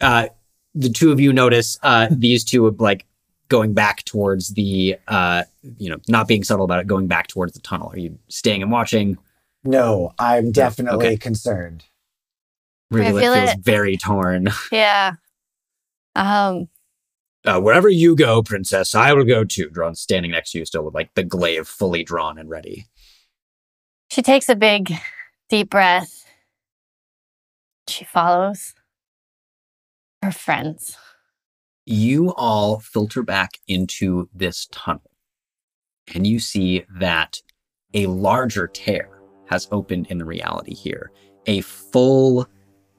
uh, 0.01 0.27
the 0.75 0.89
two 0.89 1.11
of 1.11 1.19
you 1.19 1.33
notice 1.33 1.77
uh, 1.83 2.07
these 2.11 2.43
two 2.43 2.65
are 2.67 2.71
like 2.71 3.05
going 3.49 3.73
back 3.73 4.03
towards 4.05 4.49
the, 4.53 4.97
uh, 5.07 5.43
you 5.77 5.89
know, 5.89 5.97
not 6.07 6.27
being 6.27 6.43
subtle 6.43 6.65
about 6.65 6.79
it, 6.81 6.87
going 6.87 7.07
back 7.07 7.27
towards 7.27 7.53
the 7.53 7.59
tunnel. 7.61 7.89
Are 7.91 7.97
you 7.99 8.17
staying 8.27 8.61
and 8.61 8.71
watching? 8.71 9.17
No, 9.63 10.13
I'm 10.19 10.51
definitely 10.51 11.05
Okay. 11.05 11.17
concerned. 11.17 11.83
Rivulet 12.91 13.23
feel 13.23 13.33
feels 13.33 13.49
it. 13.51 13.59
very 13.59 13.97
torn. 13.97 14.49
Yeah. 14.71 15.13
Um, 16.15 16.67
Uh, 17.45 17.59
wherever 17.59 17.89
you 17.89 18.15
go, 18.15 18.41
princess, 18.43 18.93
I 18.95 19.13
will 19.13 19.25
go 19.25 19.43
too. 19.43 19.69
Drawn 19.69 19.95
standing 19.95 20.31
next 20.31 20.51
to 20.51 20.59
you, 20.59 20.65
still 20.65 20.83
with 20.83 20.93
like 20.93 21.13
the 21.15 21.23
glaive 21.23 21.67
fully 21.67 22.03
drawn 22.03 22.37
and 22.37 22.49
ready. 22.49 22.85
she 24.09 24.21
takes 24.21 24.47
a 24.49 24.55
big, 24.55 24.93
deep 25.49 25.69
breath. 25.69 26.25
She 27.87 28.05
follows 28.05 28.73
her 30.23 30.31
friends. 30.31 30.97
you 31.85 32.33
all 32.35 32.79
filter 32.79 33.23
back 33.23 33.59
into 33.67 34.29
this 34.33 34.67
tunnel 34.71 35.11
and 36.13 36.27
you 36.27 36.39
see 36.39 36.85
that 36.99 37.41
a 37.93 38.07
larger 38.07 38.67
tear 38.67 39.21
has 39.49 39.67
opened 39.71 40.07
in 40.07 40.17
the 40.17 40.25
reality 40.25 40.73
here. 40.73 41.11
A 41.45 41.61
full 41.61 42.47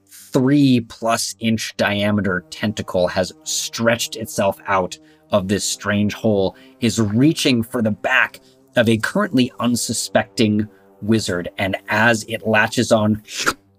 three 0.06 0.80
plus 0.80 1.34
inch 1.38 1.76
diameter 1.76 2.44
tentacle 2.50 3.08
has 3.08 3.32
stretched 3.44 4.16
itself 4.16 4.58
out 4.66 4.98
of 5.30 5.48
this 5.48 5.64
strange 5.64 6.14
hole, 6.14 6.56
is 6.80 7.00
reaching 7.00 7.62
for 7.62 7.82
the 7.82 7.90
back 7.90 8.40
of 8.76 8.88
a 8.88 8.96
currently 8.98 9.52
unsuspecting 9.60 10.68
wizard. 11.02 11.50
And 11.58 11.76
as 11.88 12.24
it 12.28 12.46
latches 12.46 12.92
on, 12.92 13.22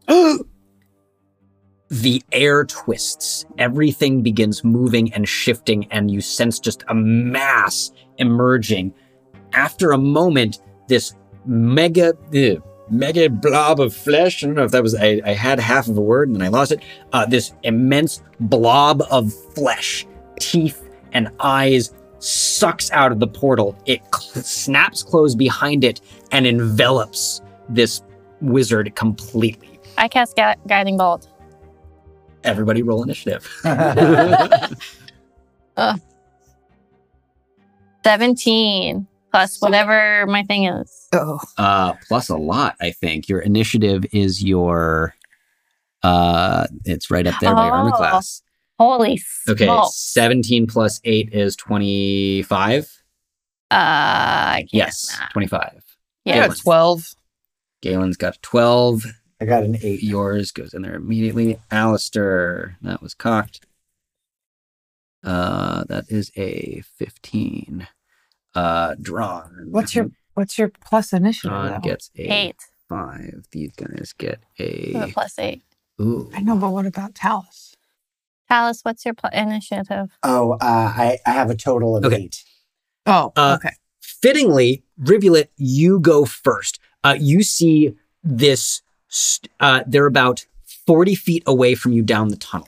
the 1.89 2.21
air 2.31 2.65
twists. 2.65 3.45
Everything 3.57 4.21
begins 4.21 4.63
moving 4.63 5.11
and 5.13 5.27
shifting, 5.27 5.87
and 5.91 6.11
you 6.11 6.21
sense 6.21 6.59
just 6.59 6.83
a 6.87 6.95
mass 6.95 7.91
emerging. 8.17 8.93
After 9.53 9.91
a 9.91 9.97
moment, 9.97 10.61
this 10.87 11.15
mega, 11.45 12.13
ugh, 12.35 12.63
mega 12.89 13.29
blob 13.29 13.79
of 13.79 13.93
flesh. 13.93 14.43
I 14.43 14.47
don't 14.47 14.55
know 14.55 14.63
if 14.63 14.71
that 14.71 14.83
was, 14.83 14.95
I, 14.95 15.21
I 15.25 15.33
had 15.33 15.59
half 15.59 15.87
of 15.87 15.97
a 15.97 16.01
word 16.01 16.29
and 16.29 16.35
then 16.35 16.43
I 16.43 16.49
lost 16.49 16.71
it. 16.71 16.81
Uh, 17.13 17.25
this 17.25 17.53
immense 17.63 18.21
blob 18.39 19.03
of 19.09 19.33
flesh, 19.53 20.05
teeth, 20.39 20.87
and 21.11 21.29
eyes 21.39 21.93
sucks 22.19 22.91
out 22.91 23.11
of 23.11 23.19
the 23.19 23.27
portal. 23.27 23.77
It 23.85 24.01
cl- 24.13 24.43
snaps 24.43 25.03
closed 25.03 25.37
behind 25.37 25.83
it 25.83 26.01
and 26.31 26.45
envelops 26.45 27.41
this 27.69 28.03
wizard 28.41 28.95
completely. 28.95 29.79
I 29.97 30.07
cast 30.07 30.35
Gu- 30.35 30.53
Guiding 30.67 30.97
Bolt. 30.97 31.27
Everybody 32.43 32.81
roll 32.83 33.03
initiative. 33.03 33.47
17 38.03 39.07
plus 39.31 39.61
whatever 39.61 40.25
my 40.27 40.43
thing 40.43 40.65
is. 40.65 41.07
Oh. 41.13 41.39
Uh, 41.57 41.93
plus 42.07 42.29
a 42.29 42.35
lot, 42.37 42.75
I 42.81 42.91
think. 42.91 43.29
Your 43.29 43.39
initiative 43.39 44.05
is 44.11 44.43
your. 44.43 45.13
Uh, 46.01 46.65
it's 46.85 47.11
right 47.11 47.27
up 47.27 47.35
there 47.41 47.53
by 47.53 47.65
your 47.65 47.73
armor 47.73 47.91
Oh. 47.93 47.97
class. 47.97 48.41
Holy 48.79 49.17
smokes. 49.17 49.61
Okay, 49.61 49.81
seventeen 49.91 50.65
plus 50.65 51.01
eight 51.03 51.33
is 51.33 51.57
twenty-five. 51.57 52.85
Uh, 53.69 53.75
I 53.75 54.57
can't 54.61 54.73
Yes, 54.73 55.13
math. 55.19 55.31
twenty-five. 55.33 55.83
Yeah. 56.23 56.47
got 56.47 56.57
12. 56.57 57.03
Galen's 57.81 58.15
got 58.15 58.41
twelve. 58.41 59.03
I 59.41 59.45
got 59.45 59.63
an 59.63 59.77
eight. 59.81 60.03
Yours 60.03 60.51
goes 60.51 60.73
in 60.73 60.81
there 60.81 60.95
immediately. 60.95 61.59
Alistair, 61.71 62.77
that 62.81 63.01
was 63.01 63.13
cocked. 63.13 63.65
Uh, 65.23 65.83
that 65.85 66.05
is 66.09 66.31
a 66.37 66.81
fifteen. 66.97 67.87
Uh, 68.55 68.95
drawn. 69.01 69.67
What's 69.69 69.95
your 69.95 70.09
what's 70.33 70.57
your 70.57 70.69
plus 70.69 71.13
initiative? 71.13 71.51
Drawn 71.51 71.71
though? 71.71 71.79
gets 71.79 72.09
a 72.17 72.21
Eight. 72.31 72.55
five. 72.87 73.45
These 73.51 73.71
guys 73.73 74.13
get 74.17 74.39
So 74.57 74.65
a 74.65 75.11
plus 75.13 75.37
eight. 75.39 75.63
ooh. 76.01 76.29
I 76.33 76.41
know, 76.41 76.55
but 76.57 76.71
what 76.71 76.85
about 76.85 77.15
Talus? 77.15 77.75
Talus, 78.49 78.81
what's 78.81 79.05
your 79.05 79.13
pl- 79.13 79.29
initiative? 79.31 80.09
Oh, 80.23 80.53
uh, 80.53 80.57
I, 80.61 81.19
I 81.25 81.29
have 81.31 81.51
a 81.51 81.55
total 81.55 81.95
of 81.95 82.05
Okay. 82.05 82.15
eight. 82.23 82.43
Oh, 83.05 83.31
Uh, 83.35 83.57
okay. 83.59 83.75
fittingly, 84.01 84.83
Rivulet, 84.97 85.51
you 85.55 85.99
go 85.99 86.25
first. 86.25 86.79
Uh, 87.03 87.15
you 87.19 87.43
see 87.43 87.93
this, 88.23 88.63
st- 88.63 88.83
uh, 89.59 89.83
they're 89.87 90.05
about 90.05 90.45
40 90.85 91.15
feet 91.15 91.43
away 91.45 91.75
from 91.75 91.93
you 91.93 92.01
down 92.01 92.29
the 92.29 92.37
tunnel. 92.37 92.67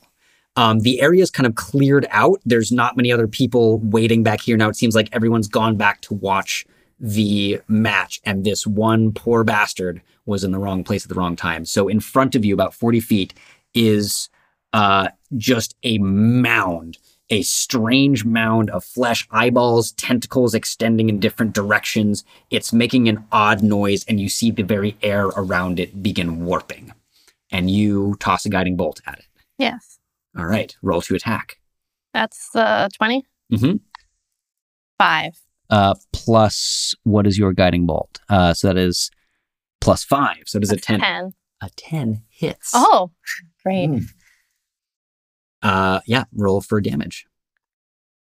Um, 0.56 0.80
the 0.80 1.02
area 1.02 1.24
is 1.24 1.32
kind 1.32 1.48
of 1.48 1.56
cleared 1.56 2.06
out. 2.10 2.42
There's 2.46 2.72
not 2.72 2.98
many 2.98 3.12
other 3.12 3.28
people 3.28 3.80
waiting 3.80 4.22
back 4.22 4.42
here 4.42 4.58
now. 4.58 4.70
It 4.70 4.76
seems 4.76 4.96
like 4.96 5.10
everyone's 5.14 5.48
gone 5.48 5.78
back 5.78 6.02
to 6.02 6.14
watch 6.14 6.66
the 7.00 7.60
match, 7.68 8.22
and 8.26 8.44
this 8.44 8.68
one 8.68 9.12
poor 9.14 9.44
bastard 9.44 10.02
was 10.26 10.44
in 10.44 10.52
the 10.52 10.60
wrong 10.60 10.84
place 10.84 11.04
at 11.04 11.10
the 11.10 11.16
wrong 11.16 11.36
time. 11.36 11.66
So, 11.66 11.88
in 11.88 12.00
front 12.00 12.36
of 12.36 12.46
you, 12.46 12.54
about 12.54 12.74
40 12.74 13.00
feet, 13.00 13.34
is 13.74 14.30
uh, 14.74 15.08
just 15.38 15.76
a 15.84 15.98
mound 15.98 16.98
a 17.32 17.42
strange 17.44 18.26
mound 18.26 18.70
of 18.70 18.84
flesh, 18.84 19.28
eyeballs, 19.32 19.94
tentacles 19.94 20.54
extending 20.54 21.10
in 21.10 21.20
different 21.20 21.54
directions. 21.54 22.24
It's 22.50 22.74
making 22.74 23.08
an 23.08 23.26
odd 23.32 23.64
noise, 23.64 24.04
and 24.08 24.20
you 24.20 24.30
see 24.30 24.52
the 24.52 24.64
very 24.64 24.98
air 25.02 25.28
around 25.28 25.80
it 25.80 26.04
begin 26.04 26.46
warping. 26.46 26.94
And 27.50 27.72
you 27.72 28.16
toss 28.20 28.46
a 28.46 28.50
guiding 28.50 28.76
bolt 28.76 29.02
at 29.08 29.20
it. 29.20 29.26
Yes. 29.58 30.00
All 30.38 30.46
right, 30.46 30.76
roll 30.82 31.02
to 31.02 31.16
attack. 31.16 31.58
That's 32.14 32.54
uh, 32.56 32.90
20? 32.98 33.26
Mm-hmm. 33.52 33.76
Five. 34.98 35.34
Uh, 35.70 35.96
plus, 36.12 36.94
what 37.04 37.26
is 37.26 37.38
your 37.38 37.54
guiding 37.54 37.86
bolt? 37.86 38.20
Uh, 38.30 38.54
so 38.54 38.68
that 38.68 38.78
is 38.78 39.10
plus 39.80 40.04
five. 40.04 40.44
So 40.46 40.58
it 40.58 40.64
is 40.64 40.72
a 40.72 40.78
10. 40.78 41.00
10. 41.00 41.34
A 41.62 41.70
10 41.76 42.24
hits. 42.30 42.72
Oh, 42.74 43.12
great. 43.64 43.90
Mm. 43.90 44.06
Uh, 45.62 46.00
yeah, 46.06 46.26
roll 46.34 46.62
for 46.62 46.82
damage. 46.82 47.26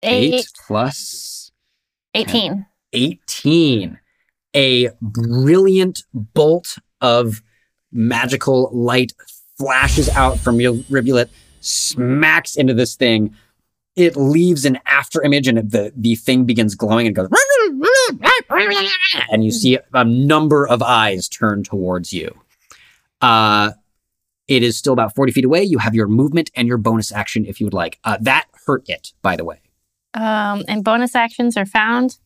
Eight. 0.02 0.46
plus 0.66 1.50
18. 2.14 2.66
18. 2.92 3.98
A 4.54 4.90
brilliant 5.00 6.04
bolt 6.12 6.78
of 7.00 7.42
magical 7.90 8.70
light 8.72 9.12
flashes 9.56 10.08
out 10.10 10.38
from 10.38 10.60
your 10.60 10.74
rivulet, 10.90 11.30
smacks 11.60 12.56
into 12.56 12.74
this 12.74 12.94
thing. 12.94 13.34
It 13.96 14.16
leaves 14.16 14.64
an 14.64 14.78
after 14.86 15.22
image 15.22 15.46
and 15.48 15.58
the, 15.70 15.92
the 15.96 16.16
thing 16.16 16.44
begins 16.44 16.74
glowing 16.74 17.06
and 17.06 17.14
goes, 17.14 17.28
and 19.30 19.44
you 19.44 19.52
see 19.52 19.78
a 19.92 20.04
number 20.04 20.66
of 20.66 20.82
eyes 20.82 21.28
turn 21.28 21.62
towards 21.62 22.12
you. 22.12 22.36
Uh, 23.20 23.70
it 24.48 24.62
is 24.62 24.76
still 24.76 24.92
about 24.92 25.14
40 25.14 25.32
feet 25.32 25.44
away. 25.44 25.62
You 25.62 25.78
have 25.78 25.94
your 25.94 26.08
movement 26.08 26.50
and 26.54 26.68
your 26.68 26.76
bonus 26.78 27.10
action 27.12 27.44
if 27.46 27.60
you 27.60 27.66
would 27.66 27.74
like. 27.74 27.98
Uh, 28.04 28.18
that 28.20 28.46
hurt 28.66 28.88
it, 28.88 29.12
by 29.22 29.36
the 29.36 29.44
way. 29.44 29.60
Um, 30.14 30.62
and 30.68 30.84
bonus 30.84 31.14
actions 31.14 31.56
are 31.56 31.66
found. 31.66 32.18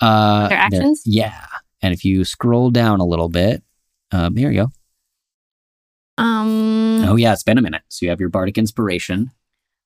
Uh, 0.00 0.48
Their 0.48 0.58
actions? 0.58 1.02
yeah. 1.04 1.46
And 1.82 1.94
if 1.94 2.04
you 2.04 2.24
scroll 2.24 2.70
down 2.70 3.00
a 3.00 3.04
little 3.04 3.28
bit, 3.28 3.62
um, 4.10 4.34
here 4.36 4.50
you 4.50 4.62
go. 4.62 6.22
Um, 6.22 7.04
Oh, 7.04 7.16
yeah, 7.16 7.32
it's 7.32 7.42
been 7.44 7.58
a 7.58 7.62
minute. 7.62 7.82
So 7.88 8.04
you 8.06 8.10
have 8.10 8.20
your 8.20 8.28
bardic 8.28 8.58
inspiration. 8.58 9.30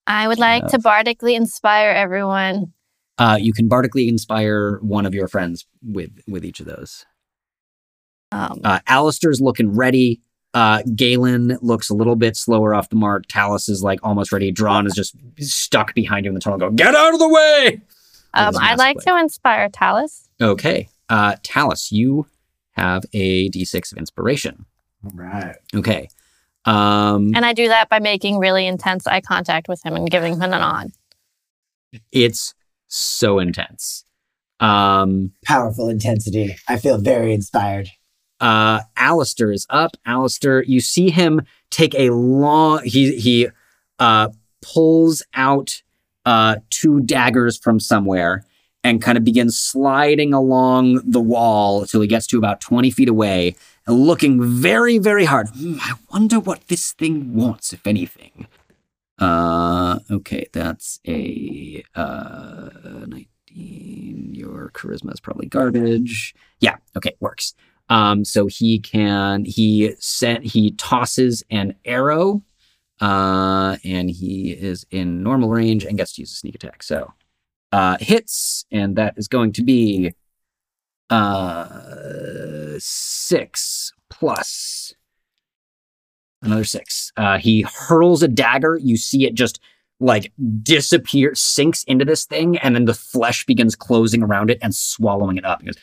I 0.06 0.26
would 0.26 0.38
like 0.38 0.66
to 0.68 0.78
bardically 0.78 1.34
inspire 1.34 1.90
everyone 1.90 2.72
Uh, 3.18 3.38
you 3.40 3.52
can 3.52 3.68
bardically 3.68 4.08
inspire 4.08 4.78
one 4.80 5.04
of 5.06 5.14
your 5.14 5.28
friends 5.28 5.66
with 5.82 6.10
with 6.26 6.44
each 6.44 6.58
of 6.60 6.66
those. 6.66 7.04
Um, 8.32 8.60
Uh, 8.64 8.80
Alistair's 8.86 9.40
looking 9.40 9.70
ready. 9.76 10.22
Uh, 10.54 10.82
Galen 10.94 11.58
looks 11.62 11.88
a 11.88 11.94
little 11.94 12.16
bit 12.16 12.36
slower 12.36 12.74
off 12.74 12.90
the 12.90 12.96
mark. 12.96 13.24
Talus 13.28 13.68
is 13.68 13.82
like 13.82 14.00
almost 14.02 14.32
ready. 14.32 14.50
Drawn 14.50 14.86
is 14.86 14.92
just 14.94 15.14
stuck 15.38 15.94
behind 15.94 16.24
you 16.26 16.30
in 16.30 16.34
the 16.34 16.40
tunnel. 16.40 16.58
Go 16.58 16.70
get 16.70 16.94
out 16.94 17.14
of 17.14 17.18
the 17.18 17.28
way. 17.28 17.80
um, 18.34 18.54
I'd 18.58 18.78
like 18.78 18.96
massively. 18.96 19.12
to 19.18 19.18
inspire 19.20 19.68
Talus. 19.70 20.28
Okay, 20.40 20.88
uh, 21.08 21.36
Talus, 21.42 21.90
you 21.90 22.26
have 22.72 23.04
a 23.12 23.48
d6 23.50 23.92
of 23.92 23.98
inspiration. 23.98 24.66
Right. 25.02 25.56
Okay. 25.74 26.08
Um, 26.64 27.32
And 27.34 27.44
I 27.44 27.54
do 27.54 27.68
that 27.68 27.88
by 27.88 27.98
making 27.98 28.38
really 28.38 28.66
intense 28.66 29.06
eye 29.06 29.20
contact 29.20 29.68
with 29.68 29.84
him 29.84 29.94
and 29.94 30.10
giving 30.10 30.34
him 30.34 30.42
a 30.42 30.48
nod. 30.48 30.90
it's 32.12 32.54
so 32.88 33.38
intense. 33.38 34.04
Um, 34.60 35.32
Powerful 35.44 35.88
intensity. 35.88 36.54
I 36.68 36.76
feel 36.76 36.98
very 36.98 37.34
inspired. 37.34 37.88
Uh, 38.42 38.80
Alistair 38.96 39.52
is 39.52 39.66
up. 39.70 39.96
Alistair, 40.04 40.64
you 40.64 40.80
see 40.80 41.10
him 41.10 41.42
take 41.70 41.94
a 41.94 42.10
long. 42.10 42.82
He 42.84 43.16
he 43.18 43.48
uh, 44.00 44.30
pulls 44.60 45.22
out 45.32 45.82
uh, 46.26 46.56
two 46.68 47.00
daggers 47.00 47.56
from 47.56 47.78
somewhere 47.78 48.44
and 48.84 49.00
kind 49.00 49.16
of 49.16 49.22
begins 49.22 49.56
sliding 49.56 50.34
along 50.34 51.00
the 51.08 51.20
wall 51.20 51.82
until 51.82 52.00
he 52.00 52.08
gets 52.08 52.26
to 52.26 52.38
about 52.38 52.60
twenty 52.60 52.90
feet 52.90 53.08
away, 53.08 53.54
looking 53.86 54.42
very 54.42 54.98
very 54.98 55.24
hard. 55.24 55.48
Hmm, 55.50 55.76
I 55.80 55.92
wonder 56.12 56.40
what 56.40 56.66
this 56.66 56.92
thing 56.92 57.34
wants, 57.34 57.72
if 57.72 57.86
anything. 57.86 58.48
Uh, 59.20 60.00
okay, 60.10 60.48
that's 60.52 60.98
a 61.06 61.84
uh, 61.94 62.70
nineteen. 63.06 64.34
Your 64.34 64.72
charisma 64.74 65.12
is 65.12 65.20
probably 65.20 65.46
garbage. 65.46 66.34
Yeah, 66.58 66.76
okay, 66.96 67.14
works. 67.20 67.54
Um, 67.88 68.24
so 68.24 68.46
he 68.46 68.78
can 68.78 69.44
he 69.44 69.94
sent 69.98 70.44
he 70.44 70.72
tosses 70.72 71.42
an 71.50 71.74
arrow, 71.84 72.42
uh, 73.00 73.76
and 73.84 74.10
he 74.10 74.52
is 74.52 74.86
in 74.90 75.22
normal 75.22 75.50
range 75.50 75.84
and 75.84 75.98
gets 75.98 76.14
to 76.14 76.22
use 76.22 76.32
a 76.32 76.36
sneak 76.36 76.54
attack. 76.54 76.82
So 76.82 77.12
uh, 77.72 77.98
hits, 78.00 78.64
and 78.70 78.96
that 78.96 79.14
is 79.16 79.28
going 79.28 79.52
to 79.52 79.62
be 79.62 80.14
uh 81.10 82.78
six 82.78 83.92
plus 84.08 84.94
another 86.42 86.64
six. 86.64 87.12
Uh, 87.16 87.38
he 87.38 87.62
hurls 87.62 88.22
a 88.22 88.28
dagger. 88.28 88.78
You 88.82 88.96
see 88.96 89.26
it 89.26 89.34
just 89.34 89.60
like 90.00 90.32
disappear, 90.62 91.34
sinks 91.34 91.84
into 91.84 92.04
this 92.04 92.24
thing, 92.24 92.58
and 92.58 92.74
then 92.74 92.86
the 92.86 92.94
flesh 92.94 93.46
begins 93.46 93.76
closing 93.76 94.22
around 94.22 94.50
it 94.50 94.58
and 94.60 94.74
swallowing 94.74 95.36
it 95.36 95.44
up. 95.44 95.60
He 95.60 95.66
goes, 95.66 95.76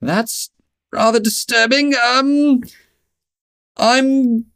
"That's 0.00 0.50
rather 0.94 1.20
disturbing. 1.20 1.94
Um, 1.94 2.62
I'm 3.76 4.46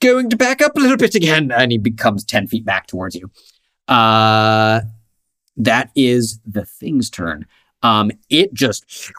going 0.00 0.30
to 0.30 0.36
back 0.36 0.62
up 0.62 0.76
a 0.76 0.80
little 0.80 0.96
bit 0.96 1.14
again. 1.14 1.50
And 1.52 1.72
he 1.72 1.78
becomes 1.78 2.24
10 2.24 2.46
feet 2.48 2.64
back 2.64 2.86
towards 2.86 3.14
you. 3.14 3.30
Uh, 3.86 4.80
that 5.56 5.90
is 5.94 6.40
the 6.46 6.64
thing's 6.64 7.10
turn. 7.10 7.46
Um, 7.82 8.10
it 8.28 8.52
just 8.54 9.12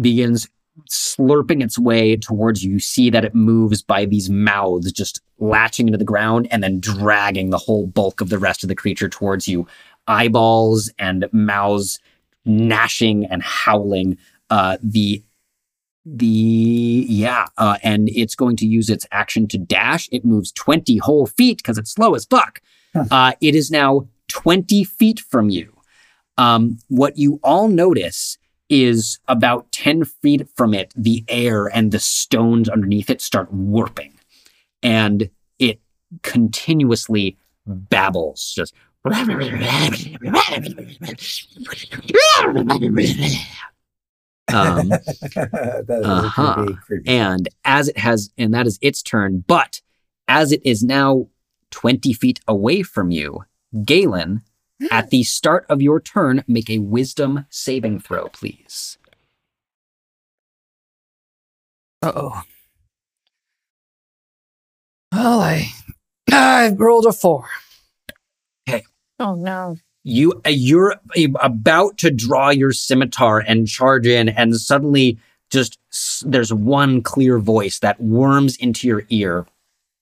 begins 0.00 0.48
slurping 0.90 1.62
its 1.62 1.78
way 1.78 2.16
towards 2.16 2.64
you. 2.64 2.72
You 2.72 2.80
see 2.80 3.10
that 3.10 3.24
it 3.24 3.34
moves 3.34 3.82
by 3.82 4.04
these 4.06 4.30
mouths, 4.30 4.90
just 4.92 5.20
latching 5.38 5.88
into 5.88 5.98
the 5.98 6.04
ground 6.04 6.48
and 6.50 6.62
then 6.62 6.80
dragging 6.80 7.50
the 7.50 7.58
whole 7.58 7.86
bulk 7.86 8.20
of 8.20 8.28
the 8.28 8.38
rest 8.38 8.62
of 8.62 8.68
the 8.68 8.74
creature 8.74 9.08
towards 9.08 9.46
you. 9.46 9.66
Eyeballs 10.06 10.90
and 10.98 11.28
mouths 11.32 11.98
gnashing 12.44 13.24
and 13.26 13.42
howling. 13.42 14.18
Uh, 14.50 14.76
the 14.82 15.22
the 16.04 17.06
yeah, 17.08 17.46
uh, 17.58 17.78
and 17.82 18.08
it's 18.08 18.34
going 18.34 18.56
to 18.56 18.66
use 18.66 18.90
its 18.90 19.06
action 19.12 19.46
to 19.48 19.58
dash. 19.58 20.08
It 20.10 20.24
moves 20.24 20.52
twenty 20.52 20.98
whole 20.98 21.26
feet 21.26 21.58
because 21.58 21.78
it's 21.78 21.92
slow 21.92 22.14
as 22.14 22.24
fuck. 22.24 22.60
Huh. 22.94 23.04
Uh, 23.10 23.32
it 23.40 23.54
is 23.54 23.70
now 23.70 24.08
twenty 24.28 24.84
feet 24.84 25.20
from 25.20 25.48
you. 25.48 25.72
Um, 26.38 26.78
what 26.88 27.16
you 27.18 27.38
all 27.42 27.68
notice 27.68 28.38
is 28.68 29.20
about 29.28 29.70
ten 29.70 30.04
feet 30.04 30.48
from 30.56 30.74
it, 30.74 30.92
the 30.96 31.24
air 31.28 31.66
and 31.66 31.92
the 31.92 32.00
stones 32.00 32.68
underneath 32.68 33.10
it 33.10 33.20
start 33.20 33.52
warping, 33.52 34.18
and 34.82 35.30
it 35.58 35.80
continuously 36.22 37.36
babbles, 37.66 38.52
just 38.56 38.74
um, 44.52 44.92
Uh-huh. 46.04 46.54
creepy, 46.54 46.74
creepy. 46.86 47.08
and 47.10 47.48
as 47.64 47.88
it 47.88 47.98
has, 47.98 48.30
and 48.36 48.52
that 48.54 48.66
is 48.66 48.78
its 48.82 49.02
turn, 49.02 49.44
but 49.46 49.80
as 50.28 50.52
it 50.52 50.64
is 50.64 50.82
now 50.82 51.26
20 51.70 52.12
feet 52.12 52.40
away 52.46 52.82
from 52.82 53.10
you, 53.10 53.44
Galen, 53.84 54.42
at 54.90 55.10
the 55.10 55.22
start 55.22 55.64
of 55.68 55.80
your 55.80 56.00
turn, 56.00 56.44
make 56.46 56.68
a 56.68 56.78
wisdom 56.78 57.46
saving 57.50 58.00
throw, 58.00 58.28
please. 58.28 58.98
Uh 62.02 62.12
oh. 62.14 62.42
Well, 65.12 65.40
I 65.40 65.72
I 66.30 66.70
rolled 66.70 67.06
a 67.06 67.12
four. 67.12 67.48
Oh 69.22 69.36
no. 69.36 69.76
You 70.02 70.40
uh, 70.44 70.50
you're 70.50 70.96
about 71.40 71.96
to 71.98 72.10
draw 72.10 72.50
your 72.50 72.72
scimitar 72.72 73.38
and 73.38 73.68
charge 73.68 74.04
in, 74.04 74.28
and 74.28 74.56
suddenly 74.56 75.16
just 75.48 75.78
there's 76.26 76.52
one 76.52 77.02
clear 77.02 77.38
voice 77.38 77.78
that 77.78 78.00
worms 78.00 78.56
into 78.56 78.88
your 78.88 79.04
ear 79.10 79.46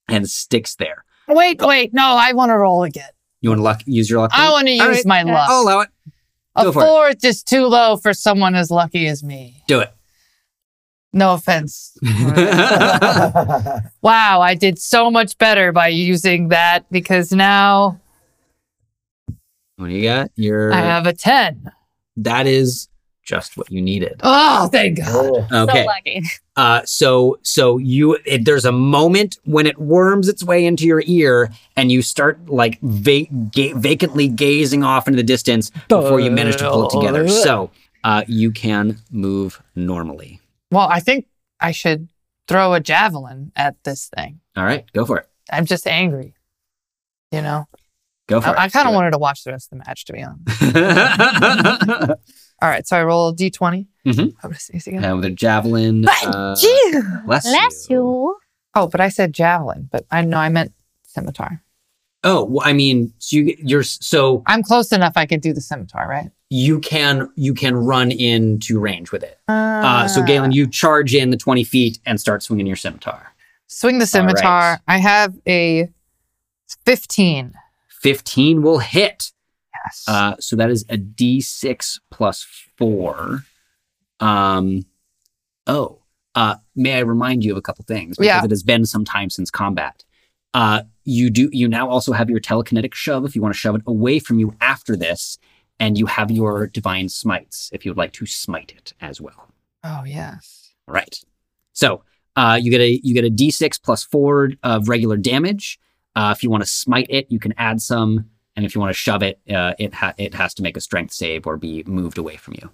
and 0.08 0.28
sticks 0.28 0.76
there. 0.76 1.04
Wait, 1.28 1.60
wait, 1.60 1.92
no, 1.92 2.16
I 2.18 2.32
want 2.32 2.48
to 2.48 2.56
roll 2.56 2.82
again. 2.82 3.10
You 3.42 3.50
want 3.50 3.58
to 3.58 3.62
luck, 3.62 3.82
use 3.84 4.08
your 4.08 4.20
luck? 4.20 4.30
I 4.32 4.50
want 4.50 4.68
to 4.68 4.72
use 4.72 4.80
right, 4.80 5.06
my 5.06 5.22
luck. 5.22 5.48
I'll 5.50 5.62
allow 5.62 5.80
it. 5.80 5.90
a 6.56 6.64
go 6.64 6.72
for 6.72 6.82
four 6.82 7.08
is 7.10 7.16
just 7.16 7.46
too 7.46 7.66
low 7.66 7.98
for 7.98 8.14
someone 8.14 8.54
as 8.54 8.70
lucky 8.70 9.06
as 9.06 9.22
me. 9.22 9.62
Do 9.66 9.80
it. 9.80 9.92
No 11.12 11.34
offense. 11.34 11.98
wow, 14.02 14.40
I 14.40 14.56
did 14.58 14.78
so 14.78 15.10
much 15.10 15.36
better 15.36 15.72
by 15.72 15.88
using 15.88 16.48
that 16.48 16.90
because 16.90 17.32
now 17.32 18.00
What 19.80 19.88
do 19.88 19.94
you 19.94 20.02
got? 20.04 20.30
Your 20.36 20.72
I 20.72 20.80
have 20.80 21.06
a 21.06 21.12
10. 21.12 21.70
that 22.18 22.46
is 22.46 22.88
just 23.24 23.56
what 23.56 23.70
you 23.70 23.80
needed. 23.80 24.20
Oh, 24.22 24.66
thank 24.68 24.98
God. 24.98 25.46
Oh, 25.50 25.62
Okay. 25.64 25.82
So 25.82 25.86
lucky. 25.86 26.22
Uh, 26.56 26.82
so 26.84 27.38
so 27.42 27.78
you 27.78 28.18
it, 28.26 28.44
there's 28.44 28.64
a 28.64 28.72
moment 28.72 29.38
when 29.44 29.66
it 29.66 29.78
worms 29.78 30.28
its 30.28 30.42
way 30.44 30.66
into 30.66 30.84
your 30.86 31.02
ear, 31.06 31.50
and 31.76 31.90
you 31.92 32.02
start 32.02 32.48
like 32.50 32.78
va- 32.82 33.26
ga- 33.52 33.72
vacantly 33.74 34.28
gazing 34.28 34.82
off 34.84 35.06
into 35.08 35.16
the 35.16 35.22
distance 35.22 35.70
before 35.88 36.20
you 36.20 36.30
manage 36.30 36.56
to 36.58 36.68
pull 36.68 36.86
it 36.88 36.90
together. 36.90 37.28
So 37.28 37.70
uh, 38.04 38.24
you 38.26 38.50
can 38.50 38.98
move 39.10 39.62
normally. 39.74 40.40
Well, 40.70 40.88
I 40.88 41.00
think 41.00 41.26
I 41.60 41.70
should 41.72 42.08
throw 42.48 42.74
a 42.74 42.80
javelin 42.80 43.52
at 43.56 43.76
this 43.84 44.10
thing. 44.14 44.40
All 44.56 44.64
right, 44.64 44.84
go 44.92 45.06
for 45.06 45.18
it. 45.18 45.28
I'm 45.52 45.64
just 45.66 45.86
angry. 45.86 46.34
You 47.32 47.42
know, 47.42 47.68
Go 48.30 48.40
for 48.40 48.50
it. 48.50 48.58
I, 48.58 48.64
I 48.64 48.68
kind 48.70 48.86
of 48.86 48.92
Do 48.92 48.96
wanted 48.96 49.10
to 49.10 49.18
watch 49.18 49.44
the 49.44 49.50
rest 49.50 49.70
of 49.72 49.78
the 49.78 49.84
match, 49.86 50.04
to 50.06 50.12
be 50.12 50.22
honest. 50.22 52.16
All 52.62 52.68
right, 52.68 52.86
so 52.86 52.96
I 52.96 53.02
roll 53.02 53.28
a 53.28 53.34
d20. 53.34 53.86
Mhm. 54.06 54.34
How 54.40 54.48
does 54.48 54.66
this 54.72 54.86
again? 54.86 55.04
and 55.04 55.16
with 55.16 55.24
a 55.24 55.30
javelin. 55.30 56.06
Uh, 56.08 56.54
bless, 57.26 57.44
Bless 57.44 57.90
you. 57.90 58.36
Oh, 58.74 58.86
but 58.86 59.00
I 59.00 59.08
said 59.08 59.32
javelin, 59.32 59.88
but 59.90 60.06
I 60.10 60.22
know 60.22 60.36
I 60.38 60.48
meant 60.48 60.72
scimitar. 61.02 61.62
Oh, 62.22 62.44
well, 62.44 62.66
I 62.66 62.72
mean, 62.74 63.12
so 63.18 63.36
you, 63.36 63.56
you're 63.58 63.82
so 63.82 64.42
I'm 64.46 64.62
close 64.62 64.92
enough. 64.92 65.14
I 65.16 65.26
could 65.26 65.40
do 65.40 65.52
the 65.52 65.60
scimitar, 65.60 66.06
right? 66.08 66.30
you 66.52 66.80
can 66.80 67.30
you 67.36 67.54
can 67.54 67.74
run 67.76 68.10
into 68.10 68.78
range 68.80 69.12
with 69.12 69.22
it. 69.22 69.38
Uh, 69.48 70.06
so 70.08 70.20
Galen, 70.22 70.50
you 70.52 70.66
charge 70.68 71.14
in 71.14 71.30
the 71.30 71.36
twenty 71.36 71.64
feet 71.64 71.98
and 72.06 72.20
start 72.20 72.42
swinging 72.42 72.66
your 72.66 72.76
scimitar. 72.76 73.32
swing 73.68 73.98
the 73.98 74.02
All 74.14 74.22
right. 74.24 74.36
scimitar. 74.36 74.80
I 74.88 74.98
have 74.98 75.34
a 75.48 75.88
15. 78.00 78.62
Will 78.62 78.78
hit. 78.78 79.32
Yes. 79.84 80.04
Uh, 80.06 80.34
so 80.40 80.56
that 80.56 80.70
is 80.70 80.84
a 80.88 80.96
d6 80.98 82.00
plus 82.10 82.46
four. 82.76 83.44
Um, 84.18 84.84
oh, 85.66 86.02
uh, 86.34 86.56
may 86.76 86.94
I 86.94 87.00
remind 87.00 87.44
you 87.44 87.52
of 87.52 87.58
a 87.58 87.62
couple 87.62 87.84
things? 87.86 88.16
Because 88.16 88.26
Yeah. 88.26 88.44
it 88.44 88.50
has 88.50 88.62
been 88.62 88.84
some 88.84 89.04
time 89.04 89.30
since 89.30 89.50
combat. 89.50 90.04
Uh, 90.52 90.82
you 91.04 91.30
do. 91.30 91.48
You 91.52 91.68
now 91.68 91.88
also 91.88 92.12
have 92.12 92.28
your 92.28 92.40
telekinetic 92.40 92.92
shove 92.94 93.24
if 93.24 93.34
you 93.34 93.42
want 93.42 93.54
to 93.54 93.58
shove 93.58 93.76
it 93.76 93.82
away 93.86 94.18
from 94.18 94.38
you 94.38 94.54
after 94.60 94.96
this, 94.96 95.38
and 95.78 95.96
you 95.96 96.06
have 96.06 96.30
your 96.30 96.66
divine 96.66 97.08
smites 97.08 97.70
if 97.72 97.84
you 97.84 97.90
would 97.92 97.96
like 97.98 98.12
to 98.14 98.26
smite 98.26 98.72
it 98.76 98.92
as 99.00 99.20
well. 99.20 99.48
oh, 99.84 100.02
yes. 100.04 100.72
Right. 100.86 101.18
So 101.72 102.02
uh, 102.36 102.58
you 102.60 102.70
get 102.70 102.80
a 102.80 103.00
you 103.02 103.14
get 103.14 103.24
a 103.24 103.30
d6 103.30 103.80
plus 103.82 104.04
four 104.04 104.50
of 104.62 104.88
regular 104.88 105.16
damage. 105.16 105.78
Uh, 106.16 106.34
if 106.36 106.42
you 106.42 106.50
want 106.50 106.62
to 106.62 106.68
smite 106.68 107.06
it, 107.08 107.26
you 107.30 107.38
can 107.38 107.54
add 107.56 107.80
some 107.80 108.30
And 108.56 108.66
if 108.66 108.74
you 108.74 108.80
want 108.80 108.90
to 108.90 108.98
shove 108.98 109.22
it, 109.22 109.40
uh, 109.48 109.74
it 109.78 109.94
ha- 109.94 110.14
it 110.18 110.34
has 110.34 110.52
to 110.54 110.62
make 110.62 110.76
a 110.76 110.80
strength 110.80 111.12
save 111.12 111.46
or 111.46 111.56
be 111.56 111.84
moved 111.86 112.18
away 112.18 112.36
from 112.36 112.54
you. 112.60 112.68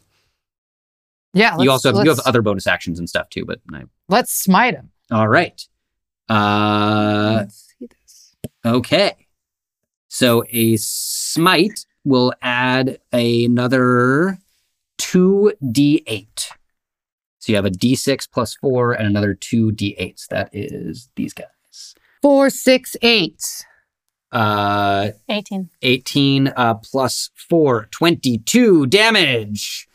Yeah. 1.35 1.53
you 1.53 1.59
let's- 1.59 1.71
also 1.85 1.95
have, 1.95 2.05
you 2.05 2.11
have 2.11 2.21
other 2.21 2.41
bonus 2.43 2.67
actions 2.67 2.99
and 2.99 3.09
stuff 3.09 3.29
too. 3.29 3.45
But 3.45 3.61
I, 3.73 3.85
Let's 4.09 4.33
smite 4.33 4.75
him. 4.75 4.91
all 5.13 5.29
right. 5.29 5.61
Uh, 6.29 7.35
let's 7.41 7.75
see 7.79 7.87
this. 7.87 8.35
Okay. 8.65 9.27
So 10.09 10.45
a 10.51 10.77
smite 10.79 11.85
will 12.05 12.33
add 12.41 12.99
another 13.13 14.39
2d8. 14.99 16.49
So 17.39 17.53
you 17.53 17.57
have 17.57 17.67
a 17.67 17.71
d6 17.71 18.29
plus 18.33 18.55
4 18.57 18.93
and 18.93 19.07
another 19.07 19.35
2d8s. 19.35 20.27
That 20.29 20.49
is 20.53 21.11
these 21.17 21.33
guys. 21.35 21.47
Four, 22.23 22.51
six, 22.51 22.97
eight. 23.03 23.65
Uh 24.33 25.11
18. 25.29 25.71
18 25.83 26.49
uh 26.49 26.75
plus 26.75 27.31
4 27.49 27.89
22 27.91 28.87
damage. 28.87 29.89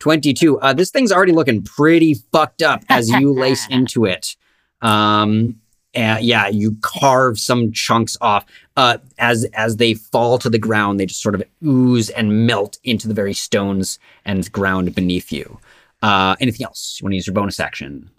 22. 0.00 0.58
Uh 0.58 0.72
this 0.72 0.90
thing's 0.90 1.12
already 1.12 1.32
looking 1.32 1.62
pretty 1.62 2.14
fucked 2.14 2.62
up 2.62 2.82
as 2.88 3.10
you 3.10 3.32
lace 3.38 3.68
into 3.68 4.04
it. 4.04 4.36
Um 4.80 5.60
uh, 5.96 6.18
yeah, 6.20 6.48
you 6.48 6.76
carve 6.80 7.38
some 7.38 7.70
chunks 7.70 8.16
off. 8.20 8.44
Uh, 8.76 8.98
as 9.18 9.44
as 9.54 9.76
they 9.76 9.94
fall 9.94 10.38
to 10.38 10.50
the 10.50 10.58
ground, 10.58 10.98
they 10.98 11.06
just 11.06 11.22
sort 11.22 11.36
of 11.36 11.42
ooze 11.64 12.10
and 12.10 12.46
melt 12.48 12.78
into 12.82 13.06
the 13.06 13.14
very 13.14 13.32
stones 13.32 14.00
and 14.24 14.50
ground 14.50 14.92
beneath 14.94 15.30
you. 15.30 15.60
Uh, 16.02 16.34
anything 16.40 16.64
else? 16.66 16.98
You 17.00 17.04
want 17.04 17.12
to 17.12 17.16
use 17.16 17.26
your 17.28 17.34
bonus 17.34 17.60
action? 17.60 18.10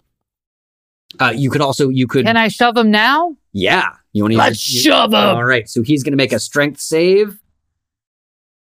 Uh, 1.20 1.32
you 1.34 1.50
could 1.50 1.60
also 1.60 1.88
you 1.88 2.06
could 2.06 2.26
Can 2.26 2.36
I 2.36 2.48
shove 2.48 2.76
him 2.76 2.90
now? 2.90 3.36
yeah. 3.52 3.90
You 4.12 4.22
want 4.22 4.32
to 4.32 4.38
Let's 4.38 4.58
shove 4.58 5.12
him. 5.12 5.18
All 5.20 5.44
right. 5.44 5.68
So 5.68 5.82
he's 5.82 6.02
going 6.02 6.12
to 6.12 6.16
make 6.16 6.32
a 6.32 6.40
strength 6.40 6.80
save. 6.80 7.38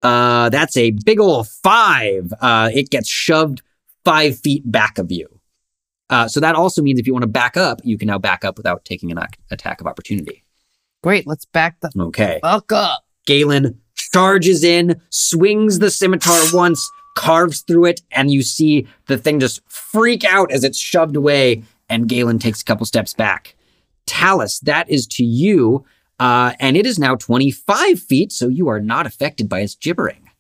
Uh, 0.02 0.48
that's 0.50 0.76
a 0.76 0.90
big 1.04 1.18
ol' 1.20 1.44
five. 1.44 2.32
Uh, 2.40 2.70
it 2.72 2.90
gets 2.90 3.08
shoved 3.08 3.62
five 4.04 4.38
feet 4.38 4.70
back 4.70 4.98
of 4.98 5.10
you. 5.10 5.26
Uh, 6.10 6.28
so 6.28 6.38
that 6.40 6.54
also 6.54 6.82
means 6.82 6.98
if 7.00 7.06
you 7.06 7.12
want 7.12 7.22
to 7.22 7.26
back 7.28 7.56
up, 7.56 7.80
you 7.82 7.98
can 7.98 8.06
now 8.08 8.18
back 8.18 8.44
up 8.44 8.56
without 8.56 8.84
taking 8.84 9.10
an 9.10 9.18
ac- 9.18 9.40
attack 9.50 9.80
of 9.80 9.86
opportunity. 9.86 10.44
Great. 11.02 11.26
Let's 11.26 11.44
back 11.46 11.80
the 11.80 11.90
Okay. 11.98 12.38
fuck 12.42 12.70
up. 12.72 13.04
Galen 13.26 13.80
charges 13.96 14.62
in, 14.64 15.00
swings 15.10 15.78
the 15.80 15.90
scimitar 15.90 16.38
once, 16.52 16.90
carves 17.16 17.60
through 17.62 17.86
it, 17.86 18.00
and 18.10 18.30
you 18.30 18.42
see 18.42 18.86
the 19.06 19.18
thing 19.18 19.40
just 19.40 19.60
freak 19.70 20.24
out 20.24 20.50
as 20.52 20.62
it's 20.64 20.78
shoved 20.78 21.16
away, 21.16 21.62
and 21.88 22.08
Galen 22.08 22.38
takes 22.38 22.60
a 22.60 22.64
couple 22.64 22.86
steps 22.86 23.14
back. 23.14 23.54
Talus, 24.06 24.60
that 24.60 24.88
is 24.90 25.06
to 25.08 25.24
you, 25.24 25.84
uh, 26.18 26.52
and 26.58 26.76
it 26.76 26.86
is 26.86 26.98
now 26.98 27.14
25 27.14 28.00
feet, 28.00 28.32
so 28.32 28.48
you 28.48 28.68
are 28.68 28.80
not 28.80 29.06
affected 29.06 29.48
by 29.48 29.60
its 29.60 29.74
gibbering. 29.74 30.30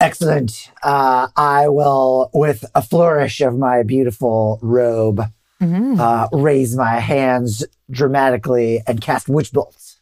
Excellent. 0.00 0.70
Uh, 0.82 1.28
I 1.36 1.68
will, 1.68 2.30
with 2.34 2.64
a 2.74 2.82
flourish 2.82 3.40
of 3.40 3.56
my 3.56 3.82
beautiful 3.82 4.58
robe, 4.60 5.22
Mhm. 5.62 5.98
uh, 5.98 6.28
raise 6.36 6.76
my 6.76 6.98
hands 7.00 7.64
dramatically 7.90 8.82
and 8.86 9.00
cast 9.00 9.28
Witch 9.28 9.52
Bolt. 9.52 9.96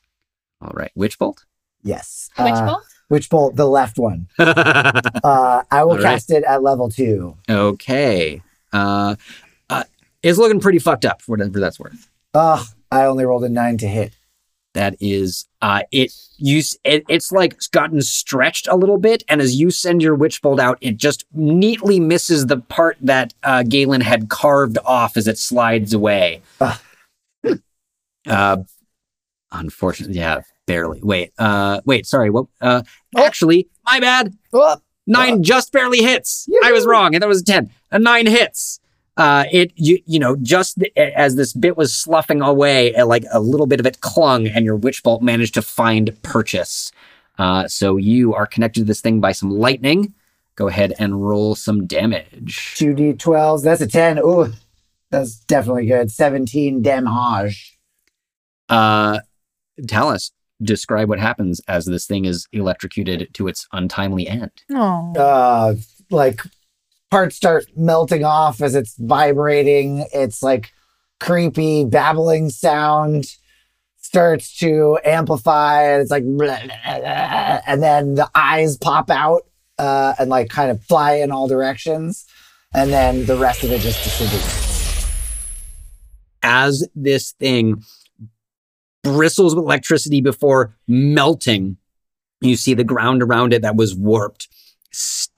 All 0.60 0.72
right, 0.74 0.90
Witch 0.94 1.18
Bolt? 1.18 1.44
Yes. 1.82 2.30
Which 2.38 2.52
uh, 2.54 2.66
bolt? 2.66 2.82
Witch 3.10 3.28
Bolt, 3.30 3.56
the 3.56 3.66
left 3.68 3.98
one. 3.98 4.28
Uh, 4.38 5.62
I 5.70 5.84
will 5.84 5.92
All 5.92 5.96
right. 5.98 6.02
cast 6.14 6.30
it 6.30 6.42
at 6.44 6.62
level 6.62 6.88
two. 6.90 7.36
okay. 7.48 8.42
Uh, 8.72 9.14
it's 10.22 10.38
looking 10.38 10.60
pretty 10.60 10.78
fucked 10.78 11.04
up, 11.04 11.22
for 11.22 11.32
whatever 11.32 11.60
that's 11.60 11.78
worth. 11.80 12.08
Ugh, 12.34 12.64
I 12.90 13.04
only 13.04 13.24
rolled 13.24 13.44
a 13.44 13.48
nine 13.48 13.76
to 13.78 13.88
hit. 13.88 14.14
that 14.74 14.96
is 15.00 15.46
uh 15.60 15.82
it 15.92 16.10
you 16.38 16.62
it, 16.84 17.04
it's 17.08 17.30
like 17.30 17.58
gotten 17.72 18.00
stretched 18.00 18.66
a 18.68 18.74
little 18.76 18.96
bit 18.96 19.22
and 19.28 19.42
as 19.42 19.54
you 19.60 19.70
send 19.70 20.00
your 20.02 20.14
witch 20.14 20.40
bolt 20.40 20.58
out 20.58 20.78
it 20.80 20.96
just 20.96 21.26
neatly 21.34 22.00
misses 22.00 22.46
the 22.46 22.56
part 22.56 22.96
that 23.02 23.34
uh 23.42 23.62
galen 23.62 24.00
had 24.00 24.30
carved 24.30 24.78
off 24.86 25.16
as 25.18 25.28
it 25.28 25.36
slides 25.36 25.92
away. 25.92 26.40
Uh 28.26 28.58
unfortunately 29.50 30.16
yeah 30.16 30.40
barely. 30.66 31.00
Wait 31.02 31.32
uh 31.38 31.80
wait 31.84 32.06
sorry 32.06 32.30
what 32.30 32.46
uh 32.60 32.82
Oh. 33.16 33.24
actually 33.24 33.68
my 33.84 34.00
bad. 34.00 34.32
Oh, 34.52 34.76
nine 35.06 35.42
just 35.42 35.72
barely 35.72 35.98
hits. 36.02 36.48
I 36.64 36.72
was 36.72 36.86
wrong 36.86 37.14
and 37.14 37.22
that 37.22 37.28
was 37.28 37.42
a 37.42 37.44
10 37.44 37.70
a 37.90 37.98
nine 37.98 38.26
hits 38.26 38.78
uh, 39.16 39.44
it 39.52 39.72
you 39.76 39.98
you 40.06 40.18
know 40.18 40.36
just 40.36 40.78
th- 40.78 40.92
as 40.96 41.36
this 41.36 41.52
bit 41.52 41.76
was 41.76 41.94
sloughing 41.94 42.40
away, 42.40 42.92
like 43.02 43.24
a 43.32 43.40
little 43.40 43.66
bit 43.66 43.80
of 43.80 43.86
it 43.86 44.00
clung, 44.00 44.46
and 44.46 44.64
your 44.64 44.76
witch 44.76 45.02
bolt 45.02 45.22
managed 45.22 45.54
to 45.54 45.62
find 45.62 46.20
purchase. 46.22 46.92
Uh, 47.38 47.66
so 47.66 47.96
you 47.96 48.34
are 48.34 48.46
connected 48.46 48.80
to 48.80 48.84
this 48.84 49.00
thing 49.00 49.20
by 49.20 49.32
some 49.32 49.50
lightning. 49.50 50.14
Go 50.54 50.68
ahead 50.68 50.92
and 50.98 51.26
roll 51.26 51.54
some 51.54 51.86
damage. 51.86 52.74
Two 52.76 52.94
D12s. 52.94 53.64
That's 53.64 53.80
a 53.80 53.86
10. 53.86 54.18
Ooh, 54.18 54.52
that's 55.10 55.36
definitely 55.40 55.86
good. 55.86 56.10
17 56.10 56.82
damage. 56.82 57.78
Uh, 58.68 59.20
Talus, 59.88 60.32
describe 60.62 61.08
what 61.08 61.18
happens 61.18 61.60
as 61.68 61.86
this 61.86 62.06
thing 62.06 62.26
is 62.26 62.46
electrocuted 62.52 63.32
to 63.34 63.48
its 63.48 63.66
untimely 63.72 64.28
end. 64.28 64.50
Oh, 64.70 65.12
uh 65.16 65.74
like 66.10 66.42
parts 67.12 67.36
start 67.36 67.66
melting 67.76 68.24
off 68.24 68.60
as 68.60 68.74
it's 68.74 68.96
vibrating 68.98 70.04
it's 70.12 70.42
like 70.42 70.72
creepy 71.20 71.84
babbling 71.84 72.50
sound 72.50 73.36
starts 73.98 74.56
to 74.58 74.98
amplify 75.04 75.82
and 75.82 76.02
it's 76.02 76.10
like 76.10 76.24
blah, 76.24 76.36
blah, 76.86 76.98
blah, 76.98 77.60
and 77.66 77.82
then 77.82 78.14
the 78.14 78.28
eyes 78.34 78.76
pop 78.76 79.10
out 79.10 79.42
uh 79.78 80.14
and 80.18 80.30
like 80.30 80.48
kind 80.48 80.70
of 80.70 80.82
fly 80.84 81.12
in 81.12 81.30
all 81.30 81.46
directions 81.46 82.26
and 82.74 82.90
then 82.90 83.26
the 83.26 83.36
rest 83.36 83.62
of 83.62 83.70
it 83.70 83.80
just 83.80 84.02
disintegrates 84.02 84.72
as 86.42 86.88
this 86.94 87.32
thing 87.32 87.82
bristles 89.02 89.54
with 89.54 89.64
electricity 89.64 90.20
before 90.20 90.74
melting, 90.86 91.76
you 92.40 92.56
see 92.56 92.74
the 92.74 92.84
ground 92.84 93.22
around 93.22 93.52
it 93.52 93.62
that 93.62 93.76
was 93.76 93.94
warped. 93.94 94.48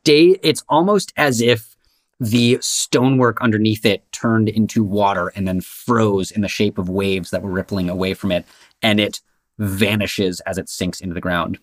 Stay, 0.05 0.39
it's 0.43 0.63
almost 0.69 1.15
as 1.17 1.41
if 1.41 1.77
the 2.21 2.59
stonework 2.61 3.41
underneath 3.41 3.87
it 3.87 4.05
turned 4.13 4.51
into 4.51 4.85
water 4.85 5.33
and 5.35 5.49
then 5.49 5.63
froze 5.63 6.31
in 6.31 6.43
the 6.43 6.49
shape 6.49 6.77
of 6.77 6.91
waves 6.91 7.31
that 7.31 7.41
were 7.41 7.51
rippling 7.51 7.89
away 7.89 8.13
from 8.13 8.31
it, 8.31 8.45
and 8.83 9.01
it 9.01 9.23
vanishes 9.59 10.41
as 10.41 10.59
it 10.59 10.69
sinks 10.69 11.01
into 11.01 11.15
the 11.15 11.23
ground. 11.23 11.59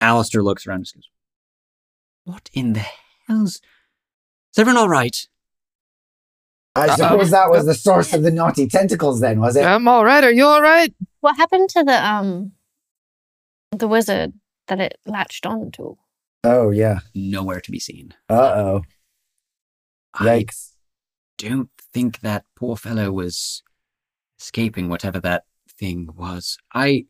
Alistair 0.00 0.42
looks 0.42 0.66
around 0.66 0.78
and 0.78 0.92
goes, 0.92 1.08
What 2.24 2.50
in 2.52 2.72
the 2.72 2.84
hell's. 3.28 3.60
Is 4.50 4.58
everyone 4.58 4.82
all 4.82 4.88
right? 4.88 5.28
i 6.74 6.96
suppose 6.96 7.30
that 7.30 7.48
was 7.48 7.64
the 7.66 7.74
source 7.74 8.12
of 8.14 8.22
the 8.22 8.30
naughty 8.30 8.66
tentacles 8.66 9.20
then 9.20 9.38
was 9.38 9.54
it 9.56 9.62
I'm 9.62 9.86
all 9.86 10.04
right. 10.04 10.24
Are 10.24 10.32
you 10.32 10.46
all 10.46 10.62
right? 10.62 10.92
What 11.20 11.36
happened 11.36 11.68
to 11.70 11.84
the 11.84 12.04
um 12.04 12.52
the 13.70 13.86
wizard 13.86 14.32
that 14.66 14.80
it 14.80 14.98
latched 15.06 15.46
onto? 15.46 15.96
Oh 16.44 16.70
yeah 16.70 17.00
Nowhere 17.14 17.60
to 17.60 17.70
be 17.70 17.78
seen. 17.78 18.14
uh-oh 18.28 18.82
I 20.14 20.44
don't 21.38 21.70
think 21.92 22.20
that 22.20 22.44
poor 22.56 22.76
fellow 22.76 23.10
was 23.10 23.62
escaping 24.38 24.88
whatever 24.88 25.20
that 25.20 25.44
thing 25.78 26.08
was. 26.14 26.58
I. 26.72 27.06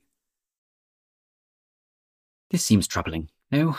This 2.50 2.64
seems 2.64 2.86
troubling. 2.86 3.28
No? 3.50 3.76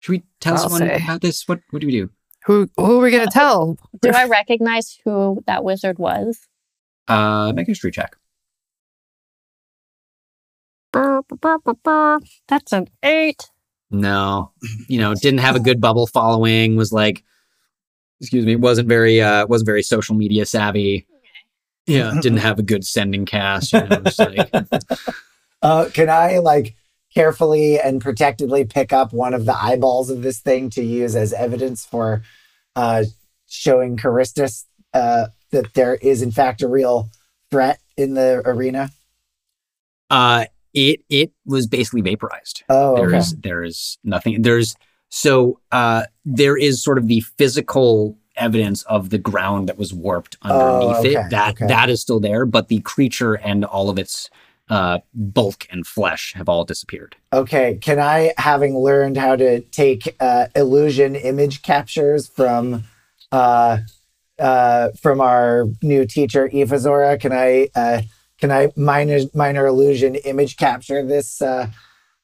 Should 0.00 0.12
we 0.12 0.22
tell 0.40 0.54
I'll 0.54 0.68
someone 0.68 0.80
say. 0.82 1.02
about 1.02 1.20
this? 1.20 1.46
What 1.48 1.60
What 1.70 1.80
do 1.80 1.86
we 1.86 1.92
do? 1.92 2.10
Who 2.46 2.68
who 2.76 2.98
are 2.98 3.02
we 3.02 3.10
gonna 3.10 3.30
tell? 3.30 3.76
Do 4.00 4.10
I 4.10 4.26
recognize 4.26 4.98
who 5.04 5.42
that 5.46 5.64
wizard 5.64 5.98
was? 5.98 6.48
Uh, 7.08 7.52
make 7.54 7.68
a 7.68 7.70
history 7.70 7.90
check. 7.90 8.16
That's 10.92 12.72
an 12.72 12.88
eight. 13.02 13.50
No, 13.92 14.52
you 14.88 14.98
know, 14.98 15.14
didn't 15.14 15.40
have 15.40 15.56
a 15.56 15.60
good 15.60 15.80
bubble 15.80 16.06
following. 16.06 16.76
Was 16.76 16.92
like, 16.92 17.22
excuse 18.20 18.44
me, 18.44 18.56
wasn't 18.56 18.88
very 18.88 19.20
uh, 19.20 19.46
wasn't 19.46 19.66
very 19.66 19.82
social 19.82 20.14
media 20.14 20.46
savvy. 20.46 21.06
Yeah, 21.86 22.14
didn't 22.20 22.38
have 22.38 22.58
a 22.58 22.62
good 22.62 22.86
sending 22.86 23.26
cast. 23.26 23.72
You 23.72 23.86
know, 23.86 24.02
like, 24.18 24.50
Uh, 25.62 25.88
can 25.92 26.10
I 26.10 26.38
like 26.38 26.74
carefully 27.14 27.78
and 27.78 28.00
protectively 28.00 28.64
pick 28.64 28.92
up 28.92 29.12
one 29.12 29.32
of 29.32 29.44
the 29.44 29.56
eyeballs 29.56 30.10
of 30.10 30.22
this 30.22 30.40
thing 30.40 30.70
to 30.70 30.82
use 30.82 31.14
as 31.14 31.32
evidence 31.32 31.86
for 31.86 32.22
uh, 32.74 33.04
showing 33.48 33.96
Charistus 33.96 34.64
uh, 34.92 35.26
that 35.52 35.74
there 35.74 35.94
is 35.96 36.20
in 36.20 36.32
fact 36.32 36.62
a 36.62 36.68
real 36.68 37.10
threat 37.50 37.78
in 37.96 38.14
the 38.14 38.42
arena? 38.44 38.90
uh, 40.10 40.44
it 40.74 41.00
it 41.08 41.32
was 41.44 41.66
basically 41.66 42.00
vaporized. 42.00 42.64
Oh, 42.68 42.96
okay. 42.96 43.10
There's 43.10 43.32
there's 43.34 43.98
nothing. 44.04 44.42
There's 44.42 44.74
so 45.08 45.60
uh 45.70 46.04
there 46.24 46.56
is 46.56 46.82
sort 46.82 46.98
of 46.98 47.08
the 47.08 47.20
physical 47.20 48.16
evidence 48.36 48.82
of 48.84 49.10
the 49.10 49.18
ground 49.18 49.68
that 49.68 49.78
was 49.78 49.92
warped 49.92 50.36
underneath 50.42 50.96
Oh, 50.96 51.00
okay, 51.00 51.16
it. 51.16 51.30
That 51.30 51.50
okay. 51.54 51.66
that 51.66 51.90
is 51.90 52.00
still 52.00 52.20
there, 52.20 52.46
but 52.46 52.68
the 52.68 52.80
creature 52.80 53.34
and 53.34 53.64
all 53.64 53.90
of 53.90 53.98
its 53.98 54.30
uh, 54.68 55.00
bulk 55.12 55.66
and 55.70 55.86
flesh 55.86 56.32
have 56.34 56.48
all 56.48 56.64
disappeared. 56.64 57.14
Okay, 57.32 57.78
can 57.82 57.98
I, 58.00 58.32
having 58.38 58.78
learned 58.78 59.18
how 59.18 59.36
to 59.36 59.60
take 59.60 60.16
uh, 60.18 60.46
illusion 60.56 61.14
image 61.14 61.60
captures 61.62 62.26
from 62.28 62.84
uh, 63.32 63.78
uh, 64.38 64.88
from 65.00 65.20
our 65.20 65.66
new 65.82 66.06
teacher 66.06 66.48
Ifazora, 66.48 67.20
can 67.20 67.32
I 67.32 67.68
uh, 67.74 68.02
can 68.42 68.50
I 68.50 68.72
minor 68.74 69.20
minor 69.34 69.66
illusion 69.66 70.16
image 70.16 70.56
capture 70.56 71.06
this 71.06 71.40
uh, 71.40 71.68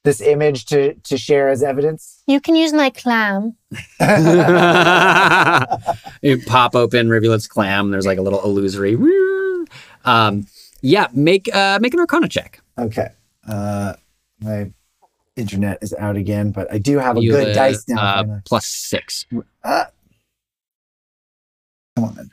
this 0.03 0.20
image 0.20 0.66
to 0.66 0.95
to 0.95 1.16
share 1.16 1.49
as 1.49 1.62
evidence? 1.62 2.24
You 2.27 2.40
can 2.40 2.57
use 2.57 2.73
my 2.73 2.90
clam. 2.90 3.55
you 6.23 6.43
pop 6.45 6.74
open 6.74 7.09
Rivulet's 7.09 7.47
clam. 7.47 7.93
There's 7.93 8.05
like 8.05 8.19
a 8.19 8.23
little 8.23 8.43
illusory. 8.43 8.97
Um, 10.05 10.49
yeah, 10.81 11.07
make 11.12 11.55
uh, 11.55 11.78
make 11.81 11.95
an 11.95 12.01
Arcana 12.01 12.27
check. 12.28 12.61
Okay, 12.77 13.11
uh, 13.49 13.93
my 14.40 14.73
internet 15.36 15.78
is 15.82 15.95
out 16.01 16.16
again, 16.16 16.51
but 16.51 16.66
I 16.73 16.78
do 16.78 16.99
have 16.99 17.16
a 17.16 17.20
You, 17.23 17.31
good 17.31 17.55
dice 17.55 17.85
now. 17.89 18.01
uh, 18.03 18.40
plus 18.45 18.66
six. 18.66 19.24
Uh, 19.62 19.85
come 21.95 22.05
on. 22.07 22.31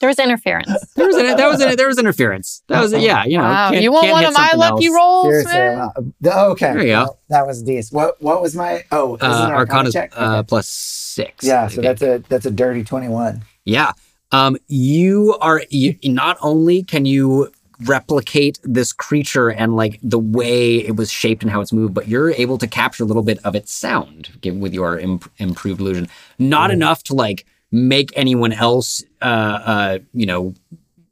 There 0.00 0.08
was 0.08 0.18
interference. 0.18 0.70
There 0.96 1.06
was 1.06 1.16
an, 1.16 1.36
that 1.36 1.48
was 1.48 1.60
an, 1.60 1.76
there 1.76 1.88
was 1.88 1.98
interference. 1.98 2.62
That 2.68 2.80
was 2.82 2.92
yeah. 2.92 3.24
You 3.24 3.38
know, 3.38 3.44
wow. 3.44 3.70
can't- 3.70 3.82
You 3.82 3.92
want 3.92 4.04
can't 4.06 4.12
one 4.14 4.24
of 4.26 4.34
my 4.34 4.52
lucky 4.56 4.86
else. 4.86 4.94
rolls, 4.96 5.24
Seriously, 5.26 5.52
man? 5.52 5.88
I'm 5.96 6.14
uh, 6.26 6.46
okay. 6.50 6.72
There 6.72 6.82
you 6.82 6.86
go. 6.88 7.02
well, 7.04 7.18
that 7.30 7.46
was 7.46 7.62
decent. 7.62 7.94
What 7.96 8.22
what 8.22 8.42
was 8.42 8.54
my? 8.54 8.84
Oh, 8.92 9.16
Uh, 9.20 9.46
an 9.48 9.52
Arcana 9.54 9.90
check. 9.92 10.12
uh, 10.16 10.38
Okay. 10.38 10.46
plus 10.48 10.68
six. 10.68 11.44
yeah, 11.44 11.68
so 11.68 11.78
Okay. 11.80 11.88
that's 11.88 12.02
a 12.02 12.18
that's 12.28 12.46
a 12.46 12.50
dirty 12.50 12.84
twenty 12.84 13.08
one. 13.08 13.42
Yeah. 13.64 13.92
Um, 14.32 14.56
you 14.68 15.36
are 15.40 15.62
you, 15.70 15.96
not 16.04 16.36
only 16.42 16.82
can 16.82 17.06
you 17.06 17.50
replicate 17.86 18.58
this 18.64 18.92
creature 18.92 19.50
and 19.50 19.76
like 19.76 19.98
the 20.02 20.18
way 20.18 20.76
it 20.76 20.96
was 20.96 21.10
shaped 21.12 21.42
and 21.42 21.50
how 21.52 21.60
it's 21.60 21.72
moved, 21.72 21.94
but 21.94 22.08
you're 22.08 22.30
able 22.32 22.58
to 22.58 22.66
capture 22.66 23.04
a 23.04 23.06
little 23.06 23.22
bit 23.22 23.38
of 23.44 23.54
its 23.54 23.72
sound 23.72 24.30
given 24.40 24.60
with 24.60 24.72
your 24.74 24.98
imp- 24.98 25.30
improved 25.38 25.80
illusion. 25.80 26.08
Not 26.38 26.70
enough 26.70 27.02
to 27.04 27.14
like 27.14 27.46
make 27.76 28.10
anyone 28.16 28.52
else, 28.52 29.04
uh, 29.20 29.24
uh, 29.24 29.98
you 30.14 30.26
know, 30.26 30.54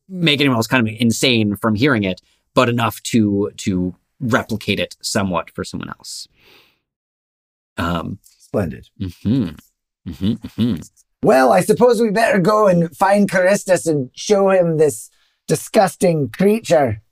make 0.08 0.40
anyone 0.40 0.56
else 0.56 0.66
kind 0.66 0.86
of 0.86 0.94
insane 0.98 1.56
from 1.56 1.74
hearing 1.74 2.04
it, 2.04 2.20
but 2.54 2.68
enough 2.68 3.02
to 3.02 3.50
to 3.58 3.94
replicate 4.20 4.80
it 4.80 4.96
somewhat 5.02 5.50
for 5.50 5.64
someone 5.64 5.90
else. 5.90 6.26
Um. 7.76 8.18
Splendid. 8.22 8.88
hmm 8.98 9.48
hmm 10.06 10.32
hmm 10.34 10.74
Well, 11.22 11.52
I 11.52 11.60
suppose 11.60 12.00
we 12.00 12.10
better 12.10 12.38
go 12.38 12.68
and 12.68 12.96
find 12.96 13.28
Charistus 13.28 13.86
and 13.86 14.10
show 14.14 14.50
him 14.50 14.76
this 14.76 15.10
disgusting 15.48 16.30
creature. 16.30 17.02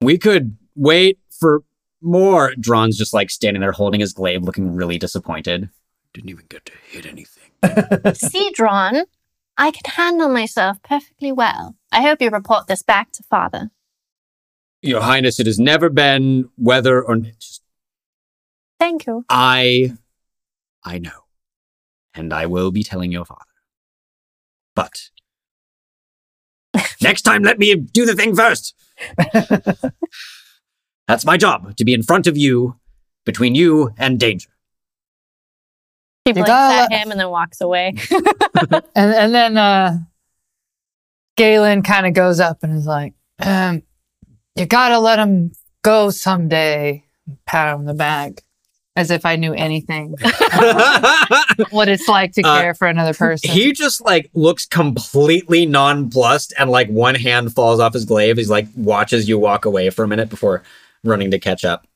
We 0.00 0.18
could 0.18 0.56
wait 0.76 1.18
for 1.40 1.64
more. 2.00 2.54
Dron's 2.58 2.96
just 2.96 3.12
like 3.12 3.30
standing 3.30 3.60
there 3.60 3.72
holding 3.72 4.00
his 4.00 4.12
glaive, 4.12 4.42
looking 4.42 4.74
really 4.74 4.96
disappointed. 4.96 5.70
Didn't 6.14 6.30
even 6.30 6.46
get 6.48 6.66
to 6.66 6.72
hit 6.88 7.04
anything. 7.04 7.41
See, 8.14 8.50
Drawn, 8.52 9.04
I 9.56 9.70
can 9.70 9.92
handle 9.92 10.28
myself 10.28 10.82
perfectly 10.82 11.32
well. 11.32 11.76
I 11.90 12.02
hope 12.02 12.20
you 12.20 12.30
report 12.30 12.66
this 12.66 12.82
back 12.82 13.12
to 13.12 13.22
father. 13.22 13.70
Your 14.80 15.02
Highness, 15.02 15.38
it 15.38 15.46
has 15.46 15.58
never 15.58 15.88
been 15.88 16.50
whether 16.56 17.02
or 17.02 17.16
just 17.16 17.62
Thank 18.80 19.06
you. 19.06 19.24
I, 19.28 19.92
I 20.82 20.98
know, 20.98 21.26
and 22.14 22.32
I 22.32 22.46
will 22.46 22.72
be 22.72 22.82
telling 22.82 23.12
your 23.12 23.24
father. 23.24 23.44
But 24.74 25.10
next 27.00 27.22
time, 27.22 27.44
let 27.44 27.60
me 27.60 27.76
do 27.76 28.04
the 28.04 28.16
thing 28.16 28.34
first. 28.34 28.74
That's 31.06 31.24
my 31.24 31.36
job 31.36 31.76
to 31.76 31.84
be 31.84 31.94
in 31.94 32.02
front 32.02 32.26
of 32.26 32.36
you, 32.36 32.74
between 33.24 33.54
you 33.54 33.92
and 33.96 34.18
danger. 34.18 34.48
She 36.26 36.30
You 36.30 36.34
blinks 36.34 36.48
gotta 36.48 36.94
at 36.94 37.00
him 37.02 37.10
and 37.10 37.20
then 37.20 37.30
walks 37.30 37.60
away. 37.60 37.94
And 38.94 39.14
and 39.14 39.34
then 39.34 39.56
uh 39.56 39.98
Galen 41.36 41.82
kind 41.82 42.06
of 42.06 42.12
goes 42.14 42.40
up 42.40 42.62
and 42.62 42.76
is 42.76 42.86
like, 42.86 43.14
um, 43.40 43.82
you 44.54 44.66
gotta 44.66 44.98
let 44.98 45.18
him 45.18 45.52
go 45.82 46.10
someday. 46.10 47.04
Pat 47.46 47.72
him 47.74 47.80
on 47.80 47.84
the 47.86 47.94
back. 47.94 48.42
As 48.94 49.10
if 49.10 49.24
I 49.24 49.36
knew 49.36 49.54
anything 49.54 50.10
what 51.70 51.88
it's 51.88 52.06
like 52.08 52.32
to 52.34 52.42
Uh, 52.42 52.60
care 52.60 52.74
for 52.74 52.86
another 52.86 53.14
person. 53.14 53.50
He 53.50 53.72
just 53.72 54.02
like 54.02 54.30
looks 54.34 54.66
completely 54.66 55.64
nonplussed 55.64 56.52
and 56.58 56.68
like 56.70 56.88
one 56.88 57.14
hand 57.14 57.54
falls 57.54 57.80
off 57.80 57.94
his 57.94 58.04
glaive. 58.04 58.36
He's 58.36 58.50
like 58.50 58.66
watches 58.76 59.26
you 59.30 59.38
walk 59.38 59.64
away 59.64 59.88
for 59.88 60.04
a 60.04 60.08
minute 60.08 60.28
before 60.28 60.62
running 61.04 61.30
to 61.30 61.38
catch 61.38 61.64
up. 61.64 61.86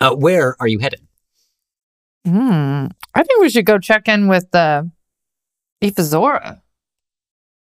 Uh, 0.00 0.14
where 0.14 0.56
are 0.58 0.66
you 0.66 0.78
headed? 0.78 1.02
Hmm. 2.26 2.86
I 3.14 3.22
think 3.22 3.40
we 3.40 3.50
should 3.50 3.66
go 3.66 3.78
check 3.78 4.08
in 4.08 4.28
with 4.28 4.54
uh, 4.54 4.84
Ifazora. 5.82 6.60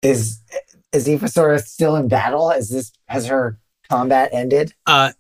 Is 0.02 0.42
is 0.92 1.08
Ifazora 1.08 1.62
still 1.62 1.96
in 1.96 2.08
battle? 2.08 2.50
Is 2.52 2.70
this 2.70 2.92
has 3.08 3.28
her 3.28 3.60
combat 3.90 4.30
ended? 4.34 4.74
Uh, 4.86 5.12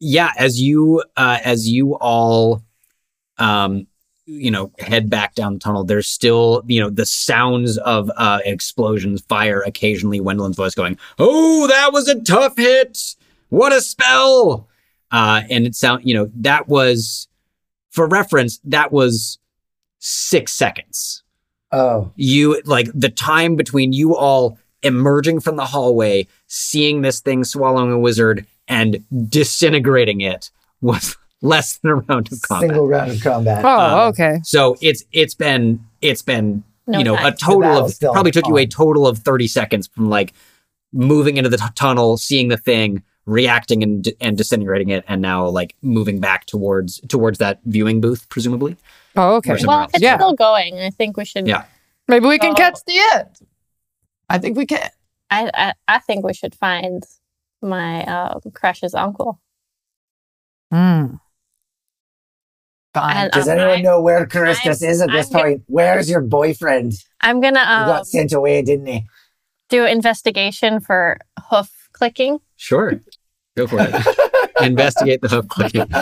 yeah, 0.00 0.32
as 0.36 0.60
you 0.60 1.04
uh, 1.16 1.38
as 1.44 1.68
you 1.68 1.94
all 1.94 2.62
um 3.38 3.86
you 4.26 4.50
know 4.50 4.70
head 4.78 5.10
back 5.10 5.34
down 5.34 5.54
the 5.54 5.58
tunnel 5.58 5.84
there's 5.84 6.06
still 6.06 6.62
you 6.66 6.80
know 6.80 6.90
the 6.90 7.06
sounds 7.06 7.76
of 7.78 8.10
uh 8.16 8.38
explosions 8.44 9.20
fire 9.22 9.62
occasionally 9.62 10.20
Wendell's 10.20 10.56
voice 10.56 10.74
going 10.74 10.96
oh 11.18 11.66
that 11.66 11.92
was 11.92 12.08
a 12.08 12.20
tough 12.20 12.56
hit 12.56 13.16
what 13.48 13.72
a 13.72 13.80
spell 13.80 14.68
uh 15.10 15.42
and 15.50 15.66
it 15.66 15.74
sound 15.74 16.04
you 16.04 16.14
know 16.14 16.30
that 16.36 16.68
was 16.68 17.26
for 17.92 18.06
reference 18.08 18.58
that 18.64 18.90
was 18.92 19.38
six 20.00 20.52
seconds 20.52 21.22
Oh, 21.74 22.12
you 22.16 22.60
like 22.66 22.88
the 22.92 23.08
time 23.08 23.56
between 23.56 23.94
you 23.94 24.14
all 24.14 24.58
emerging 24.82 25.40
from 25.40 25.56
the 25.56 25.64
hallway, 25.64 26.26
seeing 26.46 27.00
this 27.00 27.20
thing 27.20 27.44
swallowing 27.44 27.90
a 27.92 27.98
wizard 27.98 28.44
and 28.68 29.02
disintegrating 29.30 30.20
it 30.20 30.50
was 30.82 31.16
less 31.40 31.78
than 31.78 31.90
a 31.92 31.94
round 31.94 32.30
of 32.30 32.42
combat. 32.42 32.68
single 32.68 32.88
round 32.88 33.10
of 33.12 33.22
combat. 33.22 33.64
Oh, 33.64 33.68
Um, 34.02 34.08
okay. 34.10 34.40
So 34.44 34.76
it's 34.82 35.04
it's 35.12 35.34
been 35.34 35.82
it's 36.02 36.20
been 36.20 36.62
No 36.86 36.98
you 36.98 37.04
know 37.04 37.16
time. 37.16 37.32
a 37.32 37.36
total 37.36 37.86
of 37.86 37.98
probably 38.00 38.32
took 38.32 38.46
you 38.48 38.58
a 38.58 38.66
total 38.66 39.06
of 39.06 39.20
30 39.20 39.48
seconds 39.48 39.86
from 39.86 40.10
like 40.10 40.34
moving 40.92 41.38
into 41.38 41.48
the 41.48 41.56
t- 41.56 41.64
tunnel, 41.74 42.18
seeing 42.18 42.48
the 42.48 42.58
thing, 42.58 43.02
reacting 43.26 43.82
and 43.82 44.08
and 44.20 44.36
disintegrating 44.36 44.88
it 44.88 45.04
and 45.06 45.22
now 45.22 45.46
like 45.46 45.74
moving 45.82 46.18
back 46.20 46.44
towards 46.46 47.00
towards 47.08 47.38
that 47.38 47.60
viewing 47.64 48.00
booth 48.00 48.28
presumably. 48.28 48.76
Oh, 49.16 49.36
okay. 49.36 49.56
Well, 49.66 49.80
else. 49.82 49.90
it's 49.94 50.02
Yeah. 50.02 50.16
still 50.16 50.34
going, 50.34 50.78
I 50.80 50.90
think 50.90 51.16
we 51.16 51.24
should. 51.24 51.46
Yeah. 51.46 51.64
Maybe 52.08 52.26
we 52.26 52.38
can 52.38 52.52
Oh. 52.52 52.54
catch 52.54 52.78
the 52.86 52.98
end. 53.14 53.28
I 54.28 54.38
think 54.38 54.56
we 54.56 54.66
can. 54.66 54.88
I, 55.30 55.50
I 55.54 55.72
I 55.88 55.98
think 56.00 56.24
we 56.24 56.34
should 56.34 56.54
find 56.54 57.02
my 57.62 58.04
um, 58.06 58.40
crush's 58.54 58.94
uncle. 58.94 59.40
Hmm. 60.72 61.14
Fine. 62.94 63.16
And, 63.16 63.32
Does 63.32 63.48
um, 63.48 63.58
anyone 63.58 63.78
I- 63.78 63.82
know 63.82 64.00
where 64.00 64.26
Charistus 64.26 64.82
is 64.86 65.00
at 65.00 65.10
this 65.10 65.26
I'm 65.28 65.32
get- 65.32 65.42
point? 65.42 65.62
Where's 65.66 66.10
your 66.10 66.20
boyfriend? 66.20 66.92
I'm 67.20 67.40
gonna 67.40 67.60
He 67.64 67.72
um, 67.72 67.86
got 67.88 68.06
sent 68.06 68.32
away, 68.32 68.62
didn't 68.62 68.86
he? 68.86 69.06
do 69.68 69.86
investigation 69.86 70.80
for 70.80 71.18
hoof 71.48 71.81
clicking. 72.02 72.40
Sure. 72.56 73.00
Go 73.56 73.66
for 73.68 73.76
it. 73.80 73.94
Investigate 74.60 75.20
the 75.20 75.28
hook 75.28 75.48
clicking. 75.48 75.86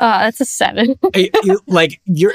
Uh, 0.00 0.20
that's 0.20 0.40
a 0.40 0.44
seven. 0.44 0.96
I- 1.16 1.28
you- 1.42 1.58
like 1.66 2.00
you're 2.04 2.32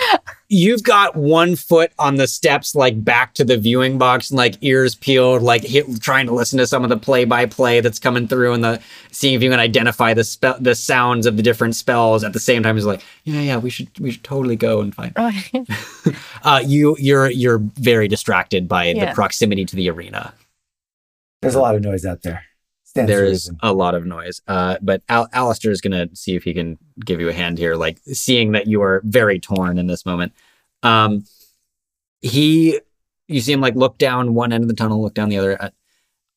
you've 0.50 0.84
got 0.84 1.16
one 1.16 1.56
foot 1.56 1.94
on 1.98 2.16
the 2.18 2.28
steps 2.28 2.76
like 2.76 3.02
back 3.06 3.34
to 3.36 3.46
the 3.46 3.58
viewing 3.58 3.98
box 3.98 4.30
and 4.32 4.38
like 4.38 4.56
ears 4.60 4.96
peeled 4.96 5.42
like 5.42 5.64
hit, 5.64 5.86
trying 6.02 6.26
to 6.26 6.34
listen 6.34 6.60
to 6.60 6.68
some 6.68 6.84
of 6.84 6.90
the 6.90 6.98
play 6.98 7.24
by 7.24 7.46
play 7.46 7.80
that's 7.80 8.00
coming 8.00 8.28
through 8.28 8.52
and 8.52 8.66
the 8.66 8.82
seeing 9.12 9.34
if 9.34 9.42
you 9.42 9.50
can 9.50 9.62
identify 9.62 10.14
the 10.14 10.26
spell 10.26 10.58
the 10.60 10.76
sounds 10.76 11.26
of 11.26 11.38
the 11.38 11.42
different 11.44 11.74
spells 11.74 12.22
at 12.26 12.34
the 12.34 12.40
same 12.40 12.64
time 12.64 12.78
is 12.78 12.86
like 12.86 13.02
yeah 13.24 13.40
yeah 13.40 13.56
we 13.56 13.70
should 13.70 13.88
we 13.98 14.12
should 14.12 14.26
totally 14.26 14.58
go 14.58 14.82
and 14.82 14.94
find 14.94 15.14
uh 16.44 16.62
you 16.66 16.98
you're 17.00 17.30
you're 17.30 17.60
very 17.76 18.10
distracted 18.10 18.68
by 18.68 18.92
the 18.92 19.14
proximity 19.14 19.64
to 19.64 19.78
the 19.78 19.90
arena 19.90 20.34
There's 21.42 21.56
a 21.56 21.62
lot 21.62 21.76
of 21.76 21.82
noise 21.82 22.04
out 22.04 22.24
there. 22.24 22.44
Stands 22.96 23.10
there 23.10 23.26
is 23.26 23.32
reason. 23.32 23.58
a 23.64 23.74
lot 23.74 23.96
of 23.96 24.06
noise. 24.06 24.42
Uh, 24.48 24.78
but 24.82 25.02
Al- 25.10 25.28
Alistair 25.34 25.72
is 25.72 25.82
going 25.82 26.10
to 26.10 26.16
see 26.16 26.36
if 26.36 26.44
he 26.44 26.54
can 26.54 26.78
give 27.04 27.20
you 27.20 27.28
a 27.30 27.34
hand 27.34 27.58
here, 27.58 27.76
like 27.76 27.98
seeing 28.06 28.52
that 28.52 28.68
you 28.68 28.82
are 28.84 29.02
very 29.04 29.40
torn 29.40 29.78
in 29.80 29.88
this 29.88 30.06
moment. 30.06 30.32
Um, 30.84 31.26
he, 32.22 32.80
you 33.28 33.42
see 33.42 33.52
him 33.54 33.62
like 33.62 33.76
look 33.76 33.98
down 33.98 34.34
one 34.34 34.54
end 34.54 34.64
of 34.64 34.68
the 34.68 34.76
tunnel, 34.76 35.02
look 35.02 35.14
down 35.14 35.30
the 35.30 35.38
other. 35.38 35.62
Uh, 35.62 35.70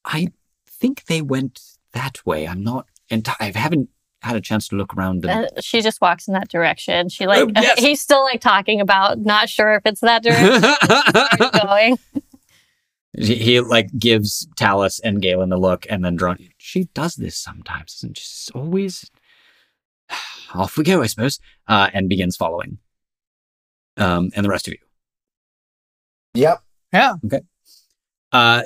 I 0.05 0.29
think 0.67 1.05
they 1.07 1.21
went 1.23 1.61
that 1.93 2.25
way. 2.25 2.47
I'm 2.49 2.63
not, 2.65 2.87
enti- 3.11 3.35
I 3.39 3.53
haven't 3.55 3.89
had 4.23 4.35
a 4.37 4.41
chance 4.41 4.67
to 4.69 4.77
look 4.77 4.95
around. 4.97 5.25
And- 5.27 5.47
Uh, 5.47 5.61
she 5.61 5.83
just 5.83 6.01
walks 6.01 6.27
in 6.27 6.35
that 6.35 6.49
direction. 6.49 7.09
She 7.11 7.27
like 7.27 7.43
Oh, 7.43 7.51
yes. 7.61 7.79
he's 7.79 8.01
still 8.01 8.23
like 8.25 8.41
talking 8.41 8.81
about 8.81 9.19
not 9.19 9.49
sure 9.49 9.75
if 9.75 9.83
it's 9.85 10.01
that 10.01 10.23
direction. 10.23 10.63
Where 10.63 11.51
are 11.53 11.67
going? 11.67 11.99
He, 13.17 13.35
he, 13.37 13.61
like 13.61 13.89
gives 13.99 14.47
Talus 14.57 15.01
and 15.01 15.23
Galen 15.23 15.49
the 15.49 15.57
look, 15.57 15.87
and 15.89 16.05
then 16.05 16.19
Dron. 16.19 16.51
She 16.59 16.85
does 16.95 17.15
this 17.15 17.37
sometimes, 17.37 17.95
doesn't 17.95 18.19
she? 18.19 18.25
She's 18.25 18.51
always. 18.55 19.11
Off 20.55 20.77
we 20.77 20.85
go, 20.85 21.03
I 21.03 21.07
suppose. 21.07 21.41
Uh, 21.67 21.91
and 21.93 22.09
begins 22.09 22.37
following. 22.37 22.79
Um, 23.97 24.31
and 24.35 24.45
the 24.45 24.51
rest 24.51 24.69
of 24.69 24.75
you. 24.75 24.79
Yep. 26.35 26.63
Yeah. 26.93 27.15
Okay. 27.25 27.41
Uh, 28.33 28.63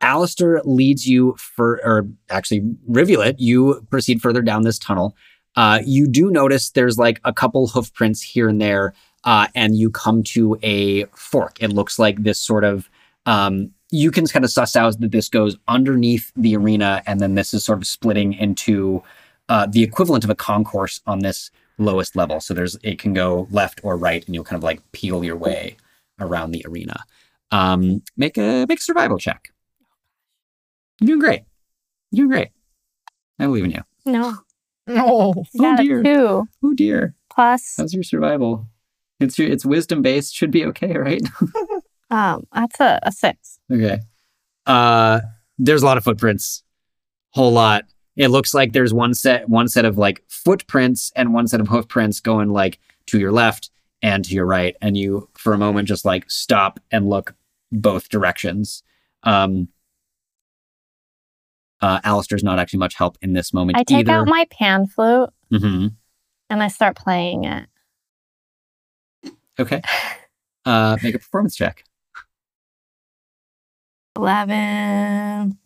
Alistair 0.00 0.60
leads 0.64 1.06
you 1.06 1.34
for, 1.38 1.80
or 1.84 2.06
actually, 2.30 2.62
Rivulet, 2.86 3.40
you 3.40 3.86
proceed 3.90 4.20
further 4.20 4.42
down 4.42 4.62
this 4.62 4.78
tunnel. 4.78 5.16
Uh, 5.56 5.80
you 5.84 6.06
do 6.06 6.30
notice 6.30 6.70
there's 6.70 6.98
like 6.98 7.20
a 7.24 7.32
couple 7.32 7.66
hoof 7.66 7.92
prints 7.94 8.22
here 8.22 8.48
and 8.48 8.60
there, 8.60 8.94
uh, 9.24 9.46
and 9.54 9.76
you 9.76 9.90
come 9.90 10.22
to 10.22 10.58
a 10.62 11.04
fork. 11.06 11.56
It 11.60 11.72
looks 11.72 11.98
like 11.98 12.22
this 12.22 12.40
sort 12.40 12.62
of, 12.62 12.90
um, 13.26 13.70
you 13.90 14.10
can 14.10 14.26
kind 14.26 14.44
of 14.44 14.50
suss 14.50 14.74
out 14.76 14.98
that 15.00 15.12
this 15.12 15.28
goes 15.28 15.56
underneath 15.68 16.32
the 16.36 16.56
arena, 16.56 17.02
and 17.06 17.20
then 17.20 17.34
this 17.34 17.52
is 17.54 17.64
sort 17.64 17.78
of 17.78 17.86
splitting 17.86 18.32
into 18.32 19.02
uh, 19.48 19.66
the 19.70 19.82
equivalent 19.82 20.24
of 20.24 20.30
a 20.30 20.34
concourse 20.34 21.00
on 21.06 21.20
this 21.20 21.50
lowest 21.78 22.16
level. 22.16 22.40
So 22.40 22.54
there's, 22.54 22.76
it 22.82 22.98
can 22.98 23.12
go 23.12 23.46
left 23.50 23.80
or 23.84 23.96
right, 23.96 24.24
and 24.26 24.34
you'll 24.34 24.44
kind 24.44 24.58
of 24.58 24.64
like 24.64 24.80
peel 24.92 25.22
your 25.22 25.36
way 25.36 25.76
around 26.18 26.50
the 26.52 26.64
arena. 26.66 27.04
Um, 27.52 28.02
make 28.16 28.36
a 28.38 28.66
make 28.68 28.80
a 28.80 28.82
survival 28.82 29.18
check. 29.18 29.52
You're 31.00 31.06
doing 31.08 31.20
great. 31.20 31.42
You're 32.10 32.26
doing 32.26 32.30
great. 32.30 32.48
I 33.38 33.44
believe 33.44 33.64
in 33.64 33.70
you. 33.70 33.82
No. 34.04 34.38
No. 34.88 35.44
You 35.52 35.60
got 35.60 35.78
dear. 35.78 36.00
a 36.00 36.04
two 36.04 36.48
Oh 36.64 36.74
dear. 36.74 37.14
plus. 37.30 37.74
How's 37.76 37.92
your 37.94 38.02
survival? 38.02 38.66
It's 39.20 39.38
your, 39.38 39.48
it's 39.48 39.64
wisdom 39.64 40.02
based. 40.02 40.34
Should 40.34 40.50
be 40.50 40.64
okay, 40.66 40.96
right? 40.96 41.22
Um, 42.10 42.46
that's 42.52 42.80
a, 42.80 43.00
a 43.02 43.12
six. 43.12 43.58
okay. 43.72 44.00
Uh, 44.66 45.20
there's 45.58 45.82
a 45.82 45.86
lot 45.86 45.96
of 45.96 46.04
footprints. 46.04 46.62
Whole 47.30 47.52
lot. 47.52 47.84
It 48.16 48.28
looks 48.28 48.54
like 48.54 48.72
there's 48.72 48.94
one 48.94 49.14
set 49.14 49.48
one 49.48 49.68
set 49.68 49.84
of 49.84 49.98
like 49.98 50.22
footprints 50.28 51.12
and 51.14 51.34
one 51.34 51.46
set 51.46 51.60
of 51.60 51.68
hoof 51.68 51.86
prints 51.88 52.20
going 52.20 52.50
like 52.50 52.78
to 53.06 53.18
your 53.18 53.32
left 53.32 53.70
and 54.02 54.24
to 54.24 54.34
your 54.34 54.46
right, 54.46 54.74
and 54.80 54.96
you 54.96 55.28
for 55.34 55.52
a 55.52 55.58
moment 55.58 55.88
just 55.88 56.04
like 56.04 56.30
stop 56.30 56.80
and 56.90 57.08
look 57.08 57.34
both 57.70 58.08
directions. 58.08 58.82
Um, 59.22 59.68
uh, 61.80 62.00
Alistair's 62.04 62.44
not 62.44 62.58
actually 62.58 62.78
much 62.78 62.94
help 62.94 63.18
in 63.20 63.32
this 63.32 63.52
moment 63.52 63.78
I 63.78 63.82
take 63.82 64.08
either. 64.08 64.12
out 64.12 64.28
my 64.28 64.46
pan 64.50 64.86
flute 64.86 65.30
mm-hmm. 65.52 65.88
and 66.48 66.62
I 66.62 66.68
start 66.68 66.96
playing 66.96 67.44
it. 67.44 67.66
Okay. 69.58 69.82
Uh, 70.64 70.96
make 71.00 71.14
a 71.14 71.18
performance 71.20 71.54
check. 71.54 71.84
11. 74.16 75.58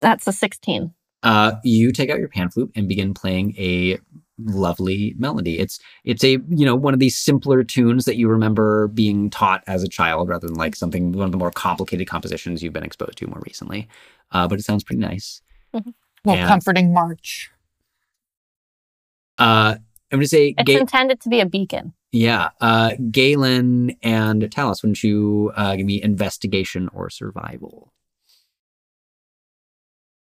That's 0.00 0.26
a 0.26 0.32
16. 0.32 0.92
Uh, 1.22 1.52
you 1.62 1.92
take 1.92 2.10
out 2.10 2.18
your 2.18 2.28
pan 2.28 2.50
flute 2.50 2.72
and 2.74 2.88
begin 2.88 3.14
playing 3.14 3.54
a 3.56 3.98
lovely 4.38 5.14
melody. 5.18 5.60
It's 5.60 5.78
it's 6.04 6.24
a 6.24 6.30
you 6.48 6.64
know 6.66 6.74
one 6.74 6.94
of 6.94 6.98
these 7.00 7.16
simpler 7.16 7.62
tunes 7.62 8.06
that 8.06 8.16
you 8.16 8.26
remember 8.28 8.88
being 8.88 9.30
taught 9.30 9.62
as 9.68 9.84
a 9.84 9.88
child, 9.88 10.28
rather 10.28 10.48
than 10.48 10.56
like 10.56 10.74
something 10.74 11.12
one 11.12 11.26
of 11.26 11.30
the 11.30 11.38
more 11.38 11.52
complicated 11.52 12.08
compositions 12.08 12.60
you've 12.60 12.72
been 12.72 12.82
exposed 12.82 13.18
to 13.18 13.26
more 13.28 13.40
recently. 13.46 13.86
Uh, 14.32 14.48
but 14.48 14.58
it 14.58 14.62
sounds 14.62 14.82
pretty 14.82 14.98
nice. 15.00 15.42
Well, 15.72 15.84
Yeah. 16.36 16.48
comforting 16.48 16.92
march. 16.92 17.50
Uh, 19.38 19.76
I'm 20.10 20.18
gonna 20.18 20.26
say, 20.26 20.54
It's 20.58 20.66
Ga- 20.66 20.78
intended 20.80 21.20
to 21.20 21.28
be 21.28 21.38
a 21.40 21.46
beacon. 21.46 21.92
Yeah, 22.12 22.50
uh, 22.60 22.92
Gay-lynn 23.10 23.96
and 24.02 24.42
Talos, 24.42 24.82
Wouldn't 24.82 25.02
you 25.02 25.50
uh, 25.56 25.76
give 25.76 25.86
me 25.86 26.02
investigation 26.02 26.90
or 26.92 27.08
survival? 27.08 27.90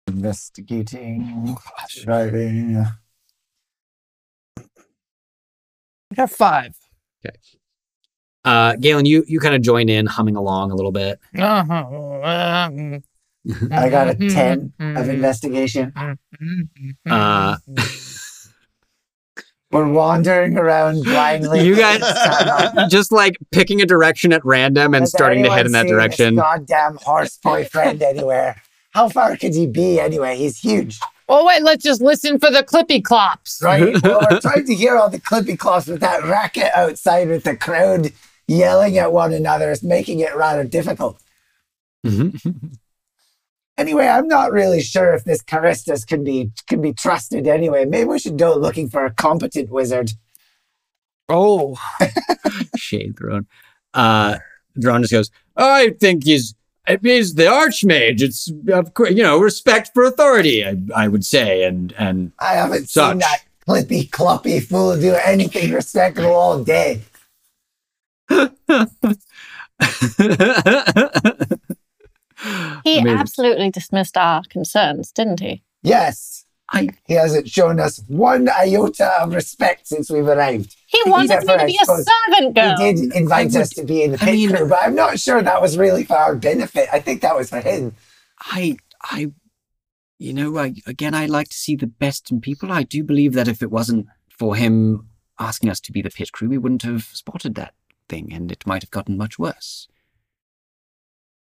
Investigating. 0.05 1.57
Driving. 2.03 2.85
I 4.57 6.15
got 6.15 6.29
five. 6.29 6.77
Okay. 7.25 7.35
Uh, 8.45 8.75
Gay-lynn, 8.75 9.07
you 9.07 9.23
you 9.27 9.39
kind 9.39 9.55
of 9.55 9.63
join 9.63 9.89
in, 9.89 10.05
humming 10.05 10.35
along 10.35 10.69
a 10.69 10.75
little 10.75 10.91
bit. 10.91 11.19
Uh-huh. 11.35 12.99
I 13.71 13.89
got 13.89 14.09
a 14.09 14.15
10 14.15 14.73
of 14.79 15.09
investigation. 15.09 15.91
Uh, 17.09 17.57
We're 19.73 19.87
wandering 19.87 20.57
around 20.57 21.03
blindly. 21.03 21.65
you 21.65 21.75
guys 21.75 22.01
just 22.89 23.11
like 23.11 23.37
picking 23.51 23.81
a 23.81 23.85
direction 23.85 24.31
at 24.31 24.43
random 24.45 24.93
and 24.93 25.03
Has 25.03 25.11
starting 25.11 25.43
to 25.43 25.51
head 25.51 25.65
in 25.65 25.71
that 25.73 25.87
direction. 25.87 26.35
Goddamn 26.35 26.97
horse 27.01 27.37
boyfriend 27.43 28.01
anywhere. 28.01 28.61
How 28.91 29.09
far 29.09 29.35
could 29.37 29.55
he 29.55 29.65
be 29.65 29.99
anyway? 29.99 30.37
He's 30.37 30.59
huge, 30.59 30.99
Oh 31.29 31.45
wait, 31.45 31.63
let's 31.63 31.83
just 31.83 32.01
listen 32.01 32.37
for 32.39 32.51
the 32.51 32.63
clippy 32.63 33.03
clops. 33.03 33.61
right? 33.63 33.95
well, 34.03 34.25
we're 34.29 34.39
trying 34.39 34.65
to 34.65 34.75
hear 34.75 34.97
all 34.97 35.09
the 35.09 35.19
clippy 35.19 35.57
clops 35.57 35.87
with 35.87 36.01
that 36.01 36.23
racket 36.23 36.71
outside 36.75 37.27
with 37.29 37.43
the 37.43 37.55
crowd 37.55 38.11
yelling 38.47 38.97
at 38.97 39.11
one 39.11 39.33
another. 39.33 39.71
It's 39.71 39.83
making 39.83 40.19
it 40.19 40.35
rather 40.35 40.63
difficult. 40.63 41.19
Mm-hmm. 42.05 42.49
Anyway, 43.77 44.07
I'm 44.07 44.27
not 44.27 44.51
really 44.51 44.81
sure 44.81 45.13
if 45.13 45.23
this 45.23 45.41
Charistus 45.41 46.05
can 46.05 46.23
be 46.23 46.51
can 46.67 46.81
be 46.81 46.93
trusted 46.93 47.47
anyway. 47.47 47.85
Maybe 47.85 48.07
we 48.07 48.19
should 48.19 48.37
go 48.37 48.55
looking 48.55 48.89
for 48.89 49.05
a 49.05 49.11
competent 49.11 49.71
wizard. 49.71 50.11
Oh, 51.27 51.77
Shade 52.77 53.17
thrown. 53.17 53.47
Uh, 53.93 54.37
Dron 54.79 55.01
just 55.01 55.13
goes, 55.13 55.31
I 55.57 55.95
think 55.99 56.23
he's 56.23 56.55
he's 57.01 57.35
the 57.35 57.43
archmage. 57.43 58.21
It's 58.21 58.51
of 58.67 58.93
course, 58.93 59.11
you 59.11 59.23
know, 59.23 59.39
respect 59.39 59.91
for 59.93 60.03
authority. 60.03 60.65
I, 60.65 60.77
I 60.95 61.07
would 61.07 61.25
say, 61.25 61.63
and 61.63 61.93
and 61.97 62.31
I 62.39 62.53
haven't 62.53 62.89
Such. 62.89 63.11
seen 63.11 63.19
that 63.19 63.43
clippy 63.67 64.09
cloppy 64.09 64.63
fool 64.63 64.99
do 64.99 65.15
anything 65.15 65.71
respectable 65.71 66.33
all 66.33 66.63
day. 66.63 67.01
He 72.83 72.99
Amazing. 72.99 73.17
absolutely 73.19 73.69
dismissed 73.71 74.17
our 74.17 74.41
concerns, 74.49 75.11
didn't 75.11 75.39
he? 75.39 75.63
Yes. 75.81 76.45
I- 76.69 76.89
he 77.05 77.13
hasn't 77.13 77.47
shown 77.49 77.79
us 77.79 78.01
one 78.07 78.49
iota 78.49 79.05
of 79.21 79.33
respect 79.33 79.87
since 79.87 80.09
we've 80.09 80.27
arrived. 80.27 80.75
He 80.87 80.99
He 81.03 81.09
wanted 81.11 81.43
me 81.45 81.57
to 81.57 81.65
be 81.65 81.79
a 81.81 81.85
servant 81.85 82.55
girl. 82.55 82.77
He 82.77 82.93
did 82.93 83.13
invite 83.15 83.55
I 83.55 83.61
us 83.61 83.69
to 83.71 83.83
be 83.83 84.03
in 84.03 84.11
the 84.13 84.17
I 84.21 84.25
pit 84.25 84.33
mean- 84.33 84.49
crew, 84.49 84.67
but 84.67 84.79
I'm 84.81 84.95
not 84.95 85.19
sure 85.19 85.41
that 85.41 85.61
was 85.61 85.77
really 85.77 86.03
for 86.03 86.17
our 86.17 86.35
benefit. 86.35 86.87
I 86.91 86.99
think 86.99 87.21
that 87.21 87.35
was 87.35 87.49
for 87.49 87.59
him. 87.61 87.95
I, 88.39 88.77
I, 89.01 89.31
you 90.17 90.33
know, 90.33 90.57
I, 90.57 90.73
again, 90.87 91.13
I 91.13 91.25
like 91.27 91.49
to 91.49 91.57
see 91.57 91.75
the 91.75 91.87
best 91.87 92.31
in 92.31 92.41
people. 92.41 92.71
I 92.71 92.83
do 92.83 93.03
believe 93.03 93.33
that 93.33 93.47
if 93.47 93.61
it 93.61 93.71
wasn't 93.71 94.07
for 94.29 94.55
him 94.55 95.09
asking 95.39 95.69
us 95.69 95.79
to 95.81 95.91
be 95.91 96.01
the 96.01 96.09
pit 96.09 96.31
crew, 96.31 96.49
we 96.49 96.57
wouldn't 96.57 96.83
have 96.83 97.03
spotted 97.13 97.55
that 97.55 97.73
thing, 98.09 98.31
and 98.33 98.51
it 98.51 98.65
might 98.65 98.81
have 98.83 98.91
gotten 98.91 99.17
much 99.17 99.37
worse. 99.37 99.87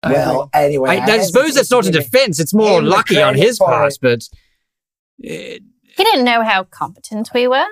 I- 0.03 0.11
Well, 0.13 0.49
anyway, 0.53 0.97
I, 0.97 1.05
I 1.05 1.19
suppose 1.19 1.53
that's 1.55 1.69
not 1.71 1.85
a 1.85 1.91
defense. 1.91 2.39
It's 2.39 2.53
more 2.53 2.81
lucky 2.81 3.21
on 3.21 3.35
his 3.35 3.59
part, 3.59 3.93
it. 3.93 3.99
but 4.01 4.19
uh, 5.23 5.59
He 5.93 6.03
didn't 6.03 6.25
know 6.25 6.43
how 6.43 6.63
competent 6.63 7.29
we 7.33 7.47
were. 7.47 7.67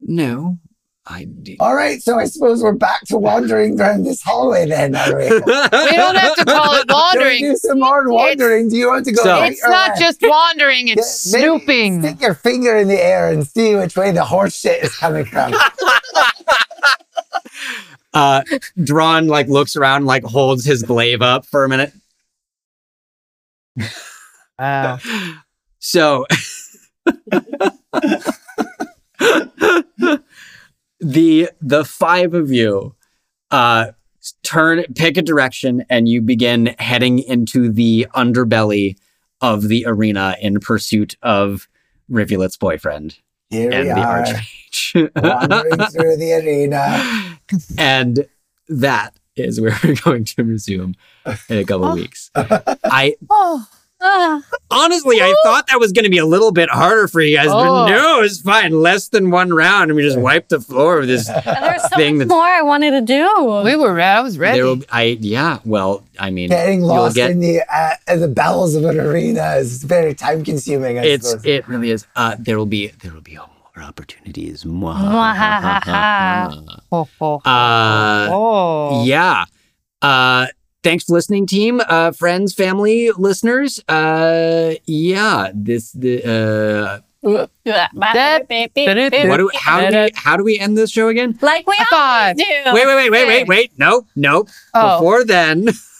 no, 0.00 0.58
I 1.06 1.24
did. 1.42 1.56
All 1.60 1.74
right, 1.74 2.02
so 2.02 2.18
I 2.18 2.24
suppose 2.24 2.62
we're 2.62 2.72
back 2.72 3.02
to 3.08 3.18
wandering 3.18 3.76
down 3.76 4.04
this 4.04 4.22
hallway 4.22 4.66
then, 4.66 4.94
are 4.96 5.14
we? 5.16 5.24
we 5.30 5.40
don't 5.40 6.16
have 6.16 6.34
to 6.36 6.44
call 6.46 6.74
it 6.76 6.86
Shall 6.90 7.10
we 7.12 7.18
wandering. 7.18 7.40
do 7.40 7.56
some 7.56 7.78
more 7.80 8.10
wandering? 8.10 8.68
Do 8.70 8.76
you 8.76 8.88
want 8.88 9.04
to 9.06 9.12
go 9.12 9.22
So- 9.22 9.42
It's 9.44 9.62
not 9.62 9.88
left? 9.90 10.00
just 10.00 10.22
wandering; 10.22 10.88
it's 10.88 11.26
Yeah, 11.30 11.38
snooping. 11.40 12.00
Stick 12.02 12.20
your 12.22 12.32
finger 12.34 12.76
in 12.76 12.88
the 12.88 12.98
air 13.02 13.30
and 13.30 13.46
see 13.46 13.74
which 13.74 13.96
way 13.96 14.12
the 14.12 14.24
horse 14.24 14.54
shit 14.58 14.82
is 14.82 14.94
coming 14.96 15.24
from. 15.26 15.52
uh, 18.14 18.42
Drawn 18.82 19.26
like 19.26 19.48
looks 19.48 19.76
around, 19.76 20.06
like 20.06 20.24
holds 20.24 20.64
his 20.64 20.82
glaive 20.82 21.20
up 21.20 21.44
for 21.46 21.64
a 21.64 21.68
minute. 21.68 21.92
Wow. 24.58 24.98
So 25.86 26.24
the 30.98 31.50
the 31.60 31.84
five 31.84 32.32
of 32.32 32.50
you 32.50 32.94
uh 33.50 33.88
turn 34.42 34.82
pick 34.94 35.18
a 35.18 35.22
direction 35.22 35.84
and 35.90 36.08
you 36.08 36.22
begin 36.22 36.74
heading 36.78 37.18
into 37.18 37.70
the 37.70 38.06
underbelly 38.16 38.96
of 39.42 39.68
the 39.68 39.84
arena 39.86 40.36
in 40.40 40.58
pursuit 40.58 41.16
of 41.22 41.68
Rivulet's 42.08 42.56
boyfriend 42.56 43.18
Here 43.50 43.70
and 43.70 43.88
we 43.88 43.94
the 43.94 44.00
are, 44.00 44.24
archmage. 44.24 45.10
wandering 45.22 45.90
through 45.90 46.16
the 46.16 46.32
arena. 46.32 47.33
and 47.78 48.26
that 48.68 49.14
is 49.36 49.60
where 49.60 49.76
we're 49.84 49.96
going 50.04 50.24
to 50.24 50.44
resume 50.44 50.94
in 51.48 51.58
a 51.58 51.64
couple 51.64 51.86
Oh. 51.86 51.94
weeks. 51.94 52.30
I 52.34 53.16
Oh, 53.30 53.66
Ugh. 54.00 54.42
Honestly, 54.70 55.22
I 55.22 55.34
thought 55.44 55.66
that 55.68 55.80
was 55.80 55.92
going 55.92 56.04
to 56.04 56.10
be 56.10 56.18
a 56.18 56.26
little 56.26 56.52
bit 56.52 56.68
harder 56.68 57.08
for 57.08 57.22
you 57.22 57.36
guys, 57.36 57.46
Oh. 57.48 57.52
but 57.86 57.88
no, 57.90 58.20
it's 58.20 58.40
fine. 58.40 58.72
Less 58.82 59.08
than 59.08 59.30
one 59.30 59.50
round, 59.54 59.90
and 59.90 59.96
we 59.96 60.02
just 60.02 60.18
wiped 60.18 60.50
the 60.50 60.60
floor 60.60 60.98
with 61.00 61.08
this 61.08 61.26
There's 61.26 61.82
so 61.82 61.96
thing 61.96 62.18
much 62.18 62.28
more 62.28 62.42
I 62.42 62.60
wanted 62.60 62.90
to 62.90 63.00
do. 63.00 63.62
We 63.64 63.76
were 63.76 63.94
ready. 63.94 64.18
I 64.18 64.20
was 64.20 64.36
ready. 64.36 64.58
There 64.58 64.66
will, 64.66 64.82
I 64.90 65.16
yeah. 65.20 65.60
Well, 65.64 66.04
I 66.18 66.30
mean, 66.30 66.50
Getting 66.50 66.82
lost 66.82 67.14
get- 67.16 67.30
in 67.30 67.40
the 67.40 67.62
uh, 67.72 67.94
in 68.08 68.20
the 68.20 68.28
bowels 68.28 68.74
of 68.74 68.84
an 68.84 69.00
arena 69.00 69.54
is 69.56 69.82
very 69.84 70.12
time 70.12 70.44
consuming. 70.44 70.98
I 70.98 71.04
it's 71.06 71.30
suppose. 71.30 71.46
it 71.46 71.66
really 71.66 71.90
is. 71.90 72.06
Uh, 72.14 72.36
there 72.38 72.58
will 72.58 72.66
be 72.66 72.88
there 72.88 73.12
will 73.12 73.20
be 73.22 73.38
more 73.76 73.84
opportunities. 73.84 74.64
Uh, 77.44 78.28
oh. 78.30 79.04
yeah. 79.04 79.44
Uh, 80.02 80.46
thanks 80.82 81.04
for 81.04 81.14
listening, 81.14 81.46
team. 81.46 81.80
Uh, 81.88 82.12
friends, 82.12 82.54
family, 82.54 83.10
listeners. 83.12 83.80
Uh, 83.88 84.74
yeah. 84.86 85.50
This 85.54 85.92
the 85.92 86.22
uh, 86.24 87.00
what 89.28 89.38
do 89.38 89.50
how 89.54 89.88
do 89.88 89.96
we 89.96 90.10
how 90.14 90.36
do 90.36 90.44
we 90.44 90.58
end 90.58 90.76
this 90.76 90.90
show 90.90 91.08
again? 91.08 91.38
like 91.40 91.66
we 91.66 91.74
High 91.78 92.32
always 92.32 92.36
do. 92.36 92.44
Wait, 92.74 92.86
wait, 92.86 92.96
wait, 92.96 93.10
wait, 93.10 93.26
wait, 93.26 93.48
wait. 93.48 93.78
No, 93.78 94.06
no. 94.14 94.44
Oh. 94.74 94.98
Before 94.98 95.24
then, 95.24 95.68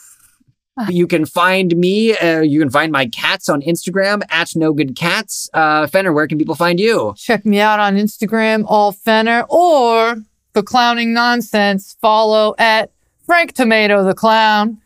you 0.89 1.07
can 1.07 1.25
find 1.25 1.75
me. 1.75 2.17
Uh, 2.17 2.41
you 2.41 2.59
can 2.59 2.69
find 2.69 2.91
my 2.91 3.07
cats 3.07 3.49
on 3.49 3.61
Instagram 3.61 4.21
at 4.29 4.55
No 4.55 4.73
Good 4.73 4.95
Cats. 4.95 5.49
Uh, 5.53 5.87
Fenner, 5.87 6.13
where 6.13 6.27
can 6.27 6.37
people 6.37 6.55
find 6.55 6.79
you? 6.79 7.13
Check 7.17 7.45
me 7.45 7.59
out 7.59 7.79
on 7.79 7.95
Instagram, 7.95 8.65
all 8.67 8.91
Fenner, 8.91 9.45
or 9.49 10.17
the 10.53 10.63
clowning 10.63 11.13
nonsense. 11.13 11.95
Follow 12.01 12.55
at 12.57 12.91
Frank 13.25 13.53
Tomato 13.53 14.03
the 14.03 14.13
Clown, 14.13 14.79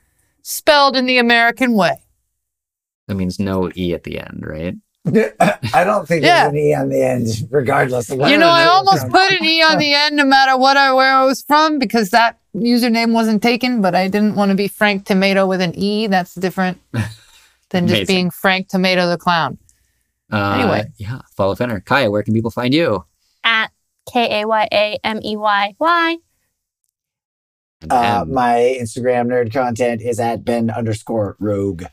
spelled 0.43 0.95
in 0.95 1.05
the 1.05 1.17
American 1.17 1.73
way. 1.73 1.97
That 3.07 3.15
means 3.15 3.39
no 3.39 3.71
e 3.75 3.93
at 3.93 4.03
the 4.03 4.19
end, 4.19 4.43
right? 4.45 4.75
I 5.07 5.83
don't 5.83 6.07
think 6.07 6.23
Yeah. 6.23 6.49
there's 6.49 6.53
an 6.53 6.57
e 6.57 6.73
on 6.75 6.89
the 6.89 7.01
end, 7.01 7.27
regardless 7.49 8.09
of 8.09 8.17
what. 8.19 8.31
You 8.31 8.37
know, 8.37 8.49
I 8.49 8.61
it 8.61 8.65
is. 8.65 8.69
almost 8.71 9.09
put 9.09 9.31
an 9.31 9.43
E 9.45 9.61
on 9.63 9.77
the 9.77 9.93
end 9.93 10.15
no 10.17 10.25
matter 10.25 10.57
what 10.57 10.77
I 10.77 10.93
where 10.93 11.13
I 11.13 11.25
was 11.25 11.41
from 11.41 11.79
because 11.79 12.09
that 12.11 12.37
username 12.55 13.13
wasn't 13.13 13.41
taken, 13.41 13.81
but 13.81 13.95
I 13.95 14.07
didn't 14.07 14.35
want 14.35 14.49
to 14.49 14.55
be 14.55 14.67
Frank 14.67 15.05
Tomato 15.05 15.47
with 15.47 15.61
an 15.61 15.73
E. 15.75 16.07
That's 16.07 16.35
different 16.35 16.79
than 17.69 17.87
just 17.87 18.07
being 18.07 18.29
Frank 18.29 18.67
Tomato 18.67 19.07
the 19.09 19.17
Clown. 19.17 19.57
Uh, 20.31 20.57
Anyway. 20.59 20.91
yeah. 20.97 21.21
Follow 21.35 21.55
Fenner. 21.55 21.79
Kaya, 21.79 22.11
where 22.11 22.21
can 22.21 22.33
people 22.33 22.51
find 22.51 22.73
you? 22.73 23.05
At 23.43 23.71
K 24.11 24.41
A 24.41 24.47
Y 24.47 24.67
A 24.71 24.99
M 25.03 25.19
E 25.23 25.37
Y 25.37 25.75
Y. 25.79 26.17
Uh, 27.89 28.25
my 28.27 28.77
Instagram 28.79 29.27
nerd 29.27 29.53
content 29.53 30.01
is 30.01 30.19
at 30.19 30.43
Ben 30.43 30.69
underscore 30.69 31.37
Rogue. 31.39 31.83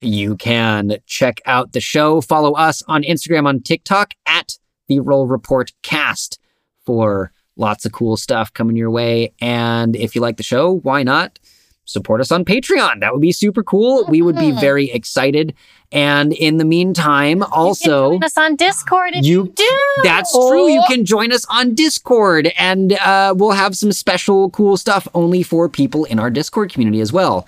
You 0.00 0.36
can 0.36 0.96
check 1.06 1.40
out 1.46 1.72
the 1.72 1.80
show. 1.80 2.20
Follow 2.20 2.52
us 2.52 2.82
on 2.86 3.02
Instagram, 3.02 3.46
on 3.46 3.60
TikTok 3.60 4.14
at 4.26 4.58
the 4.88 5.00
Roll 5.00 5.26
Report 5.26 5.72
Cast 5.82 6.38
for 6.84 7.32
lots 7.56 7.86
of 7.86 7.92
cool 7.92 8.16
stuff 8.16 8.52
coming 8.52 8.76
your 8.76 8.90
way. 8.90 9.32
And 9.40 9.96
if 9.96 10.14
you 10.14 10.20
like 10.20 10.36
the 10.36 10.42
show, 10.42 10.76
why 10.78 11.02
not 11.02 11.38
support 11.86 12.20
us 12.20 12.30
on 12.30 12.44
Patreon? 12.44 13.00
That 13.00 13.12
would 13.12 13.22
be 13.22 13.32
super 13.32 13.62
cool. 13.62 14.04
We 14.08 14.20
would 14.20 14.36
be 14.36 14.50
Mhm. 14.52 14.60
very 14.60 14.90
excited. 14.90 15.54
And 15.92 16.32
in 16.32 16.56
the 16.58 16.64
meantime, 16.64 17.38
you 17.38 17.44
can 17.44 17.52
also. 17.52 18.10
join 18.10 18.24
us 18.24 18.36
on 18.36 18.56
Discord 18.56 19.12
if 19.14 19.24
You- 19.24 19.44
you, 19.44 19.52
do. 19.54 19.76
That's 20.02 20.32
true. 20.32 20.68
You 20.68 20.82
can 20.88 21.04
join 21.04 21.32
us 21.32 21.46
on 21.48 21.74
Discord, 21.74 22.52
and 22.58 22.92
uh, 22.94 23.34
we'll 23.36 23.52
have 23.52 23.76
some 23.76 23.92
special 23.92 24.50
cool 24.50 24.76
stuff 24.76 25.06
only 25.14 25.42
for 25.44 25.68
people 25.68 26.04
in 26.04 26.18
our 26.18 26.28
Discord 26.28 26.72
community 26.72 27.00
as 27.00 27.12
well. 27.12 27.46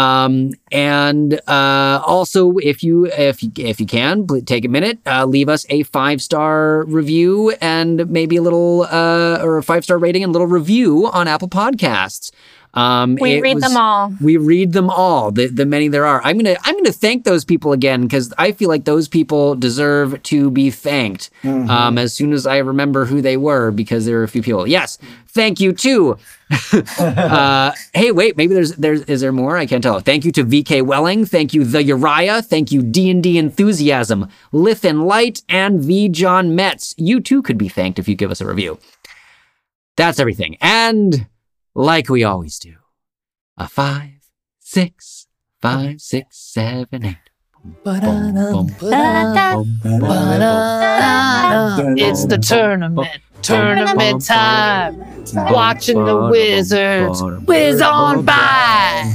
Um, 0.00 0.52
and 0.72 1.38
uh, 1.46 2.02
also, 2.06 2.56
if 2.56 2.82
you 2.82 3.06
if 3.06 3.44
if 3.58 3.80
you 3.80 3.86
can, 3.86 4.26
pl- 4.26 4.40
take 4.42 4.64
a 4.64 4.68
minute, 4.68 4.98
uh, 5.04 5.26
leave 5.26 5.48
us 5.50 5.66
a 5.68 5.82
five 5.82 6.22
star 6.22 6.84
review 6.84 7.50
and 7.60 8.08
maybe 8.10 8.36
a 8.36 8.42
little 8.42 8.86
uh, 8.90 9.40
or 9.42 9.58
a 9.58 9.62
five 9.62 9.84
star 9.84 9.98
rating 9.98 10.24
and 10.24 10.32
little 10.32 10.46
review 10.46 11.06
on 11.08 11.28
Apple 11.28 11.48
Podcasts. 11.48 12.30
Um, 12.72 13.16
We 13.20 13.32
it 13.34 13.40
read 13.42 13.54
was- 13.54 13.64
them 13.64 13.76
all. 13.76 14.12
we 14.20 14.36
read 14.36 14.72
them 14.72 14.90
all, 14.90 15.32
the, 15.32 15.48
the 15.48 15.66
many 15.66 15.88
there 15.88 16.06
are. 16.06 16.20
I'm 16.22 16.36
gonna 16.38 16.56
I'm 16.62 16.76
gonna 16.76 16.92
thank 16.92 17.24
those 17.24 17.44
people 17.44 17.72
again 17.72 18.02
because 18.02 18.32
I 18.38 18.52
feel 18.52 18.68
like 18.68 18.84
those 18.84 19.08
people 19.08 19.56
deserve 19.56 20.22
to 20.24 20.50
be 20.52 20.70
thanked. 20.70 21.30
Um, 21.44 21.98
as 21.98 22.14
soon 22.14 22.32
as 22.32 22.46
I 22.46 22.58
remember 22.58 23.06
who 23.06 23.20
they 23.20 23.36
were, 23.36 23.70
because 23.72 24.06
there 24.06 24.20
are 24.20 24.22
a 24.22 24.28
few 24.28 24.42
people. 24.42 24.68
Yes, 24.68 24.98
thank 25.28 25.58
you 25.58 25.72
too. 25.72 26.16
uh, 26.98 27.72
hey, 27.94 28.12
wait, 28.12 28.36
maybe 28.36 28.54
there's 28.54 28.72
there's 28.76 29.02
is 29.02 29.20
there 29.20 29.32
more? 29.32 29.56
I 29.56 29.66
can't 29.66 29.82
tell. 29.82 29.98
Thank 30.00 30.24
you 30.24 30.32
to 30.32 30.44
VK 30.44 30.82
Welling. 30.82 31.24
Thank 31.24 31.52
you 31.54 31.64
the 31.64 31.82
Uriah. 31.82 32.40
Thank 32.42 32.70
you 32.70 32.82
D 32.82 33.10
and 33.10 33.22
D 33.22 33.36
Enthusiasm, 33.38 34.28
Lithin 34.52 35.04
Light, 35.04 35.42
and 35.48 35.84
the 35.84 36.08
John 36.08 36.54
Metz. 36.54 36.94
You 36.96 37.20
too 37.20 37.42
could 37.42 37.58
be 37.58 37.68
thanked 37.68 37.98
if 37.98 38.08
you 38.08 38.14
give 38.14 38.30
us 38.30 38.40
a 38.40 38.46
review. 38.46 38.78
That's 39.96 40.18
everything. 40.20 40.56
And 40.60 41.26
like 41.74 42.08
we 42.08 42.24
always 42.24 42.58
do. 42.58 42.74
A 43.56 43.68
five, 43.68 44.20
six, 44.58 45.26
five, 45.60 46.00
six, 46.00 46.38
seven, 46.38 47.04
eight. 47.04 47.16
It's 51.98 52.24
the 52.26 52.38
tournament, 52.38 53.08
tournament 53.42 54.24
time. 54.24 54.98
Watching 55.34 56.04
the 56.04 56.28
wizards 56.30 57.22
whiz 57.46 57.82
on 57.82 58.24
by. 58.24 59.14